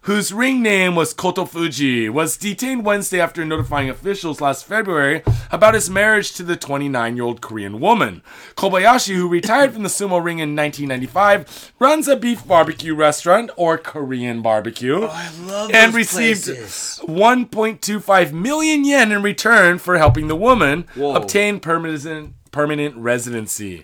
whose 0.07 0.31
ring 0.31 0.61
name 0.63 0.95
was 0.95 1.13
Kotofuji, 1.13 2.09
was 2.09 2.37
detained 2.37 2.85
Wednesday 2.85 3.19
after 3.19 3.43
notifying 3.43 3.89
officials 3.89 4.39
last 4.39 4.63
February 4.63 5.21
about 5.51 5.73
his 5.73 5.89
marriage 5.89 6.31
to 6.35 6.43
the 6.43 6.55
29 6.55 7.17
year 7.17 7.25
old 7.25 7.41
Korean 7.41 7.81
woman. 7.81 8.23
Kobayashi, 8.55 9.15
who 9.15 9.27
retired 9.27 9.73
from 9.73 9.83
the 9.83 9.89
sumo 9.89 10.23
ring 10.23 10.39
in 10.39 10.55
1995, 10.55 11.73
runs 11.77 12.07
a 12.07 12.15
beef 12.15 12.47
barbecue 12.47 12.95
restaurant 12.95 13.51
or 13.57 13.77
Korean 13.77 14.41
barbecue 14.41 15.01
Oh, 15.03 15.07
I 15.11 15.29
love 15.41 15.71
and 15.73 15.93
received 15.93 16.45
places. 16.45 17.01
1.25 17.03 18.31
million 18.31 18.85
yen 18.85 19.11
in 19.11 19.21
return 19.21 19.77
for 19.77 19.97
helping 19.97 20.29
the 20.29 20.37
woman 20.37 20.85
Whoa. 20.95 21.15
obtain 21.15 21.59
permanent 21.59 22.33
permanent 22.51 22.95
residency. 22.95 23.83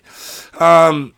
Um, 0.58 1.12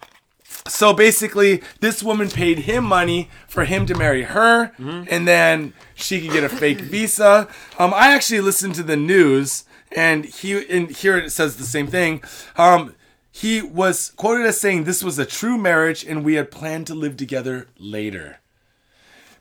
So 0.69 0.93
basically, 0.93 1.63
this 1.81 2.03
woman 2.03 2.29
paid 2.29 2.61
him 2.61 2.85
money 2.85 3.31
for 3.49 3.65
him 3.65 3.87
to 3.87 3.95
marry 3.95 4.23
her, 4.25 4.73
and 4.79 5.27
then 5.27 5.73
she 5.95 6.21
could 6.21 6.33
get 6.33 6.45
a 6.45 6.49
fake 6.49 6.81
visa. 6.93 7.49
Um, 7.79 7.93
I 7.95 8.15
actually 8.15 8.41
listened 8.41 8.75
to 8.77 8.83
the 8.83 8.97
news, 8.97 9.65
and 9.93 10.25
he 10.25 10.67
and 10.69 10.91
here 10.91 11.17
it 11.17 11.31
says 11.31 11.57
the 11.57 11.65
same 11.65 11.87
thing. 11.87 12.23
Um, 12.57 12.95
he 13.31 13.61
was 13.63 14.13
quoted 14.17 14.47
as 14.47 14.59
saying 14.61 14.85
this 14.85 15.05
was 15.05 15.19
a 15.19 15.27
true 15.27 15.59
marriage, 15.59 16.05
and 16.05 16.25
we 16.25 16.35
had 16.35 16.51
planned 16.51 16.87
to 16.89 16.95
live 16.95 17.17
together 17.17 17.67
later. 17.79 18.39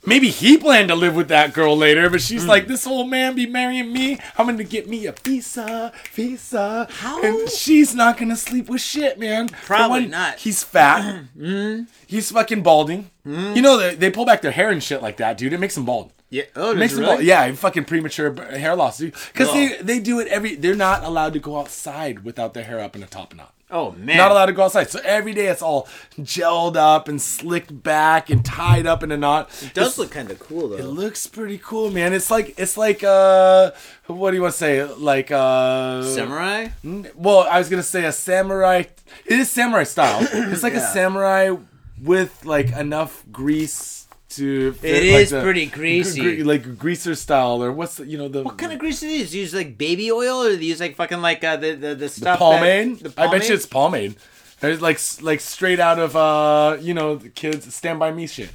Maybe 0.06 0.30
he 0.30 0.58
planned 0.58 0.90
to 0.90 0.96
live 0.96 1.16
with 1.16 1.30
that 1.30 1.54
girl 1.54 1.76
later, 1.76 2.10
but 2.10 2.22
she's 2.22 2.46
like, 2.46 2.68
"This 2.68 2.86
old 2.86 3.10
man 3.10 3.36
be 3.36 3.46
marrying 3.46 3.92
me. 3.92 4.20
I'm 4.38 4.46
gonna 4.46 4.64
get 4.64 4.88
me 4.88 5.06
a 5.08 5.14
visa, 5.24 5.92
visa." 6.14 6.88
How? 6.92 7.22
And 7.24 7.50
she's 7.50 7.96
not 7.96 8.18
gonna 8.18 8.36
sleep 8.36 8.70
with 8.70 8.82
shit, 8.82 9.18
man. 9.20 9.50
Probably 9.50 10.02
one, 10.02 10.10
not. 10.12 10.38
He's 10.38 10.64
fat. 10.64 11.24
Mm. 11.36 11.88
He's 12.08 12.32
fucking 12.32 12.64
balding. 12.64 13.10
Mm. 13.26 13.56
You 13.56 13.62
know 13.62 13.78
they, 13.78 13.96
they 13.96 14.10
pull 14.10 14.26
back 14.26 14.42
their 14.42 14.52
hair 14.52 14.70
and 14.70 14.82
shit 14.82 15.02
like 15.02 15.18
that, 15.18 15.38
dude. 15.38 15.54
It 15.54 15.60
makes 15.60 15.76
them 15.76 15.86
bald. 15.86 16.12
Yeah. 16.30 16.44
Oh, 16.56 16.72
It 16.72 16.78
makes 16.78 16.94
it 16.94 16.98
them 16.98 17.06
bald. 17.06 17.24
Yeah, 17.24 17.52
fucking 17.54 17.86
premature 17.86 18.34
hair 18.58 18.76
loss, 18.76 18.98
dude. 19.00 19.14
Because 19.34 19.52
they 19.54 19.78
they 19.82 20.00
do 20.00 20.20
it 20.20 20.28
every. 20.28 20.56
They're 20.56 20.76
not 20.76 21.04
allowed 21.04 21.34
to 21.34 21.40
go 21.40 21.60
outside 21.60 22.24
without 22.24 22.54
their 22.54 22.64
hair 22.64 22.80
up 22.80 22.96
in 22.96 23.04
a 23.04 23.08
top 23.08 23.36
knot. 23.36 23.54
Oh 23.76 23.92
man. 23.98 24.18
Not 24.18 24.32
allowed 24.32 24.46
to 24.48 24.54
go 24.54 24.64
outside. 24.64 24.90
So 24.90 25.00
every 25.04 25.34
day 25.34 25.48
it's 25.48 25.62
all 25.62 25.88
gelled 26.20 26.76
up 26.78 27.08
and 27.10 27.22
slicked 27.22 27.84
back 27.84 28.30
and 28.30 28.44
tied 28.46 28.86
up 28.88 29.04
in 29.04 29.12
a 29.12 29.18
knot. 29.18 29.50
It 29.62 29.74
does 29.74 29.88
It's- 29.94 29.98
look 29.98 30.12
kind 30.12 30.32
of 30.32 30.40
cool 30.40 30.70
though. 30.70 30.78
it 30.78 30.86
looks 30.86 31.28
pretty 31.28 31.58
cool, 31.58 31.92
man. 31.92 32.14
It's 32.14 32.32
like 32.32 32.54
it's 32.58 32.78
like 32.78 33.04
uh 33.04 33.72
what 34.08 34.32
do 34.32 34.38
you 34.38 34.42
want 34.44 34.54
to 34.54 34.58
say? 34.58 34.84
Like 34.84 35.30
uh 35.32 36.04
Samurai. 36.04 36.70
Well, 37.16 37.40
I 37.50 37.60
was 37.60 37.70
gonna 37.70 37.84
say 37.84 38.06
a 38.06 38.12
samurai. 38.12 38.84
It 39.26 39.40
is 39.40 39.52
samurai 39.52 39.84
style. 39.84 40.20
It's 40.32 40.64
like 40.64 40.74
a 40.74 40.80
samurai 40.94 41.56
with 42.02 42.46
like 42.46 42.72
enough 42.72 43.24
grease 43.32 44.05
to. 44.38 44.74
fit, 44.74 45.04
It 45.04 45.14
like 45.14 45.22
is 45.24 45.30
the- 45.32 45.42
pretty 45.42 45.66
greasy. 45.68 46.22
gre- 46.38 46.44
like 46.44 46.78
greaser 46.78 47.16
style, 47.16 47.64
or 47.64 47.72
what's 47.72 47.96
the, 47.96 48.06
you 48.06 48.18
know 48.18 48.28
the 48.28 48.44
What 48.44 48.58
kind 48.58 48.72
of 48.74 48.80
grease 48.80 49.00
do 49.00 49.08
they 49.08 49.18
use? 49.18 49.34
Use 49.36 49.54
like 49.54 49.78
baby 49.78 50.12
oil, 50.12 50.44
or 50.44 50.50
do 50.50 50.58
they 50.58 50.64
use 50.66 50.80
like 50.80 50.96
fucking 50.96 51.22
like 51.22 51.44
uh, 51.44 51.58
the 51.58 51.74
the 51.76 51.96
the 51.96 52.10
stuff? 52.10 52.40
pomade? 52.40 53.00
That, 53.00 53.16
the 53.16 53.22
I 53.22 53.28
bet 53.32 53.48
you 53.50 53.56
it's 53.56 53.66
pomade. 53.66 54.16
It's 54.62 54.82
like 54.82 55.00
like 55.22 55.42
straight 55.42 55.80
out 55.80 56.00
of 56.00 56.16
uh 56.16 56.78
you 56.82 56.94
know 56.94 57.16
the 57.18 57.30
kids 57.30 57.74
Stand 57.74 58.00
by 58.00 58.12
Me 58.12 58.26
shit. 58.28 58.50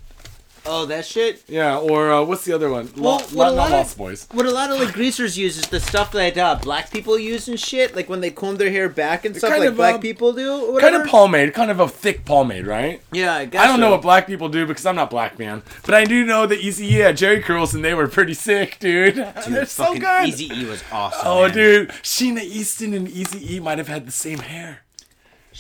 Oh, 0.66 0.86
that 0.86 1.06
shit. 1.06 1.42
Yeah, 1.48 1.78
or 1.78 2.11
uh, 2.12 2.22
what's 2.22 2.44
the 2.44 2.52
other 2.52 2.70
one? 2.70 2.90
Lo- 2.96 3.16
Well, 3.18 3.26
Lo- 3.32 3.36
what 3.36 3.48
a 3.48 3.50
not 3.50 3.56
lot 3.56 3.66
of- 3.66 3.72
Lost 3.72 3.98
Boys. 3.98 4.28
What 4.32 4.46
a 4.46 4.50
lot 4.50 4.70
of 4.70 4.78
like 4.78 4.92
greasers 4.92 5.36
use 5.38 5.56
is 5.58 5.66
the 5.68 5.80
stuff 5.80 6.12
that 6.12 6.36
uh, 6.36 6.56
black 6.56 6.90
people 6.90 7.18
use 7.18 7.48
and 7.48 7.58
shit. 7.58 7.96
Like 7.96 8.08
when 8.08 8.20
they 8.20 8.30
comb 8.30 8.56
their 8.56 8.70
hair 8.70 8.88
back 8.88 9.24
and 9.24 9.36
stuff, 9.36 9.50
kind 9.50 9.61
like 9.61 9.70
of, 9.70 9.76
black 9.76 9.94
uh, 9.96 9.98
people 9.98 10.32
do. 10.32 10.66
Or 10.76 10.80
Kind 10.80 10.94
of 10.96 11.06
pomade, 11.06 11.54
kind 11.54 11.70
of 11.70 11.80
a 11.80 11.88
thick 11.88 12.24
pomade, 12.24 12.66
right? 12.66 13.00
Yeah, 13.12 13.34
I 13.34 13.44
guess. 13.46 13.62
I 13.62 13.66
don't 13.66 13.80
know 13.80 13.90
what 13.90 14.02
black 14.02 14.26
people 14.26 14.48
do 14.48 14.66
because 14.66 14.84
I'm 14.86 14.96
not 14.96 15.11
black, 15.11 15.38
man. 15.38 15.62
But 15.84 15.94
I 15.94 16.04
do 16.04 16.24
know 16.24 16.46
that 16.46 16.58
Easy 16.61 16.86
E 16.86 16.92
had 16.98 17.16
Jheri 17.16 17.42
curls 17.42 17.74
and 17.74 17.84
they 17.84 17.94
were 17.94 18.06
pretty 18.08 18.34
sick, 18.34 18.78
dude. 18.80 19.14
They're 19.48 19.66
so 19.66 19.98
good. 19.98 20.28
Easy 20.28 20.50
E 20.52 20.64
was 20.66 20.82
awesome. 20.92 21.20
Oh, 21.24 21.42
man. 21.46 21.54
dude, 21.54 21.88
Sheena 22.02 22.42
Easton 22.42 22.94
and 22.94 23.08
Easy 23.08 23.56
E 23.56 23.61
might 23.61 23.78
have 23.78 23.88
had 23.88 24.06
the 24.06 24.12
same 24.12 24.38
hair. 24.40 24.82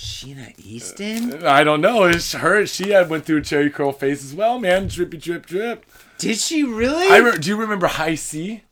Sheena 0.00 0.48
uh, 0.50 0.52
Easton. 0.64 1.44
I 1.46 1.62
don't 1.62 1.80
know. 1.80 2.04
It's 2.04 2.32
her. 2.32 2.64
She 2.66 2.90
had 2.90 3.10
went 3.10 3.24
through 3.26 3.38
a 3.38 3.42
Jheri 3.42 3.72
curl 3.72 3.92
phase 3.92 4.24
as 4.24 4.34
well, 4.34 4.58
man. 4.58 4.88
Drippy, 4.88 5.18
drip, 5.18 5.46
drip. 5.46 5.84
Did 6.18 6.38
she 6.38 6.62
really? 6.64 7.06
I 7.08 7.18
re- 7.18 7.38
do 7.38 7.48
you 7.50 7.56
remember 7.56 7.86
Hi-C, 7.86 8.62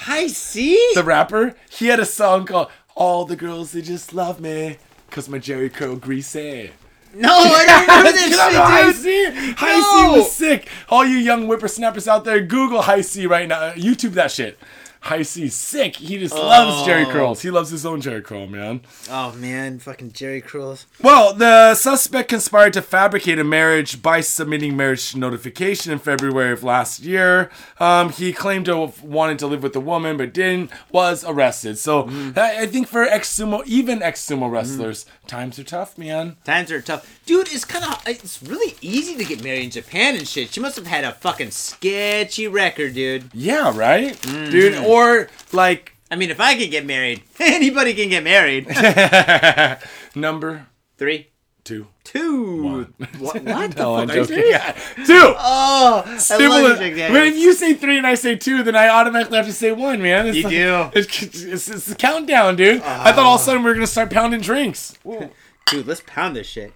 Hi, 0.00 0.26
C? 0.26 0.90
the 0.94 1.02
rapper? 1.04 1.54
He 1.70 1.86
had 1.86 2.00
a 2.00 2.04
song 2.06 2.46
called 2.46 2.70
"All 2.94 3.24
the 3.24 3.36
Girls 3.36 3.72
They 3.72 3.82
Just 3.82 4.14
Love 4.14 4.40
Me." 4.40 4.78
Cause 5.10 5.28
my 5.28 5.38
Jheri 5.38 5.72
curl 5.72 5.96
greasy. 5.96 6.70
no, 7.14 7.30
I 7.32 7.64
don't 7.66 7.80
remember 7.88 8.12
this 8.12 8.30
You 8.30 8.36
don't 8.36 8.52
know 8.52 8.62
High 8.64 8.92
shit, 8.92 9.02
dude. 9.02 9.34
C? 9.34 9.52
High 9.52 9.78
No. 9.80 10.12
C 10.12 10.18
was 10.18 10.32
sick. 10.32 10.68
All 10.90 11.04
you 11.04 11.16
young 11.16 11.46
whippersnappers 11.46 12.06
out 12.08 12.24
there, 12.24 12.40
Google 12.40 12.82
Hi-C 12.82 13.26
right 13.26 13.48
now. 13.48 13.60
Uh, 13.60 13.72
YouTube 13.74 14.12
that 14.12 14.30
shit. 14.30 14.58
Hi-C 15.02 15.48
sick. 15.48 15.96
He 15.96 16.18
just 16.18 16.34
loves 16.34 16.84
Jerry 16.84 17.04
Oh. 17.04 17.10
curls. 17.10 17.42
He 17.42 17.50
loves 17.50 17.70
his 17.70 17.86
own 17.86 18.02
Jheri 18.02 18.22
curl, 18.22 18.46
man. 18.46 18.80
Oh 19.10 19.32
man, 19.32 19.78
fucking 19.78 20.10
Jheri 20.10 20.44
Curls. 20.44 20.86
Well, 21.02 21.32
the 21.32 21.74
suspect 21.76 22.28
conspired 22.28 22.72
to 22.74 22.82
fabricate 22.82 23.38
a 23.38 23.44
marriage 23.44 24.02
by 24.02 24.20
submitting 24.20 24.76
marriage 24.76 25.14
notification 25.14 25.92
in 25.92 25.98
February 26.00 26.52
of 26.52 26.64
last 26.64 27.00
year. 27.00 27.50
Um, 27.80 28.10
he 28.10 28.32
claimed 28.32 28.66
to 28.66 28.80
have 28.82 29.02
wanted 29.02 29.38
to 29.38 29.46
live 29.46 29.62
with 29.62 29.72
the 29.72 29.80
woman, 29.80 30.16
but 30.16 30.32
didn't. 30.34 30.70
Was 30.90 31.24
arrested. 31.24 31.78
So 31.78 32.02
Mm-hmm. 32.04 32.38
I 32.38 32.62
I 32.62 32.66
think 32.66 32.88
for 32.88 33.04
ex 33.04 33.32
sumo, 33.34 33.64
even 33.66 34.02
ex 34.02 34.20
sumo 34.26 34.50
wrestlers, 34.50 35.06
times 35.26 35.58
are 35.58 35.64
tough, 35.64 35.96
man. 35.96 36.36
Times 36.44 36.70
are 36.72 36.80
tough, 36.82 37.20
dude. 37.24 37.48
It's 37.52 37.64
kind 37.64 37.84
of 37.84 38.02
it's 38.06 38.42
really 38.42 38.74
easy 38.80 39.14
to 39.16 39.24
get 39.24 39.42
married 39.44 39.64
in 39.64 39.70
Japan 39.70 40.16
and 40.16 40.26
shit. 40.26 40.52
She 40.52 40.60
must 40.60 40.76
have 40.76 40.86
had 40.86 41.04
a 41.04 41.12
fucking 41.12 41.52
sketchy 41.52 42.48
record, 42.48 42.94
dude. 42.94 43.30
Yeah, 43.32 43.72
right, 43.76 44.14
Mm-hmm. 44.20 44.50
dude. 44.50 44.74
Or 44.88 44.97
like 45.52 45.92
I 46.10 46.16
mean, 46.16 46.30
if 46.30 46.40
I 46.40 46.54
can 46.56 46.70
get 46.70 46.86
married, 46.86 47.22
anybody 47.38 47.94
can 47.94 48.08
get 48.08 48.24
married. 48.24 48.66
number 50.14 50.66
Three, 50.96 51.28
two. 51.64 51.86
two. 52.02 52.86
What? 52.98 53.20
what 53.20 53.34
the 53.34 53.78
No, 53.78 53.96
I'm 53.96 54.08
fuck? 54.08 54.16
You 54.16 54.24
joking. 54.24 54.36
serious? 54.36 55.06
Two. 55.06 55.34
Oh, 55.38 56.02
I 56.04 56.46
love 56.48 56.82
you, 56.82 56.96
Jack 56.96 57.12
But 57.12 57.26
if 57.28 57.36
you 57.36 57.52
say 57.52 57.74
three 57.74 57.98
and 57.98 58.06
I 58.06 58.14
say 58.16 58.34
two, 58.34 58.64
then 58.64 58.74
I 58.74 58.88
automatically 58.88 59.36
have 59.36 59.46
to 59.46 59.52
say 59.52 59.70
one, 59.70 60.02
man. 60.02 60.26
It's 60.26 60.38
You 60.38 60.42
like- 60.44 60.92
do. 60.94 60.98
It's, 60.98 61.22
it's, 61.44 61.68
it's 61.68 61.86
the 61.86 61.94
countdown, 61.94 62.56
dude. 62.56 62.82
I 62.82 63.12
thought 63.12 63.26
all 63.26 63.36
of 63.36 63.40
a 63.40 63.44
sudden 63.44 63.62
we 63.62 63.68
were 63.70 63.74
gonna 63.74 63.86
start 63.86 64.10
pounding 64.10 64.40
drinks. 64.40 64.98
Dude, 65.66 65.86
let's 65.86 66.02
pound 66.06 66.34
this 66.34 66.46
shit. 66.48 66.72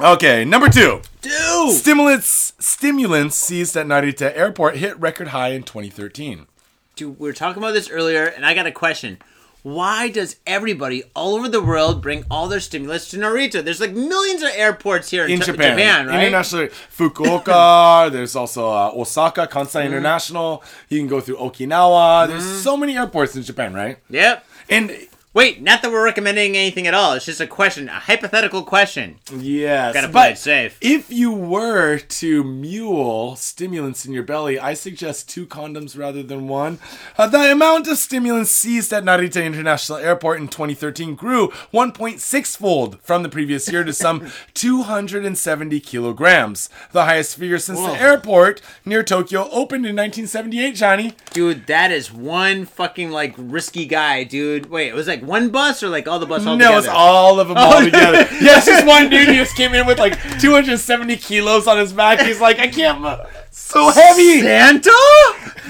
Okay, 0.00 0.44
number 0.44 0.68
two. 0.68 1.00
Dude. 1.22 1.72
Stimulants 1.74 2.52
stimulants 2.60 3.34
seized 3.36 3.76
at 3.76 3.86
Narita 3.86 4.34
Airport 4.36 4.76
hit 4.76 4.98
record 5.00 5.28
high 5.28 5.48
in 5.48 5.62
2013. 5.64 6.46
Dude, 6.94 7.18
we 7.18 7.28
were 7.28 7.32
talking 7.32 7.60
about 7.62 7.74
this 7.74 7.90
earlier, 7.90 8.24
and 8.24 8.46
I 8.46 8.54
got 8.54 8.66
a 8.66 8.72
question. 8.72 9.18
Why 9.64 10.08
does 10.08 10.36
everybody 10.46 11.02
all 11.16 11.34
over 11.34 11.48
the 11.48 11.60
world 11.62 12.00
bring 12.00 12.24
all 12.30 12.46
their 12.46 12.60
stimulus 12.60 13.08
to 13.10 13.16
Narita? 13.18 13.62
There's 13.64 13.80
like 13.80 13.92
millions 13.92 14.40
of 14.42 14.50
airports 14.54 15.10
here 15.10 15.24
in, 15.24 15.32
In 15.32 15.40
T- 15.40 15.46
Japan, 15.46 15.76
Japan, 15.76 16.06
right? 16.06 16.20
internationally, 16.22 16.68
Fukuoka. 16.96 18.10
there's 18.12 18.36
also 18.36 18.68
uh, 18.70 18.92
Osaka, 18.94 19.48
Kansai 19.48 19.80
Mm-hmm. 19.80 19.86
International. 19.88 20.62
You 20.88 20.98
can 21.00 21.08
go 21.08 21.20
through 21.20 21.36
Okinawa. 21.38 22.28
There's 22.28 22.44
so 22.62 22.76
many 22.76 22.96
airports 22.96 23.34
in 23.34 23.42
Japan, 23.42 23.74
right? 23.74 23.98
Yep. 24.10 24.46
And 24.70 24.92
Wait, 25.34 25.60
not 25.62 25.82
that 25.82 25.92
we're 25.92 26.04
recommending 26.04 26.56
anything 26.56 26.86
at 26.86 26.94
all. 26.94 27.12
It's 27.12 27.26
just 27.26 27.40
a 27.40 27.46
question, 27.46 27.88
a 27.90 27.92
hypothetical 27.92 28.62
question. 28.62 29.18
Yes. 29.36 29.92
Gotta 29.92 30.08
play 30.08 30.30
it 30.32 30.38
safe. 30.38 30.78
If 30.80 31.10
you 31.10 31.30
were 31.30 31.98
to 31.98 32.42
mule 32.42 33.36
stimulants 33.36 34.06
in 34.06 34.12
your 34.12 34.22
belly, 34.22 34.58
I 34.58 34.72
suggest 34.72 35.28
two 35.28 35.46
condoms 35.46 35.98
rather 35.98 36.22
than 36.22 36.48
one. 36.48 36.78
Uh, 37.18 37.26
the 37.26 37.52
amount 37.52 37.88
of 37.88 37.98
stimulants 37.98 38.50
seized 38.50 38.92
at 38.92 39.04
Narita 39.04 39.44
International 39.44 39.98
Airport 39.98 40.40
in 40.40 40.48
2013 40.48 41.14
grew 41.14 41.48
1.6 41.74 42.56
fold 42.56 42.98
from 43.02 43.22
the 43.22 43.28
previous 43.28 43.70
year 43.70 43.84
to 43.84 43.92
some 43.92 44.28
270 44.54 45.78
kilograms, 45.80 46.70
the 46.92 47.04
highest 47.04 47.36
figure 47.36 47.58
since 47.58 47.78
Whoa. 47.78 47.92
the 47.92 48.00
airport 48.00 48.60
near 48.84 49.02
Tokyo 49.02 49.42
opened 49.50 49.84
in 49.86 49.94
1978, 49.94 50.74
Johnny. 50.74 51.12
Dude, 51.32 51.66
that 51.66 51.92
is 51.92 52.10
one 52.10 52.64
fucking 52.64 53.10
like 53.10 53.34
risky 53.36 53.84
guy, 53.84 54.24
dude. 54.24 54.70
Wait, 54.70 54.88
it 54.88 54.94
was 54.94 55.06
like 55.06 55.27
one 55.28 55.50
bus 55.50 55.82
or 55.82 55.88
like 55.88 56.08
all 56.08 56.18
the 56.18 56.26
bus 56.26 56.46
all 56.46 56.56
No, 56.56 56.66
together? 56.66 56.78
it's 56.78 56.88
all 56.88 57.38
of 57.38 57.48
them 57.48 57.56
oh. 57.56 57.60
all 57.76 57.80
together. 57.84 58.26
Yeah, 58.40 58.56
it's 58.58 58.66
just 58.66 58.86
one 58.86 59.10
dude. 59.10 59.28
He 59.28 59.34
just 59.36 59.56
came 59.56 59.74
in 59.74 59.86
with 59.86 59.98
like 59.98 60.18
270 60.40 61.16
kilos 61.16 61.66
on 61.66 61.78
his 61.78 61.92
back. 61.92 62.20
He's 62.20 62.40
like, 62.40 62.58
I 62.58 62.68
can't. 62.68 63.00
Mo- 63.00 63.24
so 63.50 63.90
heavy. 63.90 64.40
Santa? 64.40 64.90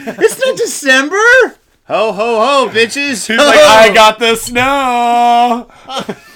it's 0.07 0.39
not 0.45 0.57
December. 0.57 1.17
Ho 1.89 2.13
ho 2.13 2.13
ho, 2.13 2.69
bitches! 2.71 3.27
He's 3.27 3.39
like, 3.39 3.59
I 3.59 3.91
got 3.95 4.19
the 4.19 4.37
snow. 4.37 5.69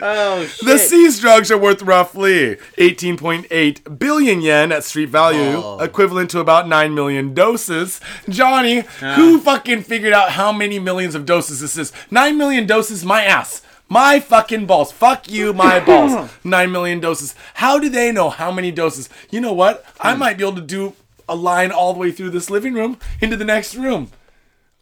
oh 0.00 0.46
shit. 0.48 0.66
The 0.66 0.78
seized 0.78 1.20
drugs 1.20 1.50
are 1.50 1.58
worth 1.58 1.82
roughly 1.82 2.56
18.8 2.78 3.98
billion 3.98 4.40
yen 4.40 4.72
at 4.72 4.84
street 4.84 5.08
value, 5.08 5.56
Oh. 5.62 5.78
equivalent 5.80 6.30
to 6.30 6.40
about 6.40 6.68
9 6.68 6.94
million 6.94 7.34
doses. 7.34 8.00
Johnny, 8.28 8.80
who 9.00 9.38
fucking 9.40 9.82
figured 9.82 10.12
out 10.12 10.30
how 10.32 10.52
many 10.52 10.78
millions 10.78 11.14
of 11.14 11.26
doses 11.26 11.60
this 11.60 11.76
is? 11.76 11.92
9 12.10 12.36
million 12.36 12.66
doses, 12.66 13.04
my 13.04 13.24
ass. 13.24 13.62
My 13.88 14.18
fucking 14.18 14.66
balls. 14.66 14.90
Fuck 14.90 15.30
you, 15.30 15.52
my 15.52 15.78
balls. 15.86 16.30
9 16.42 16.72
million 16.72 16.98
doses. 17.00 17.34
How 17.54 17.78
do 17.78 17.88
they 17.88 18.10
know 18.10 18.30
how 18.30 18.50
many 18.50 18.72
doses? 18.72 19.08
You 19.30 19.40
know 19.40 19.52
what? 19.52 19.84
I 20.00 20.12
Hmm. 20.14 20.18
might 20.20 20.38
be 20.38 20.44
able 20.44 20.56
to 20.56 20.60
do 20.62 20.94
a 21.28 21.34
line 21.36 21.70
all 21.72 21.92
the 21.92 21.98
way 21.98 22.10
through 22.12 22.30
this 22.30 22.50
living 22.50 22.74
room 22.74 22.98
into 23.20 23.36
the 23.36 23.44
next 23.44 23.74
room. 23.74 24.10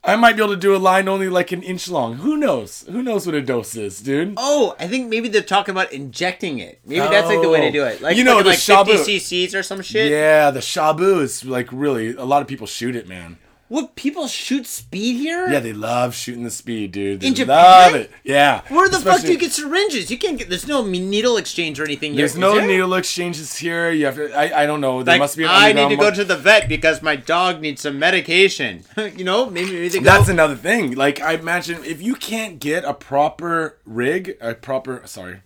I 0.06 0.16
might 0.16 0.36
be 0.36 0.42
able 0.42 0.52
to 0.54 0.60
do 0.60 0.76
a 0.76 0.78
line 0.78 1.08
only 1.08 1.30
like 1.30 1.50
an 1.50 1.62
inch 1.62 1.88
long. 1.88 2.16
Who 2.16 2.36
knows? 2.36 2.84
Who 2.90 3.02
knows 3.02 3.24
what 3.24 3.34
a 3.34 3.40
dose 3.40 3.74
is, 3.74 4.00
dude? 4.00 4.34
Oh, 4.36 4.76
I 4.78 4.86
think 4.86 5.08
maybe 5.08 5.28
they're 5.28 5.40
talking 5.42 5.72
about 5.72 5.92
injecting 5.92 6.58
it. 6.58 6.78
Maybe 6.84 7.00
that's 7.00 7.26
like 7.28 7.40
the 7.40 7.48
way 7.48 7.62
to 7.62 7.70
do 7.70 7.84
it. 7.84 8.02
Like 8.02 8.16
You 8.16 8.24
know, 8.24 8.32
fucking, 8.32 8.44
the 8.44 8.50
like 8.50 8.58
shabu- 8.58 8.98
50 8.98 9.18
cc's 9.18 9.54
or 9.54 9.62
some 9.62 9.80
shit. 9.80 10.10
Yeah, 10.10 10.50
the 10.50 10.60
shabu 10.60 11.22
is 11.22 11.44
like 11.44 11.68
really 11.72 12.14
a 12.14 12.24
lot 12.24 12.42
of 12.42 12.48
people 12.48 12.66
shoot 12.66 12.94
it, 12.94 13.08
man. 13.08 13.38
What 13.68 13.96
people 13.96 14.28
shoot 14.28 14.66
speed 14.66 15.16
here? 15.16 15.50
Yeah, 15.50 15.60
they 15.60 15.72
love 15.72 16.14
shooting 16.14 16.44
the 16.44 16.50
speed, 16.50 16.92
dude. 16.92 17.20
They 17.20 17.28
In 17.28 17.34
love 17.48 17.92
Japan? 17.92 17.94
it. 18.02 18.10
Yeah. 18.22 18.60
Where 18.68 18.88
the 18.90 19.00
fuck 19.00 19.22
do 19.22 19.32
you 19.32 19.38
get 19.38 19.52
syringes? 19.52 20.10
You 20.10 20.18
can't 20.18 20.38
get. 20.38 20.50
There's 20.50 20.68
no 20.68 20.84
needle 20.84 21.38
exchange 21.38 21.80
or 21.80 21.84
anything. 21.84 22.12
Here. 22.12 22.18
There's 22.18 22.34
here, 22.34 22.40
no 22.42 22.54
there? 22.56 22.66
needle 22.66 22.92
exchanges 22.94 23.56
here. 23.56 23.90
You 23.90 24.04
have 24.04 24.16
to. 24.16 24.32
I, 24.34 24.62
I 24.62 24.66
don't 24.66 24.82
know. 24.82 25.02
There 25.02 25.14
Like, 25.14 25.20
must 25.20 25.36
be. 25.38 25.46
I 25.46 25.72
need 25.72 25.88
to 25.88 25.96
go 25.96 26.10
to 26.10 26.24
the 26.24 26.36
vet 26.36 26.68
because 26.68 27.00
my 27.02 27.16
dog 27.16 27.60
needs 27.62 27.80
some 27.80 27.98
medication. 27.98 28.84
you 29.16 29.24
know, 29.24 29.48
maybe, 29.48 29.72
maybe. 29.72 29.98
That's 29.98 30.28
another 30.28 30.56
thing. 30.56 30.94
Like 30.94 31.20
I 31.20 31.32
imagine 31.32 31.82
if 31.84 32.02
you 32.02 32.14
can't 32.16 32.58
get 32.60 32.84
a 32.84 32.92
proper 32.92 33.78
rig, 33.86 34.36
a 34.42 34.54
proper 34.54 35.02
sorry, 35.06 35.40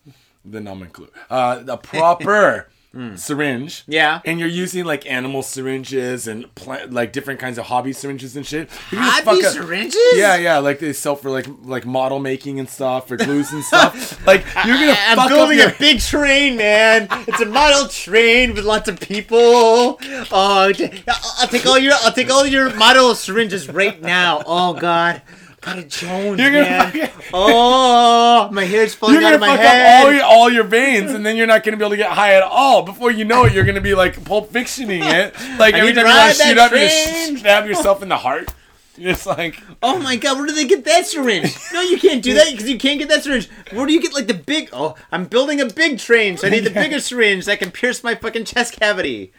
the 0.44 0.60
nomenclature, 0.60 1.12
uh, 1.30 1.62
a 1.68 1.76
proper 1.76 2.68
Hmm. 2.94 3.16
syringe. 3.16 3.84
Yeah. 3.86 4.22
And 4.24 4.40
you're 4.40 4.48
using 4.48 4.86
like 4.86 5.04
animal 5.10 5.42
syringes 5.42 6.26
and 6.26 6.52
plant 6.54 6.90
like 6.90 7.12
different 7.12 7.38
kinds 7.38 7.58
of 7.58 7.66
hobby 7.66 7.92
syringes 7.92 8.34
and 8.34 8.46
shit. 8.46 8.70
Hobby 8.90 9.42
syringes? 9.42 10.00
Yeah, 10.14 10.36
yeah. 10.36 10.56
Like 10.58 10.78
they 10.78 10.94
sell 10.94 11.14
for 11.14 11.28
like 11.30 11.46
like 11.64 11.84
model 11.84 12.18
making 12.18 12.58
and 12.58 12.68
stuff 12.68 13.06
for 13.06 13.18
glues 13.18 13.52
and 13.52 13.62
stuff. 13.62 14.18
like 14.26 14.42
you're 14.64 14.76
gonna 14.76 14.96
I'm 14.96 15.28
building 15.28 15.60
up 15.60 15.66
your, 15.66 15.74
a 15.74 15.78
big 15.78 16.00
train, 16.00 16.56
man. 16.56 17.08
It's 17.10 17.40
a 17.40 17.46
model 17.46 17.88
train 17.88 18.54
with 18.54 18.64
lots 18.64 18.88
of 18.88 18.98
people. 18.98 19.98
Oh, 20.30 20.72
I'll 21.40 21.48
take 21.48 21.66
all 21.66 21.78
your 21.78 21.92
I'll 22.02 22.12
take 22.12 22.30
all 22.30 22.46
your 22.46 22.74
model 22.74 23.14
syringes 23.14 23.68
right 23.68 24.00
now. 24.00 24.42
Oh 24.46 24.72
God, 24.72 25.20
a 25.76 25.82
Jones, 25.84 26.40
You're 26.40 26.50
gonna 26.52 26.92
man. 26.94 27.10
Oh, 27.34 28.48
my 28.52 28.64
hair's 28.64 28.94
falling 28.94 29.16
You're 29.16 29.24
out 29.24 29.34
of 29.34 29.40
my 29.40 29.48
fuck 29.48 29.58
head. 29.60 30.00
up 30.00 30.06
all 30.06 30.12
your 30.12 30.22
all 30.24 30.50
your 30.50 30.64
veins, 30.64 31.12
and 31.12 31.26
then 31.26 31.36
you're 31.36 31.46
not 31.46 31.64
gonna 31.64 31.76
be 31.76 31.82
able 31.84 31.90
to 31.90 31.96
get 31.96 32.10
high 32.10 32.34
at 32.34 32.42
all. 32.42 32.82
Before 32.82 33.10
you 33.10 33.24
know 33.24 33.44
it, 33.44 33.52
you're 33.52 33.64
gonna 33.64 33.80
be 33.80 33.94
like 33.94 34.24
Pulp 34.24 34.50
Fictioning 34.52 35.02
it. 35.02 35.34
Like 35.58 35.74
I 35.74 35.80
every 35.80 35.92
time 35.92 36.06
you 36.06 36.12
want 36.14 36.36
to 36.36 36.42
shoot 36.42 36.58
up, 36.58 36.72
you 36.72 36.78
just 36.78 37.38
stab 37.40 37.66
yourself 37.66 38.02
in 38.02 38.08
the 38.08 38.16
heart. 38.16 38.48
It's 39.00 39.26
like 39.26 39.60
Oh 39.82 39.98
my 39.98 40.16
god, 40.16 40.36
where 40.38 40.46
do 40.46 40.52
they 40.52 40.66
get 40.66 40.84
that 40.84 41.06
syringe? 41.06 41.56
No, 41.72 41.80
you 41.80 41.98
can't 41.98 42.22
do 42.22 42.34
that 42.34 42.50
because 42.50 42.68
you 42.68 42.78
can't 42.78 42.98
get 42.98 43.08
that 43.08 43.22
syringe. 43.24 43.48
Where 43.72 43.86
do 43.86 43.92
you 43.92 44.00
get 44.02 44.12
like 44.14 44.26
the 44.26 44.34
big? 44.34 44.68
Oh, 44.72 44.94
I'm 45.12 45.24
building 45.26 45.60
a 45.60 45.66
big 45.66 45.98
train, 45.98 46.36
so 46.36 46.46
I 46.46 46.50
need 46.50 46.64
the 46.64 46.70
bigger 46.84 47.00
syringe 47.00 47.44
that 47.46 47.58
can 47.60 47.70
pierce 47.70 48.02
my 48.02 48.14
fucking 48.14 48.44
chest 48.44 48.78
cavity. 48.80 49.32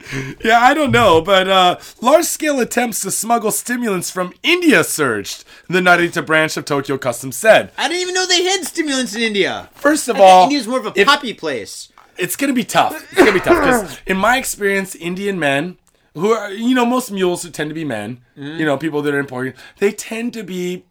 Yeah, 0.43 0.59
I 0.59 0.73
don't 0.73 0.91
know, 0.91 1.21
but 1.21 1.47
uh, 1.47 1.77
large 2.01 2.25
scale 2.25 2.59
attempts 2.59 3.01
to 3.01 3.11
smuggle 3.11 3.51
stimulants 3.51 4.09
from 4.09 4.33
India 4.43 4.83
surged, 4.83 5.43
the 5.67 5.79
Narita 5.79 6.25
branch 6.25 6.55
of 6.57 6.65
Tokyo 6.65 6.97
Customs 6.97 7.35
said. 7.35 7.71
I 7.77 7.87
didn't 7.87 8.01
even 8.01 8.13
know 8.15 8.25
they 8.25 8.43
had 8.43 8.63
stimulants 8.65 9.15
in 9.15 9.21
India. 9.21 9.69
First 9.73 10.07
of 10.07 10.15
I 10.17 10.19
all, 10.21 10.43
India's 10.43 10.67
more 10.67 10.79
of 10.79 10.85
a 10.85 10.93
if- 10.95 11.07
poppy 11.07 11.33
place. 11.33 11.91
it's 12.17 12.35
gonna 12.35 12.53
be 12.53 12.63
tough. 12.63 12.93
It's 13.11 13.15
gonna 13.19 13.31
be 13.33 13.39
tough 13.39 13.63
because, 13.63 13.99
in 14.05 14.17
my 14.17 14.37
experience, 14.37 14.95
Indian 14.95 15.39
men 15.39 15.77
who 16.13 16.31
are, 16.31 16.51
you 16.51 16.73
know, 16.75 16.85
most 16.85 17.11
mules 17.11 17.49
tend 17.51 17.69
to 17.69 17.73
be 17.73 17.85
men, 17.85 18.21
Mm-hmm. 18.37 18.59
you 18.59 18.65
know, 18.65 18.77
people 18.77 19.01
that 19.01 19.13
are 19.13 19.19
importing, 19.19 19.53
they 19.79 19.91
tend 19.91 20.33
to 20.33 20.43
be 20.43 20.85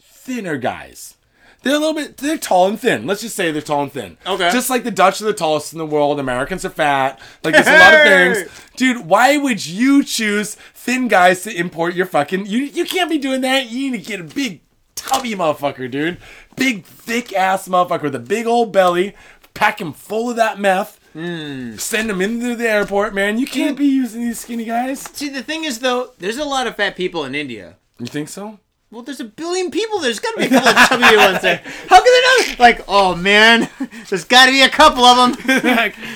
thinner 0.00 0.56
guys. 0.56 1.16
They're 1.62 1.76
a 1.76 1.78
little 1.78 1.94
bit. 1.94 2.16
They're 2.16 2.38
tall 2.38 2.66
and 2.66 2.78
thin. 2.80 3.06
Let's 3.06 3.20
just 3.20 3.36
say 3.36 3.52
they're 3.52 3.62
tall 3.62 3.84
and 3.84 3.92
thin. 3.92 4.18
Okay. 4.26 4.50
Just 4.50 4.68
like 4.68 4.82
the 4.82 4.90
Dutch 4.90 5.20
are 5.20 5.26
the 5.26 5.32
tallest 5.32 5.72
in 5.72 5.78
the 5.78 5.86
world. 5.86 6.18
Americans 6.18 6.64
are 6.64 6.70
fat. 6.70 7.20
Like 7.44 7.54
there's 7.54 7.68
a 7.68 7.78
lot 7.78 7.94
of 7.94 8.00
things, 8.02 8.60
dude. 8.76 9.06
Why 9.06 9.36
would 9.36 9.64
you 9.64 10.02
choose 10.02 10.56
thin 10.74 11.06
guys 11.06 11.44
to 11.44 11.54
import 11.56 11.94
your 11.94 12.06
fucking? 12.06 12.46
You 12.46 12.58
you 12.58 12.84
can't 12.84 13.08
be 13.08 13.18
doing 13.18 13.42
that. 13.42 13.70
You 13.70 13.92
need 13.92 13.98
to 14.04 14.04
get 14.10 14.18
a 14.20 14.24
big 14.24 14.60
tubby 14.96 15.34
motherfucker, 15.36 15.88
dude. 15.88 16.18
Big 16.56 16.84
thick 16.84 17.32
ass 17.32 17.68
motherfucker 17.68 18.02
with 18.02 18.16
a 18.16 18.20
big 18.20 18.46
old 18.48 18.72
belly. 18.72 19.14
Pack 19.54 19.80
him 19.80 19.92
full 19.92 20.30
of 20.30 20.36
that 20.36 20.58
meth. 20.58 20.98
Hmm. 21.12 21.76
Send 21.76 22.08
them 22.08 22.20
into 22.20 22.56
the 22.56 22.68
airport, 22.68 23.14
man. 23.14 23.38
You 23.38 23.46
can't 23.46 23.76
hmm. 23.76 23.82
be 23.82 23.88
using 23.88 24.22
these 24.22 24.40
skinny 24.40 24.64
guys. 24.64 25.00
See, 25.00 25.28
the 25.28 25.42
thing 25.42 25.64
is, 25.64 25.80
though, 25.80 26.12
there's 26.18 26.38
a 26.38 26.44
lot 26.44 26.66
of 26.66 26.76
fat 26.76 26.96
people 26.96 27.24
in 27.24 27.34
India. 27.34 27.76
You 27.98 28.06
think 28.06 28.28
so? 28.28 28.58
Well, 28.92 29.00
there's 29.00 29.20
a 29.20 29.24
billion 29.24 29.70
people. 29.70 30.00
There's 30.00 30.20
got 30.20 30.32
to 30.32 30.40
be 30.40 30.44
a 30.44 30.50
couple 30.50 30.68
of 30.68 30.76
chubby 30.88 31.16
ones 31.16 31.40
there. 31.40 31.62
How 31.88 31.96
can 32.04 32.04
they 32.04 32.50
not? 32.50 32.58
Like, 32.58 32.84
oh 32.86 33.14
man, 33.14 33.70
there's 34.10 34.24
got 34.24 34.46
to 34.46 34.52
be 34.52 34.60
a 34.60 34.68
couple 34.68 35.02
of 35.02 35.16
them. 35.16 35.46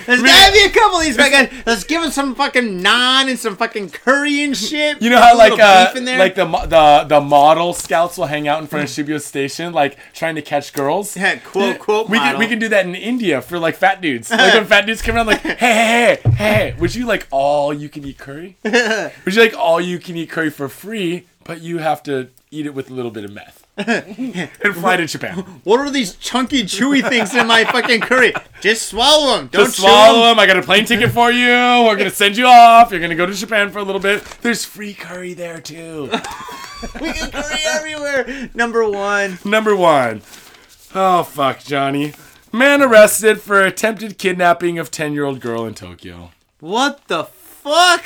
There's 0.07 0.23
got 0.23 0.47
to 0.47 0.53
be 0.53 0.63
a 0.63 0.71
couple 0.71 0.99
of 0.99 1.05
these 1.05 1.17
guys. 1.17 1.51
Let's 1.65 1.85
give 1.85 2.03
them 2.03 2.11
some 2.11 2.35
fucking 2.35 2.83
naan 2.83 3.31
and 3.31 3.39
some 3.39 3.57
fucking 3.57 3.91
curry 3.91 4.43
and 4.43 4.55
shit. 4.55 5.01
You 5.01 5.09
know 5.09 5.21
how 5.21 5.39
like 5.39 5.59
uh, 5.59 5.93
there? 5.95 6.19
like 6.19 6.35
the 6.35 6.45
the 6.45 7.07
the 7.09 7.21
model 7.23 7.73
scouts 7.73 8.19
will 8.19 8.27
hang 8.27 8.47
out 8.47 8.61
in 8.61 8.67
front 8.67 8.85
of 8.85 8.91
Shibuya 8.91 9.23
Station, 9.23 9.73
like 9.73 9.97
trying 10.13 10.35
to 10.35 10.43
catch 10.43 10.75
girls. 10.75 11.17
Yeah, 11.17 11.37
quote, 11.37 11.79
quote 11.79 12.11
We 12.11 12.19
can 12.19 12.39
we 12.39 12.47
can 12.47 12.59
do 12.59 12.69
that 12.69 12.85
in 12.85 12.95
India 12.95 13.41
for 13.41 13.59
like 13.59 13.77
fat 13.77 14.03
dudes. 14.03 14.31
Like 14.31 14.53
when 14.53 14.67
fat 14.67 14.85
dudes 14.85 15.01
come 15.01 15.17
around, 15.17 15.29
like 15.29 15.41
hey 15.41 15.55
hey 15.57 16.19
hey 16.25 16.31
hey, 16.35 16.75
would 16.79 16.95
you 16.95 17.07
like 17.07 17.27
all 17.31 17.73
you 17.73 17.89
can 17.89 18.05
eat 18.05 18.19
curry? 18.19 18.59
would 18.63 19.35
you 19.35 19.41
like 19.41 19.57
all 19.57 19.81
you 19.81 19.99
can 19.99 20.15
eat 20.17 20.29
curry 20.29 20.51
for 20.51 20.69
free, 20.69 21.27
but 21.45 21.63
you 21.63 21.79
have 21.79 22.03
to 22.03 22.29
eat 22.57 22.67
it 22.67 22.75
with 22.75 22.91
a 22.91 22.95
little 22.95 23.11
bit 23.11 23.25
of 23.25 23.33
meth 23.33 23.67
and 23.77 24.75
fly 24.75 24.97
to 24.97 25.07
Japan. 25.07 25.39
What 25.65 25.81
are 25.81 25.91
these 25.91 26.15
chunky, 26.17 26.63
chewy 26.65 27.07
things 27.07 27.35
in 27.35 27.47
my 27.47 27.65
fucking 27.65 28.01
curry? 28.01 28.33
Just 28.61 28.89
swallow 28.89 29.37
them. 29.37 29.49
Don't 29.49 29.67
Just 29.67 29.79
swallow 29.79 30.23
'em. 30.25 30.37
them. 30.37 30.39
I 30.39 30.47
got 30.47 30.57
a 30.59 30.63
plane 30.63 30.85
ticket 30.87 31.11
for 31.11 31.31
you. 31.31 31.47
We're 31.49 31.97
gonna 31.97 32.11
send 32.11 32.37
you 32.37 32.47
off. 32.47 32.91
You're 32.91 33.01
gonna 33.01 33.15
go 33.15 33.27
to 33.27 33.35
Japan 33.35 33.71
for 33.71 33.79
a 33.79 33.83
little 33.85 34.01
bit. 34.01 34.23
There's 34.43 34.65
free 34.65 34.95
curry 34.95 35.35
there 35.35 35.61
too. 35.61 36.11
We 37.01 37.13
get 37.15 37.33
curry 37.33 37.61
everywhere. 37.69 38.51
Number 38.55 38.87
one. 38.89 39.39
Number 39.47 39.75
one. 39.75 40.21
Oh 40.95 41.23
fuck, 41.23 41.61
Johnny. 41.61 42.13
Man 42.53 42.83
arrested 42.83 43.41
for 43.41 43.63
attempted 43.63 44.19
kidnapping 44.19 44.79
of 44.79 44.91
10 44.91 45.15
year 45.15 45.25
old 45.25 45.41
girl 45.41 45.65
in 45.65 45.73
Tokyo. 45.75 46.33
What 46.61 47.09
the 47.09 47.25
fuck? 47.25 48.05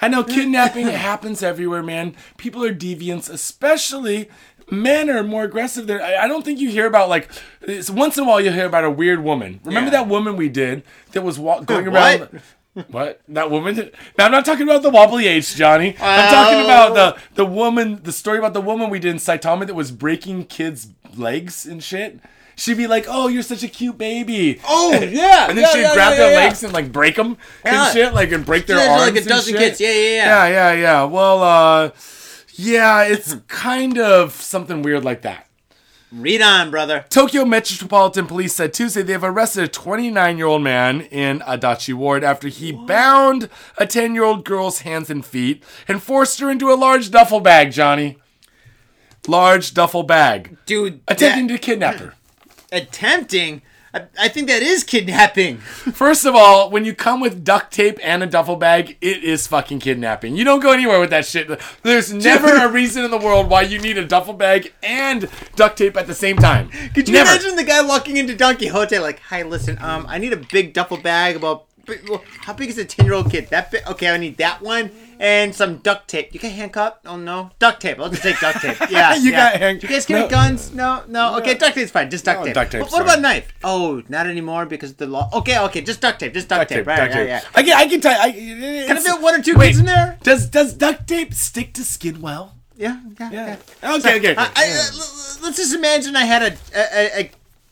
I 0.00 0.08
know 0.08 0.22
kidnapping 0.36 0.86
happens 0.86 1.42
everywhere, 1.42 1.82
man. 1.82 2.14
People 2.36 2.64
are 2.64 2.74
deviants, 2.74 3.28
especially 3.30 4.28
men 4.70 5.08
are 5.10 5.22
more 5.22 5.44
aggressive. 5.44 5.86
there. 5.86 6.02
I 6.02 6.28
don't 6.28 6.44
think 6.44 6.60
you 6.60 6.68
hear 6.70 6.86
about 6.86 7.08
like 7.08 7.28
once 7.90 8.16
in 8.18 8.24
a 8.24 8.26
while 8.26 8.40
you 8.40 8.50
hear 8.50 8.66
about 8.66 8.84
a 8.84 8.90
weird 8.90 9.22
woman. 9.24 9.60
Remember 9.64 9.90
Yeah. 9.90 10.02
that 10.02 10.08
woman 10.08 10.36
we 10.36 10.48
did 10.48 10.82
that 11.12 11.22
was 11.22 11.38
wa- 11.38 11.60
going 11.60 11.86
What? 11.92 12.20
around. 12.20 12.40
What 12.92 13.20
that 13.28 13.50
woman? 13.50 13.90
Now 14.16 14.26
I'm 14.26 14.30
not 14.30 14.44
talking 14.44 14.62
about 14.62 14.82
the 14.82 14.90
wobbly 14.90 15.26
H, 15.26 15.56
Johnny. 15.56 15.96
I'm 16.00 16.32
talking 16.32 16.60
about 16.64 16.90
oh. 16.92 16.94
the 16.94 17.16
the 17.34 17.44
woman, 17.44 18.00
the 18.04 18.12
story 18.12 18.38
about 18.38 18.52
the 18.52 18.60
woman 18.60 18.88
we 18.88 19.00
did 19.00 19.10
in 19.10 19.16
Saitama 19.16 19.66
that 19.66 19.74
was 19.74 19.90
breaking 19.90 20.44
kids' 20.44 20.88
legs 21.16 21.66
and 21.66 21.82
shit. 21.82 22.20
She'd 22.58 22.76
be 22.76 22.88
like, 22.88 23.06
"Oh, 23.08 23.28
you're 23.28 23.44
such 23.44 23.62
a 23.62 23.68
cute 23.68 23.96
baby." 23.96 24.60
Oh 24.68 24.92
yeah. 24.92 25.46
And 25.48 25.56
then 25.56 25.64
yeah, 25.64 25.72
she'd 25.72 25.80
yeah, 25.82 25.94
grab 25.94 26.10
yeah, 26.12 26.16
their 26.18 26.36
legs 26.36 26.64
and 26.64 26.72
like 26.72 26.90
break 26.90 27.14
them 27.14 27.38
and 27.64 27.92
shit, 27.92 28.12
like 28.12 28.32
and 28.32 28.44
break 28.44 28.66
their 28.66 28.78
arms. 28.78 29.00
like 29.02 29.14
a 29.14 29.18
and 29.18 29.26
dozen 29.28 29.52
shit. 29.54 29.60
kids. 29.60 29.80
Yeah, 29.80 29.92
yeah, 29.92 29.94
yeah. 30.02 30.26
Yeah, 30.26 30.48
yeah, 30.48 30.72
yeah. 30.72 31.04
Well, 31.04 31.42
uh, 31.42 31.90
yeah, 32.54 33.04
it's 33.04 33.36
kind 33.46 33.96
of 33.98 34.32
something 34.32 34.82
weird 34.82 35.04
like 35.04 35.22
that. 35.22 35.46
Read 36.10 36.42
on, 36.42 36.70
brother. 36.72 37.04
Tokyo 37.10 37.44
Metropolitan 37.44 38.26
Police 38.26 38.54
said 38.54 38.72
Tuesday 38.72 39.02
they've 39.02 39.22
arrested 39.22 39.62
a 39.64 39.68
29 39.68 40.38
year 40.38 40.46
old 40.46 40.62
man 40.62 41.02
in 41.02 41.38
Adachi 41.40 41.94
Ward 41.94 42.24
after 42.24 42.48
he 42.48 42.72
bound 42.72 43.48
a 43.76 43.86
10 43.86 44.14
year 44.14 44.24
old 44.24 44.44
girl's 44.44 44.80
hands 44.80 45.10
and 45.10 45.24
feet 45.24 45.62
and 45.86 46.02
forced 46.02 46.40
her 46.40 46.50
into 46.50 46.72
a 46.72 46.74
large 46.74 47.10
duffel 47.10 47.40
bag, 47.40 47.70
Johnny. 47.72 48.16
Large 49.28 49.74
duffel 49.74 50.02
bag. 50.02 50.56
Dude, 50.66 51.02
Attempting 51.06 51.46
that- 51.48 51.52
to 51.54 51.58
kidnap 51.58 51.96
her. 51.96 52.14
Attempting. 52.72 53.62
I, 53.94 54.02
I 54.20 54.28
think 54.28 54.48
that 54.48 54.62
is 54.62 54.84
kidnapping. 54.84 55.58
First 55.58 56.26
of 56.26 56.34
all, 56.34 56.70
when 56.70 56.84
you 56.84 56.94
come 56.94 57.20
with 57.20 57.44
duct 57.44 57.72
tape 57.72 57.98
and 58.02 58.22
a 58.22 58.26
duffel 58.26 58.56
bag, 58.56 58.96
it 59.00 59.24
is 59.24 59.46
fucking 59.46 59.80
kidnapping. 59.80 60.36
You 60.36 60.44
don't 60.44 60.60
go 60.60 60.72
anywhere 60.72 61.00
with 61.00 61.10
that 61.10 61.24
shit. 61.24 61.48
There's 61.82 62.12
never 62.24 62.54
a 62.54 62.70
reason 62.70 63.04
in 63.04 63.10
the 63.10 63.18
world 63.18 63.48
why 63.48 63.62
you 63.62 63.78
need 63.78 63.96
a 63.96 64.04
duffel 64.04 64.34
bag 64.34 64.72
and 64.82 65.28
duct 65.56 65.78
tape 65.78 65.96
at 65.96 66.06
the 66.06 66.14
same 66.14 66.36
time. 66.36 66.68
Could 66.94 67.08
you 67.08 67.14
never. 67.14 67.30
imagine 67.30 67.56
the 67.56 67.64
guy 67.64 67.82
walking 67.82 68.16
into 68.16 68.36
Don 68.36 68.56
Quijote 68.56 69.00
like, 69.00 69.20
"Hi, 69.20 69.42
listen, 69.42 69.78
um, 69.80 70.04
I 70.08 70.18
need 70.18 70.32
a 70.32 70.36
big 70.52 70.74
duffel 70.74 70.98
bag 70.98 71.36
about 71.36 71.67
well, 72.08 72.22
how 72.42 72.52
big 72.52 72.68
is 72.68 72.78
a 72.78 72.84
ten 72.84 73.06
year 73.06 73.14
old 73.14 73.30
kid? 73.30 73.48
That 73.50 73.70
big? 73.70 73.86
Okay, 73.88 74.08
I 74.08 74.16
need 74.16 74.36
that 74.38 74.60
one 74.62 74.90
and 75.20 75.54
some 75.54 75.78
duct 75.78 76.06
tape. 76.08 76.32
You 76.32 76.38
got 76.40 76.52
handcuff? 76.52 76.98
Oh 77.06 77.16
no, 77.16 77.50
duct 77.58 77.80
tape. 77.80 77.98
I'll 77.98 78.08
just 78.10 78.22
take 78.22 78.38
duct 78.40 78.60
tape. 78.60 78.76
Yeah, 78.90 79.14
You 79.16 79.30
yeah. 79.32 79.52
got 79.52 79.60
hand- 79.60 79.82
You 79.82 79.88
guys 79.88 80.06
carry 80.06 80.20
no. 80.22 80.28
guns? 80.28 80.72
No, 80.72 81.02
no. 81.08 81.36
Okay, 81.38 81.54
duct 81.54 81.74
tape's 81.74 81.90
fine. 81.90 82.08
Just 82.10 82.24
duct 82.24 82.40
No, 82.40 82.46
tape. 82.46 82.54
duct 82.54 82.72
tape, 82.72 82.82
What, 82.82 82.92
what 82.92 83.02
about 83.02 83.20
knife? 83.20 83.52
Oh, 83.64 84.02
not 84.08 84.26
anymore 84.26 84.66
because 84.66 84.94
the 84.94 85.06
law. 85.06 85.28
Okay, 85.32 85.58
okay, 85.58 85.80
just 85.80 86.00
duct 86.00 86.20
tape. 86.20 86.34
Just 86.34 86.48
duct, 86.48 86.60
Duct 86.60 86.68
tape. 86.70 86.78
tape, 86.78 86.86
Right, 86.86 86.96
duct 86.96 87.10
yeah, 87.14 87.20
tape. 87.20 87.28
yeah. 87.28 87.42
I 87.54 87.62
can, 87.62 87.72
I 87.78 87.88
can 87.88 88.00
tell. 88.00 88.20
I, 88.20 88.30
Can 88.32 88.96
I 88.96 89.00
fit 89.00 89.20
one 89.20 89.34
or 89.40 89.42
two 89.42 89.56
Wait. 89.56 89.68
kids 89.68 89.80
in 89.80 89.86
there? 89.86 90.18
Does 90.22 90.48
does 90.48 90.74
duct 90.74 91.06
tape 91.08 91.34
stick 91.34 91.72
to 91.74 91.84
skin 91.84 92.20
well? 92.20 92.54
Yeah, 92.76 93.00
yeah, 93.18 93.30
yeah. 93.32 93.56
Okay, 93.82 94.18
okay. 94.18 94.18
okay. 94.18 94.34
I, 94.36 94.44
I, 94.54 94.68
uh, 94.70 95.42
let's 95.42 95.56
just 95.56 95.74
imagine 95.74 96.14
I 96.14 96.24
had 96.24 96.42
a, 96.42 96.56
a, 96.76 97.20
a 97.22 97.30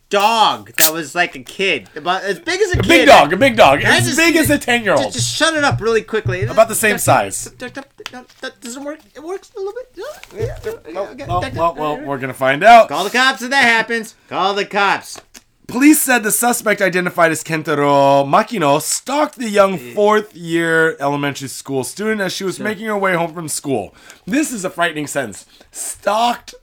dog 0.09 0.73
that 0.79 0.93
was 0.93 1.15
like 1.15 1.35
a 1.35 1.43
kid, 1.43 1.89
about 1.97 2.23
as 2.23 2.39
big 2.39 2.61
as 2.61 2.75
a, 2.75 2.79
a 2.79 2.83
kid. 2.83 2.89
big 2.89 3.07
dog, 3.09 3.33
a 3.33 3.37
big 3.37 3.57
dog, 3.57 3.81
as 3.83 4.05
just- 4.05 4.17
big 4.17 4.37
as 4.37 4.51
a 4.51 4.59
ten 4.59 4.85
year 4.85 4.95
old. 4.95 5.13
just 5.13 5.35
shut 5.35 5.55
it 5.55 5.65
up 5.65 5.81
really 5.81 6.03
quickly. 6.03 6.45
About 6.45 6.69
the 6.69 6.75
same 6.75 6.99
size. 6.99 7.45
That 7.59 8.55
doesn't 8.61 8.85
work. 8.85 9.01
It 9.15 9.23
works 9.23 9.51
a 9.57 9.59
little 9.59 9.73
bit. 9.73 10.05
Yeah, 10.35 10.59
yeah, 10.87 11.27
Well, 11.27 11.51
well, 11.55 11.75
well, 11.75 12.01
we're 12.01 12.19
gonna 12.19 12.35
find 12.35 12.63
out. 12.63 12.89
Call 12.89 13.05
the 13.05 13.11
cops 13.11 13.43
if 13.43 13.51
that 13.51 13.65
happens. 13.65 14.15
Call 14.29 14.55
the 14.55 14.65
cops. 14.65 15.21
Police 15.67 16.01
said 16.01 16.23
the 16.23 16.31
suspect, 16.31 16.81
identified 16.81 17.33
as 17.33 17.43
Kentaro 17.43 18.25
Makino, 18.25 18.81
stalked 18.81 19.35
the 19.35 19.51
young 19.51 19.77
fourth 19.95 20.37
year 20.37 20.97
elementary 21.01 21.49
school 21.49 21.83
student 21.83 22.21
as 22.21 22.33
she 22.33 22.45
was 22.45 22.61
making 22.61 22.87
her 22.87 22.97
way 22.97 23.15
home 23.15 23.35
from 23.35 23.49
school. 23.49 23.93
This 24.27 24.53
is 24.53 24.65
a 24.65 24.71
frightening 24.71 25.09
sentence. 25.09 25.45
Stalked 25.73 26.55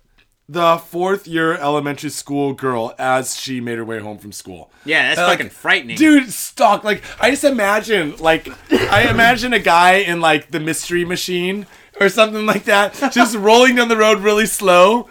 the 0.50 0.78
fourth 0.78 1.26
year 1.28 1.54
elementary 1.56 2.10
school 2.10 2.54
girl 2.54 2.94
as 3.00 3.40
she 3.40 3.62
made 3.62 3.78
her 3.78 3.86
way 3.86 4.00
home 4.00 4.18
from 4.18 4.32
school. 4.32 4.72
Yeah, 4.86 5.10
that's 5.10 5.20
like, 5.20 5.38
fucking 5.40 5.52
frightening. 5.52 5.96
Dude, 5.98 6.32
stalk. 6.32 6.84
Like, 6.84 7.02
I 7.20 7.30
just 7.32 7.44
imagine, 7.46 8.16
like, 8.18 8.48
I 8.72 9.10
imagine 9.10 9.54
a 9.54 9.60
guy 9.60 9.94
in, 9.96 10.20
like, 10.20 10.52
the 10.52 10.60
mystery 10.60 11.06
machine 11.06 11.66
or 12.00 12.10
something 12.10 12.46
like 12.46 12.66
that, 12.66 12.94
just 13.14 13.36
rolling 13.36 13.76
down 13.76 13.88
the 13.88 13.98
road 13.98 14.20
really 14.20 14.46
slow, 14.46 15.08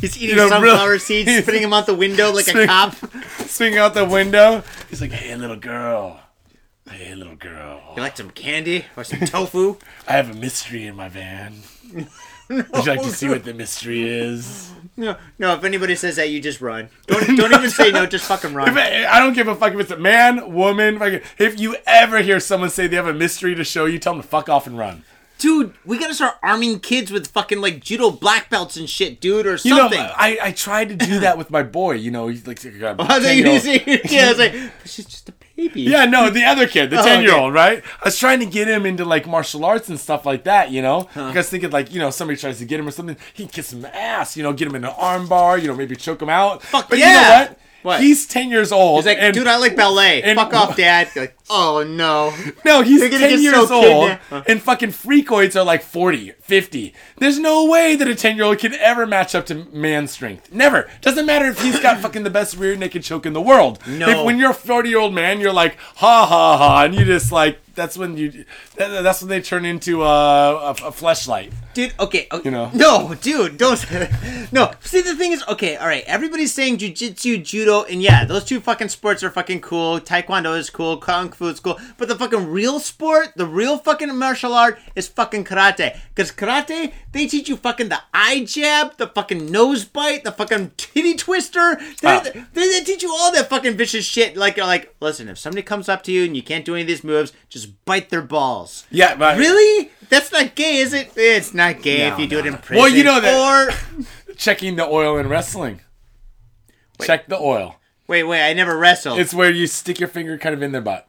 He's 0.00 0.16
eating 0.16 0.30
you 0.30 0.36
know, 0.36 0.48
sunflower 0.48 0.86
really- 0.88 0.98
seeds, 0.98 1.30
spitting 1.42 1.62
them 1.62 1.72
out 1.72 1.86
the 1.86 1.94
window 1.94 2.30
like 2.32 2.46
a 2.46 2.50
Spitting- 2.50 2.68
cop. 2.68 2.94
swinging 3.46 3.78
out 3.78 3.94
the 3.94 4.04
window. 4.04 4.62
He's 4.90 5.00
like, 5.00 5.12
hey, 5.12 5.34
little 5.36 5.56
girl. 5.56 6.20
Hey, 6.90 7.14
little 7.14 7.34
girl. 7.36 7.80
You 7.96 8.02
like 8.02 8.16
some 8.16 8.30
candy 8.30 8.84
or 8.96 9.04
some 9.04 9.20
tofu? 9.20 9.76
I 10.08 10.12
have 10.12 10.30
a 10.30 10.34
mystery 10.34 10.86
in 10.86 10.94
my 10.96 11.08
van. 11.08 11.54
Would 12.48 12.66
you 12.72 12.82
like 12.92 13.02
to 13.02 13.10
see 13.10 13.28
what 13.28 13.44
the 13.44 13.54
mystery 13.54 14.08
is? 14.08 14.70
No, 14.96 15.16
no. 15.38 15.54
If 15.54 15.64
anybody 15.64 15.94
says 15.94 16.16
that, 16.16 16.30
you 16.30 16.40
just 16.40 16.60
run. 16.60 16.88
Don't, 17.06 17.36
don't 17.36 17.52
even 17.52 17.70
say 17.70 17.90
no. 17.90 18.06
Just 18.06 18.26
fucking 18.26 18.50
If 18.50 18.56
run. 18.56 18.78
I, 18.78 19.06
I 19.06 19.20
don't 19.20 19.34
give 19.34 19.48
a 19.48 19.54
fuck 19.54 19.74
if 19.74 19.80
it's 19.80 19.90
a 19.90 19.96
man, 19.98 20.52
woman. 20.54 20.98
fucking- 20.98 21.20
If 21.38 21.58
you 21.60 21.76
ever 21.86 22.20
hear 22.22 22.40
someone 22.40 22.70
say 22.70 22.86
they 22.86 22.96
have 22.96 23.06
a 23.06 23.12
mystery 23.14 23.54
to 23.54 23.64
show 23.64 23.84
you, 23.84 23.98
tell 23.98 24.14
them 24.14 24.22
to 24.22 24.28
fuck 24.28 24.48
off 24.48 24.66
and 24.66 24.78
run. 24.78 25.02
Dude, 25.38 25.74
we 25.84 25.98
gotta 25.98 26.14
start 26.14 26.36
arming 26.42 26.80
kids 26.80 27.10
with 27.10 27.26
fucking 27.26 27.60
like 27.60 27.80
judo 27.84 28.10
black 28.10 28.48
belts 28.48 28.78
and 28.78 28.88
shit, 28.88 29.20
dude, 29.20 29.46
or 29.46 29.50
You 29.50 29.58
something. 29.76 29.98
know, 29.98 30.12
I, 30.16 30.38
I 30.42 30.52
tried 30.52 30.88
to 30.88 30.96
do 30.96 31.20
that 31.20 31.36
with 31.36 31.50
my 31.50 31.62
boy. 31.62 31.92
You 31.96 32.10
know, 32.10 32.28
he's 32.28 32.46
like, 32.46 32.64
a 32.64 32.68
oh, 32.98 33.04
I 33.04 33.20
thought 33.20 33.36
you 33.36 33.44
10-year-old. 33.44 33.60
see- 33.60 34.00
yeah, 34.16 34.24
I 34.24 34.28
was 34.30 34.38
like, 34.38 34.54
she's 34.86 35.04
just 35.04 35.28
a 35.28 35.32
baby. 35.56 35.82
Yeah, 35.82 36.04
no, 36.04 36.30
the 36.30 36.44
other 36.44 36.66
kid, 36.66 36.90
the 36.90 37.00
Oh, 37.00 37.04
ten 37.04 37.22
year 37.22 37.34
old, 37.34 37.54
right? 37.54 37.82
I 38.00 38.04
was 38.04 38.18
trying 38.18 38.40
to 38.40 38.46
get 38.46 38.68
him 38.68 38.86
into 38.86 39.04
like 39.04 39.26
martial 39.26 39.64
arts 39.64 39.88
and 39.88 39.98
stuff 39.98 40.26
like 40.26 40.44
that, 40.44 40.70
you 40.70 40.82
know. 40.82 41.00
Uh-huh. 41.00 41.22
I 41.22 41.32
was 41.32 41.48
thinking 41.48 41.70
like, 41.70 41.92
you 41.92 41.98
know, 41.98 42.10
somebody 42.10 42.38
tries 42.38 42.58
to 42.58 42.64
get 42.64 42.78
him 42.80 42.86
or 42.88 42.90
something, 42.90 43.16
he 43.34 43.44
can 43.44 43.50
kiss 43.52 43.72
him 43.72 43.84
ass, 43.86 44.36
you 44.36 44.42
know, 44.42 44.52
get 44.52 44.68
him 44.68 44.74
in 44.74 44.84
an 44.84 44.94
arm 44.96 45.26
bar, 45.28 45.58
you 45.58 45.68
know, 45.68 45.74
maybe 45.74 45.96
choke 45.96 46.22
him 46.22 46.28
out. 46.28 46.62
Fuck 46.62 46.90
but 46.90 46.98
you 46.98 47.04
yeah! 47.04 47.12
know 47.20 47.38
what? 47.48 47.58
What? 47.82 48.00
He's 48.00 48.26
ten 48.26 48.50
years 48.50 48.72
old. 48.72 48.98
He's 48.98 49.06
like, 49.06 49.18
and 49.20 49.32
dude, 49.32 49.46
I 49.46 49.58
like 49.58 49.76
ballet. 49.76 50.20
Fuck 50.34 50.52
off, 50.54 50.76
dad. 50.76 51.08
Like, 51.14 51.36
oh 51.50 51.84
no. 51.86 52.34
no, 52.64 52.82
he's 52.82 53.00
10 53.00 53.40
years 53.40 53.68
so 53.68 53.84
old, 53.84 54.18
and 54.46 54.60
fucking 54.60 54.90
freakoids 54.90 55.56
are 55.56 55.64
like 55.64 55.82
40, 55.82 56.32
50. 56.32 56.94
There's 57.18 57.38
no 57.38 57.66
way 57.66 57.96
that 57.96 58.08
a 58.08 58.14
10 58.14 58.36
year 58.36 58.44
old 58.44 58.58
can 58.58 58.74
ever 58.74 59.06
match 59.06 59.34
up 59.34 59.46
to 59.46 59.54
man 59.72 60.08
strength. 60.08 60.52
Never. 60.52 60.88
Doesn't 61.00 61.26
matter 61.26 61.46
if 61.46 61.60
he's 61.60 61.80
got 61.80 62.00
fucking 62.02 62.22
the 62.22 62.30
best 62.30 62.56
rear 62.56 62.76
naked 62.76 63.02
choke 63.02 63.26
in 63.26 63.32
the 63.32 63.40
world. 63.40 63.80
No. 63.86 64.08
If 64.08 64.24
when 64.24 64.38
you're 64.38 64.50
a 64.50 64.54
40 64.54 64.88
year 64.88 64.98
old 64.98 65.14
man, 65.14 65.40
you're 65.40 65.52
like, 65.52 65.76
ha 65.96 66.26
ha 66.26 66.56
ha, 66.58 66.84
and 66.84 66.94
you 66.94 67.04
just 67.04 67.32
like, 67.32 67.60
that's 67.76 67.96
when 67.96 68.16
you, 68.16 68.44
that, 68.76 69.02
that's 69.02 69.20
when 69.20 69.28
they 69.28 69.40
turn 69.40 69.64
into 69.64 70.02
a, 70.02 70.06
a, 70.06 70.70
a 70.70 70.90
fleshlight. 70.90 71.52
Dude, 71.74 71.92
okay, 72.00 72.26
okay. 72.32 72.48
You 72.48 72.50
know. 72.50 72.70
No, 72.72 73.14
dude, 73.20 73.58
don't. 73.58 73.78
no, 74.52 74.72
see, 74.80 75.02
the 75.02 75.14
thing 75.14 75.32
is, 75.32 75.44
okay, 75.46 75.76
all 75.76 75.86
right. 75.86 76.02
Everybody's 76.06 76.54
saying 76.54 76.78
jujitsu, 76.78 77.44
judo, 77.44 77.82
and 77.84 78.02
yeah, 78.02 78.24
those 78.24 78.44
two 78.44 78.60
fucking 78.60 78.88
sports 78.88 79.22
are 79.22 79.30
fucking 79.30 79.60
cool. 79.60 80.00
Taekwondo 80.00 80.58
is 80.58 80.70
cool. 80.70 80.96
Kung 80.96 81.30
Fu 81.36 81.46
is 81.48 81.60
cool. 81.60 81.78
But 81.98 82.08
the 82.08 82.16
fucking 82.16 82.48
real 82.50 82.80
sport, 82.80 83.28
the 83.36 83.46
real 83.46 83.78
fucking 83.78 84.16
martial 84.16 84.54
art 84.54 84.78
is 84.94 85.06
fucking 85.08 85.44
karate. 85.44 85.96
Because 86.14 86.32
karate, 86.32 86.92
they 87.12 87.26
teach 87.26 87.48
you 87.48 87.56
fucking 87.56 87.88
the 87.90 88.00
eye 88.12 88.44
jab, 88.44 88.96
the 88.96 89.06
fucking 89.08 89.50
nose 89.50 89.84
bite, 89.84 90.24
the 90.24 90.32
fucking 90.32 90.72
titty 90.76 91.14
twister. 91.14 91.78
They, 92.00 92.20
they, 92.52 92.68
they 92.70 92.80
teach 92.84 93.02
you 93.02 93.12
all 93.12 93.30
that 93.32 93.48
fucking 93.48 93.76
vicious 93.76 94.04
shit. 94.04 94.36
Like, 94.36 94.56
you're 94.56 94.66
like, 94.66 94.94
listen, 95.00 95.28
if 95.28 95.38
somebody 95.38 95.62
comes 95.62 95.88
up 95.88 96.02
to 96.04 96.12
you 96.12 96.24
and 96.24 96.36
you 96.36 96.42
can't 96.42 96.64
do 96.64 96.74
any 96.74 96.82
of 96.82 96.88
these 96.88 97.04
moves, 97.04 97.32
just 97.48 97.84
bite 97.84 98.10
their 98.10 98.22
balls. 98.22 98.84
Yeah, 98.90 99.14
but 99.14 99.38
Really? 99.38 99.90
That's 100.08 100.30
not 100.32 100.54
gay, 100.54 100.76
is 100.78 100.92
it? 100.92 101.12
It's 101.16 101.52
not 101.52 101.82
gay 101.82 102.06
if 102.06 102.14
No, 102.14 102.18
you 102.20 102.28
do 102.28 102.38
it 102.38 102.46
in 102.46 102.54
prison. 102.58 102.76
Well, 102.76 102.88
you 102.88 103.04
know 103.04 103.20
that- 103.20 103.70
Or 103.70 104.04
checking 104.36 104.76
the 104.76 104.86
oil 104.86 105.18
in 105.18 105.28
wrestling. 105.28 105.80
Check 107.02 107.28
the 107.28 107.38
oil. 107.38 107.76
wait, 108.08 108.22
wait, 108.24 108.48
I 108.48 108.52
never 108.54 108.76
wrestled. 108.76 109.18
It's 109.18 109.34
where 109.34 109.50
you 109.50 109.66
stick 109.66 110.00
your 110.00 110.08
finger 110.08 110.38
kind 110.38 110.54
of 110.54 110.62
in 110.62 110.72
their 110.72 110.80
butt. 110.80 111.06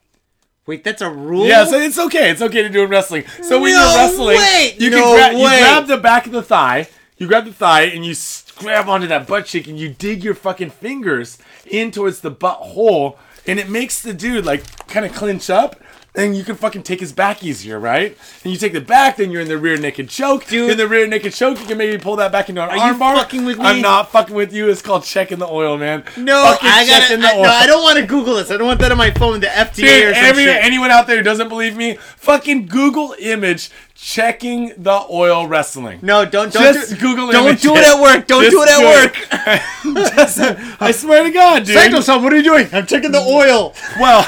Wait, 0.68 0.84
that's 0.84 1.02
a 1.02 1.10
rule. 1.10 1.48
Yeah, 1.48 1.66
so 1.66 1.80
it's 1.80 1.98
okay. 1.98 2.30
It's 2.30 2.42
okay 2.42 2.62
to 2.62 2.70
do 2.70 2.84
in 2.84 2.90
wrestling. 2.90 3.26
So 3.42 3.60
when 3.60 3.74
No 3.74 3.80
you're 3.80 3.96
wrestling, 3.98 4.38
way! 4.38 4.76
you 4.78 4.90
No 4.92 5.02
can 5.02 5.16
grab 5.16 5.34
you 5.34 5.48
grab 5.48 5.88
the 5.88 5.98
back 5.98 6.28
of 6.28 6.34
the 6.34 6.44
thigh, 6.44 6.90
you 7.18 7.28
grab 7.28 7.46
the 7.46 7.54
thigh, 7.54 7.84
and 7.84 8.06
you 8.06 8.14
grab 8.58 8.88
onto 8.88 9.08
that 9.08 9.26
butt 9.26 9.46
cheek, 9.46 9.68
and 9.68 9.80
you 9.80 9.90
dig 9.90 10.24
your 10.24 10.36
fucking 10.36 10.70
fingers 10.70 11.40
in 11.66 11.90
towards 11.92 12.22
the 12.22 12.30
butt 12.30 12.58
hole, 12.58 13.18
and 13.48 13.60
it 13.60 13.70
makes 13.70 14.02
the 14.02 14.14
dude 14.14 14.46
like 14.46 14.88
kind 14.88 15.06
of 15.06 15.14
clinch 15.14 15.50
up. 15.50 15.82
And 16.18 16.36
you 16.36 16.44
can 16.44 16.56
fucking 16.56 16.82
take 16.82 17.00
his 17.00 17.14
back 17.14 17.44
easier, 17.44 17.80
right? 17.80 18.18
And 18.44 18.52
you 18.52 18.58
take 18.58 18.74
the 18.74 18.82
back, 18.82 19.18
then 19.18 19.30
you're 19.30 19.42
in 19.42 19.48
the 19.48 19.58
rear 19.58 19.78
naked 19.78 20.10
choke. 20.10 20.48
Dude. 20.48 20.72
In 20.72 20.78
the 20.78 20.88
rear 20.88 21.06
naked 21.06 21.32
choke, 21.32 21.60
you 21.60 21.68
can 21.68 21.78
maybe 21.78 22.02
pull 22.02 22.16
that 22.16 22.32
back 22.32 22.50
into 22.50 22.64
an 22.64 22.76
you 22.76 22.82
arm 22.82 22.98
bar. 22.98 23.18
fucking 23.18 23.46
with 23.46 23.60
me? 23.60 23.66
I'm 23.66 23.82
not 23.84 24.12
fucking 24.12 24.36
with 24.36 24.52
you. 24.52 24.68
It's 24.68 24.82
called 24.82 25.04
checking 25.04 25.38
the 25.38 25.48
oil, 25.48 25.78
man. 25.78 26.04
no, 26.18 26.44
Fucking 26.44 26.70
I 26.70 26.88
gotta. 26.88 27.14
I, 27.14 27.18
no. 27.18 27.44
I 27.44 27.68
don't 27.68 27.84
want 27.84 28.00
to 28.00 28.06
Google 28.08 28.36
this. 28.36 28.50
I 28.50 28.58
don't 28.58 28.66
want 28.66 28.80
that 28.80 28.92
on 28.92 28.98
my 28.98 29.12
phone. 29.12 29.42
The 29.42 29.48
FDA 29.48 29.76
Dude, 29.76 30.10
or 30.10 30.14
some 30.16 30.24
every, 30.24 30.44
shit. 30.46 30.64
anyone 30.64 30.90
out 30.90 31.06
there 31.06 31.18
who 31.18 31.24
doesn't 31.24 31.50
believe 31.50 31.78
me, 31.78 31.98
fucking 31.98 32.66
Google 32.66 33.14
image 33.20 33.70
checking 33.94 34.74
the 34.76 35.06
oil 35.12 35.46
wrestling. 35.46 36.00
no, 36.02 36.26
don't 36.26 36.52
don't 36.52 36.74
Just 36.74 36.92
do, 36.92 36.98
Google 36.98 37.32
Don't 37.32 37.62
do 37.62 37.76
it 37.76 37.84
at 37.84 38.02
work. 38.02 38.26
Don't 38.26 38.44
Just 38.44 38.56
do 38.56 38.64
it 38.64 38.70
at 38.70 39.84
do 39.84 39.94
work. 39.94 40.06
Just- 40.16 40.82
I 40.82 40.92
swear 40.92 41.24
to 41.24 41.32
God, 41.32 41.66
dude. 41.66 41.76
Saito-san, 41.76 42.24
what 42.24 42.34
are 42.34 42.38
you 42.38 42.44
doing? 42.44 42.68
I'm 42.72 42.88
checking 42.88 43.12
the 43.12 43.20
mm. 43.20 43.28
oil. 43.28 43.74
Well, 44.00 44.28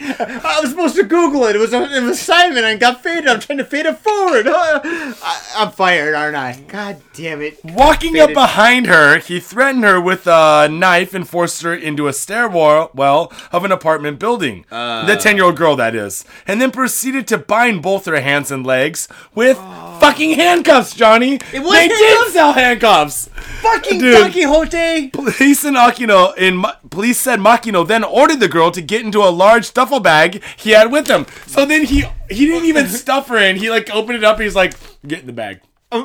I 0.00 0.58
was 0.60 0.70
supposed 0.70 0.96
to 0.96 1.04
Google 1.04 1.44
it. 1.44 1.56
It 1.56 1.58
was 1.58 1.72
an 1.72 2.08
assignment. 2.08 2.58
And 2.58 2.66
I 2.66 2.76
got 2.76 3.02
faded. 3.02 3.26
I'm 3.26 3.40
trying 3.40 3.58
to 3.58 3.64
fade 3.64 3.86
it 3.86 3.98
forward. 3.98 4.46
I, 4.50 5.54
I'm 5.56 5.70
fired, 5.72 6.14
aren't 6.14 6.36
I? 6.36 6.60
God 6.68 7.00
damn 7.14 7.42
it. 7.42 7.62
walking 7.64 8.18
up 8.18 8.32
behind 8.32 8.86
her, 8.86 9.18
he 9.18 9.40
threatened 9.40 9.84
her 9.84 10.00
with 10.00 10.26
a 10.26 10.68
knife 10.70 11.14
and 11.14 11.28
forced 11.28 11.62
her 11.62 11.74
into 11.74 12.08
a 12.08 12.12
stairwell 12.12 12.90
well, 12.94 13.32
of 13.52 13.64
an 13.64 13.72
apartment 13.72 14.18
building. 14.18 14.64
the 14.70 14.76
uh. 14.76 15.16
10 15.16 15.36
year 15.36 15.44
old 15.44 15.56
girl, 15.56 15.76
that 15.76 15.94
is. 15.94 16.24
And 16.46 16.60
then 16.60 16.70
proceeded 16.70 17.26
to 17.28 17.38
bind 17.38 17.82
both 17.82 18.06
her 18.06 18.20
hands 18.20 18.50
and 18.50 18.66
legs 18.66 19.08
with 19.34 19.58
oh. 19.60 19.95
Fucking 20.06 20.32
handcuffs, 20.34 20.94
Johnny. 20.94 21.34
It 21.52 21.60
was 21.60 21.72
they 21.72 21.88
handcuffs? 21.88 22.24
did 22.24 22.32
sell 22.32 22.52
handcuffs. 22.52 23.28
Fucking 23.60 23.98
Dude. 23.98 24.14
Don 24.14 24.30
Quijote. 24.30 25.12
Police 25.12 25.64
in 25.64 25.74
Akino 25.74 26.36
in 26.36 26.64
police 26.90 27.18
said 27.18 27.40
Makino 27.40 27.86
then 27.86 28.04
ordered 28.04 28.38
the 28.38 28.46
girl 28.48 28.70
to 28.70 28.80
get 28.80 29.04
into 29.04 29.18
a 29.18 29.30
large 29.30 29.74
duffel 29.74 29.98
bag 29.98 30.42
he 30.56 30.70
had 30.70 30.92
with 30.92 31.08
him. 31.08 31.26
So 31.46 31.66
then 31.66 31.84
he 31.84 32.04
he 32.30 32.46
didn't 32.46 32.66
even 32.66 32.86
stuff 33.02 33.26
her 33.28 33.36
in. 33.36 33.56
He 33.56 33.68
like 33.68 33.90
opened 33.92 34.18
it 34.18 34.24
up. 34.24 34.38
He's 34.38 34.54
like, 34.54 34.74
"Get 35.06 35.20
in 35.20 35.26
the 35.26 35.32
bag." 35.32 35.60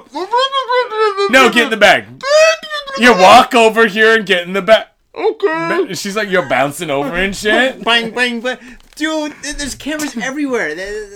No, 1.30 1.50
get 1.50 1.66
in 1.66 1.70
the 1.70 1.78
bag. 1.78 2.06
You 2.98 3.14
walk 3.14 3.56
over 3.56 3.88
here 3.88 4.16
and 4.18 4.26
get 4.26 4.44
in 4.44 4.54
the 4.54 4.62
bag. 4.62 4.88
Okay. 5.14 5.94
She's 5.94 6.16
like, 6.16 6.30
you're 6.30 6.48
bouncing 6.48 6.90
over 6.90 7.16
and 7.16 7.36
shit. 7.36 7.84
bang, 7.86 8.12
bang, 8.12 8.42
bang. 8.42 8.58
Dude, 9.02 9.34
there's 9.58 9.74
cameras 9.74 10.16
everywhere. 10.16 10.70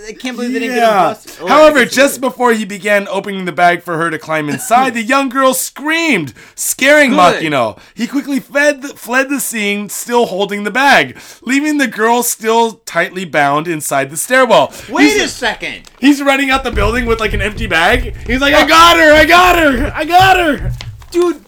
I 0.08 0.12
can't 0.18 0.36
believe 0.36 0.52
they 0.52 0.58
didn't 0.58 0.74
get 0.74 0.88
him 0.88 0.92
busted. 0.92 1.36
Oh, 1.40 1.46
However, 1.46 1.84
just 1.84 2.20
before 2.20 2.52
he 2.52 2.64
began 2.64 3.06
opening 3.06 3.44
the 3.44 3.52
bag 3.52 3.80
for 3.82 3.96
her 3.96 4.10
to 4.10 4.18
climb 4.18 4.48
inside, 4.48 4.92
the 4.94 5.04
young 5.04 5.28
girl 5.28 5.54
screamed, 5.54 6.34
scaring 6.56 7.10
Good. 7.10 7.16
Makino. 7.16 7.78
He 7.94 8.08
quickly 8.08 8.40
fled 8.40 8.82
the, 8.82 8.88
fled 8.88 9.28
the 9.28 9.38
scene, 9.38 9.88
still 9.88 10.26
holding 10.26 10.64
the 10.64 10.72
bag, 10.72 11.16
leaving 11.42 11.78
the 11.78 11.86
girl 11.86 12.24
still 12.24 12.72
tightly 12.86 13.24
bound 13.24 13.68
inside 13.68 14.10
the 14.10 14.16
stairwell. 14.16 14.74
Wait 14.88 15.12
he's, 15.12 15.22
a 15.22 15.28
second. 15.28 15.88
he's 16.00 16.20
running 16.20 16.50
out 16.50 16.64
the 16.64 16.72
building 16.72 17.06
with 17.06 17.20
like 17.20 17.34
an 17.34 17.40
empty 17.40 17.68
bag. 17.68 18.16
He's 18.26 18.40
like, 18.40 18.52
I 18.52 18.64
oh. 18.64 18.66
got 18.66 18.96
her, 18.96 19.14
I 19.14 19.24
got 19.26 19.58
her, 19.60 19.92
I 19.94 20.04
got 20.04 20.36
her. 20.38 20.72
Dude, 21.12 21.45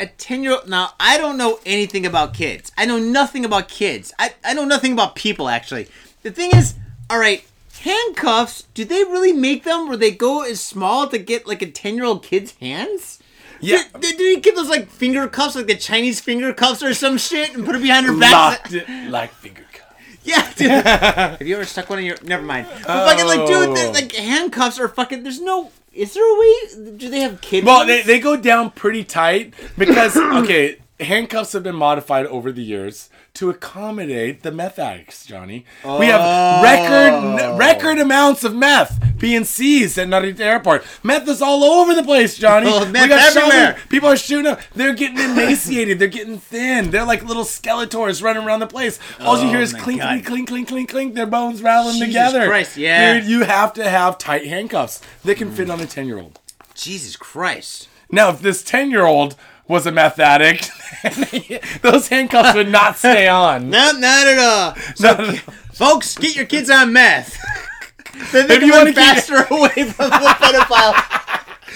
a 0.00 0.06
10 0.06 0.42
year 0.42 0.52
old. 0.52 0.68
Now, 0.68 0.90
I 0.98 1.18
don't 1.18 1.36
know 1.38 1.58
anything 1.64 2.04
about 2.06 2.34
kids. 2.34 2.72
I 2.76 2.84
know 2.86 2.98
nothing 2.98 3.44
about 3.44 3.68
kids. 3.68 4.12
I, 4.18 4.34
I 4.44 4.54
know 4.54 4.64
nothing 4.64 4.92
about 4.92 5.14
people, 5.14 5.48
actually. 5.48 5.88
The 6.22 6.30
thing 6.30 6.50
is, 6.54 6.74
alright, 7.12 7.44
handcuffs, 7.80 8.62
do 8.74 8.84
they 8.84 9.04
really 9.04 9.32
make 9.32 9.64
them 9.64 9.88
where 9.88 9.96
they 9.96 10.10
go 10.10 10.42
as 10.42 10.60
small 10.60 11.08
to 11.08 11.18
get 11.18 11.46
like 11.46 11.62
a 11.62 11.70
10 11.70 11.94
year 11.96 12.04
old 12.04 12.22
kid's 12.22 12.52
hands? 12.58 13.20
Yeah. 13.60 13.82
Do, 13.94 14.00
do, 14.00 14.16
do 14.18 14.22
you 14.24 14.40
get 14.40 14.56
those 14.56 14.68
like 14.68 14.88
finger 14.88 15.26
cuffs, 15.28 15.54
like 15.54 15.66
the 15.66 15.76
Chinese 15.76 16.20
finger 16.20 16.52
cuffs 16.52 16.82
or 16.82 16.92
some 16.92 17.16
shit, 17.18 17.54
and 17.54 17.64
put 17.64 17.74
it 17.76 17.82
behind 17.82 18.06
her 18.06 18.18
back? 18.18 18.70
Locked 18.70 18.88
like 19.10 19.30
finger 19.32 19.64
cuffs. 19.72 19.80
Yeah, 20.24 20.50
dude. 20.56 20.70
Have 20.86 21.42
you 21.46 21.54
ever 21.56 21.64
stuck 21.64 21.88
one 21.88 21.98
in 21.98 22.04
your? 22.06 22.16
Never 22.22 22.42
mind. 22.42 22.66
But 22.70 22.84
fucking 22.86 23.26
like, 23.26 23.46
dude, 23.46 23.78
Oh. 23.78 23.90
like 23.92 24.12
handcuffs 24.12 24.78
are 24.80 24.88
fucking. 24.88 25.22
There's 25.22 25.40
no. 25.40 25.70
Is 25.94 26.14
there 26.14 26.24
a 26.24 26.38
way? 26.38 26.96
Do 26.96 27.08
they 27.08 27.20
have 27.20 27.40
kids? 27.40 27.66
Well, 27.66 27.86
they, 27.86 28.02
they 28.02 28.18
go 28.18 28.36
down 28.36 28.70
pretty 28.70 29.04
tight 29.04 29.54
because 29.78 30.16
okay, 30.42 30.78
handcuffs 31.00 31.52
have 31.52 31.62
been 31.62 31.76
modified 31.76 32.26
over 32.26 32.50
the 32.52 32.62
years 32.62 33.10
to 33.34 33.50
accommodate 33.50 34.42
the 34.42 34.50
meth 34.50 34.78
addicts. 34.78 35.24
Johnny, 35.24 35.64
we 35.84 36.06
have 36.06 36.62
record 36.62 37.40
oh. 37.42 37.56
record 37.56 37.98
amounts 37.98 38.44
of 38.44 38.54
meth. 38.54 39.03
Being 39.24 39.44
seized 39.44 39.96
at 39.96 40.06
Narita 40.06 40.40
Airport. 40.40 40.84
Meth 41.02 41.26
is 41.28 41.40
all 41.40 41.64
over 41.64 41.94
the 41.94 42.02
place, 42.02 42.36
Johnny. 42.36 42.66
Oh, 42.68 42.84
meth 42.84 43.10
everywhere. 43.10 43.78
People 43.88 44.10
are 44.10 44.18
shooting 44.18 44.52
up. 44.52 44.60
They're 44.74 44.92
getting 44.92 45.18
emaciated. 45.18 45.98
They're 45.98 46.08
getting 46.08 46.36
thin. 46.36 46.90
They're 46.90 47.06
like 47.06 47.24
little 47.24 47.44
skeletors 47.44 48.22
running 48.22 48.44
around 48.44 48.60
the 48.60 48.66
place. 48.66 48.98
All 49.20 49.38
you 49.38 49.46
Oh 49.46 49.48
hear 49.48 49.60
is 49.60 49.72
clink, 49.72 50.02
clink, 50.02 50.26
clink, 50.26 50.48
clink, 50.48 50.68
clink, 50.68 50.90
clink. 50.90 51.14
Their 51.14 51.24
bones 51.24 51.62
rattling 51.62 51.94
Jesus 51.94 52.08
together. 52.08 52.46
Christ, 52.46 52.76
yeah. 52.76 53.14
Dude, 53.14 53.24
you 53.24 53.44
have 53.44 53.72
to 53.74 53.88
have 53.88 54.18
tight 54.18 54.44
handcuffs. 54.44 55.00
They 55.24 55.34
can 55.34 55.50
fit 55.50 55.68
mm. 55.68 55.72
on 55.72 55.80
a 55.80 55.86
10 55.86 56.06
year 56.06 56.18
old. 56.18 56.38
Jesus 56.74 57.16
Christ. 57.16 57.88
Now, 58.10 58.28
if 58.28 58.42
this 58.42 58.62
10 58.62 58.90
year 58.90 59.06
old 59.06 59.36
was 59.66 59.86
a 59.86 59.92
meth 59.92 60.18
addict, 60.18 60.70
those 61.80 62.08
handcuffs 62.08 62.54
would 62.54 62.68
not 62.68 62.98
stay 62.98 63.26
on. 63.26 63.70
No, 63.74 63.92
not 63.92 64.26
at 64.26 64.38
all. 64.38 64.76
No, 65.00 65.30
no. 65.30 65.32
Folks, 65.72 66.14
get 66.18 66.36
your 66.36 66.44
kids 66.44 66.68
on 66.68 66.92
meth. 66.92 67.38
then 68.32 68.48
they 68.48 68.56
If 68.56 68.62
you 68.62 68.72
wanna 68.72 68.92
keep- 68.92 69.50
away 69.50 69.90
from 69.90 70.10
the 70.10 70.16
pedophile. 70.40 71.20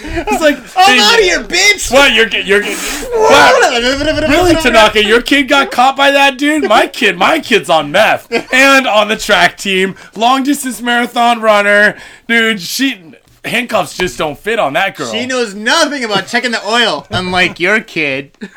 It's 0.00 0.40
like, 0.40 0.56
I'm 0.76 1.00
out 1.00 1.18
of 1.18 1.24
here, 1.24 1.42
bitch! 1.42 1.90
What? 1.90 2.12
You're. 2.12 2.28
You're 2.28 2.60
getting. 2.60 2.76
What? 3.10 4.28
Really, 4.28 4.54
Tanaka? 4.54 5.02
Your 5.04 5.22
kid 5.22 5.48
got 5.48 5.70
caught 5.70 5.96
by 5.96 6.10
that 6.12 6.38
dude? 6.38 6.68
My 6.68 6.86
kid, 6.86 7.16
my 7.18 7.40
kid's 7.40 7.68
on 7.68 7.90
meth 7.90 8.30
and 8.52 8.86
on 8.86 9.08
the 9.08 9.16
track 9.16 9.56
team, 9.56 9.96
long 10.14 10.44
distance 10.44 10.80
marathon 10.80 11.40
runner, 11.40 11.98
dude. 12.28 12.60
She 12.60 13.12
handcuffs 13.44 13.96
just 13.96 14.18
don't 14.18 14.38
fit 14.38 14.58
on 14.58 14.74
that 14.74 14.96
girl. 14.96 15.10
She 15.10 15.26
knows 15.26 15.54
nothing 15.54 16.04
about 16.04 16.28
checking 16.28 16.50
the 16.52 16.64
oil, 16.66 17.06
unlike 17.10 17.58
your 17.58 17.80
kid. 17.80 18.36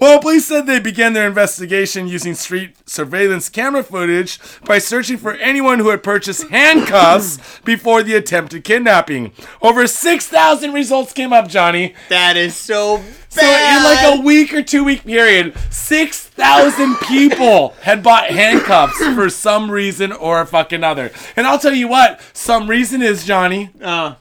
Well, 0.00 0.20
police 0.20 0.46
said 0.46 0.66
they 0.66 0.78
began 0.80 1.12
their 1.12 1.26
investigation 1.26 2.06
using 2.08 2.34
street 2.34 2.76
surveillance 2.88 3.48
camera 3.48 3.82
footage 3.82 4.38
by 4.64 4.78
searching 4.78 5.16
for 5.16 5.32
anyone 5.34 5.78
who 5.78 5.88
had 5.90 6.02
purchased 6.02 6.48
handcuffs 6.48 7.38
before 7.64 8.02
the 8.02 8.14
attempted 8.14 8.64
kidnapping. 8.64 9.32
Over 9.62 9.86
6,000 9.86 10.72
results 10.72 11.12
came 11.12 11.32
up, 11.32 11.48
Johnny. 11.48 11.94
That 12.08 12.36
is 12.36 12.54
so 12.56 12.98
bad. 12.98 13.06
So 13.28 13.42
in 13.42 13.82
like 13.84 14.18
a 14.18 14.22
week 14.22 14.54
or 14.54 14.62
two 14.62 14.82
week 14.84 15.04
period, 15.04 15.54
6,000 15.70 16.96
people 17.00 17.74
had 17.82 18.02
bought 18.02 18.30
handcuffs 18.30 18.98
for 19.14 19.28
some 19.28 19.70
reason 19.70 20.10
or 20.12 20.44
fucking 20.46 20.82
other. 20.84 21.10
And 21.36 21.46
I'll 21.46 21.58
tell 21.58 21.74
you 21.74 21.88
what, 21.88 22.20
some 22.32 22.68
reason 22.68 23.02
is, 23.02 23.24
Johnny, 23.24 23.70
Uh, 23.82 24.14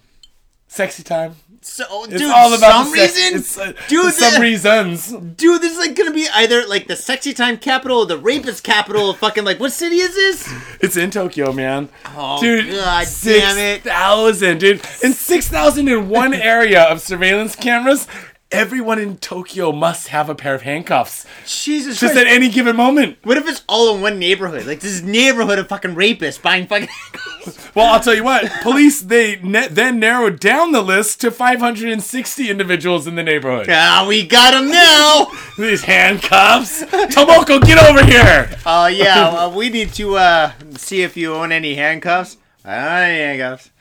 sexy 0.67 1.03
time. 1.03 1.36
So, 1.68 2.03
It's 2.05 2.13
dude, 2.22 2.32
all 2.32 2.53
about 2.53 2.84
some 2.86 2.91
the 2.91 3.07
sex- 3.07 3.34
reason, 3.34 3.63
uh, 3.63 3.74
dude, 3.88 4.13
some 4.13 4.34
the- 4.36 4.39
reasons. 4.39 5.07
dude, 5.36 5.61
this 5.61 5.72
is 5.74 5.78
like 5.80 5.95
gonna 5.95 6.11
be 6.11 6.28
either 6.36 6.66
like 6.68 6.88
the 6.88 6.95
sexy 6.95 7.34
time 7.34 7.57
capital 7.57 7.99
or 7.99 8.05
the 8.05 8.18
rapist 8.18 8.63
capital 8.63 9.09
of 9.09 9.18
fucking 9.20 9.43
like 9.43 9.59
what 9.59 9.72
city 9.74 9.97
is 9.97 10.13
this? 10.16 10.53
It's 10.80 10.95
in 10.95 11.09
Tokyo, 11.11 11.51
man. 11.51 11.89
Oh, 12.16 12.39
dude, 12.39 12.70
God 12.72 13.07
damn 13.24 13.57
it. 13.57 13.84
6,000, 13.84 14.57
dude. 14.59 14.82
And 15.03 15.13
6,000 15.16 15.88
in 15.88 16.07
one 16.09 16.34
area 16.55 16.84
of 16.84 17.01
surveillance 17.01 17.55
cameras. 17.55 18.07
Everyone 18.52 19.00
in 19.00 19.18
Tokyo 19.18 19.72
must 19.72 20.10
have 20.10 20.30
a 20.30 20.36
pair 20.36 20.54
of 20.54 20.62
handcuffs. 20.62 21.26
Jesus 21.48 22.00
Just 22.00 22.14
Christ. 22.14 22.28
at 22.28 22.32
any 22.34 22.48
given 22.48 22.76
moment. 22.76 23.18
What 23.24 23.38
if 23.38 23.48
it's 23.50 23.64
all 23.68 23.96
in 23.96 24.02
one 24.02 24.20
neighborhood? 24.20 24.66
Like 24.68 24.80
this 24.82 25.02
neighborhood 25.02 25.58
of 25.60 25.68
fucking 25.68 25.96
rapists 25.96 26.39
buying 26.41 26.68
fucking. 26.68 26.88
handcuffs. 27.46 27.76
Well, 27.76 27.91
I'll 27.91 28.00
tell 28.00 28.14
you 28.14 28.24
what. 28.24 28.50
Police 28.62 29.02
they 29.02 29.38
ne- 29.41 29.68
then 29.68 30.00
narrowed 30.00 30.39
down 30.39 30.72
the 30.72 30.82
list 30.82 31.22
to 31.22 31.32
560 31.32 32.50
individuals 32.50 33.08
in 33.08 33.16
the 33.16 33.24
neighborhood. 33.24 33.68
ah, 33.70 34.06
we 34.08 34.26
got 34.26 34.52
them 34.52 34.70
now. 34.70 35.28
These 35.58 35.84
handcuffs. 35.84 36.84
Tomoko, 36.84 37.60
get 37.66 37.80
over 37.84 38.06
here. 38.06 38.50
Oh 38.66 38.86
yeah, 38.88 39.34
well, 39.34 39.52
we 39.52 39.70
need 39.70 39.91
to 39.96 40.16
uh 40.18 40.52
see 40.78 41.02
if 41.02 41.18
you 41.18 41.34
own 41.34 41.52
any 41.52 41.76
handcuffs. 41.76 42.38
I 42.64 42.76
don't 42.76 42.86
own 42.86 43.02
any 43.02 43.20
handcuffs. 43.22 43.72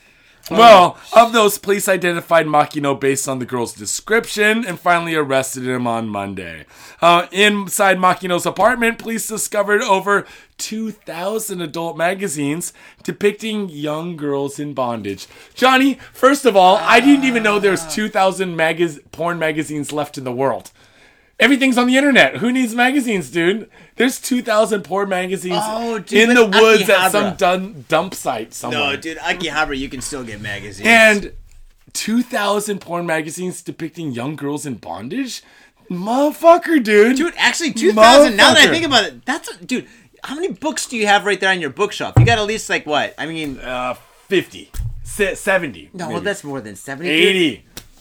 Well, 0.51 0.99
of 1.14 1.32
those, 1.32 1.57
police 1.57 1.88
identified 1.88 2.47
Makino 2.47 2.99
based 2.99 3.28
on 3.28 3.38
the 3.38 3.47
girl's 3.47 3.72
description 3.72 4.64
and 4.66 4.78
finally 4.78 5.14
arrested 5.14 5.66
him 5.66 5.86
on 5.86 6.09
Monday. 6.09 6.66
Uh, 7.01 7.26
inside 7.32 7.97
Makino's 7.97 8.45
apartment, 8.45 8.99
police 8.99 9.26
discovered 9.26 9.80
over 9.80 10.26
2,000 10.59 11.62
adult 11.62 11.97
magazines 11.97 12.74
depicting 13.03 13.70
young 13.70 14.16
girls 14.16 14.59
in 14.59 14.74
bondage. 14.74 15.26
Johnny, 15.55 15.95
first 16.12 16.45
of 16.45 16.57
all, 16.57 16.76
I 16.76 17.01
didn't 17.01 17.24
even 17.24 17.42
know 17.42 17.59
there's 17.59 17.86
2,000 17.95 18.55
magaz- 18.55 19.01
porn 19.12 19.38
magazines 19.38 19.92
left 19.92 20.18
in 20.18 20.24
the 20.24 20.32
world. 20.32 20.70
Everything's 21.45 21.76
on 21.78 21.86
the 21.86 21.97
internet. 21.97 22.38
Who 22.38 22.51
needs 22.51 22.74
magazines, 22.74 23.30
dude? 23.30 23.70
There's 23.97 24.20
2,000 24.20 24.82
porn 24.82 25.09
magazines 25.09 25.59
Oh, 25.62 25.99
dude, 25.99 26.28
in 26.30 26.34
the 26.34 26.47
woods 26.47 26.88
at 26.88 27.11
some 27.12 27.36
dun- 27.36 27.84
dump 27.88 28.14
site 28.14 28.55
somewhere. 28.55 28.80
No, 28.92 28.97
dude, 28.97 29.18
Akihabara, 29.18 29.76
you 29.78 29.88
can 29.88 30.01
still 30.01 30.24
get 30.24 30.40
magazines. 30.40 30.86
And 30.88 31.32
2,000 31.92 32.80
porn 32.80 33.07
magazines 33.07 33.62
depicting 33.62 34.11
young 34.12 34.36
girls 34.36 34.66
in 34.66 34.74
bondage? 34.74 35.42
Motherfucker, 35.90 36.82
dude. 36.82 37.16
dude, 37.16 37.34
actually, 37.36 37.72
two 37.72 37.92
thousand. 37.92 38.36
Now 38.36 38.55
that 38.55 38.68
I 38.68 38.70
think 38.72 38.86
about 38.86 39.05
it, 39.05 39.24
that's 39.26 39.51
a, 39.51 39.64
dude. 39.64 39.86
How 40.24 40.34
many 40.34 40.49
books 40.53 40.86
do 40.88 40.97
you 40.97 41.07
have 41.07 41.26
right 41.26 41.38
there 41.38 41.51
on 41.51 41.61
your 41.61 41.68
bookshelf? 41.70 42.14
You 42.18 42.24
got 42.24 42.38
at 42.38 42.47
least 42.47 42.70
like 42.70 42.86
what? 42.86 43.14
I 43.18 43.26
mean, 43.26 43.59
Uh, 43.61 43.92
50. 44.28 44.70
70. 45.05 45.90
no, 45.92 46.09
maybe. 46.09 46.20
that's 46.20 46.42
more 46.42 46.61
than 46.62 46.74
seventy. 46.74 47.09
dude. 47.57 47.61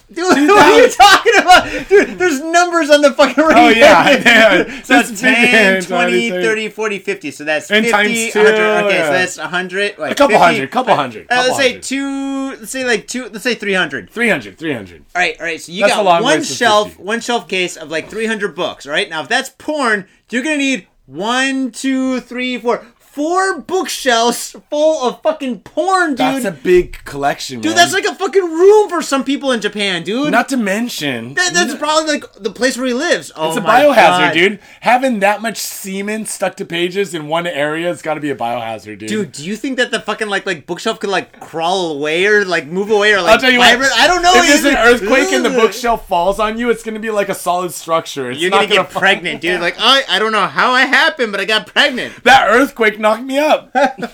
80. 0.09 0.15
Dude, 0.15 0.25
what 0.49 0.57
are 0.59 0.81
you 0.81 0.89
talking 0.89 1.33
about? 1.41 1.89
Dude, 1.89 2.19
there's 2.19 2.39
numbers 2.41 2.89
on 2.89 3.01
the 3.01 3.11
fucking 3.11 3.43
radio. 3.43 3.63
Oh, 3.63 3.69
yeah. 3.69 4.09
yeah. 4.11 4.81
So 4.83 4.93
That's 4.95 5.19
10, 5.19 5.33
10, 5.81 5.83
20, 5.83 6.29
20, 6.29 6.29
30, 6.43 6.69
40, 6.69 6.99
50. 6.99 7.31
So 7.31 7.43
that's 7.43 7.71
And 7.71 7.85
50, 7.85 8.31
two, 8.31 8.39
100. 8.43 8.85
Okay, 8.85 8.97
yeah. 8.97 9.05
so 9.07 9.11
that's 9.13 9.37
100. 9.37 9.97
Like 9.97 10.11
A 10.11 10.15
couple 10.15 10.37
50. 10.37 10.43
hundred, 10.53 10.71
couple 10.71 10.95
hundred, 10.95 11.27
Uh, 11.31 11.35
let's 11.35 11.47
couple 11.49 11.61
say 11.63 11.79
two, 11.79 12.49
let's 12.59 12.71
say 12.71 12.83
like 12.85 13.07
two, 13.07 13.23
let's 13.29 13.43
say 13.43 13.55
300. 13.55 14.09
300. 14.09 14.57
300. 14.57 15.05
All 15.15 15.21
right, 15.21 15.35
all 15.39 15.45
right. 15.45 15.61
So 15.61 15.71
you 15.71 15.81
That's 15.81 15.93
got 15.95 16.21
one 16.21 16.43
shelf, 16.43 16.89
50. 16.89 17.03
one 17.03 17.19
shelf 17.21 17.47
case 17.47 17.77
of 17.77 17.89
like 17.89 18.09
300 18.09 18.55
books. 18.55 18.85
All 18.85 18.91
right. 18.91 19.09
Now, 19.09 19.21
if 19.23 19.29
that's 19.29 19.49
porn, 19.49 20.07
you're 20.29 20.43
gonna 20.43 20.57
need 20.57 20.87
one, 21.05 21.71
two, 21.71 22.19
three, 22.21 22.57
four, 22.57 22.85
four 23.13 23.61
bookshelves 23.61 24.55
full 24.71 25.07
of 25.07 25.21
fucking 25.21 25.59
porn, 25.59 26.09
dude. 26.11 26.17
That's 26.17 26.45
a 26.45 26.51
big 26.51 26.97
collection, 27.05 27.61
dude, 27.61 27.69
man. 27.71 27.75
that's 27.75 27.93
like 27.93 28.05
a 28.05 28.15
fucking 28.15 28.41
room 28.43 28.89
for 28.89 29.03
some 29.03 29.23
people 29.23 29.51
in 29.51 29.61
Japan, 29.61 30.01
dude. 30.03 30.31
Not 30.31 30.49
to 30.49 30.57
mention. 30.57 31.35
that, 31.35 31.53
that's 31.53 31.75
probably 31.75 32.13
like 32.13 32.33
the 32.33 32.49
place 32.49 32.75
where 32.75 32.87
he 32.87 32.93
lives. 32.93 33.31
Oh 33.35 33.49
It's 33.49 33.57
a 33.57 33.61
biohazard, 33.61 33.95
God. 33.95 34.33
dude. 34.33 34.59
Having 34.81 35.19
that 35.19 35.43
much 35.43 35.57
semen 35.57 36.25
stuck 36.25 36.55
to 36.57 36.65
pages 36.65 37.13
in 37.13 37.27
one 37.27 37.45
area, 37.45 37.91
it's 37.91 38.01
got 38.01 38.15
to 38.15 38.19
be 38.19 38.31
a 38.31 38.35
biohazard, 38.35 38.97
dude. 38.97 39.09
Dude, 39.09 39.31
do 39.31 39.45
you 39.45 39.55
think 39.55 39.77
that 39.77 39.91
the 39.91 39.99
fucking 39.99 40.27
like 40.27 40.47
like 40.47 40.65
bookshelf 40.65 40.99
could 40.99 41.11
like 41.11 41.39
crawl 41.39 41.91
away 41.91 42.25
or 42.25 42.43
like 42.45 42.65
move 42.65 42.89
away 42.89 43.13
or 43.13 43.21
like 43.21 43.33
I'll 43.33 43.39
tell 43.39 43.51
you 43.51 43.59
vibrate? 43.59 43.89
what. 43.91 43.99
I 43.99 44.07
don't 44.07 44.23
know. 44.23 44.33
If 44.35 44.47
there's 44.47 44.65
an 44.65 44.75
earthquake 44.77 45.31
and 45.31 45.45
the 45.45 45.51
bookshelf 45.51 46.07
falls 46.07 46.39
on 46.39 46.57
you, 46.57 46.71
it's 46.71 46.81
gonna 46.83 46.99
be 46.99 47.11
like 47.11 47.29
a 47.29 47.35
solid 47.35 47.71
structure. 47.73 48.31
It's 48.31 48.41
You're 48.41 48.49
not 48.49 48.63
gonna 48.63 48.81
get 48.81 48.91
fall- 48.91 48.99
pregnant, 49.01 49.41
dude. 49.41 49.61
Like 49.61 49.75
I, 49.77 50.03
I 50.09 50.17
don't 50.19 50.31
know 50.31 50.47
how 50.47 50.75
it 50.77 50.87
happened, 50.87 51.31
but 51.31 51.39
I 51.39 51.45
got 51.45 51.67
pregnant. 51.67 52.23
That 52.23 52.47
earthquake 52.49 52.99
knocked 53.03 53.23
me 53.23 53.37
up. 53.37 53.71
the 53.73 54.07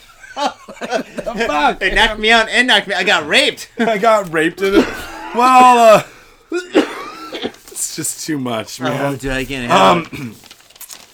fuck? 1.48 1.82
It 1.82 1.94
knocked 1.94 2.20
me 2.20 2.32
out 2.32 2.50
and 2.50 2.68
knocked 2.68 2.88
me. 2.88 2.96
I 2.96 3.04
got 3.04 3.26
raped. 3.28 3.70
I 3.80 3.98
got 3.98 4.34
raped 4.34 4.62
in 4.62 4.76
it. 4.76 4.88
Well, 5.36 5.78
uh, 5.98 6.04
it's 6.52 7.96
just 7.96 8.26
too 8.26 8.38
much, 8.38 8.82
man. 8.82 9.18
dude, 9.18 9.32
I 9.32 9.46
can't 9.46 9.72
Um, 9.72 10.36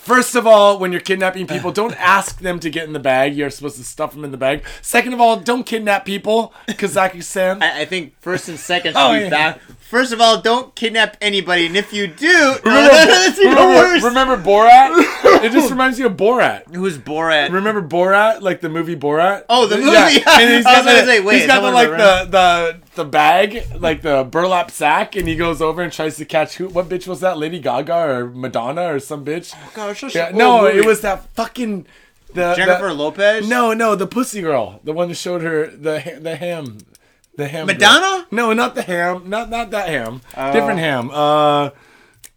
First 0.06 0.36
of 0.36 0.46
all, 0.46 0.78
when 0.78 0.92
you're 0.92 1.02
kidnapping 1.02 1.48
people, 1.48 1.72
don't 1.72 2.00
ask 2.00 2.40
them 2.40 2.60
to 2.60 2.70
get 2.70 2.86
in 2.86 2.94
the 2.94 3.00
bag. 3.00 3.36
You're 3.36 3.50
supposed 3.50 3.78
to 3.78 3.84
stuff 3.84 4.14
them 4.14 4.24
in 4.24 4.30
the 4.30 4.38
bag. 4.38 4.64
Second 4.84 5.14
of 5.14 5.20
all, 5.20 5.38
don't 5.38 5.66
kidnap 5.66 6.06
people, 6.06 6.54
Kazaki-san. 6.68 7.64
I, 7.64 7.82
I 7.82 7.86
think 7.86 8.14
first 8.22 8.48
and 8.48 8.60
second 8.60 8.94
should 8.94 9.00
Oh, 9.02 9.14
be 9.14 9.22
yeah. 9.22 9.58
Back. 9.86 9.90
First 9.92 10.12
of 10.14 10.20
all, 10.22 10.42
don't 10.42 10.74
kidnap 10.76 11.16
anybody, 11.22 11.66
and 11.68 11.78
if 11.78 11.94
you 11.94 12.08
do, 12.08 12.56
Remember, 12.64 12.90
that's 12.90 13.40
even 13.40 13.52
remember, 13.54 13.76
worse. 13.76 14.04
remember 14.04 14.38
Borat? 14.38 15.44
It 15.44 15.52
just 15.52 15.70
reminds 15.72 16.00
you 16.00 16.08
of 16.08 16.14
Borat. 16.18 16.74
Who's 16.74 16.98
Borat? 16.98 17.52
Remember 17.52 17.82
Borat, 17.82 18.42
like 18.42 18.62
the 18.62 18.70
movie 18.70 18.96
Borat? 18.96 19.46
Oh, 19.50 19.68
the 19.68 19.78
movie? 19.78 19.92
Yeah, 19.92 20.10
Yeah. 20.10 20.40
and 20.40 20.54
he's 20.56 20.66
I 20.66 20.74
got 20.76 20.86
was 20.86 20.94
the, 20.96 21.06
say, 21.06 21.20
wait, 21.22 21.38
he's 21.38 21.48
got 21.48 21.62
the, 21.62 21.72
like 21.72 21.90
remember- 21.92 22.26
the, 22.26 22.32
the 22.32 22.86
the 22.96 23.06
bag, 23.06 23.68
like 23.80 24.02
the 24.02 24.24
burlap 24.24 24.72
sack, 24.72 25.16
and 25.16 25.28
he 25.28 25.36
goes 25.36 25.62
over 25.62 25.82
and 25.82 25.92
tries 25.92 26.16
to 26.18 26.26
catch 26.26 26.56
who? 26.56 26.68
What 26.70 26.88
bitch 26.90 27.08
was 27.08 27.20
that? 27.22 27.38
Lady 27.38 27.60
Gaga 27.60 27.94
or 27.96 28.28
Madonna 28.30 28.94
or 28.94 29.00
some 29.00 29.26
bitch? 29.26 29.54
Oh, 29.56 29.72
Gosh, 29.76 30.00
such 30.02 30.16
Yeah, 30.16 30.32
no, 30.34 30.62
movie. 30.64 30.80
it 30.80 30.86
was 30.86 31.02
that 31.02 31.26
fucking 31.36 31.86
the 32.34 32.54
Jennifer 32.56 32.88
the- 32.88 32.94
Lopez. 32.94 33.48
No, 33.50 33.74
no, 33.74 33.96
the 33.96 34.08
pussy 34.08 34.42
girl, 34.42 34.80
the 34.84 34.94
one 34.94 35.10
that 35.10 35.16
showed 35.16 35.42
her 35.42 35.68
the 35.68 36.18
the 36.22 36.36
ham, 36.38 36.78
the 37.38 37.48
ham. 37.48 37.68
girl. 37.68 37.76
Madonna? 37.76 38.28
No, 38.32 38.54
not 38.54 38.76
the 38.76 38.82
ham, 38.84 39.30
not 39.30 39.50
not 39.50 39.72
that 39.72 39.90
ham. 39.90 40.22
Oh. 40.36 40.52
Different 40.54 40.80
ham. 40.80 41.10
Uh, 41.12 41.70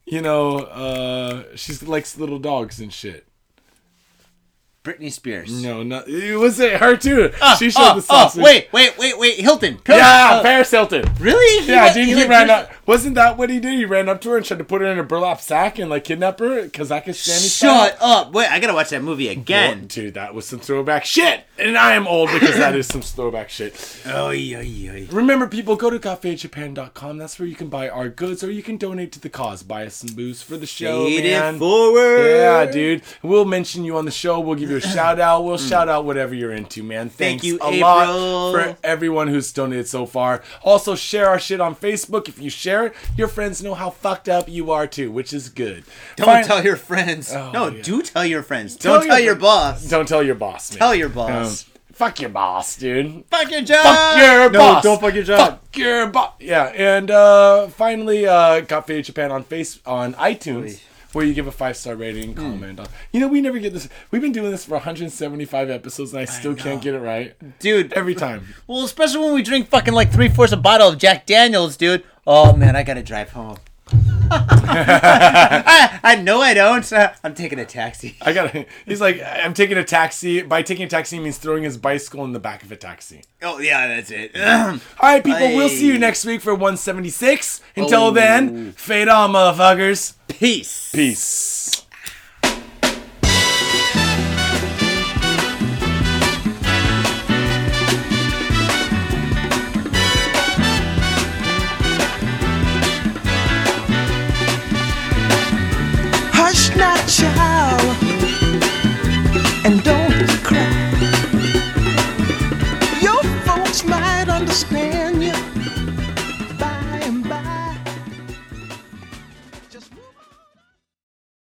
you 0.07 0.20
know, 0.23 0.59
uh, 0.59 1.45
she's 1.57 1.83
likes 1.83 2.16
little 2.19 2.39
dogs 2.39 2.81
and 2.81 2.93
shit. 2.93 3.27
Britney 4.85 5.12
Spears. 5.12 5.62
No, 5.62 5.83
no, 5.83 6.03
it 6.07 6.39
was 6.39 6.59
it 6.61 6.81
her 6.81 6.97
too. 6.97 7.31
she 7.59 7.69
showed 7.70 7.81
Oh, 7.83 7.95
the 7.95 7.97
oh, 7.97 8.01
sausage. 8.01 8.43
wait, 8.43 8.69
wait, 8.73 8.97
wait, 8.97 9.19
wait. 9.19 9.39
Hilton. 9.39 9.79
Yeah, 9.87 10.39
Oh, 10.39 10.43
Paris 10.43 10.70
Hilton. 10.70 11.05
Really? 11.20 11.65
He 11.66 11.70
Yeah, 11.73 11.85
went- 11.85 11.95
didn't 11.95 12.09
he, 12.09 12.15
like 12.15 12.29
ran 12.29 12.47
just- 12.47 12.70
up? 12.70 12.77
Wasn't 12.89 13.16
that 13.16 13.36
what 13.36 13.51
he 13.51 13.60
did? 13.60 13.74
He 13.74 13.85
ran 13.85 14.09
up 14.09 14.23
to 14.23 14.31
her 14.31 14.39
and 14.39 14.47
tried 14.47 14.56
to 14.56 14.65
put 14.65 14.81
her 14.81 14.86
in 14.86 14.98
a 14.98 15.02
burlap 15.02 15.43
sack 15.43 15.78
and 15.78 15.90
like 15.90 16.05
kidnap 16.05 16.39
her, 16.39 16.70
Cause 16.70 16.90
I 16.90 17.01
can 17.01 17.12
Kazakhstani 17.12 17.59
Shut 17.59 17.98
up! 18.01 18.32
Wait, 18.32 18.51
I 18.51 18.59
gotta 18.60 18.73
watch 18.73 18.89
that 18.89 19.02
movie 19.02 19.28
again. 19.28 19.89
Dude, 19.89 20.15
that 20.15 20.35
was 20.35 20.47
some 20.47 20.59
throwback 20.59 21.05
shit. 21.05 21.44
And 21.59 21.77
I 21.77 21.94
am 21.94 22.06
old 22.06 22.31
because 22.32 22.56
that 22.56 22.74
is 22.74 22.86
some 22.86 23.02
throwback 23.02 23.51
shit. 23.51 24.01
Oh, 24.06 24.31
yeah. 24.31 25.05
Remember, 25.10 25.48
people, 25.48 25.77
go 25.77 25.90
to 25.90 25.98
gotfadedjapan.com. 25.98 27.19
That's 27.19 27.39
where 27.39 27.48
you 27.48 27.56
can 27.56 27.69
buy 27.69 27.89
our 27.89 28.09
goods 28.09 28.44
or 28.44 28.51
you 28.51 28.62
can 28.62 28.77
donate 28.77 29.12
to 29.12 29.20
the 29.20 29.28
cause. 29.28 29.62
Buy 29.65 29.85
us 29.85 29.97
some 29.97 30.15
booze 30.15 30.40
for 30.40 30.56
the 30.56 30.66
show, 30.66 31.05
Fade 31.05 31.24
man. 31.24 31.56
it 31.56 31.59
forward. 31.59 32.24
Yeah, 32.24 32.65
dude. 32.65 33.02
We'll 33.23 33.44
mention 33.44 33.85
you 33.85 33.98
on 33.98 34.05
the 34.05 34.12
show. 34.12 34.39
We'll 34.40 34.55
give 34.55 34.70
you 34.70 34.77
a 34.77 34.81
shout 34.94 35.20
out. 35.20 35.44
We'll 35.44 35.59
mm. 35.59 35.69
shout 35.69 35.89
out 35.89 36.05
whatever 36.05 36.35
you're 36.35 36.52
into, 36.52 36.82
man. 36.85 37.10
Thanks 37.10 37.44
you, 37.44 37.59
a 37.60 37.70
lot 37.73 38.52
for 38.52 38.77
everyone 38.85 39.28
who's 39.28 39.52
donated 39.52 39.89
so 39.89 40.06
far. 40.06 40.43
Also, 40.62 40.94
share 40.94 41.28
our 41.28 41.40
shit 41.40 41.60
on 41.60 41.74
Facebook. 41.74 42.28
If 42.28 42.40
you 42.40 42.51
share 42.51 42.78
it, 42.87 42.95
your 43.17 43.29
friends 43.29 43.63
know 43.63 43.75
how 43.75 43.91
fucked 43.91 44.29
up 44.29 44.49
you 44.49 44.71
are 44.71 44.87
too, 44.87 45.11
which 45.11 45.33
is 45.33 45.49
good. 45.49 45.85
Don't 46.17 46.27
Fin- 46.27 46.45
tell 46.45 46.65
your 46.65 46.77
friends. 46.77 47.33
Oh, 47.33 47.51
no, 47.53 47.69
yeah. 47.69 47.83
do 47.83 48.03
tell 48.03 48.25
your 48.25 48.43
friends. 48.43 48.77
Tell 48.77 48.99
Don't 48.99 49.07
tell 49.07 49.19
your 49.19 49.27
your, 49.27 49.37
boss. 49.37 49.85
Don't 49.89 50.09
tell 50.09 50.23
your 50.23 50.35
boss. 50.35 50.71
Man. 50.73 50.79
Tell 50.79 50.95
your 50.95 51.09
boss. 51.09 51.65
Um, 51.65 51.73
fuck 51.93 52.21
your 52.21 52.31
boss, 52.31 52.77
dude. 52.77 53.25
fuck 53.31 53.51
your 53.51 53.63
job. 53.63 53.85
Fuck 53.85 54.19
your 54.19 54.51
no, 54.51 54.59
boss. 54.59 54.83
don't 54.83 55.01
fuck 55.01 55.15
your 55.15 55.25
job. 55.25 55.61
Fuck 55.61 55.77
your 55.77 56.07
boss. 56.07 56.35
Yeah, 56.41 56.65
and 56.67 57.11
uh, 57.11 57.69
finally, 57.69 58.27
uh, 58.27 58.61
Got 58.61 58.87
Faded 58.87 59.05
Japan 59.05 59.31
on 59.33 59.45
face 59.45 59.81
on 59.85 60.15
iTunes. 60.15 60.81
Where 61.12 61.24
you 61.24 61.32
give 61.32 61.47
a 61.47 61.52
five 61.52 61.76
star 61.76 61.94
rating 61.94 62.30
and 62.30 62.39
Hmm. 62.39 62.44
comment 62.52 62.80
on. 62.80 62.86
You 63.12 63.20
know, 63.20 63.28
we 63.28 63.40
never 63.40 63.59
get 63.59 63.72
this. 63.72 63.89
We've 64.10 64.20
been 64.20 64.32
doing 64.32 64.51
this 64.51 64.64
for 64.66 64.74
175 64.74 65.70
episodes, 65.70 66.12
and 66.12 66.20
I 66.20 66.26
still 66.26 66.55
can't 66.55 66.82
get 66.82 66.94
it 66.94 66.98
right 67.01 67.35
Dude, 67.59 67.93
every 67.94 68.14
time. 68.14 68.55
well, 68.66 68.85
especially 68.85 69.20
when 69.24 69.35
we 69.35 69.43
drink 69.43 69.68
fucking 69.70 69.94
like 69.94 70.12
three 70.12 70.28
fourths 70.28 70.52
a 70.52 70.56
bottle 70.59 70.89
of 70.89 70.98
Jack 70.98 71.24
Daniels, 71.26 71.76
dude. 71.78 72.05
Oh 72.26 72.55
man, 72.55 72.76
I 72.76 72.82
gotta 72.82 73.02
drive 73.02 73.30
home. 73.30 73.56
I, 74.31 76.01
I 76.02 76.16
know 76.16 76.40
I 76.40 76.55
don't. 76.55 76.93
Uh, 76.93 77.12
I'm 77.24 77.35
taking 77.35 77.59
a 77.59 77.65
taxi. 77.65 78.16
I 78.20 78.32
got. 78.32 78.55
He's 78.86 79.01
like, 79.01 79.23
I'm 79.24 79.55
taking 79.55 79.78
a 79.78 79.85
taxi. 79.85 80.43
By 80.43 80.62
taking 80.62 80.85
a 80.86 80.89
taxi, 80.89 81.19
means 81.19 81.39
throwing 81.39 81.62
his 81.62 81.77
bicycle 81.78 82.24
in 82.24 82.32
the 82.32 82.39
back 82.39 82.62
of 82.62 82.70
a 82.73 82.77
taxi. 82.77 83.23
Oh 83.43 83.59
yeah, 83.59 83.86
that's 83.89 84.10
it. 84.10 84.36
All 84.36 84.78
right, 85.02 85.24
people. 85.24 85.48
We'll 85.56 85.69
see 85.69 85.86
you 85.86 85.98
next 85.98 86.24
week 86.24 86.40
for 86.43 86.52
176. 86.55 87.62
Until 87.77 88.02
Oh. 88.05 88.10
then, 88.10 88.73
fade 88.73 89.09
on, 89.09 89.32
motherfuckers. 89.32 90.15
Peace. 90.28 90.90
Peace. 90.93 91.85